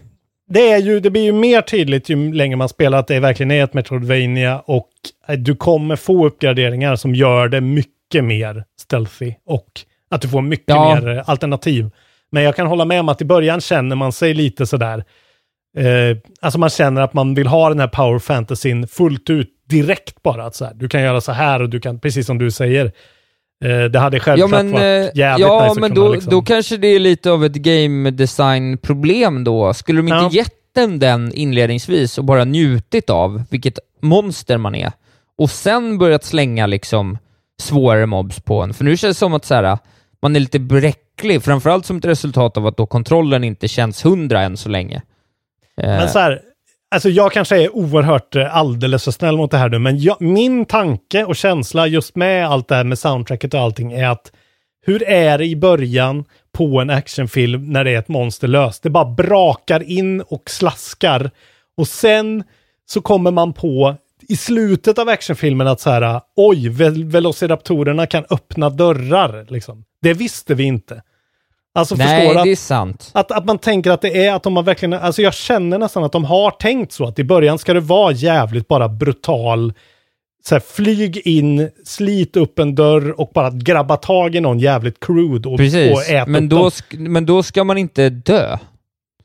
det, 0.49 0.71
är 0.71 0.77
ju, 0.77 0.99
det 0.99 1.09
blir 1.09 1.23
ju 1.23 1.33
mer 1.33 1.61
tydligt 1.61 2.09
ju 2.09 2.33
längre 2.33 2.55
man 2.55 2.69
spelar 2.69 2.97
att 2.97 3.07
det 3.07 3.19
verkligen 3.19 3.51
är 3.51 3.63
ett 3.63 3.73
Metroidvania 3.73 4.59
och 4.59 4.89
du 5.37 5.55
kommer 5.55 5.95
få 5.95 6.27
uppgraderingar 6.27 6.95
som 6.95 7.15
gör 7.15 7.47
det 7.47 7.61
mycket 7.61 8.23
mer 8.23 8.63
stealthy 8.79 9.33
och 9.45 9.67
att 10.09 10.21
du 10.21 10.27
får 10.27 10.41
mycket 10.41 10.65
ja. 10.67 10.95
mer 10.95 11.17
eh, 11.17 11.29
alternativ. 11.29 11.89
Men 12.31 12.43
jag 12.43 12.55
kan 12.55 12.67
hålla 12.67 12.85
med 12.85 12.99
om 12.99 13.09
att 13.09 13.21
i 13.21 13.25
början 13.25 13.61
känner 13.61 13.95
man 13.95 14.11
sig 14.11 14.33
lite 14.33 14.65
sådär, 14.65 15.03
eh, 15.77 16.17
alltså 16.41 16.59
man 16.59 16.69
känner 16.69 17.01
att 17.01 17.13
man 17.13 17.33
vill 17.33 17.47
ha 17.47 17.69
den 17.69 17.79
här 17.79 17.87
power 17.87 18.19
fantasyn 18.19 18.87
fullt 18.87 19.29
ut 19.29 19.49
direkt 19.69 20.23
bara. 20.23 20.45
Att 20.45 20.55
så 20.55 20.65
här, 20.65 20.73
du 20.73 20.89
kan 20.89 21.01
göra 21.01 21.21
så 21.21 21.31
här 21.31 21.61
och 21.61 21.69
du 21.69 21.79
kan, 21.79 21.99
precis 21.99 22.25
som 22.25 22.37
du 22.37 22.51
säger, 22.51 22.91
Eh, 23.65 23.83
det 23.83 23.99
hade 23.99 24.19
självklart 24.19 24.51
ja, 24.51 24.63
men, 24.63 24.71
varit 24.71 24.83
eh, 24.83 25.17
jävligt 25.19 25.47
Ja, 25.47 25.67
nice 25.67 25.79
men 25.81 25.93
då, 25.93 26.13
liksom. 26.13 26.31
då 26.31 26.41
kanske 26.41 26.77
det 26.77 26.87
är 26.87 26.99
lite 26.99 27.31
av 27.31 27.45
ett 27.45 27.55
game 27.55 28.11
design-problem 28.11 29.43
då. 29.43 29.73
Skulle 29.73 29.99
de 29.99 30.07
inte 30.07 30.15
ja. 30.15 30.29
gett 30.31 30.53
den 30.75 30.99
den 30.99 31.33
inledningsvis 31.33 32.17
och 32.17 32.23
bara 32.23 32.45
njutit 32.45 33.09
av 33.09 33.43
vilket 33.49 33.79
monster 34.01 34.57
man 34.57 34.75
är 34.75 34.91
och 35.37 35.49
sen 35.49 35.97
börjat 35.97 36.23
slänga 36.23 36.67
liksom 36.67 37.17
svårare 37.61 38.05
mobs 38.05 38.39
på 38.39 38.61
en? 38.61 38.73
För 38.73 38.83
nu 38.83 38.97
känns 38.97 39.15
det 39.15 39.19
som 39.19 39.33
att 39.33 39.45
så 39.45 39.55
här, 39.55 39.77
man 40.21 40.35
är 40.35 40.39
lite 40.39 40.59
bräcklig, 40.59 41.43
framförallt 41.43 41.85
som 41.85 41.97
ett 41.97 42.05
resultat 42.05 42.57
av 42.57 42.67
att 42.67 42.77
då 42.77 42.85
kontrollen 42.85 43.43
inte 43.43 43.67
känns 43.67 44.05
hundra 44.05 44.41
än 44.41 44.57
så 44.57 44.69
länge. 44.69 45.01
Men 45.77 46.09
så 46.09 46.19
här, 46.19 46.41
Alltså 46.91 47.09
jag 47.09 47.31
kanske 47.31 47.63
är 47.63 47.75
oerhört 47.75 48.35
eh, 48.35 48.55
alldeles 48.55 49.03
för 49.03 49.11
snäll 49.11 49.37
mot 49.37 49.51
det 49.51 49.57
här 49.57 49.69
nu, 49.69 49.79
men 49.79 49.99
jag, 49.99 50.21
min 50.21 50.65
tanke 50.65 51.23
och 51.23 51.35
känsla 51.35 51.87
just 51.87 52.15
med 52.15 52.47
allt 52.47 52.67
det 52.67 52.75
här 52.75 52.83
med 52.83 52.99
soundtracket 52.99 53.53
och 53.53 53.59
allting 53.59 53.91
är 53.91 54.07
att 54.07 54.31
hur 54.85 55.03
är 55.03 55.37
det 55.37 55.45
i 55.45 55.55
början 55.55 56.25
på 56.51 56.81
en 56.81 56.89
actionfilm 56.89 57.71
när 57.71 57.83
det 57.83 57.91
är 57.91 57.99
ett 57.99 58.07
monster 58.07 58.47
löst? 58.47 58.83
Det 58.83 58.89
bara 58.89 59.05
brakar 59.05 59.83
in 59.83 60.21
och 60.21 60.49
slaskar 60.49 61.31
och 61.77 61.87
sen 61.87 62.43
så 62.85 63.01
kommer 63.01 63.31
man 63.31 63.53
på 63.53 63.95
i 64.29 64.35
slutet 64.35 64.99
av 64.99 65.09
actionfilmen 65.09 65.67
att 65.67 65.79
så 65.79 65.89
här, 65.89 66.21
oj, 66.35 66.69
velociraptorerna 67.03 68.07
kan 68.07 68.25
öppna 68.29 68.69
dörrar. 68.69 69.45
Liksom. 69.49 69.83
Det 70.01 70.13
visste 70.13 70.55
vi 70.55 70.63
inte. 70.63 71.01
Alltså 71.77 71.95
Nej, 71.95 72.27
att, 72.27 72.43
det 72.43 72.51
är 72.51 72.55
sant. 72.55 73.11
Att, 73.13 73.31
att 73.31 73.45
man 73.45 73.57
tänker 73.57 73.91
att 73.91 74.01
det 74.01 74.25
är 74.25 74.33
att 74.33 74.43
de 74.43 74.55
har 74.55 74.63
verkligen, 74.63 74.93
alltså 74.93 75.21
jag 75.21 75.33
känner 75.33 75.77
nästan 75.77 76.03
att 76.03 76.11
de 76.11 76.25
har 76.25 76.51
tänkt 76.51 76.91
så 76.91 77.05
att 77.07 77.19
i 77.19 77.23
början 77.23 77.57
ska 77.57 77.73
det 77.73 77.79
vara 77.79 78.11
jävligt 78.11 78.67
bara 78.67 78.89
brutal, 78.89 79.73
så 80.45 80.55
här, 80.55 80.59
flyg 80.59 81.17
in, 81.17 81.69
slit 81.85 82.37
upp 82.37 82.59
en 82.59 82.75
dörr 82.75 83.21
och 83.21 83.31
bara 83.33 83.49
grabba 83.49 83.97
tag 83.97 84.35
i 84.35 84.39
någon 84.39 84.59
jävligt 84.59 84.99
crude 84.99 85.49
och, 85.49 85.57
Precis. 85.57 85.91
och 85.91 86.09
äta 86.09 86.29
men 86.29 86.49
då, 86.49 86.71
men 86.91 87.25
då 87.25 87.43
ska 87.43 87.63
man 87.63 87.77
inte 87.77 88.09
dö. 88.09 88.57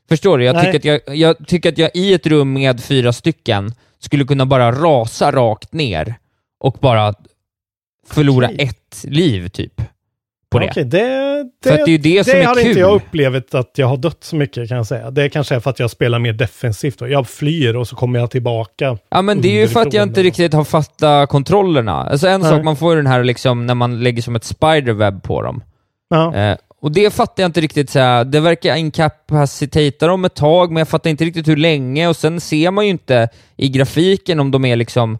Förstår 0.09 0.37
du? 0.37 0.45
Jag 0.45 0.61
tycker, 0.61 0.77
att 0.77 1.03
jag, 1.05 1.17
jag 1.17 1.47
tycker 1.47 1.69
att 1.69 1.77
jag 1.77 1.91
i 1.93 2.13
ett 2.13 2.27
rum 2.27 2.53
med 2.53 2.83
fyra 2.83 3.13
stycken 3.13 3.73
skulle 3.99 4.25
kunna 4.25 4.45
bara 4.45 4.71
rasa 4.71 5.31
rakt 5.31 5.73
ner 5.73 6.15
och 6.59 6.77
bara 6.81 7.13
förlora 8.09 8.49
okay. 8.49 8.65
ett 8.65 9.03
liv, 9.03 9.49
typ 9.49 9.81
på 10.53 10.59
det. 10.59 10.67
Okej, 10.71 10.85
det, 10.85 10.99
det, 11.63 11.69
för 11.69 11.77
det 11.77 11.83
är 11.83 11.87
ju 11.87 11.97
det, 11.97 12.17
det 12.17 12.23
som 12.23 12.39
är 12.39 12.45
har 12.45 12.55
kul. 12.55 12.67
inte 12.67 12.79
jag 12.79 12.95
upplevt 12.95 13.53
att 13.53 13.71
jag 13.75 13.87
har 13.87 13.97
dött 13.97 14.23
så 14.23 14.35
mycket 14.35 14.69
kan 14.69 14.77
jag 14.77 14.87
säga. 14.87 15.11
Det 15.11 15.29
kanske 15.29 15.55
är 15.55 15.59
för 15.59 15.69
att 15.69 15.79
jag 15.79 15.91
spelar 15.91 16.19
mer 16.19 16.33
defensivt. 16.33 16.99
Då. 16.99 17.07
Jag 17.07 17.27
flyr 17.27 17.75
och 17.75 17.87
så 17.87 17.95
kommer 17.95 18.19
jag 18.19 18.31
tillbaka. 18.31 18.97
Ja, 19.09 19.21
men 19.21 19.41
det 19.41 19.47
är 19.47 19.61
ju 19.61 19.67
för 19.67 19.81
att 19.81 19.93
jag 19.93 20.03
inte 20.03 20.23
riktigt 20.23 20.53
har 20.53 20.63
fattat 20.63 21.29
kontrollerna. 21.29 21.93
Alltså 21.93 22.27
en 22.27 22.41
Nej. 22.41 22.49
sak, 22.49 22.63
man 22.63 22.75
får 22.75 22.91
ju 22.91 22.97
den 22.97 23.07
här 23.07 23.23
liksom 23.23 23.65
när 23.65 23.75
man 23.75 24.03
lägger 24.03 24.21
som 24.21 24.35
ett 24.35 24.43
spiderweb 24.43 25.23
på 25.23 25.41
dem. 25.41 25.63
Ja. 26.09 26.35
Eh, 26.35 26.57
och 26.81 26.91
det 26.91 27.13
fattar 27.13 27.43
jag 27.43 27.47
inte 27.47 27.61
riktigt, 27.61 27.89
så 27.89 27.99
här, 27.99 28.25
det 28.25 28.39
verkar 28.39 28.75
incapacitata 28.75 30.07
dem 30.07 30.25
ett 30.25 30.35
tag, 30.35 30.71
men 30.71 30.77
jag 30.77 30.87
fattar 30.87 31.09
inte 31.09 31.25
riktigt 31.25 31.47
hur 31.47 31.55
länge, 31.55 32.07
och 32.07 32.15
sen 32.15 32.41
ser 32.41 32.71
man 32.71 32.85
ju 32.85 32.91
inte 32.91 33.29
i 33.57 33.69
grafiken 33.69 34.39
om 34.39 34.51
de 34.51 34.65
är 34.65 34.75
liksom 34.75 35.17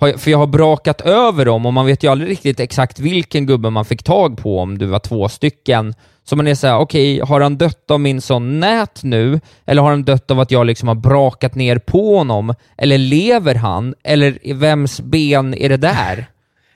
för 0.00 0.30
jag 0.30 0.38
har 0.38 0.46
brakat 0.46 1.00
över 1.00 1.44
dem 1.44 1.66
och 1.66 1.72
man 1.72 1.86
vet 1.86 2.04
ju 2.04 2.10
aldrig 2.10 2.30
riktigt 2.30 2.60
exakt 2.60 2.98
vilken 2.98 3.46
gubbe 3.46 3.70
man 3.70 3.84
fick 3.84 4.02
tag 4.02 4.38
på 4.38 4.58
om 4.58 4.78
du 4.78 4.86
var 4.86 4.98
två 4.98 5.28
stycken. 5.28 5.94
Så 6.24 6.36
man 6.36 6.46
är 6.46 6.54
såhär, 6.54 6.78
okej, 6.78 7.22
okay, 7.22 7.28
har 7.28 7.40
han 7.40 7.58
dött 7.58 7.90
av 7.90 8.00
min 8.00 8.20
sån 8.20 8.60
nät 8.60 9.02
nu? 9.02 9.40
Eller 9.66 9.82
har 9.82 9.90
han 9.90 10.04
dött 10.04 10.30
av 10.30 10.40
att 10.40 10.50
jag 10.50 10.66
liksom 10.66 10.88
har 10.88 10.94
brakat 10.94 11.54
ner 11.54 11.78
på 11.78 12.16
honom? 12.16 12.54
Eller 12.78 12.98
lever 12.98 13.54
han? 13.54 13.94
Eller 14.04 14.54
vems 14.54 15.00
ben 15.00 15.54
är 15.54 15.68
det 15.68 15.76
där? 15.76 16.26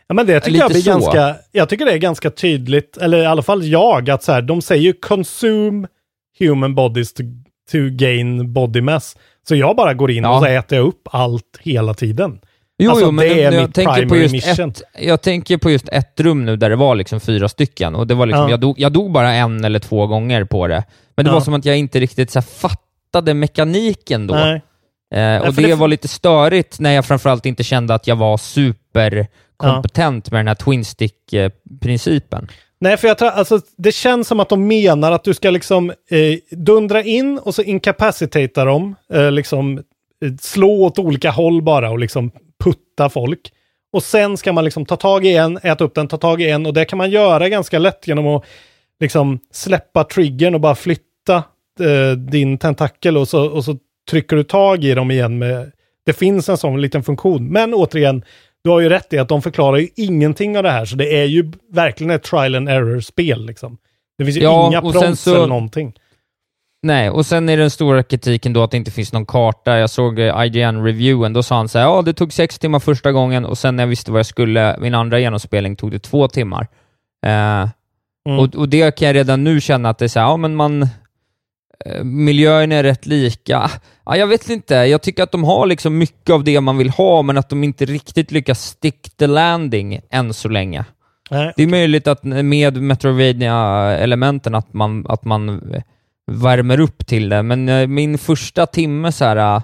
Ja 0.07 0.14
men 0.14 0.27
det 0.27 0.41
tycker 0.41 0.59
jag 0.59 0.70
blir 0.70 0.81
så. 0.81 0.91
ganska, 0.91 1.37
jag 1.53 1.68
tycker 1.68 1.85
det 1.87 1.93
är 1.93 1.99
ganska 1.99 2.31
tydligt, 2.31 2.97
eller 2.97 3.22
i 3.22 3.27
alla 3.27 3.43
fall 3.43 3.64
jag, 3.64 4.11
att 4.11 4.22
så 4.22 4.33
här, 4.33 4.43
de 4.43 4.62
säger 4.62 4.83
ju 4.83 4.93
consume 4.93 5.89
human 6.39 6.75
bodies 6.75 7.14
to, 7.14 7.22
to 7.72 7.79
gain 7.91 8.53
body 8.53 8.81
mass. 8.81 9.16
Så 9.49 9.55
jag 9.57 9.77
bara 9.77 9.95
går 9.95 10.11
in 10.11 10.25
ja. 10.25 10.37
och 10.37 10.43
så 10.43 10.47
äter 10.47 10.79
jag 10.79 10.87
upp 10.87 11.09
allt 11.11 11.61
hela 11.61 11.95
tiden. 11.95 12.41
Jo, 12.79 12.91
alltså, 12.91 13.05
jo 13.05 13.11
men 13.11 13.25
det 13.29 13.43
är 13.43 13.53
jag, 13.53 13.62
mitt 13.62 13.75
tänker 13.75 14.07
på 14.07 14.16
just 14.16 14.59
ett, 14.59 14.83
jag 14.99 15.22
tänker 15.22 15.59
på 15.59 15.70
just 15.70 15.89
ett 15.89 16.20
rum 16.20 16.45
nu 16.45 16.57
där 16.57 16.70
det 16.70 16.77
var 16.77 16.95
liksom 16.95 17.20
fyra 17.20 17.49
stycken 17.49 17.95
och 17.95 18.07
det 18.07 18.14
var 18.14 18.27
liksom, 18.27 18.43
ja. 18.43 18.51
jag, 18.51 18.61
dog, 18.61 18.79
jag 18.79 18.93
dog 18.93 19.12
bara 19.12 19.33
en 19.33 19.64
eller 19.64 19.79
två 19.79 20.07
gånger 20.07 20.45
på 20.45 20.66
det. 20.66 20.85
Men 21.16 21.25
det 21.25 21.31
ja. 21.31 21.35
var 21.35 21.41
som 21.41 21.55
att 21.55 21.64
jag 21.64 21.79
inte 21.79 22.01
riktigt 22.01 22.31
så 22.31 22.39
här, 22.39 22.47
fattade 22.47 23.35
mekaniken 23.35 24.27
då. 24.27 24.35
Nej. 24.35 24.62
Eh, 25.14 25.43
och 25.43 25.55
det, 25.55 25.62
det, 25.62 25.75
var 25.75 25.89
lite 25.89 26.09
störigt 26.09 26.81
när 26.81 26.93
jag 26.93 27.05
framförallt 27.05 27.47
inte 27.47 27.64
kände 27.64 27.95
att 27.95 28.07
jag 28.07 28.16
var 28.16 28.37
superkompetent 28.37 30.27
ja. 30.27 30.35
med 30.35 30.39
den 30.39 30.49
här 30.49 30.55
twin 30.55 30.85
stick-principen. 30.85 32.49
Nej, 32.79 32.97
för 32.97 33.09
jag 33.09 33.18
tror, 33.18 33.29
alltså 33.29 33.61
det 33.77 33.93
känns 33.93 34.29
som 34.29 34.41
att 34.41 34.49
de 34.49 34.66
menar 34.66 35.12
att 35.12 35.25
du 35.25 35.35
ska 35.35 35.51
liksom 35.51 35.91
eh, 35.91 36.57
dundra 36.59 37.03
in 37.03 37.39
och 37.39 37.55
så 37.55 37.62
incapacitata 37.62 38.64
dem, 38.64 38.95
eh, 39.12 39.31
liksom 39.31 39.83
slå 40.41 40.85
åt 40.85 40.99
olika 40.99 41.31
håll 41.31 41.62
bara 41.62 41.91
och 41.91 41.99
liksom 41.99 42.31
putta 42.64 43.09
folk. 43.09 43.52
Och 43.92 44.02
sen 44.02 44.36
ska 44.36 44.52
man 44.52 44.64
liksom 44.64 44.86
ta 44.86 44.96
tag 44.96 45.26
i 45.26 45.36
en, 45.36 45.59
äta 45.62 45.84
upp 45.84 45.94
den, 45.94 46.09
ta 46.09 46.16
tag 46.16 46.42
i 46.42 46.50
en 46.50 46.66
och 46.66 46.74
det 46.74 46.84
kan 46.84 46.96
man 46.96 47.11
göra 47.11 47.48
ganska 47.48 47.78
lätt 47.78 48.09
genom 48.09 48.26
att 48.26 48.44
liksom 49.00 49.38
släppa 49.52 50.05
triggern 50.05 50.55
och 50.55 50.61
bara 50.61 50.74
flytta 50.74 51.34
eh, 51.80 52.16
din 52.16 52.59
tentakel 52.59 53.16
och 53.16 53.28
så, 53.28 53.46
och 53.50 53.64
så 53.64 53.76
trycker 54.11 54.36
du 54.36 54.42
tag 54.44 54.84
i 54.84 54.94
dem 54.94 55.11
igen 55.11 55.38
med... 55.38 55.72
Det 56.07 56.12
finns 56.12 56.48
en 56.48 56.57
sån 56.57 56.80
liten 56.80 57.02
funktion. 57.02 57.48
Men 57.48 57.74
återigen, 57.74 58.24
du 58.64 58.70
har 58.70 58.80
ju 58.80 58.88
rätt 58.88 59.12
i 59.12 59.18
att 59.18 59.28
de 59.28 59.42
förklarar 59.42 59.76
ju 59.76 59.88
ingenting 59.96 60.57
av 60.57 60.62
det 60.62 60.70
här, 60.70 60.84
så 60.84 60.96
det 60.96 61.16
är 61.20 61.24
ju 61.24 61.52
verkligen 61.72 62.11
ett 62.11 62.22
trial 62.22 62.55
and 62.55 62.68
error-spel 62.68 63.46
liksom. 63.46 63.78
Det 64.18 64.24
finns 64.24 64.36
ju 64.36 64.40
Ja, 64.42 64.66
inga 64.68 64.80
prompts 64.80 65.22
så- 65.22 65.34
eller 65.34 65.46
någonting. 65.46 65.92
Nej, 66.85 67.11
och 67.11 67.26
sen 67.26 67.49
är 67.49 67.57
den 67.57 67.70
stora 67.70 68.03
kritiken 68.03 68.53
då 68.53 68.62
att 68.62 68.70
det 68.70 68.76
inte 68.76 68.91
finns 68.91 69.12
någon 69.12 69.26
karta. 69.26 69.78
Jag 69.78 69.91
såg 69.91 70.18
eh, 70.18 70.35
IGN-reviewen, 70.45 71.32
då 71.32 71.43
sa 71.43 71.57
han 71.57 71.68
så 71.68 71.78
här, 71.78 71.87
ja 71.87 72.03
det 72.03 72.12
tog 72.12 72.32
sex 72.32 72.59
timmar 72.59 72.78
första 72.78 73.12
gången 73.12 73.45
och 73.45 73.59
sen 73.59 73.76
när 73.76 73.82
jag 73.82 73.89
visste 73.89 74.12
vad 74.12 74.18
jag 74.18 74.26
skulle, 74.26 74.76
min 74.80 74.95
andra 74.95 75.18
genomspelning 75.18 75.76
tog 75.76 75.91
det 75.91 75.99
två 75.99 76.28
timmar. 76.28 76.66
Eh, 77.26 77.68
Mm. 78.28 78.39
och, 78.39 78.55
och 78.55 78.68
det 78.68 78.97
kan 78.97 79.07
jag 79.09 79.14
redan 79.16 79.45
nu 79.45 79.61
känna 79.61 79.89
att 79.89 79.99
det 79.99 80.05
är 80.05 80.09
så 80.09 80.20
här, 80.20 80.26
ja 80.26 80.37
men 80.37 80.57
man... 80.57 80.82
eh, 81.85 82.05
Miljöerna 82.05 82.74
är 82.74 82.82
rätt 82.82 83.07
lika. 83.07 83.70
Ja, 84.07 84.16
jag 84.16 84.26
vet 84.26 84.51
inte, 84.51 84.74
jag 84.74 85.03
tycker 85.03 85.22
att 85.22 85.32
de 85.32 85.45
har 85.45 85.66
liksom 85.66 85.99
mycket 85.99 86.30
av 86.30 86.45
det 86.45 86.61
man 86.61 86.78
vill 86.78 86.91
ha, 86.91 87.22
men 87.22 87.39
att 87.39 87.49
de 87.49 87.64
inte 87.64 87.85
riktigt 87.85 88.30
lyckas 88.32 88.62
stick 88.64 89.16
the 89.16 89.26
landing 89.26 90.01
än 90.11 90.35
så 90.35 90.49
länge. 90.49 90.85
Nej. 91.30 91.53
Det 91.57 91.62
är 91.62 91.66
möjligt 91.66 92.07
att 92.07 92.22
med 92.24 92.82
Metroidvania-elementen 92.82 94.55
att 94.55 94.72
man, 94.74 95.07
att 95.09 95.24
man 95.24 95.61
värmer 96.27 96.81
upp 96.81 97.07
till 97.07 97.29
det, 97.29 97.43
men 97.43 97.68
eh, 97.68 97.87
min 97.87 98.18
första 98.18 98.66
timme 98.66 99.12
så 99.12 99.25
här, 99.25 99.57
eh, 99.57 99.62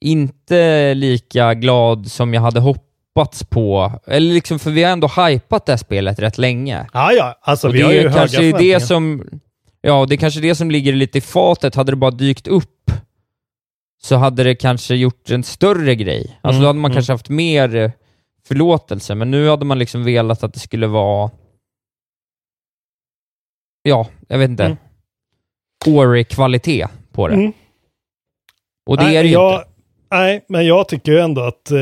inte 0.00 0.94
lika 0.94 1.54
glad 1.54 2.10
som 2.10 2.34
jag 2.34 2.42
hade 2.42 2.60
hoppats 2.60 3.44
på. 3.44 3.92
Eller 4.06 4.34
liksom, 4.34 4.58
för 4.58 4.70
vi 4.70 4.82
har 4.82 4.92
ändå 4.92 5.08
hypat 5.08 5.66
det 5.66 5.72
här 5.72 5.76
spelet 5.76 6.18
rätt 6.18 6.38
länge. 6.38 6.86
Ja, 6.92 7.12
ja, 7.12 7.38
alltså 7.42 7.68
Och 7.68 7.74
vi 7.74 7.82
har 7.82 7.88
det 7.88 7.94
ju 7.94 8.00
är 8.00 8.08
höga 8.08 8.14
kanske 8.20 8.36
förväntningar. 8.36 8.78
det 8.78 8.86
som, 8.86 9.24
ja, 9.80 10.06
det 10.08 10.14
är 10.14 10.16
kanske 10.16 10.40
det 10.40 10.54
som 10.54 10.70
ligger 10.70 10.92
lite 10.92 11.18
i 11.18 11.20
fatet. 11.20 11.74
Hade 11.74 11.92
det 11.92 11.96
bara 11.96 12.10
dykt 12.10 12.46
upp 12.48 12.90
så 14.02 14.16
hade 14.16 14.44
det 14.44 14.54
kanske 14.54 14.94
gjort 14.94 15.30
en 15.30 15.42
större 15.44 15.94
grej. 15.94 16.38
Alltså 16.40 16.58
Mm, 16.58 16.62
då 16.62 16.66
hade 16.66 16.78
man 16.78 16.90
mm. 16.90 16.96
kanske 16.96 17.12
haft 17.12 17.28
mer 17.28 17.76
eh, 17.76 17.90
förlåtelse, 18.48 19.14
men 19.14 19.30
nu 19.30 19.48
hade 19.48 19.64
man 19.64 19.78
liksom 19.78 20.04
velat 20.04 20.42
att 20.42 20.54
det 20.54 20.60
skulle 20.60 20.86
vara 20.86 21.30
Ja, 23.82 24.06
jag 24.28 24.38
vet 24.38 24.50
inte. 24.50 24.64
Mm. 24.64 24.76
Ori-kvalitet 25.86 26.86
på 27.12 27.28
det. 27.28 27.34
Mm. 27.34 27.52
Och 28.86 28.96
det 28.96 29.02
nej, 29.02 29.16
är 29.16 29.22
det 29.22 29.28
ju 29.28 29.34
jag, 29.34 29.54
inte. 29.54 29.68
Nej, 30.10 30.44
men 30.48 30.66
jag 30.66 30.88
tycker 30.88 31.12
ju 31.12 31.18
ändå 31.18 31.42
att... 31.42 31.70
Eh, 31.70 31.78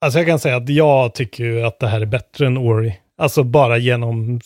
alltså 0.00 0.18
jag 0.18 0.26
kan 0.26 0.38
säga 0.38 0.56
att 0.56 0.68
jag 0.68 1.14
tycker 1.14 1.44
ju 1.44 1.62
att 1.62 1.78
det 1.78 1.86
här 1.86 2.00
är 2.00 2.06
bättre 2.06 2.46
än 2.46 2.58
Ori. 2.58 2.98
Alltså 3.18 3.42
bara 3.42 3.78
genom 3.78 4.40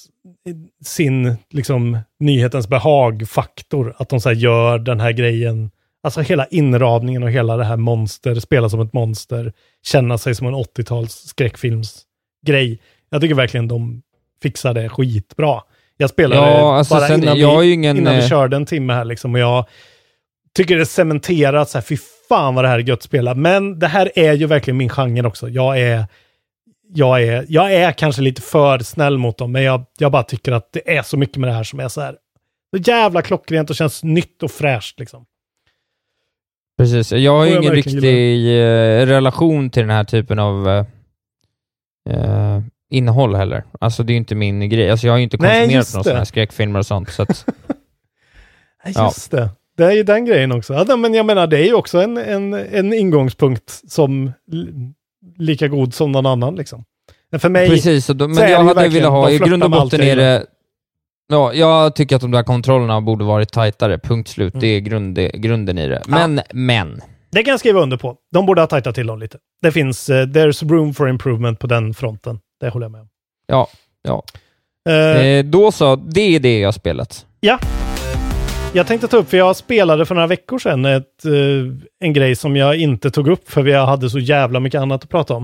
sin 0.84 1.36
liksom 1.50 1.98
nyhetens 2.20 2.68
behag-faktor. 2.68 3.94
Att 3.98 4.08
de 4.08 4.20
så 4.20 4.32
gör 4.32 4.78
den 4.78 5.00
här 5.00 5.12
grejen. 5.12 5.70
Alltså 6.02 6.20
hela 6.20 6.46
inramningen 6.46 7.22
och 7.22 7.30
hela 7.30 7.56
det 7.56 7.64
här 7.64 7.76
monster, 7.76 8.34
spela 8.34 8.68
som 8.68 8.80
ett 8.80 8.92
monster, 8.92 9.52
känna 9.82 10.18
sig 10.18 10.34
som 10.34 10.46
en 10.46 10.54
80-tals 10.54 11.12
skräckfilmsgrej. 11.12 12.80
Jag 13.10 13.20
tycker 13.20 13.34
verkligen 13.34 13.68
de 13.68 14.02
fixar 14.42 14.74
det 14.74 14.88
skitbra. 14.88 15.60
Jag 15.97 16.11
spelade 16.11 16.40
Ja, 16.40 16.76
alltså 16.76 16.94
bara 16.94 17.09
sen- 17.09 17.22
innan, 17.22 17.38
jag 17.38 17.61
vi, 17.61 17.72
ingen, 17.72 17.97
innan 17.97 18.14
vi 18.14 18.22
eh, 18.22 18.28
körde 18.28 18.57
en 18.57 18.66
timme 18.66 18.92
här 18.92 19.05
liksom 19.05 19.34
och 19.34 19.40
jag 19.40 19.64
tycker 20.57 20.76
det 20.76 20.86
cementerat 20.86 21.70
så 21.70 21.78
här, 21.78 21.82
fy 21.82 21.97
fan 22.28 22.55
vad 22.55 22.64
det 22.64 22.68
här 22.68 22.78
är 22.78 22.82
gött 22.82 22.99
att 22.99 23.03
spela. 23.03 23.34
Men 23.34 23.78
det 23.78 23.86
här 23.86 24.12
är 24.14 24.32
ju 24.32 24.47
verkligen 24.47 24.76
min 24.76 24.88
genre 24.88 25.26
också. 25.26 25.49
Jag 25.49 25.80
är, 25.80 26.05
jag 26.94 27.22
är, 27.22 27.44
jag 27.49 27.72
är 27.74 27.92
kanske 27.92 28.22
lite 28.22 28.42
för 28.42 28.78
snäll 28.78 29.18
mot 29.18 29.38
dem, 29.38 29.53
men 29.53 29.62
jag, 29.62 29.84
jag 29.99 30.12
bara 30.12 30.22
tycker 30.22 30.53
att 30.53 30.72
det 30.72 30.97
är 30.97 31.03
så 31.03 31.16
mycket 31.16 31.36
med 31.36 31.49
det 31.49 31.55
här 31.55 31.64
som 31.64 31.80
är 31.80 31.88
så 31.88 32.01
här, 32.01 32.16
så 32.76 32.90
jävla 32.90 33.22
klockrent 33.22 33.70
och 33.70 33.76
känns 33.76 34.05
nytt 34.05 34.42
och 34.42 34.51
fräscht 34.51 34.99
liksom. 34.99 35.24
Precis. 36.78 37.12
Jag 37.12 37.32
har 37.32 37.44
ju 37.47 37.57
ingen 37.57 37.72
riktig 37.72 38.47
eh, 38.47 39.07
relation 39.07 39.70
till 39.70 39.82
den 39.82 39.90
här 39.90 40.05
typen 40.05 40.38
av 40.38 40.68
eh, 40.68 40.84
eh, 42.11 42.61
innehåll 42.91 43.34
heller. 43.34 43.64
Alltså 43.80 44.03
det 44.03 44.11
är 44.11 44.14
ju 44.14 44.18
inte 44.18 44.34
min 44.34 44.68
grej. 44.68 44.91
Alltså 44.91 45.07
jag 45.07 45.12
har 45.12 45.18
ju 45.18 45.24
inte 45.24 45.37
Nej, 45.41 45.62
konsumerat 45.62 45.93
några 45.93 45.99
det. 45.99 46.05
sådana 46.05 46.18
här 46.18 46.24
skräckfilmer 46.24 46.78
och 46.78 46.87
sånt. 46.87 47.11
Så 47.11 47.22
att, 47.22 47.45
Ja, 48.84 48.91
Ja. 48.95 49.05
Just 49.05 49.30
det. 49.30 49.51
Det 49.76 49.84
är 49.84 49.93
ju 49.93 50.03
den 50.03 50.24
grejen 50.24 50.53
också. 50.53 50.84
Ja, 50.89 50.97
men 50.97 51.14
jag 51.14 51.26
menar, 51.26 51.47
det 51.47 51.59
är 51.59 51.64
ju 51.64 51.74
också 51.74 52.01
en, 52.01 52.16
en, 52.16 52.55
en 52.55 52.93
ingångspunkt 52.93 53.82
som 53.89 54.32
lika 55.39 55.68
god 55.68 55.95
som 55.95 56.12
någon 56.12 56.26
annan 56.26 56.57
liksom. 56.57 56.84
Men 57.30 57.41
för 57.41 57.49
mig, 57.49 57.68
precis, 57.68 58.07
då, 58.07 58.28
men 58.28 58.51
jag 58.51 58.64
hade 58.64 58.89
velat 58.89 59.11
ha, 59.11 59.30
i 59.30 59.39
grund 59.39 59.64
och 59.64 59.70
botten 59.70 60.01
är 60.01 60.16
det 60.16 60.47
Ja, 61.28 61.53
jag 61.53 61.95
tycker 61.95 62.16
att 62.16 62.22
de 62.22 62.30
där 62.30 62.43
kontrollerna 62.43 63.01
borde 63.01 63.24
varit 63.24 63.53
tajtare, 63.53 63.99
punkt 63.99 64.28
slut. 64.28 64.55
Mm. 64.55 64.61
Det 64.61 64.66
är 64.66 64.80
grund, 64.80 65.18
grunden 65.34 65.78
i 65.78 65.89
det. 65.89 66.03
Men, 66.07 66.41
men. 66.53 67.01
det 67.32 67.43
kan 67.43 67.51
jag 67.51 67.61
skriva 67.61 67.80
under 67.80 67.97
på. 67.97 68.16
De 68.32 68.47
borde 68.47 68.61
ha 68.62 68.66
tajtat 68.66 68.95
till 68.95 69.07
dem 69.07 69.18
lite. 69.18 69.39
Det 69.62 69.72
finns, 69.72 70.11
uh, 70.11 70.14
there's 70.14 70.68
room 70.68 70.95
for 70.95 71.09
improvement 71.09 71.59
på 71.59 71.66
den 71.66 71.95
fronten. 71.95 72.39
Det 72.61 72.68
håller 72.68 72.84
jag 72.84 72.90
med 72.92 73.00
om. 73.00 73.09
Ja, 73.46 73.68
ja. 74.02 74.22
Eh, 74.88 75.26
Eh, 75.26 75.44
då 75.44 75.72
så, 75.72 75.96
det 75.96 76.20
är 76.20 76.40
det 76.40 76.59
jag 76.59 76.66
har 76.66 76.72
spelat. 76.72 77.26
Jag 78.74 78.86
tänkte 78.86 79.09
ta 79.09 79.16
upp, 79.16 79.28
för 79.30 79.36
jag 79.36 79.57
spelade 79.57 80.07
för 80.07 80.14
några 80.14 80.26
veckor 80.26 80.59
sedan 80.59 80.84
ett, 80.84 81.24
eh, 81.24 81.32
en 82.00 82.12
grej 82.12 82.36
som 82.36 82.57
jag 82.57 82.76
inte 82.76 83.11
tog 83.11 83.28
upp 83.28 83.50
för 83.50 83.62
vi 83.62 83.72
hade 83.72 84.11
så 84.11 84.18
jävla 84.18 84.61
mycket 84.61 84.80
annat 84.80 85.04
att 85.04 85.11
prata 85.11 85.34
om. 85.34 85.42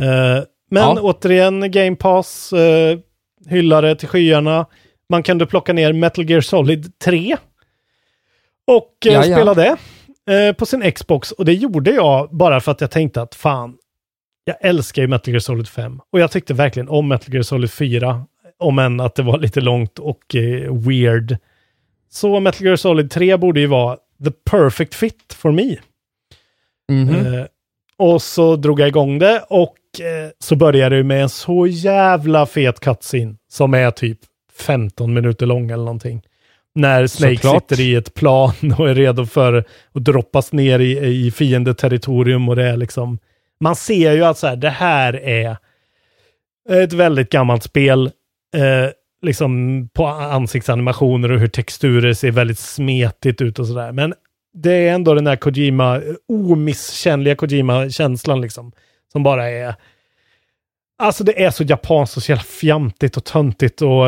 Eh, 0.00 0.44
men 0.70 0.82
Ja. 0.82 0.98
återigen, 1.00 1.70
Game 1.70 1.96
Pass 1.96 2.52
uh, 2.52 2.98
hyllade 3.48 3.96
till 3.96 4.08
skyarna. 4.08 4.66
Man 5.08 5.22
kunde 5.22 5.46
plocka 5.46 5.72
ner 5.72 5.92
Metal 5.92 6.30
Gear 6.30 6.40
Solid 6.40 6.98
3 6.98 7.36
och 8.66 8.96
Ja, 9.04 9.12
ja. 9.12 9.22
spela 9.22 9.54
det 9.54 9.76
eh, 10.30 10.52
på 10.52 10.66
sin 10.66 10.92
Xbox. 10.92 11.32
Och 11.32 11.44
det 11.44 11.52
gjorde 11.52 11.90
jag 11.90 12.28
bara 12.30 12.60
för 12.60 12.72
att 12.72 12.80
jag 12.80 12.90
tänkte 12.90 13.22
att 13.22 13.34
fan, 13.34 13.76
jag 14.48 14.56
älskar 14.60 15.02
ju 15.02 15.08
Metal 15.08 15.32
Gear 15.32 15.40
Solid 15.40 15.68
5. 15.68 16.00
Och 16.12 16.20
jag 16.20 16.30
tyckte 16.30 16.54
verkligen 16.54 16.88
om 16.88 17.08
Metal 17.08 17.34
Gear 17.34 17.42
Solid 17.42 17.70
4, 17.70 18.24
om 18.58 18.78
än 18.78 19.00
att 19.00 19.14
det 19.14 19.22
var 19.22 19.38
lite 19.38 19.60
långt 19.60 19.98
och 19.98 20.34
eh, 20.34 20.74
weird. 20.74 21.36
Så 22.10 22.40
Metal 22.40 22.66
Gear 22.66 22.76
Solid 22.76 23.10
3 23.10 23.36
borde 23.36 23.60
ju 23.60 23.66
vara 23.66 23.96
the 24.24 24.30
perfect 24.50 24.94
fit 24.94 25.32
for 25.32 25.52
me. 25.52 25.76
Mhm. 26.92 27.34
Eh, 27.34 27.44
och 27.98 28.22
så 28.22 28.56
drog 28.56 28.80
jag 28.80 28.88
igång 28.88 29.18
det 29.18 29.44
och 29.48 29.76
eh, 30.00 30.30
så 30.38 30.56
började 30.56 30.96
det 30.96 31.02
med 31.02 31.22
en 31.22 31.28
så 31.28 31.66
jävla 31.66 32.46
fet 32.46 32.80
cutscene 32.80 33.34
som 33.48 33.74
är 33.74 33.90
typ 33.90 34.18
15 34.58 35.14
minuter 35.14 35.46
lång 35.46 35.70
eller 35.70 35.84
någonting. 35.84 36.22
När 36.74 37.06
Snake 37.06 37.36
Såklart. 37.36 37.62
sitter 37.70 37.82
i 37.82 37.94
ett 37.94 38.14
plan 38.14 38.52
och 38.78 38.90
är 38.90 38.94
redo 38.94 39.26
för 39.26 39.54
att 39.92 40.04
droppas 40.04 40.52
ner 40.52 40.78
i, 40.78 40.98
i 40.98 41.30
fiendeterritorium 41.30 42.48
och 42.48 42.56
det 42.56 42.68
är 42.68 42.76
liksom... 42.76 43.18
Man 43.60 43.76
ser 43.76 44.12
ju 44.12 44.24
att 44.24 44.38
så 44.38 44.46
här, 44.46 44.56
det 44.56 44.70
här 44.70 45.16
är 45.16 45.56
ett 46.70 46.92
väldigt 46.92 47.30
gammalt 47.30 47.62
spel. 47.62 48.10
Eh, 48.56 48.90
liksom 49.22 49.88
på 49.94 50.06
ansiktsanimationer 50.06 51.32
och 51.32 51.40
hur 51.40 51.48
texturer 51.48 52.12
ser 52.12 52.30
väldigt 52.30 52.58
smetigt 52.58 53.40
ut 53.40 53.58
och 53.58 53.66
sådär. 53.66 53.92
Men 53.92 54.14
det 54.54 54.72
är 54.72 54.94
ändå 54.94 55.14
den 55.14 55.24
där 55.24 55.36
Kojima, 55.36 56.02
omisskännliga 56.28 57.36
Kojima-känslan 57.36 58.40
liksom. 58.40 58.72
Som 59.12 59.22
bara 59.22 59.50
är... 59.50 59.74
Alltså 60.98 61.24
det 61.24 61.44
är 61.44 61.50
så 61.50 61.62
japanskt 61.62 62.16
och 62.16 62.22
så 62.22 62.32
jävla 62.32 62.44
fjantigt 62.44 63.16
och 63.16 63.24
töntigt 63.24 63.82
och... 63.82 64.06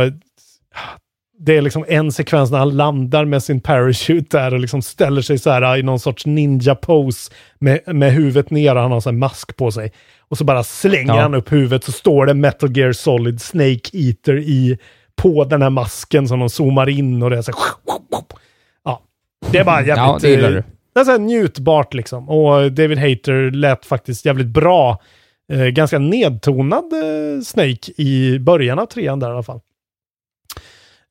Det 1.41 1.57
är 1.57 1.63
liksom 1.63 1.85
en 1.89 2.13
sekvens 2.13 2.51
när 2.51 2.59
han 2.59 2.77
landar 2.77 3.25
med 3.25 3.43
sin 3.43 3.61
parachute 3.61 4.39
där 4.39 4.55
och 4.55 4.61
liksom 4.61 4.83
ställer 4.83 5.23
sig 5.23 5.39
så 5.39 5.51
här 5.51 5.77
i 5.77 5.83
någon 5.83 6.01
sorts 6.01 6.27
ninja-pose 6.27 7.33
med, 7.59 7.81
med 7.87 8.13
huvudet 8.13 8.51
ner 8.51 8.75
och 8.75 8.83
han 8.83 8.93
har 8.93 9.01
så 9.01 9.11
här 9.11 9.17
mask 9.17 9.57
på 9.57 9.71
sig. 9.71 9.93
Och 10.29 10.39
så 10.39 10.45
bara 10.45 10.65
slänger 10.65 11.15
Ja. 11.15 11.21
han 11.21 11.35
upp 11.35 11.53
huvudet 11.53 11.85
så 11.85 11.93
står 11.93 12.27
det 12.27 12.35
Metal 12.35 12.77
Gear 12.77 12.93
Solid 12.93 13.41
Snake 13.41 13.91
Eater 13.93 14.39
i 14.39 14.79
på 15.17 15.45
den 15.45 15.63
här 15.63 15.71
masken 15.71 16.29
som 16.29 16.39
de 16.39 16.51
zoomar 16.51 16.89
in 16.89 17.23
och 17.23 17.31
det 17.31 17.39
är 17.39 17.43
så 17.43 17.53
här, 17.53 17.61
Ja, 18.85 19.03
det 19.51 19.59
är 19.59 19.65
bara 19.65 19.81
jävligt... 19.81 19.97
Ja, 19.97 20.19
det 20.21 20.29
gillar 20.29 20.49
eh, 20.49 20.55
du. 20.55 20.63
Det 20.95 21.01
är 21.01 21.05
så 21.05 21.11
här 21.11 21.19
njutbart 21.19 21.95
liksom. 21.95 22.29
Och 22.29 22.73
David 22.73 22.99
Hayter 22.99 23.51
lät 23.51 23.87
faktiskt 23.87 24.25
jävligt 24.25 24.47
bra. 24.47 25.01
Eh, 25.53 25.65
ganska 25.67 25.99
nedtonad 25.99 26.85
eh, 26.93 27.43
Snake 27.43 27.93
i 27.97 28.39
början 28.39 28.79
av 28.79 28.87
trean 28.87 29.21
där 29.21 29.29
i 29.29 29.33
alla 29.33 29.43
fall. 29.43 29.61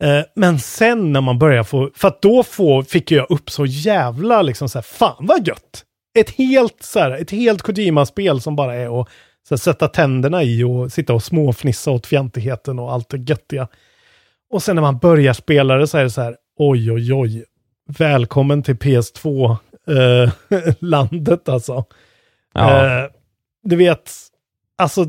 Eh, 0.03 0.21
men 0.35 0.59
sen 0.59 1.13
när 1.13 1.21
man 1.21 1.39
börjar 1.39 1.63
få, 1.63 1.91
för 1.95 2.07
att 2.07 2.21
då 2.21 2.43
få, 2.43 2.83
fick 2.83 3.11
jag 3.11 3.31
upp 3.31 3.49
så 3.49 3.65
jävla 3.65 4.41
liksom 4.41 4.69
så 4.69 4.77
här, 4.77 4.83
fan 4.83 5.15
vad 5.19 5.47
gött! 5.47 5.83
Ett 6.19 6.29
helt 6.29 6.83
så 6.83 6.99
här, 6.99 7.11
ett 7.11 7.31
helt 7.31 7.61
Kojima-spel 7.61 8.41
som 8.41 8.55
bara 8.55 8.75
är 8.75 9.01
att 9.01 9.09
så 9.47 9.55
här, 9.55 9.57
sätta 9.57 9.87
tänderna 9.87 10.43
i 10.43 10.63
och 10.63 10.91
sitta 10.91 11.13
och 11.13 11.23
småfnissa 11.23 11.91
åt 11.91 12.07
fjantigheten 12.07 12.79
och 12.79 12.93
allt 12.93 13.09
det 13.09 13.17
göttiga. 13.17 13.67
Och 14.49 14.63
sen 14.63 14.75
när 14.75 14.81
man 14.81 14.97
börjar 14.97 15.33
spela 15.33 15.75
det 15.75 15.87
så 15.87 15.97
är 15.97 16.03
det 16.03 16.09
så 16.09 16.21
här, 16.21 16.35
oj 16.57 16.91
oj 16.91 17.13
oj, 17.13 17.45
välkommen 17.87 18.63
till 18.63 18.75
PS2-landet 18.75 21.49
alltså. 21.53 21.85
Ja. 22.53 22.85
Eh, 22.85 23.05
du 23.63 23.75
vet, 23.75 24.11
alltså 24.77 25.01
eh, 25.01 25.07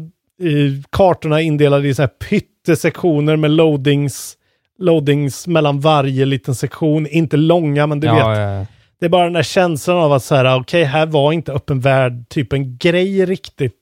kartorna 0.91 1.41
är 1.41 1.45
indelade 1.45 1.89
i 1.89 1.95
så 1.95 2.03
här 2.03 2.09
pyttesektioner 2.09 3.37
med 3.37 3.51
loadings, 3.51 4.38
loadings 4.79 5.47
mellan 5.47 5.81
varje 5.81 6.25
liten 6.25 6.55
sektion. 6.55 7.07
Inte 7.07 7.37
långa, 7.37 7.87
men 7.87 8.01
du 8.01 8.07
ja, 8.07 8.15
vet. 8.15 8.39
ja, 8.39 8.41
ja. 8.41 8.67
Det 9.01 9.07
är 9.07 9.11
bara 9.11 9.25
den 9.25 9.33
där 9.33 9.43
känslan 9.43 9.97
av 9.97 10.13
att 10.13 10.25
så 10.25 10.35
här, 10.35 10.61
okej, 10.61 10.85
här 10.85 11.07
var 11.07 11.33
inte 11.33 11.53
öppen 11.53 11.81
värld 11.81 12.29
typ 12.29 12.53
en 12.53 12.79
grej 12.79 13.27
riktigt 13.27 13.75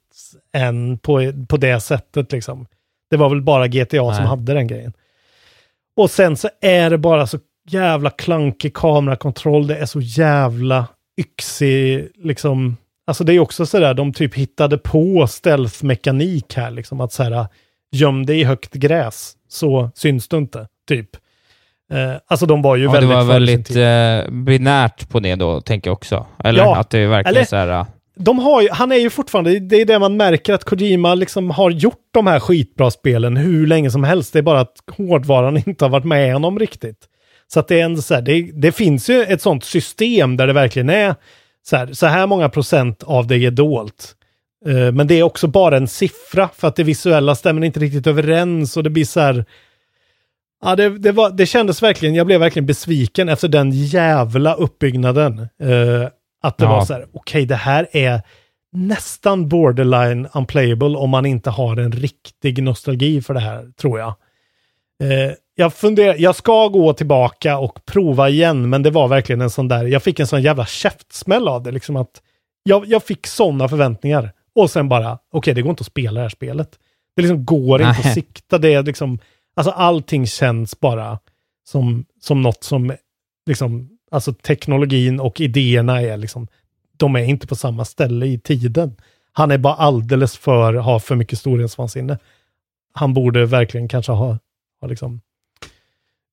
än 0.53 0.99
på, 0.99 1.33
på 1.49 1.57
det 1.57 1.81
sättet 1.81 2.33
liksom. 2.33 2.67
Det 3.11 3.17
var 3.17 3.29
väl 3.29 3.43
bara 3.43 3.69
GTA 3.69 4.15
som 4.15 4.23
Nej. 4.23 4.27
hade 4.27 4.55
den 4.55 4.67
grejen. 4.67 4.93
Och 5.97 6.11
sen 6.11 6.37
så 6.37 6.49
är 6.61 6.91
det 6.91 6.99
bara 6.99 7.27
så 7.27 7.39
jävla 7.69 8.11
klankig 8.11 8.75
kamerakontroll. 8.75 9.67
Det 9.67 9.77
är 9.77 9.87
så 9.87 10.01
jävla 10.01 10.87
yxig, 11.21 12.09
liksom. 12.15 12.77
Alltså 13.07 13.25
det 13.25 13.33
är 13.33 13.39
också 13.39 13.67
sådär, 13.67 13.95
de 13.95 14.13
typ 14.13 14.35
hittade 14.35 14.79
på 14.79 15.27
stealth-mekanik 15.27 16.57
här, 16.57 16.71
liksom. 16.71 17.01
Att 17.01 17.13
så 17.13 17.23
här, 17.23 17.47
göm 17.93 18.27
dig 18.27 18.41
i 18.41 18.45
högt 18.45 18.75
gräs, 18.75 19.37
så 19.49 19.91
syns 19.95 20.29
du 20.29 20.37
inte, 20.37 20.69
typ. 20.87 21.09
Eh, 21.93 22.13
alltså 22.27 22.47
de 22.47 22.63
var 22.63 22.77
ju 22.77 22.85
Ja, 22.85 22.89
det 22.91 22.95
väldigt 23.07 23.11
var 23.17 23.25
före 23.25 23.47
sin 23.47 23.57
väldigt 23.57 23.77
eh, 24.31 24.33
binärt 24.45 25.09
på 25.09 25.21
det 25.21 25.35
då, 25.35 25.61
tänker 25.61 25.91
jag 25.91 25.95
också. 25.97 26.27
Eller 26.45 26.59
Ja, 26.65 26.77
att 26.77 26.91
det 26.91 26.99
är 26.99 27.07
verkligen 27.07 27.37
eller- 27.37 27.47
så 27.47 27.57
här... 27.57 27.69
ah, 27.69 27.87
de 28.19 28.39
har 28.39 28.63
ju, 28.63 28.69
han 28.73 28.93
är 28.93 28.97
ju 28.97 29.11
fortfarande, 29.11 29.59
det 29.61 29.77
är 29.81 29.85
det 29.85 29.99
man 29.99 30.17
märker 30.17 30.55
att 30.55 30.65
Kojima 30.65 31.15
liksom 31.15 31.51
har 31.51 31.71
gjort 31.71 32.01
de 32.15 32.27
här 32.27 32.41
skitbra 32.41 32.91
spelen 32.91 33.37
hur 33.37 33.67
länge 33.67 33.91
som 33.91 34.05
helst. 34.05 34.33
Det 34.33 34.39
är 34.39 34.43
bara 34.43 34.61
att 34.61 34.77
hårdvaran 34.97 35.57
inte 35.67 35.85
har 35.85 35.91
varit 35.91 36.05
med 36.05 36.33
honom 36.33 36.59
riktigt. 36.59 36.99
Så 37.53 37.61
att 37.61 37.69
det 37.69 37.81
är 37.81 37.85
ändå 37.85 38.03
så 38.03 38.15
här, 38.15 38.23
det, 38.23 38.51
det 38.55 38.73
finns 38.73 39.11
ju 39.11 39.23
ett 39.23 39.43
sånt 39.43 39.65
system 39.65 40.37
där 40.37 40.47
det 40.47 40.53
verkligen 40.53 40.91
är 40.91 41.15
så 41.67 41.77
här, 41.77 41.93
så 41.93 42.07
här 42.07 42.27
många 42.27 42.49
procent 42.49 43.03
av 43.03 43.27
det 43.27 43.37
är 43.37 43.51
dolt. 43.51 44.15
Eh, 44.67 44.93
men 44.93 45.07
det 45.07 45.15
är 45.19 45.23
också 45.23 45.47
bara 45.47 45.77
en 45.77 45.89
siffra 45.89 46.49
för 46.57 46.69
att 46.69 46.77
det 46.77 46.83
visuella 46.85 47.35
stämmer 47.35 47.65
inte 47.67 47.81
riktigt 47.81 48.07
överens 48.07 48.77
och 48.77 48.83
det 48.83 48.91
blir 48.91 49.05
så 49.05 49.21
här, 49.21 49.45
Ja, 50.65 50.77
det, 50.77 50.99
det, 50.99 51.13
var, 51.13 51.31
det 51.31 51.47
kändes 51.47 51.83
verkligen, 51.83 52.15
jag 52.15 52.27
blev 52.27 52.41
verkligen 52.41 52.67
besviken 52.67 53.29
efter 53.29 53.49
den 53.49 53.71
jävla 53.73 54.55
uppbyggnaden. 54.55 55.39
Eh, 55.39 56.09
att 56.43 56.59
det 56.59 56.65
Ja. 56.65 56.71
var 56.71 56.85
så 56.85 56.93
här, 56.93 57.07
okej 57.13 57.47
det 57.47 57.55
här 57.57 57.89
är 57.93 58.21
nästan 58.73 59.49
borderline 59.49 60.29
unplayable 60.35 60.97
om 60.97 61.11
man 61.11 61.27
inte 61.27 61.51
har 61.51 61.77
en 61.77 61.93
riktig 61.93 62.63
nostalgi 62.63 63.23
för 63.23 63.35
det 63.35 63.41
här, 63.41 63.67
tror 63.81 63.99
jag. 63.99 64.15
Eh, 65.03 65.33
jag 65.55 65.75
funderar, 65.75 66.17
jag 66.19 66.37
ska 66.37 66.69
gå 66.69 66.93
tillbaka 66.93 67.59
och 67.59 67.85
prova 67.85 68.29
igen, 68.29 68.69
men 68.71 68.83
det 68.83 68.91
var 68.91 69.09
verkligen 69.09 69.41
en 69.41 69.51
sån 69.51 69.69
där, 69.69 69.85
jag 69.85 70.03
fick 70.03 70.21
en 70.21 70.27
sån 70.27 70.43
jävla 70.43 70.67
käftsmäll 70.67 71.49
av 71.49 71.63
det, 71.63 71.71
liksom 71.71 71.97
att 71.97 72.23
jag, 72.63 72.87
jag 72.87 73.03
fick 73.03 73.27
sådana 73.27 73.69
förväntningar. 73.69 74.33
Och 74.55 74.71
sen 74.71 74.89
bara, 74.89 75.19
okej 75.33 75.55
det 75.55 75.63
går 75.63 75.71
inte 75.71 75.81
att 75.83 75.87
spela 75.87 76.15
det 76.15 76.21
här 76.25 76.29
spelet. 76.29 76.69
Det 77.17 77.23
liksom 77.23 77.45
går 77.45 77.81
inte 77.83 77.99
Nej. 78.01 78.09
att 78.09 78.15
sikta, 78.15 78.59
det 78.59 78.75
är 78.75 78.83
liksom, 78.83 79.19
alltså 79.57 79.71
allting 79.71 80.27
känns 80.27 80.81
bara 80.81 81.19
som, 81.69 82.05
som 82.21 82.43
något 82.43 82.65
som, 82.65 82.93
liksom, 83.47 83.89
alltså 84.11 84.33
teknologin 84.33 85.21
och 85.21 85.41
idéerna 85.41 86.03
är 86.03 86.17
liksom, 86.17 86.49
de 86.97 87.17
är 87.17 87.25
inte 87.25 87.47
på 87.47 87.57
samma 87.57 87.85
ställe 87.85 88.27
i 88.27 88.39
tiden. 88.39 88.97
Han 89.33 89.51
är 89.51 89.59
bara 89.59 89.75
alldeles 89.75 90.37
för, 90.37 90.75
har 90.75 90.99
för 90.99 91.17
mycket 91.17 91.39
storhetsvansinne. 91.39 92.19
Han 92.93 93.15
borde 93.15 93.47
verkligen 93.47 93.89
kanske 93.89 94.13
ha, 94.13 94.39
ha 94.81 94.89
liksom 94.89 95.21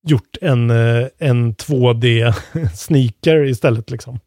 gjort 0.06 0.36
en, 0.40 0.70
eh, 0.70 1.06
en 1.18 1.54
2D-sneaker 1.54 3.44
istället 3.48 3.90
liksom. 3.90 4.20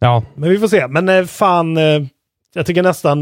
Ja, 0.00 0.24
Men 0.34 0.50
vi 0.50 0.58
får 0.58 0.68
se. 0.68 0.88
Men 0.88 1.08
eh, 1.08 1.24
fan, 1.24 1.76
eh, 1.76 2.02
jag 2.54 2.66
tycker 2.66 2.82
nästan 2.82 3.20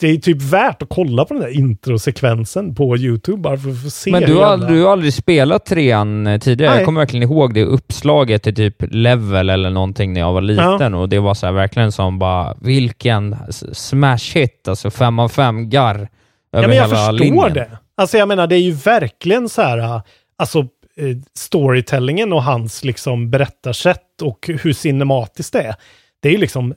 det 0.00 0.08
är 0.08 0.16
typ 0.16 0.42
värt 0.42 0.82
att 0.82 0.88
kolla 0.88 1.24
på 1.24 1.34
den 1.34 1.42
där 1.42 1.50
introsekvensen 1.58 2.74
på 2.74 2.96
YouTube 2.96 3.38
bara 3.38 3.56
för 3.56 3.70
att 3.70 3.82
få 3.82 3.90
se. 3.90 4.10
men 4.10 4.22
du 4.22 4.34
har, 4.34 4.56
du 4.56 4.82
har 4.82 4.92
aldrig 4.92 5.14
spelat 5.14 5.66
trean 5.66 6.26
eh, 6.26 6.38
tidigare? 6.38 6.70
Nej. 6.70 6.78
Jag 6.78 6.86
kommer 6.86 7.00
verkligen 7.00 7.30
ihåg 7.30 7.54
det 7.54 7.64
uppslaget 7.64 8.42
till 8.42 8.54
typ 8.54 8.76
level 8.90 9.50
eller 9.50 9.70
någonting 9.70 10.12
när 10.12 10.20
jag 10.20 10.32
var 10.32 10.40
liten 10.40 10.94
och 10.94 11.08
det 11.08 11.18
var 11.18 11.34
så 11.34 11.46
här 11.46 11.52
verkligen 11.52 11.92
som 11.92 12.18
bara, 12.18 12.56
vilken 12.60 13.36
smash 13.72 14.34
hit, 14.34 14.68
alltså 14.68 14.90
fem 14.90 15.18
av 15.18 15.28
fem 15.28 15.70
garr 15.70 15.94
över 15.94 16.08
Ja, 16.62 16.68
men 16.68 16.76
jag 16.76 16.84
hela 16.84 16.96
förstår 16.96 17.12
linjen. 17.12 17.52
det. 17.54 17.78
Alltså 17.96 18.18
jag 18.18 18.28
menar, 18.28 18.46
det 18.46 18.56
är 18.56 18.60
ju 18.60 18.72
verkligen 18.72 19.48
så 19.48 19.62
här, 19.62 20.00
alltså 20.38 20.58
eh, 20.96 21.16
storytellingen 21.38 22.32
och 22.32 22.42
hans 22.42 22.84
liksom 22.84 23.30
berättarsätt 23.30 24.22
och 24.22 24.50
hur 24.62 24.72
cinematiskt 24.72 25.52
det 25.52 25.62
är. 25.62 25.74
Det 26.22 26.28
är 26.28 26.32
ju 26.32 26.38
liksom, 26.38 26.74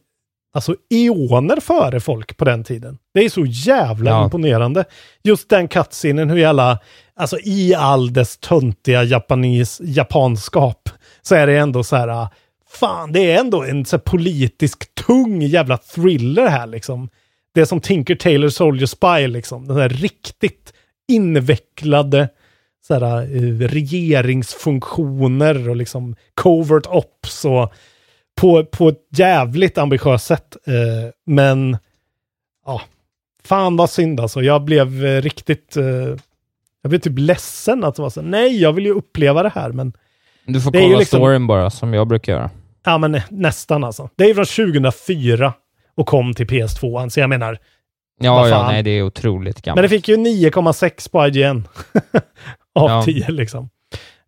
alltså 0.57 0.75
eoner 0.89 1.59
före 1.59 1.99
folk 1.99 2.37
på 2.37 2.45
den 2.45 2.63
tiden. 2.63 2.97
Det 3.13 3.25
är 3.25 3.29
så 3.29 3.45
jävla 3.45 4.11
Ja. 4.11 4.23
imponerande. 4.23 4.85
Just 5.23 5.49
den 5.49 5.67
cutscenen, 5.67 6.29
hur 6.29 6.37
jävla, 6.37 6.79
alltså 7.15 7.37
i 7.43 7.75
all 7.75 8.13
dess 8.13 8.37
töntiga 8.37 9.03
japanis, 9.03 9.81
japanskap, 9.83 10.89
så 11.21 11.35
är 11.35 11.47
det 11.47 11.57
ändå 11.57 11.83
så 11.83 11.95
här, 11.95 12.27
fan, 12.79 13.11
det 13.11 13.31
är 13.31 13.39
ändå 13.39 13.63
en 13.63 13.85
så 13.85 13.99
politisk 13.99 14.95
tung 15.07 15.41
jävla 15.41 15.77
thriller 15.77 16.47
här 16.47 16.67
liksom. 16.67 17.09
Det 17.53 17.61
är 17.61 17.65
som 17.65 17.81
Tinker 17.81 18.15
Tailor 18.15 18.49
Soldier 18.49 18.87
Spy 18.87 19.27
liksom. 19.27 19.67
Den 19.67 19.77
här 19.77 19.89
riktigt 19.89 20.73
invecklade 21.11 22.29
så 22.87 22.93
här, 22.93 23.21
eh, 23.21 23.67
regeringsfunktioner 23.67 25.69
och 25.69 25.75
liksom 25.75 26.15
covert 26.35 26.85
ops 26.89 27.45
och 27.45 27.73
på, 28.37 28.65
på 28.65 28.89
ett 28.89 29.03
jävligt 29.17 29.77
ambitiöst 29.77 30.25
sätt. 30.25 30.57
Eh, 30.67 30.73
men 31.25 31.77
ja, 32.65 32.81
fan 33.43 33.77
vad 33.77 33.89
synd 33.89 34.19
alltså. 34.19 34.41
Jag 34.41 34.63
blev 34.63 35.05
eh, 35.05 35.21
riktigt, 35.21 35.77
eh, 35.77 35.85
jag 36.81 36.89
blev 36.89 36.99
typ 36.99 37.19
ledsen 37.19 37.83
att 37.83 37.95
det 37.95 38.01
var 38.01 38.09
så. 38.09 38.21
Nej, 38.21 38.61
jag 38.61 38.73
vill 38.73 38.85
ju 38.85 38.91
uppleva 38.93 39.43
det 39.43 39.51
här, 39.55 39.71
men 39.71 39.93
Du 40.45 40.61
får 40.61 40.75
ju 40.75 40.81
kolla 40.81 40.97
liksom- 40.99 41.17
storyn 41.19 41.47
bara, 41.47 41.69
som 41.69 41.93
jag 41.93 42.07
brukar 42.07 42.33
göra. 42.33 42.49
ja, 42.85 42.97
men 42.97 43.21
nästan 43.29 43.83
alltså. 43.83 44.09
Det 44.15 44.23
är 44.29 44.33
från 44.33 44.45
2004 44.45 45.53
och 45.95 46.07
kom 46.07 46.33
till 46.33 46.47
PS2, 46.47 47.09
så 47.09 47.19
jag 47.19 47.29
menar, 47.29 47.57
Ja, 48.19 48.49
ja, 48.49 48.67
nej, 48.67 48.83
det 48.83 48.89
är 48.91 49.01
otroligt 49.03 49.61
gammalt. 49.61 49.75
Men 49.75 49.81
det 49.83 49.89
fick 49.89 50.07
ju 50.07 50.15
9,6 50.17 51.11
på 51.11 51.27
IGN. 51.27 51.67
Av 52.75 52.89
Ja. 52.89 53.03
10 53.05 53.31
liksom. 53.31 53.69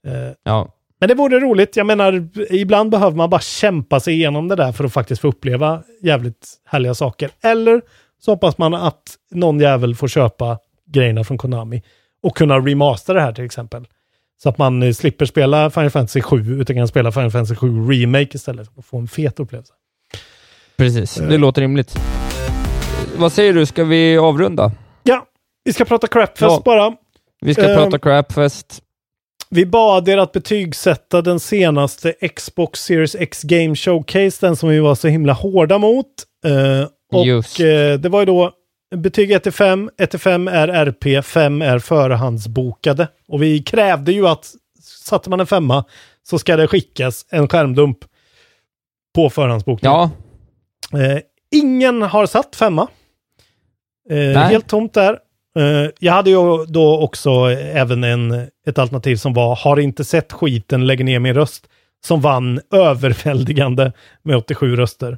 Eh, 0.08 0.14
Ja, 0.44 0.74
Men 1.00 1.10
det 1.10 1.16
vore 1.16 1.40
roligt. 1.40 1.76
Jag 1.76 1.86
menar, 1.88 2.28
ibland 2.50 2.92
behöver 2.92 3.18
man 3.18 3.30
bara 3.30 3.42
kämpa 3.42 4.00
sig 4.00 4.14
igenom 4.14 4.48
det 4.48 4.56
där 4.56 4.72
för 4.72 4.84
att 4.84 4.94
faktiskt 4.94 5.22
få 5.22 5.28
uppleva 5.28 5.84
jävligt 6.04 6.48
härliga 6.66 6.94
saker. 6.94 7.30
Eller 7.44 7.82
så 8.20 8.32
hoppas 8.32 8.58
man 8.58 8.74
att 8.74 9.04
någon 9.32 9.60
jävel 9.60 9.96
får 9.96 10.08
köpa 10.08 10.58
grejerna 10.92 11.24
från 11.24 11.38
Konami 11.38 11.82
och 12.24 12.38
kunna 12.38 12.60
remastera 12.60 13.18
det 13.18 13.22
här 13.24 13.34
till 13.34 13.46
exempel. 13.46 13.88
Så 14.44 14.50
att 14.50 14.58
man 14.58 14.84
eh, 14.84 14.92
slipper 14.92 15.26
spela 15.26 15.70
Final 15.70 15.90
Fantasy 15.90 16.22
7 16.22 16.62
utan 16.62 16.76
kan 16.76 16.88
spela 16.88 17.12
Final 17.12 17.32
Fantasy 17.32 17.56
7 17.56 17.68
Remake 17.92 18.30
istället 18.36 18.70
och 18.76 18.86
få 18.86 18.98
en 18.98 19.08
fet 19.08 19.40
upplevelse. 19.40 19.74
precis. 20.78 21.18
Eh. 21.18 21.28
Det 21.30 21.38
låter 21.38 21.62
rimligt. 21.62 22.00
Vad 23.18 23.32
säger 23.32 23.54
du, 23.54 23.66
ska 23.66 23.84
vi 23.84 24.18
avrunda? 24.18 24.72
Ja, 25.04 25.26
vi 25.64 25.74
ska 25.74 25.86
prata 25.86 26.08
Crapfest 26.08 26.42
Ja. 26.42 26.62
bara. 26.66 26.94
Vi 27.42 27.54
ska 27.54 27.70
Ehm. 27.70 27.76
prata 27.78 28.00
Crapfest. 28.00 28.80
Vi 29.50 29.66
bad 29.66 30.10
er 30.10 30.18
att 30.18 30.32
betygsätta 30.32 31.22
den 31.22 31.40
senaste 31.40 32.12
Xbox 32.12 32.80
Series 32.84 33.16
X 33.16 33.44
Game 33.44 33.76
Showcase, 33.76 34.46
den 34.48 34.56
som 34.56 34.70
vi 34.70 34.80
var 34.80 34.96
så 34.96 35.08
himla 35.08 35.34
hårda 35.34 35.78
mot. 35.78 36.06
Eh, 36.46 36.88
och 37.12 37.62
eh, 37.62 38.00
det 38.00 38.10
var 38.10 38.20
ju 38.20 38.26
då 38.26 38.52
betyg 38.96 39.32
1 39.32 39.44
till 39.44 39.52
5. 39.52 39.90
1 39.98 40.12
till 40.12 40.20
5 40.20 40.48
är 40.48 40.68
RP, 40.68 41.26
5 41.26 41.62
är 41.62 41.80
förhandsbokade. 41.80 43.08
Och 43.28 43.44
vi 43.44 43.64
krävde 43.64 44.12
ju 44.12 44.28
att 44.28 44.54
satte 45.06 45.30
man 45.30 45.40
en 45.40 45.48
femma 45.48 45.86
så 46.24 46.40
ska 46.40 46.56
det 46.56 46.68
skickas 46.68 47.26
en 47.30 47.48
skärmdump 47.48 47.98
på 49.16 49.30
förhandsbokning. 49.30 49.92
Ja, 49.92 50.12
Eh, 50.94 51.20
ingen 51.52 52.02
har 52.02 52.26
satt 52.26 52.56
femma. 52.56 52.88
Helt 54.50 54.68
tomt 54.68 54.94
där. 54.94 55.20
Eh, 55.58 55.92
jag 56.00 56.14
hade 56.14 56.30
ju 56.30 56.66
då 56.68 57.00
också 57.02 57.30
även 57.74 58.04
en, 58.04 58.48
ett 58.68 58.78
alternativ 58.78 59.16
som 59.16 59.34
var 59.34 59.56
har 59.56 59.80
inte 59.80 60.04
sett 60.04 60.34
skiten, 60.34 60.88
lägger 60.88 61.04
ner 61.04 61.20
min 61.20 61.34
röst. 61.34 61.68
Som 62.06 62.22
vann 62.22 62.60
överväldigande 62.74 63.92
med 64.24 64.36
87 64.36 64.76
röster. 64.76 65.18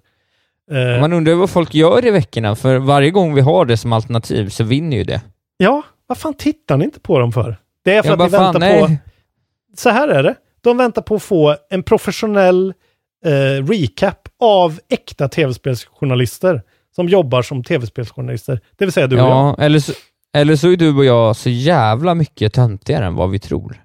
Eh, 0.71 1.01
man 1.01 1.13
undrar 1.13 1.33
vad 1.33 1.49
folk 1.49 1.73
gör 1.73 2.05
i 2.05 2.11
veckorna, 2.11 2.55
för 2.55 2.77
varje 2.77 3.11
gång 3.11 3.35
vi 3.35 3.41
har 3.41 3.65
det 3.65 3.77
som 3.77 3.93
alternativ 3.93 4.49
så 4.49 4.63
vinner 4.63 4.97
ju 4.97 5.03
det. 5.03 5.21
Ja, 5.57 5.83
vad 6.07 6.17
fan 6.17 6.33
tittar 6.33 6.77
ni 6.77 6.85
inte 6.85 6.99
på 6.99 7.19
dem 7.19 7.31
för? 7.31 7.55
Det 7.83 7.93
är 7.93 8.01
för 8.01 8.09
Jag 8.09 8.21
att 8.21 8.31
ni 8.31 8.37
väntar 8.37 8.59
fan, 8.59 8.79
på... 8.79 8.87
nej. 8.87 8.99
Så 9.77 9.89
här 9.89 10.07
är 10.07 10.23
det. 10.23 10.35
De 10.61 10.77
väntar 10.77 11.01
på 11.01 11.15
att 11.15 11.23
få 11.23 11.55
en 11.69 11.83
professionell 11.83 12.73
eh, 13.25 13.65
recap 13.67 14.27
av 14.39 14.79
äkta 14.89 15.27
tv-spelsjournalister 15.27 16.61
som 16.95 17.09
jobbar 17.09 17.41
som 17.41 17.63
tv-spelsjournalister. 17.63 18.59
Det 18.77 18.85
vill 18.85 18.91
säga 18.91 19.07
du 19.07 19.15
och 19.15 19.21
jag. 19.21 19.29
Ja, 19.29 19.55
eller 19.59 19.79
så, 19.79 19.93
eller 20.37 20.55
så 20.55 20.71
är 20.71 20.77
du 20.77 20.97
och 20.97 21.05
jag 21.05 21.35
så 21.35 21.49
jävla 21.49 22.15
mycket 22.15 22.53
töntigare 22.53 23.05
än 23.05 23.15
vad 23.15 23.29
vi 23.29 23.39
tror. 23.39 23.81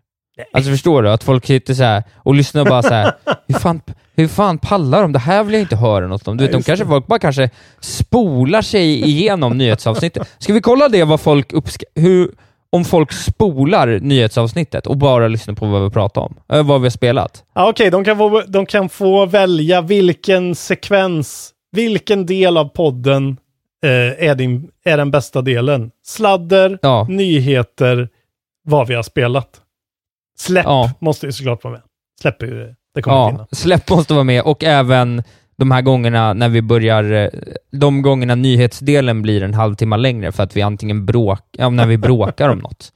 Alltså 0.52 0.70
förstår 0.70 1.02
du? 1.02 1.10
Att 1.10 1.24
folk 1.24 1.46
sitter 1.46 1.74
så 1.74 1.82
här 1.82 2.02
och 2.16 2.34
lyssnar 2.34 2.64
bara 2.64 2.82
så 2.82 2.94
här. 2.94 3.12
hur 3.48 3.54
fan, 3.54 3.80
hur 4.16 4.28
fan 4.28 4.58
pallar 4.58 5.02
de? 5.02 5.12
Det 5.12 5.18
här 5.18 5.44
vill 5.44 5.54
jag 5.54 5.62
inte 5.62 5.76
höra 5.76 6.06
något 6.06 6.28
om. 6.28 6.36
Du 6.36 6.44
vet, 6.44 6.52
de 6.52 6.62
kanske, 6.62 6.86
folk 6.86 7.06
bara 7.06 7.18
kanske 7.18 7.50
spolar 7.80 8.62
sig 8.62 9.04
igenom 9.04 9.58
nyhetsavsnittet. 9.58 10.28
Ska 10.38 10.52
vi 10.52 10.60
kolla 10.60 10.88
det, 10.88 11.04
vad 11.04 11.20
folk 11.20 11.52
uppskattar? 11.52 12.28
om 12.70 12.84
folk 12.84 13.12
spolar 13.12 14.00
nyhetsavsnittet 14.00 14.86
och 14.86 14.96
bara 14.96 15.28
lyssnar 15.28 15.54
på 15.54 15.66
vad 15.66 15.84
vi 15.84 15.90
pratar 15.90 16.20
om, 16.20 16.34
äh, 16.52 16.66
vad 16.66 16.80
vi 16.80 16.84
har 16.84 16.90
spelat. 16.90 17.44
Ja, 17.54 17.68
Okej, 17.68 17.72
okay. 17.72 17.90
de, 17.90 18.04
kan 18.04 18.18
få, 18.18 18.42
de 18.48 18.66
kan 18.66 18.88
få 18.88 19.26
välja 19.26 19.80
vilken 19.80 20.54
sekvens, 20.54 21.50
vilken 21.72 22.26
del 22.26 22.56
av 22.56 22.64
podden 22.64 23.36
eh, 23.86 24.28
är, 24.28 24.34
din, 24.34 24.70
är 24.84 24.96
den 24.96 25.10
bästa 25.10 25.42
delen. 25.42 25.90
Sladder, 26.04 26.78
ja. 26.82 27.06
nyheter, 27.08 28.08
vad 28.64 28.88
vi 28.88 28.94
har 28.94 29.02
spelat. 29.02 29.60
Släpp 30.38 30.64
ja. 30.64 30.92
måste 30.98 31.26
ju 31.26 31.32
såklart 31.32 31.64
vara 31.64 31.72
med. 31.72 31.82
Släpp 32.20 32.42
ju, 32.42 32.74
det 32.94 33.02
kommer 33.02 33.16
ja, 33.16 33.30
finna. 33.30 33.46
Släpp 33.50 33.90
måste 33.90 34.14
vara 34.14 34.24
med 34.24 34.42
och 34.42 34.64
även 34.64 35.22
de 35.56 35.70
här 35.70 35.82
gångerna 35.82 36.32
när 36.32 36.48
vi 36.48 36.62
börjar, 36.62 37.12
eh, 37.12 37.28
de 37.72 38.02
gångerna 38.02 38.34
nyhetsdelen 38.34 39.22
blir 39.22 39.42
en 39.42 39.54
halvtimme 39.54 39.96
längre 39.96 40.32
för 40.32 40.42
att 40.42 40.56
vi 40.56 40.62
antingen 40.62 41.06
bråkar, 41.06 41.44
ja, 41.52 41.70
när 41.70 41.86
vi 41.86 41.98
bråkar 41.98 42.48
om 42.48 42.58
något. 42.58 42.92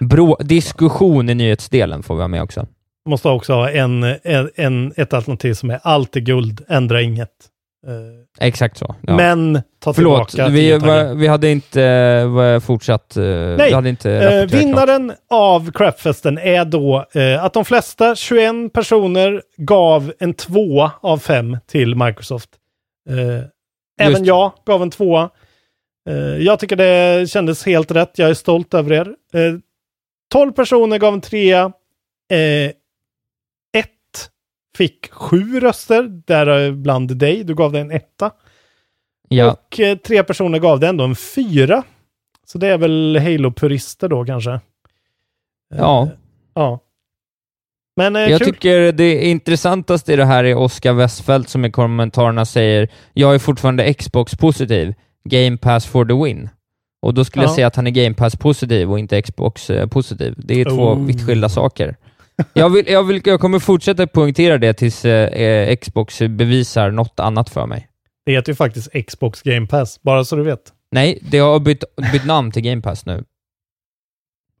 Brå, 0.00 0.36
diskussion 0.40 1.30
i 1.30 1.34
nyhetsdelen 1.34 2.02
får 2.02 2.14
vi 2.14 2.20
ha 2.20 2.28
med 2.28 2.42
också. 2.42 2.66
Måste 3.08 3.28
också 3.28 3.52
ha 3.52 3.70
en, 3.70 4.02
en, 4.02 4.50
en, 4.54 4.92
ett 4.96 5.14
alternativ 5.14 5.54
som 5.54 5.70
är 5.70 5.80
allt 5.82 6.16
är 6.16 6.20
guld, 6.20 6.64
ändra 6.68 7.02
inget. 7.02 7.49
Uh, 7.88 7.94
Exakt 8.40 8.78
så. 8.78 8.94
Ja. 9.02 9.16
Men 9.16 9.62
ta 9.78 9.92
Förlåt, 9.92 10.28
tillbaka. 10.28 10.52
Vi, 10.52 10.78
va, 10.78 11.14
vi 11.14 11.26
hade 11.26 11.50
inte 11.50 11.80
uh, 11.82 12.60
fortsatt. 12.60 13.16
Uh, 13.16 13.56
Nej, 13.56 13.72
hade 13.72 13.88
inte 13.88 14.46
vinnaren 14.50 15.08
klart. 15.08 15.18
av 15.30 15.72
Crapfesten 15.72 16.38
är 16.38 16.64
då 16.64 17.06
att 17.40 17.52
de 17.52 17.64
flesta, 17.64 18.14
21 18.14 18.72
personer, 18.72 19.42
gav 19.56 20.12
en 20.18 20.34
tvåa 20.34 20.92
av 21.00 21.18
fem 21.18 21.56
till 21.66 21.94
Microsoft. 21.94 22.50
även 24.00 24.24
jag 24.24 24.52
gav 24.66 24.82
en 24.82 24.90
tvåa. 24.90 25.30
jag 26.38 26.58
tycker 26.58 26.76
det 26.76 27.30
kändes 27.30 27.66
helt 27.66 27.90
rätt. 27.90 28.10
Jag 28.14 28.30
är 28.30 28.34
stolt 28.34 28.74
över 28.74 28.92
er. 28.92 29.14
12 30.32 30.52
personer 30.52 30.98
gav 30.98 31.14
en 31.14 31.20
trea 31.20 31.72
fick 34.76 35.12
sju 35.12 35.60
röster, 35.60 36.22
däribland 36.26 37.16
dig. 37.16 37.44
Du 37.44 37.54
gav 37.54 37.72
det 37.72 37.80
en 37.80 37.90
etta. 37.90 38.30
Ja. 39.28 39.52
Och 39.52 39.80
eh, 39.80 39.96
tre 39.96 40.22
personer 40.22 40.58
gav 40.58 40.80
det 40.80 40.88
ändå 40.88 41.04
en 41.04 41.16
fyra. 41.16 41.82
Så 42.46 42.58
det 42.58 42.68
är 42.68 42.78
väl 42.78 43.18
Halo-purister 43.18 44.08
då 44.08 44.24
kanske? 44.24 44.60
Ja. 45.74 46.02
Uh, 46.02 46.18
ja. 46.54 46.80
Men 47.96 48.16
eh, 48.16 48.22
Jag 48.22 48.40
kul. 48.40 48.52
tycker 48.52 48.92
det 48.92 49.24
intressantaste 49.24 50.12
i 50.12 50.16
det 50.16 50.24
här 50.24 50.44
är 50.44 50.56
Oskar 50.56 50.92
Westfeldt 50.92 51.48
som 51.48 51.64
i 51.64 51.70
kommentarerna 51.70 52.44
säger 52.44 52.88
“Jag 53.12 53.34
är 53.34 53.38
fortfarande 53.38 53.94
Xbox-positiv. 53.94 54.94
Game 55.24 55.56
Pass 55.56 55.86
for 55.86 56.04
the 56.04 56.24
win”. 56.24 56.48
Och 57.02 57.14
då 57.14 57.24
skulle 57.24 57.44
ja. 57.44 57.48
jag 57.48 57.54
säga 57.54 57.66
att 57.66 57.76
han 57.76 57.86
är 57.86 57.90
Game 57.90 58.14
Pass-positiv 58.14 58.90
och 58.90 58.98
inte 58.98 59.22
Xbox-positiv. 59.22 60.34
Det 60.36 60.60
är 60.60 60.64
två 60.64 60.88
oh. 60.88 61.06
vitt 61.06 61.26
skilda 61.26 61.48
saker 61.48 61.96
jag, 62.52 62.70
vill, 62.70 62.88
jag, 62.88 63.04
vill, 63.04 63.22
jag 63.24 63.40
kommer 63.40 63.58
fortsätta 63.58 64.06
poängtera 64.06 64.58
det 64.58 64.72
tills 64.72 65.04
eh, 65.04 65.42
eh, 65.42 65.76
Xbox 65.76 66.18
bevisar 66.18 66.90
något 66.90 67.20
annat 67.20 67.50
för 67.50 67.66
mig. 67.66 67.88
Det 68.26 68.32
heter 68.32 68.52
ju 68.52 68.56
faktiskt 68.56 68.88
Xbox 69.08 69.42
Game 69.42 69.66
Pass, 69.66 70.02
bara 70.02 70.24
så 70.24 70.36
du 70.36 70.42
vet. 70.42 70.72
Nej, 70.90 71.18
det 71.22 71.38
har 71.38 71.60
bytt, 71.60 71.84
bytt 72.12 72.24
namn 72.24 72.52
till 72.52 72.62
Game 72.62 72.82
Pass 72.82 73.06
nu. 73.06 73.24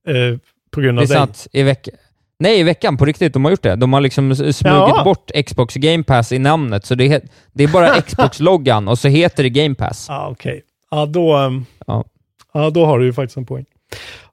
Eh, 0.08 0.38
på 0.70 0.80
grund 0.80 0.98
av 0.98 1.06
det 1.06 1.14
är 1.14 1.18
dig? 1.18 1.26
Sant, 1.26 1.46
i 1.52 1.62
veckan. 1.62 1.94
Nej, 2.38 2.60
i 2.60 2.62
veckan 2.62 2.96
på 2.96 3.04
riktigt. 3.04 3.32
De 3.32 3.44
har 3.44 3.50
gjort 3.50 3.62
det. 3.62 3.76
De 3.76 3.92
har 3.92 4.00
liksom 4.00 4.36
smugit 4.36 4.54
ja. 4.64 5.02
bort 5.04 5.30
Xbox 5.46 5.74
Game 5.74 6.02
Pass 6.02 6.32
i 6.32 6.38
namnet, 6.38 6.86
så 6.86 6.94
det 6.94 7.12
är, 7.12 7.22
det 7.52 7.64
är 7.64 7.68
bara 7.68 8.00
Xbox-loggan 8.02 8.88
och 8.88 8.98
så 8.98 9.08
heter 9.08 9.42
det 9.42 9.50
Game 9.50 9.74
Pass. 9.74 10.10
Ah, 10.10 10.28
okej. 10.28 10.52
Okay. 10.52 10.62
Ja, 10.90 11.06
då, 11.06 11.36
um, 11.36 11.66
ja. 11.86 12.04
ja, 12.52 12.70
då 12.70 12.86
har 12.86 12.98
du 12.98 13.04
ju 13.04 13.12
faktiskt 13.12 13.36
en 13.36 13.46
poäng. 13.46 13.64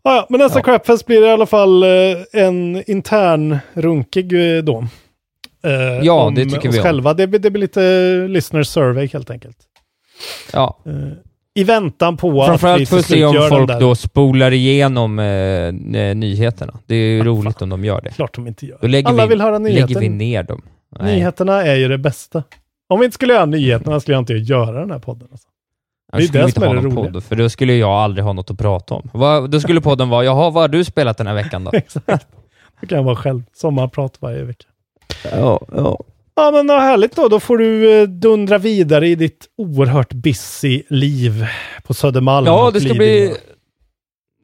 Ah, 0.07 0.15
ja, 0.15 0.27
men 0.29 0.39
nästa 0.39 0.59
ja. 0.59 0.63
Crapfest 0.63 1.05
blir 1.05 1.25
i 1.25 1.29
alla 1.29 1.45
fall 1.45 1.84
eh, 1.84 1.89
en 2.34 2.84
intern 2.88 3.57
runkig 3.73 4.57
eh, 4.57 4.63
då. 4.63 4.88
Eh, 5.63 5.71
ja, 6.03 6.31
det 6.35 6.45
tycker 6.45 6.71
vi 6.71 6.77
om. 6.77 6.84
själva. 6.84 7.13
Det, 7.13 7.25
det 7.25 7.51
blir 7.51 7.61
lite 7.61 7.81
listener 8.27 8.63
survey 8.63 9.07
helt 9.07 9.29
enkelt. 9.29 9.57
Ja. 10.53 10.77
Eh, 10.85 10.93
I 11.53 11.63
väntan 11.63 12.17
på 12.17 12.45
Framförallt 12.45 12.75
att 12.75 12.81
vi 12.81 12.85
får 12.85 13.01
se 13.01 13.25
om 13.25 13.47
folk 13.49 13.79
då 13.79 13.95
spolar 13.95 14.51
igenom 14.53 15.19
eh, 15.19 15.73
nyheterna. 16.15 16.79
Det 16.85 16.95
är 16.95 17.09
ju 17.09 17.23
roligt 17.23 17.61
om 17.61 17.69
de 17.69 17.85
gör 17.85 18.01
det. 18.01 18.09
Klart 18.09 18.35
de 18.35 18.47
inte 18.47 18.65
gör. 18.65 18.77
Då 18.81 18.88
lägger 18.88 19.09
Alla 19.09 19.23
vi, 19.23 19.29
vill 19.29 19.41
höra 19.41 19.59
nyheter. 19.59 19.88
lägger 19.88 19.99
vi 19.99 20.09
ner 20.09 20.43
dem. 20.43 20.61
Nej. 20.99 21.15
Nyheterna 21.15 21.63
är 21.63 21.75
ju 21.75 21.88
det 21.88 21.97
bästa. 21.97 22.43
Om 22.89 22.99
vi 22.99 23.05
inte 23.05 23.15
skulle 23.15 23.34
göra 23.34 23.45
nyheterna 23.45 23.99
skulle 23.99 24.15
jag 24.15 24.21
inte 24.21 24.34
göra 24.34 24.79
den 24.79 24.91
här 24.91 24.99
podden. 24.99 25.27
Alltså. 25.31 25.47
Det 26.13 26.23
är 26.23 26.45
det 26.45 26.51
som 26.51 26.63
är 26.63 26.75
det 26.75 26.81
roliga. 26.81 27.11
Podd, 27.11 27.23
för 27.23 27.35
då 27.35 27.49
skulle 27.49 27.75
jag 27.75 27.89
aldrig 27.89 28.25
ha 28.25 28.34
något 28.34 28.51
att 28.51 28.57
prata 28.57 28.93
om. 28.93 29.49
Då 29.49 29.59
skulle 29.59 29.81
podden 29.81 30.09
vara, 30.09 30.25
jaha, 30.25 30.49
vad 30.49 30.63
har 30.63 30.67
du 30.67 30.84
spelat 30.84 31.17
den 31.17 31.27
här 31.27 31.34
veckan 31.34 31.63
då? 31.63 31.71
Exakt. 31.73 32.27
Det 32.81 32.88
kan 32.88 33.05
vara 33.05 33.15
själv. 33.15 33.43
Sommarprat 33.53 34.17
varje 34.19 34.43
vecka. 34.43 34.65
Ja, 35.31 35.59
ja. 35.75 35.97
Ja, 36.35 36.51
men 36.51 36.67
vad 36.67 36.81
härligt 36.81 37.15
då. 37.15 37.27
Då 37.27 37.39
får 37.39 37.57
du 37.57 37.99
eh, 38.01 38.07
dundra 38.07 38.57
vidare 38.57 39.07
i 39.07 39.15
ditt 39.15 39.45
oerhört 39.57 40.13
busy 40.13 40.84
liv 40.89 41.45
på 41.84 41.93
Södermalm. 41.93 42.45
Ja, 42.45 42.71
det 42.73 42.81
ska 42.81 42.93
bli... 42.93 43.35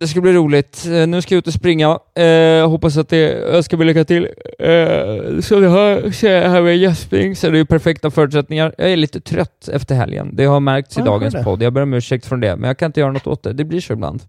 Det 0.04 0.08
ska 0.08 0.22
bli 0.22 0.34
roligt. 0.34 0.86
Eh, 0.86 1.08
nu 1.08 1.22
ska 1.22 1.36
jag 1.36 1.38
ut 1.38 1.48
och 1.48 1.54
springa. 1.54 2.00
Eh, 2.16 2.70
hoppas 2.70 2.98
att 2.98 3.10
det, 3.10 3.18
jag 3.54 3.66
ska 3.66 3.78
bli 3.78 3.86
lycka 3.86 4.06
till. 4.06 4.24
Eh, 4.60 5.40
så 5.42 5.60
vi 5.60 5.68
har, 5.68 6.50
här 6.50 6.62
med 6.62 6.78
gäspning 6.78 7.36
så 7.36 7.50
det 7.50 7.60
är 7.60 7.66
perfekta 7.66 8.12
förutsättningar. 8.12 8.76
Jag 8.78 8.92
är 8.92 8.98
lite 8.98 9.22
trött 9.22 9.68
efter 9.68 9.96
helgen. 9.96 10.30
Det 10.34 10.46
har 10.46 10.60
märkts 10.60 10.98
i 10.98 11.02
ah, 11.02 11.06
dagens 11.06 11.36
podd. 11.44 11.62
Jag 11.62 11.74
ber 11.74 11.82
om 11.82 11.94
ursäkt 11.94 12.26
från 12.26 12.40
det, 12.40 12.56
men 12.56 12.68
jag 12.68 12.78
kan 12.78 12.86
inte 12.86 13.00
göra 13.00 13.12
något 13.12 13.28
åt 13.28 13.44
det. 13.44 13.54
Det 13.54 13.64
blir 13.64 13.82
så 13.82 13.94
ibland. 13.94 14.22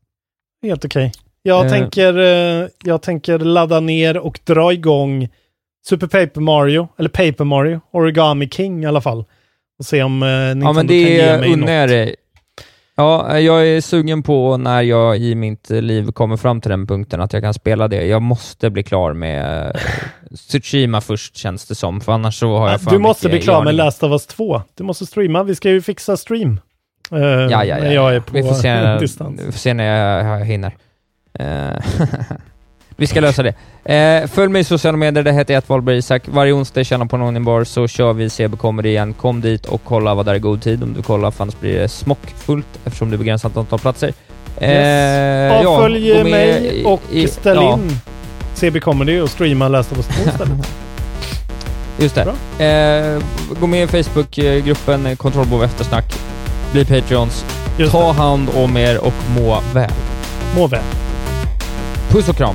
Helt 0.62 0.84
okej. 0.84 1.06
Okay. 1.06 1.22
Jag, 1.42 1.64
eh. 1.64 1.70
tänker, 1.70 2.18
eh, 2.18 2.68
jag 2.84 3.02
tänker 3.02 3.38
ladda 3.38 3.80
ner 3.80 4.16
och 4.16 4.40
dra 4.44 4.72
igång 4.72 5.28
Super 5.86 6.06
Paper 6.06 6.40
Mario, 6.40 6.88
eller 6.98 7.08
Paper 7.08 7.44
Mario, 7.44 7.80
Origami 7.90 8.48
King 8.48 8.84
i 8.84 8.86
alla 8.86 9.00
fall. 9.00 9.24
Och 9.78 9.84
se 9.84 10.02
om 10.02 10.22
eh, 10.22 10.28
Nintendo 10.28 10.66
ja, 10.66 10.72
men 10.72 10.86
det 10.86 11.04
kan 11.04 11.12
ge 11.12 11.38
mig 11.38 11.56
något. 11.56 12.14
Ja, 12.96 13.38
jag 13.38 13.68
är 13.68 13.80
sugen 13.80 14.22
på 14.22 14.56
när 14.56 14.82
jag 14.82 15.18
i 15.18 15.34
mitt 15.34 15.70
liv 15.70 16.12
kommer 16.12 16.36
fram 16.36 16.60
till 16.60 16.70
den 16.70 16.86
punkten 16.86 17.20
att 17.20 17.32
jag 17.32 17.42
kan 17.42 17.54
spela 17.54 17.88
det. 17.88 18.06
Jag 18.06 18.22
måste 18.22 18.70
bli 18.70 18.82
klar 18.82 19.12
med 19.12 19.66
eh, 19.66 19.80
Tsushima 20.36 21.00
först 21.00 21.36
känns 21.36 21.66
det 21.66 21.74
som, 21.74 22.00
för 22.00 22.12
annars 22.12 22.38
så 22.38 22.58
har 22.58 22.70
jag 22.70 22.80
Du 22.90 22.98
måste 22.98 23.28
bli 23.28 23.40
klar 23.40 23.64
med 23.64 23.74
Last 23.74 24.02
of 24.02 24.10
Us 24.10 24.26
2. 24.26 24.62
Du 24.74 24.84
måste 24.84 25.06
streama. 25.06 25.42
Vi 25.42 25.54
ska 25.54 25.70
ju 25.70 25.82
fixa 25.82 26.16
stream. 26.16 26.60
Uh, 27.12 27.20
ja, 27.20 27.64
ja, 27.64 27.78
ja. 27.78 27.92
Jag 27.92 28.14
är 28.14 28.20
på 28.20 28.34
Vi 28.34 28.42
får 28.42 28.54
se, 28.54 28.98
distans. 29.00 29.40
Vi 29.40 29.52
får 29.52 29.58
se 29.58 29.74
när 29.74 29.84
jag, 29.84 30.40
jag 30.40 30.44
hinner. 30.44 30.76
Uh, 31.40 31.78
Vi 32.96 33.06
ska 33.06 33.20
lösa 33.20 33.42
det. 33.42 33.54
Eh, 33.94 34.26
följ 34.26 34.52
mig 34.52 34.60
i 34.60 34.64
sociala 34.64 34.96
medier, 34.96 35.24
det 35.24 35.32
heter 35.32 35.58
ett 35.58 35.68
Wahlberg 35.68 35.96
Isak. 35.96 36.22
Varje 36.26 36.52
onsdag 36.52 36.84
känna 36.84 37.06
på 37.06 37.16
någon 37.16 37.44
bar 37.44 37.64
så 37.64 37.88
kör 37.88 38.12
vi 38.12 38.30
CB 38.30 38.56
Comedy 38.56 38.88
igen. 38.88 39.12
Kom 39.12 39.40
dit 39.40 39.66
och 39.66 39.80
kolla 39.84 40.14
vad 40.14 40.26
där 40.26 40.34
är 40.34 40.38
god 40.38 40.62
tid 40.62 40.82
om 40.82 40.94
du 40.94 41.02
kollar, 41.02 41.30
för 41.30 41.44
annars 41.44 41.60
blir 41.60 41.78
det 41.78 41.88
smockfullt 41.88 42.66
eftersom 42.84 43.10
det 43.10 43.16
är 43.16 43.18
begränsat 43.18 43.56
antal 43.56 43.78
platser. 43.78 44.12
Eh, 44.58 44.70
yes. 44.70 45.66
Avfölj 45.66 46.08
ja, 46.08 46.24
mig 46.24 46.84
och 46.84 47.02
i, 47.10 47.28
ställ 47.28 47.56
ja. 47.56 47.72
in 47.72 47.98
CB 48.54 48.80
Comedy 48.80 49.20
och 49.20 49.30
streama 49.30 49.68
Last 49.68 49.92
of 49.92 49.98
Us 49.98 50.06
2 50.06 50.30
istället. 50.30 50.68
Just 51.98 52.14
det. 52.14 52.64
Eh, 52.64 53.22
gå 53.60 53.66
med 53.66 53.84
i 53.84 54.02
Facebookgruppen 54.02 55.16
Kontrollbehov 55.16 55.64
Eftersnack. 55.64 56.14
Bli 56.72 56.84
Patreons. 56.84 57.44
Just 57.78 57.92
Ta 57.92 58.12
hand 58.12 58.48
om 58.56 58.76
er 58.76 58.98
och 58.98 59.14
må 59.36 59.60
väl. 59.74 59.90
Må 60.56 60.66
väl. 60.66 60.82
Puss 62.10 62.28
och 62.28 62.36
kram. 62.36 62.54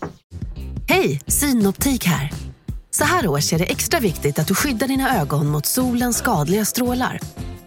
Hej, 0.91 1.21
Synoptik 1.27 2.05
här. 2.05 2.31
Så 2.89 3.03
här 3.03 3.27
års 3.27 3.53
är 3.53 3.59
det 3.59 3.71
extra 3.71 3.99
viktigt 3.99 4.39
att 4.39 4.47
du 4.47 4.55
skyddar 4.55 4.87
dina 4.87 5.21
ögon 5.21 5.47
mot 5.47 5.65
solens 5.65 6.17
skadliga 6.17 6.65
strålar. 6.65 7.19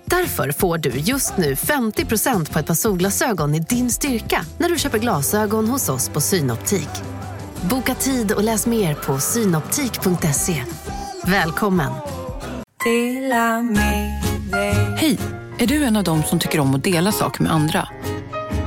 Därför 0.05 0.53
får 0.53 0.79
du 0.79 0.91
just 0.91 1.37
nu 1.37 1.55
50% 1.55 2.53
på 2.53 2.59
ett 2.59 2.67
par 2.67 2.75
solglasögon 2.75 3.55
i 3.55 3.61
din 3.61 3.91
styrka 3.91 4.45
när 4.59 4.69
du 4.69 4.79
köper 4.79 4.99
glasögon 4.99 5.69
hos 5.69 5.89
oss 5.89 6.09
på 6.09 6.21
Synoptik. 6.21 6.89
Boka 7.71 7.95
tid 7.95 8.33
och 8.33 8.45
läs 8.45 8.67
mer 8.67 8.95
på 8.95 9.19
synoptik.se. 9.19 10.65
Välkommen! 11.27 11.93
Hej! 14.99 15.19
Är 15.59 15.67
du 15.67 15.85
en 15.85 15.97
av 15.97 16.05
dem 16.05 16.23
som 16.23 16.39
tycker 16.39 16.61
om 16.61 16.75
att 16.75 16.85
dela 16.85 17.13
saker 17.13 17.43
med 17.43 17.53
andra? 17.53 17.89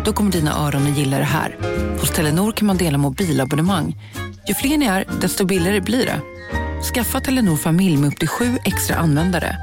Då 0.06 0.14
kommer 0.14 0.32
dina 0.32 0.68
öron 0.68 0.92
att 0.92 0.98
gilla 0.98 1.18
det 1.18 1.24
här. 1.24 1.58
Hos 2.00 2.12
Telenor 2.12 2.52
kan 2.52 2.68
man 2.68 2.78
dela 2.78 2.98
mobilabonnemang. 2.98 3.96
Ju 4.48 4.54
fler 4.54 4.78
ni 4.78 4.86
är, 4.86 5.06
desto 5.22 5.46
billigare 5.46 5.82
blir 5.82 6.06
det. 6.06 6.22
Skaffa 6.94 7.20
Telenor 7.20 7.58
familj 7.58 7.98
med 7.98 8.08
upp 8.08 8.20
till 8.20 8.28
sju 8.28 8.58
extra 8.66 8.96
användare. 8.96 9.58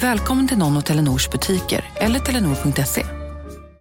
Välkommen 0.00 0.48
till 0.48 0.58
någon 0.58 0.76
av 0.76 0.80
Telenors 0.80 1.30
butiker 1.30 1.84
eller 1.96 2.18
telenor.se. 2.18 3.17